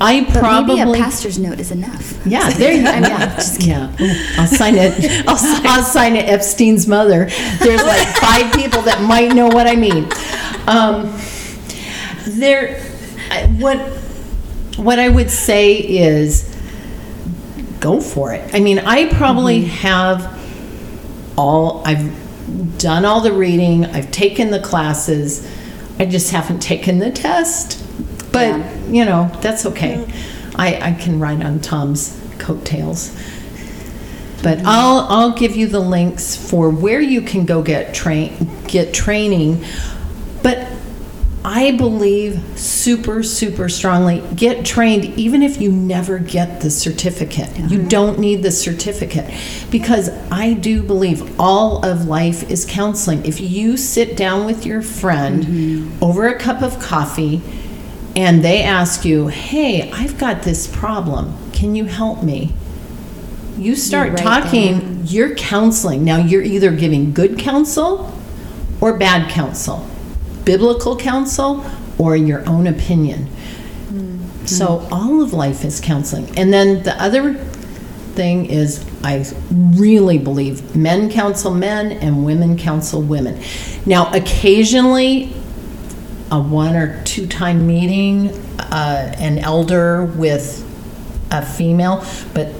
I 0.00 0.24
But 0.24 0.38
probably 0.38 0.76
maybe 0.76 0.98
a 0.98 1.02
pastor's 1.02 1.38
note 1.38 1.60
is 1.60 1.70
enough. 1.70 2.26
Yeah, 2.26 2.48
there 2.58 2.72
you 2.72 2.82
go. 2.82 2.90
Yeah, 2.90 3.40
yeah. 3.60 3.96
Ooh, 4.00 4.40
I'll 4.40 4.46
sign 4.46 4.74
it. 4.76 5.26
I'll 5.28 5.36
sign, 5.36 5.66
I'll 5.66 5.82
sign 5.82 6.16
it. 6.16 6.26
Epstein's 6.28 6.86
mother. 6.86 7.26
There's 7.58 7.82
like 7.82 8.06
five 8.16 8.52
people 8.54 8.82
that 8.82 9.02
might 9.02 9.34
know 9.34 9.48
what 9.48 9.66
I 9.66 9.76
mean. 9.76 10.04
Um, 10.66 11.14
there, 12.38 12.80
I- 13.30 13.46
what 13.58 13.78
what 14.78 14.98
I 14.98 15.08
would 15.10 15.30
say 15.30 15.74
is, 15.74 16.44
go 17.80 18.00
for 18.00 18.32
it. 18.32 18.54
I 18.54 18.60
mean, 18.60 18.78
I 18.78 19.12
probably 19.12 19.62
have 19.64 20.38
all. 21.36 21.82
I've 21.84 22.78
done 22.78 23.04
all 23.04 23.20
the 23.20 23.32
reading. 23.32 23.84
I've 23.84 24.10
taken 24.10 24.50
the 24.50 24.60
classes. 24.60 25.46
I 25.98 26.06
just 26.06 26.30
haven't 26.32 26.60
taken 26.60 26.98
the 26.98 27.10
test. 27.10 27.84
But 28.32 28.48
Yeah. 28.48 28.86
you 28.88 29.04
know, 29.04 29.30
that's 29.40 29.66
okay. 29.66 30.06
I, 30.56 30.90
I 30.90 30.92
can 30.92 31.18
ride 31.18 31.42
on 31.42 31.60
Tom's 31.60 32.18
coattails. 32.38 33.16
But 34.42 34.60
I'll 34.64 35.06
I'll 35.08 35.32
give 35.32 35.54
you 35.54 35.66
the 35.66 35.80
links 35.80 36.34
for 36.34 36.70
where 36.70 37.00
you 37.00 37.20
can 37.20 37.44
go 37.44 37.62
get 37.62 37.94
train 37.94 38.50
get 38.66 38.94
training. 38.94 39.64
But 40.42 40.66
I 41.44 41.72
believe 41.72 42.42
super 42.58 43.22
super 43.22 43.68
strongly 43.68 44.22
get 44.34 44.64
trained 44.64 45.04
even 45.18 45.42
if 45.42 45.60
you 45.60 45.70
never 45.70 46.18
get 46.18 46.62
the 46.62 46.70
certificate. 46.70 47.54
You 47.58 47.78
mm-hmm. 47.80 47.88
don't 47.88 48.18
need 48.18 48.42
the 48.42 48.50
certificate 48.50 49.32
because 49.70 50.08
I 50.30 50.54
do 50.54 50.82
believe 50.82 51.38
all 51.38 51.84
of 51.84 52.06
life 52.06 52.50
is 52.50 52.64
counseling. 52.64 53.24
If 53.26 53.40
you 53.40 53.76
sit 53.76 54.16
down 54.16 54.46
with 54.46 54.64
your 54.64 54.80
friend 54.80 55.44
mm-hmm. 55.44 56.04
over 56.04 56.28
a 56.28 56.38
cup 56.38 56.62
of 56.62 56.78
coffee 56.80 57.42
and 58.16 58.44
they 58.44 58.62
ask 58.62 59.04
you, 59.04 59.28
"Hey, 59.28 59.90
I've 59.92 60.18
got 60.18 60.42
this 60.42 60.66
problem. 60.66 61.36
Can 61.52 61.74
you 61.74 61.84
help 61.84 62.22
me?" 62.22 62.52
you 63.60 63.76
start 63.76 64.16
talking, 64.16 65.02
you're 65.04 65.34
counseling. 65.34 66.02
Now, 66.04 66.16
you're 66.16 66.42
either 66.42 66.70
giving 66.70 67.12
good 67.12 67.38
counsel 67.38 68.12
or 68.80 68.96
bad 68.96 69.30
counsel, 69.30 69.86
biblical 70.44 70.96
counsel 70.96 71.64
or 71.98 72.16
your 72.16 72.48
own 72.48 72.66
opinion. 72.66 73.26
Mm-hmm. 73.88 74.46
So, 74.46 74.88
all 74.90 75.22
of 75.22 75.34
life 75.34 75.64
is 75.64 75.80
counseling. 75.80 76.38
And 76.38 76.52
then 76.52 76.82
the 76.82 77.00
other 77.00 77.34
thing 78.14 78.46
is, 78.46 78.84
I 79.04 79.26
really 79.50 80.18
believe 80.18 80.74
men 80.74 81.10
counsel 81.10 81.52
men 81.52 81.92
and 81.92 82.24
women 82.24 82.56
counsel 82.56 83.02
women. 83.02 83.42
Now, 83.84 84.10
occasionally, 84.12 85.34
a 86.30 86.40
one 86.40 86.76
or 86.76 87.02
two 87.04 87.26
time 87.26 87.66
meeting, 87.66 88.30
uh, 88.58 89.12
an 89.18 89.38
elder 89.38 90.04
with 90.04 90.66
a 91.30 91.44
female, 91.44 92.04
but 92.34 92.52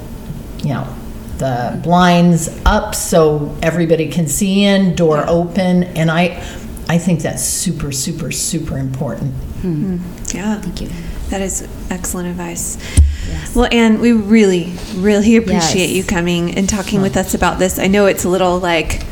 you 0.62 0.70
know, 0.70 0.86
the 1.38 1.80
blinds 1.82 2.48
up 2.66 2.94
so 2.94 3.56
everybody 3.62 4.08
can 4.10 4.26
see 4.26 4.64
in, 4.64 4.94
door 4.94 5.24
open, 5.26 5.84
and 5.84 6.10
I, 6.10 6.42
I 6.88 6.98
think 6.98 7.20
that's 7.22 7.42
super, 7.42 7.92
super, 7.92 8.30
super 8.30 8.76
important. 8.76 9.32
Yeah. 10.34 10.60
Thank 10.60 10.80
you. 10.82 10.88
That 11.30 11.40
is 11.40 11.66
excellent 11.90 12.28
advice. 12.28 12.76
Well, 13.54 13.68
Anne, 13.72 14.00
we 14.00 14.12
really, 14.12 14.72
really 14.96 15.36
appreciate 15.36 15.88
Yes. 15.90 15.96
you 15.96 16.04
coming 16.04 16.56
and 16.56 16.68
talking 16.68 17.00
with 17.00 17.16
us 17.16 17.34
about 17.34 17.58
this. 17.58 17.78
I 17.78 17.86
know 17.86 18.06
it's 18.06 18.24
a 18.24 18.28
little 18.28 18.58
like 18.58 19.02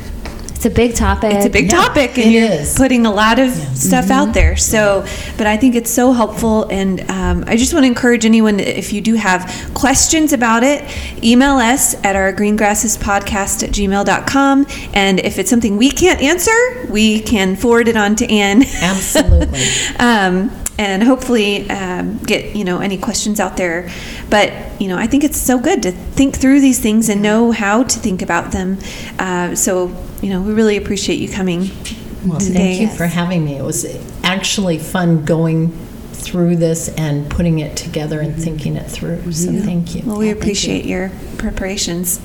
It's 0.59 0.67
a 0.67 0.71
big 0.71 0.97
topic. 0.97 1.33
it's 1.35 1.47
a 1.47 1.51
big 1.51 1.71
Yeah, 1.71 1.83
topic, 1.83 2.19
and 2.19 2.27
it 2.27 2.33
you're 2.33 2.51
is. 2.51 2.75
putting 2.77 3.07
a 3.07 3.13
lot 3.13 3.39
of 3.39 3.51
stuff 3.79 4.11
out 4.11 4.35
there. 4.35 4.57
So, 4.57 5.07
but 5.37 5.47
I 5.47 5.57
think 5.57 5.77
it's 5.77 5.89
so 5.89 6.11
helpful, 6.11 6.65
and 6.65 7.09
um, 7.09 7.45
I 7.47 7.57
just 7.57 7.73
want 7.73 7.85
to 7.85 7.87
encourage 7.87 8.25
anyone 8.27 8.59
if 8.59 8.93
you 8.93 9.01
do 9.01 9.15
have 9.15 9.71
questions 9.75 10.33
about 10.33 10.65
it, 10.65 10.83
email 11.23 11.59
us 11.59 11.95
at 12.05 12.17
our 12.17 12.33
greengrassespodcast 12.33 13.63
at 13.63 13.71
gmail.com. 13.71 14.67
And 14.95 15.21
if 15.21 15.39
it's 15.39 15.49
something 15.49 15.77
we 15.77 15.93
can't 15.93 16.21
answer, 16.21 16.51
we 16.91 17.21
can 17.21 17.55
forward 17.55 17.87
it 17.87 17.97
on 17.97 18.17
to 18.17 18.29
Anne. 18.29 18.65
Absolutely. 18.83 19.63
um, 20.01 20.51
and 20.77 21.03
hopefully 21.03 21.69
um, 21.71 22.19
get 22.19 22.55
you 22.55 22.65
know 22.65 22.79
any 22.81 22.97
questions 22.99 23.41
out 23.41 23.57
there. 23.57 23.89
But 24.31 24.53
you 24.81 24.89
know, 24.89 24.97
I 24.99 25.07
think 25.07 25.25
it's 25.25 25.39
so 25.39 25.59
good 25.59 25.83
to 25.85 25.93
think 25.93 26.37
through 26.37 26.61
these 26.61 26.79
things 26.81 27.09
and 27.09 27.23
know 27.23 27.51
how 27.53 27.83
to 27.83 27.99
think 27.99 28.23
about 28.23 28.53
them. 28.53 28.79
Uh, 29.19 29.55
so 29.55 29.95
you 30.23 30.31
know, 30.31 30.43
we 30.43 30.53
really 30.53 30.77
appreciate 30.77 31.17
you 31.17 31.29
coming 31.29 31.71
Well, 32.27 32.41
today. 32.41 32.55
thank 32.77 32.81
you 32.81 32.89
for 32.97 33.07
having 33.07 33.45
me. 33.45 33.57
It 33.57 33.63
was 33.65 33.87
actually 34.25 34.79
fun 34.79 35.25
going 35.25 35.73
through 36.13 36.57
this 36.57 36.89
and 36.97 37.31
putting 37.31 37.61
it 37.61 37.77
together 37.77 38.21
and 38.21 38.35
thinking 38.35 38.77
it 38.77 38.91
through. 38.91 39.33
So, 39.33 39.53
thank 39.53 39.95
you. 39.95 40.03
Well, 40.05 40.19
we 40.19 40.31
appreciate 40.31 40.85
your 40.85 41.11
preparations. 41.39 42.21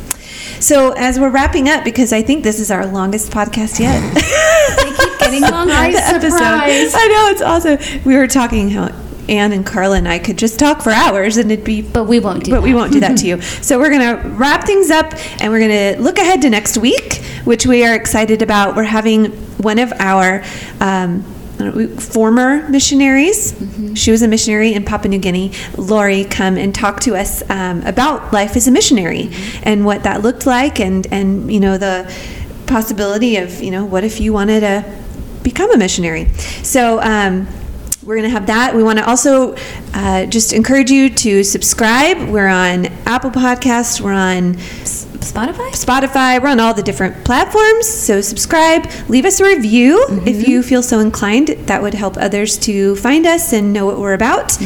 So 0.60 0.92
as 0.94 1.20
we're 1.20 1.30
wrapping 1.30 1.70
up, 1.70 1.84
because 1.84 2.12
I 2.12 2.22
think 2.24 2.44
this 2.44 2.60
is 2.60 2.72
our 2.72 2.86
longest 2.88 3.32
podcast 3.32 3.80
yet. 3.80 4.02
they 4.78 4.92
keep 4.98 5.20
getting 5.20 5.42
longer. 5.52 5.74
The 5.74 5.98
episode. 6.04 6.42
I 6.42 7.08
know 7.08 7.28
it's 7.32 7.42
awesome. 7.42 7.78
We 8.04 8.16
were 8.18 8.28
talking 8.28 8.70
how 8.72 8.88
Anne 9.30 9.52
and 9.54 9.66
Carla 9.66 9.98
and 9.98 10.08
I 10.08 10.20
could 10.20 10.38
just 10.38 10.60
talk 10.60 10.82
for 10.82 10.92
hours 10.92 11.38
and 11.38 11.52
it'd 11.52 11.66
be 11.66 11.82
But 11.82 12.06
we 12.06 12.20
won't 12.20 12.44
do 12.44 12.52
but 12.52 12.62
we 12.64 12.72
that. 12.72 12.76
won't 12.76 12.92
do 12.92 13.00
that 13.02 13.18
to 13.20 13.28
you. 13.28 13.42
So 13.42 13.80
we're 13.80 13.90
going 13.90 14.18
to 14.22 14.28
wrap 14.30 14.66
things 14.66 14.92
up 14.92 15.14
and 15.42 15.52
we're 15.52 15.60
going 15.60 15.96
to 15.96 16.02
look 16.02 16.18
ahead 16.18 16.42
to 16.44 16.50
next 16.50 16.78
week, 16.78 17.16
which 17.46 17.66
we 17.66 17.86
are 17.86 17.96
excited 17.96 18.42
about. 18.42 18.76
We're 18.76 18.84
having 18.84 19.32
one 19.58 19.80
of 19.80 19.94
our 20.00 20.44
um, 20.80 21.24
former 21.98 22.68
missionaries. 22.70 23.56
She 23.96 24.12
was 24.12 24.22
a 24.22 24.28
missionary 24.28 24.74
in 24.74 24.84
Papua 24.84 25.10
New 25.10 25.20
Guinea. 25.20 25.52
Lori 25.78 26.26
come 26.26 26.58
and 26.58 26.74
talk 26.76 27.00
to 27.02 27.16
us 27.16 27.48
um, 27.50 27.82
about 27.84 28.34
life 28.34 28.56
as 28.58 28.68
a 28.68 28.72
missionary 28.72 29.30
and 29.64 29.86
what 29.86 30.04
that 30.04 30.22
looked 30.24 30.46
like, 30.46 30.80
and 30.80 31.08
and 31.12 31.54
you 31.54 31.60
know 31.60 31.78
the 31.78 32.12
possibility 32.68 33.38
of 33.38 33.62
you 33.62 33.72
know 33.72 33.86
what 33.86 34.04
if 34.04 34.20
you 34.20 34.34
wanted 34.34 34.62
to 34.62 34.84
become 35.44 35.72
a 35.72 35.78
missionary. 35.78 36.28
So. 36.64 37.00
Um, 37.02 37.48
we're 38.06 38.16
going 38.16 38.30
to 38.30 38.30
have 38.30 38.48
that. 38.48 38.76
We 38.76 38.84
want 38.84 39.00
to 39.00 39.08
also 39.08 39.56
uh, 39.94 40.26
just 40.26 40.52
encourage 40.52 40.92
you 40.92 41.10
to 41.10 41.44
subscribe. 41.44 42.30
We're 42.30 42.48
on 42.48 42.88
Apple 43.06 43.32
Podcasts. 43.32 44.02
We're 44.02 44.12
on 44.12 44.58
Spotify? 45.24 45.70
Spotify. 45.72 46.42
We're 46.42 46.50
on 46.50 46.60
all 46.60 46.74
the 46.74 46.84
different 46.84 47.24
platforms. 47.26 47.88
So 47.88 48.22
subscribe. 48.22 48.88
Leave 49.08 49.26
us 49.26 49.40
a 49.40 49.46
review 49.46 50.06
if 50.26 50.48
you 50.48 50.62
feel 50.64 50.84
so 50.84 51.00
inclined. 51.00 51.48
That 51.68 51.82
would 51.82 51.94
help 51.94 52.18
others 52.18 52.58
to 52.60 52.96
find 52.98 53.26
us 53.26 53.54
and 53.54 53.74
know 53.74 53.86
what 53.86 54.00
we're 54.00 54.14
about. 54.14 54.58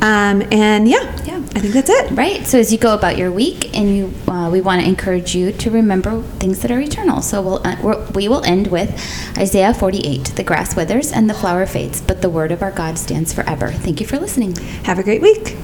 Um, 0.00 0.42
and 0.52 0.88
yeah, 0.88 1.04
Yeah. 1.24 1.36
I 1.54 1.60
think 1.60 1.74
that's 1.74 1.90
it. 1.90 2.10
Right. 2.12 2.46
So 2.46 2.58
as 2.58 2.70
you 2.72 2.78
go 2.78 2.94
about 2.94 3.16
your 3.18 3.32
week, 3.32 3.76
and 3.76 3.96
you, 3.96 4.12
uh, 4.28 4.48
we 4.50 4.60
want 4.60 4.80
to 4.82 4.86
encourage 4.88 5.34
you 5.34 5.50
to 5.52 5.70
remember 5.70 6.22
things 6.38 6.60
that 6.60 6.70
are 6.70 6.78
eternal. 6.80 7.20
So 7.20 7.42
we'll, 7.42 7.66
uh, 7.66 8.06
we 8.14 8.28
will 8.28 8.44
end 8.44 8.68
with 8.68 8.90
Isaiah 9.36 9.74
48: 9.74 10.32
"The 10.36 10.44
grass 10.44 10.76
withers 10.76 11.10
and 11.10 11.28
the 11.28 11.34
flower 11.34 11.66
fades, 11.66 12.00
but 12.00 12.22
the 12.22 12.30
word 12.30 12.52
of 12.52 12.62
our 12.62 12.70
God 12.70 12.96
stands 12.98 13.32
forever." 13.32 13.72
Thank 13.72 14.00
you 14.00 14.06
for 14.06 14.18
listening. 14.18 14.54
Have 14.84 14.98
a 14.98 15.02
great 15.02 15.20
week. 15.22 15.56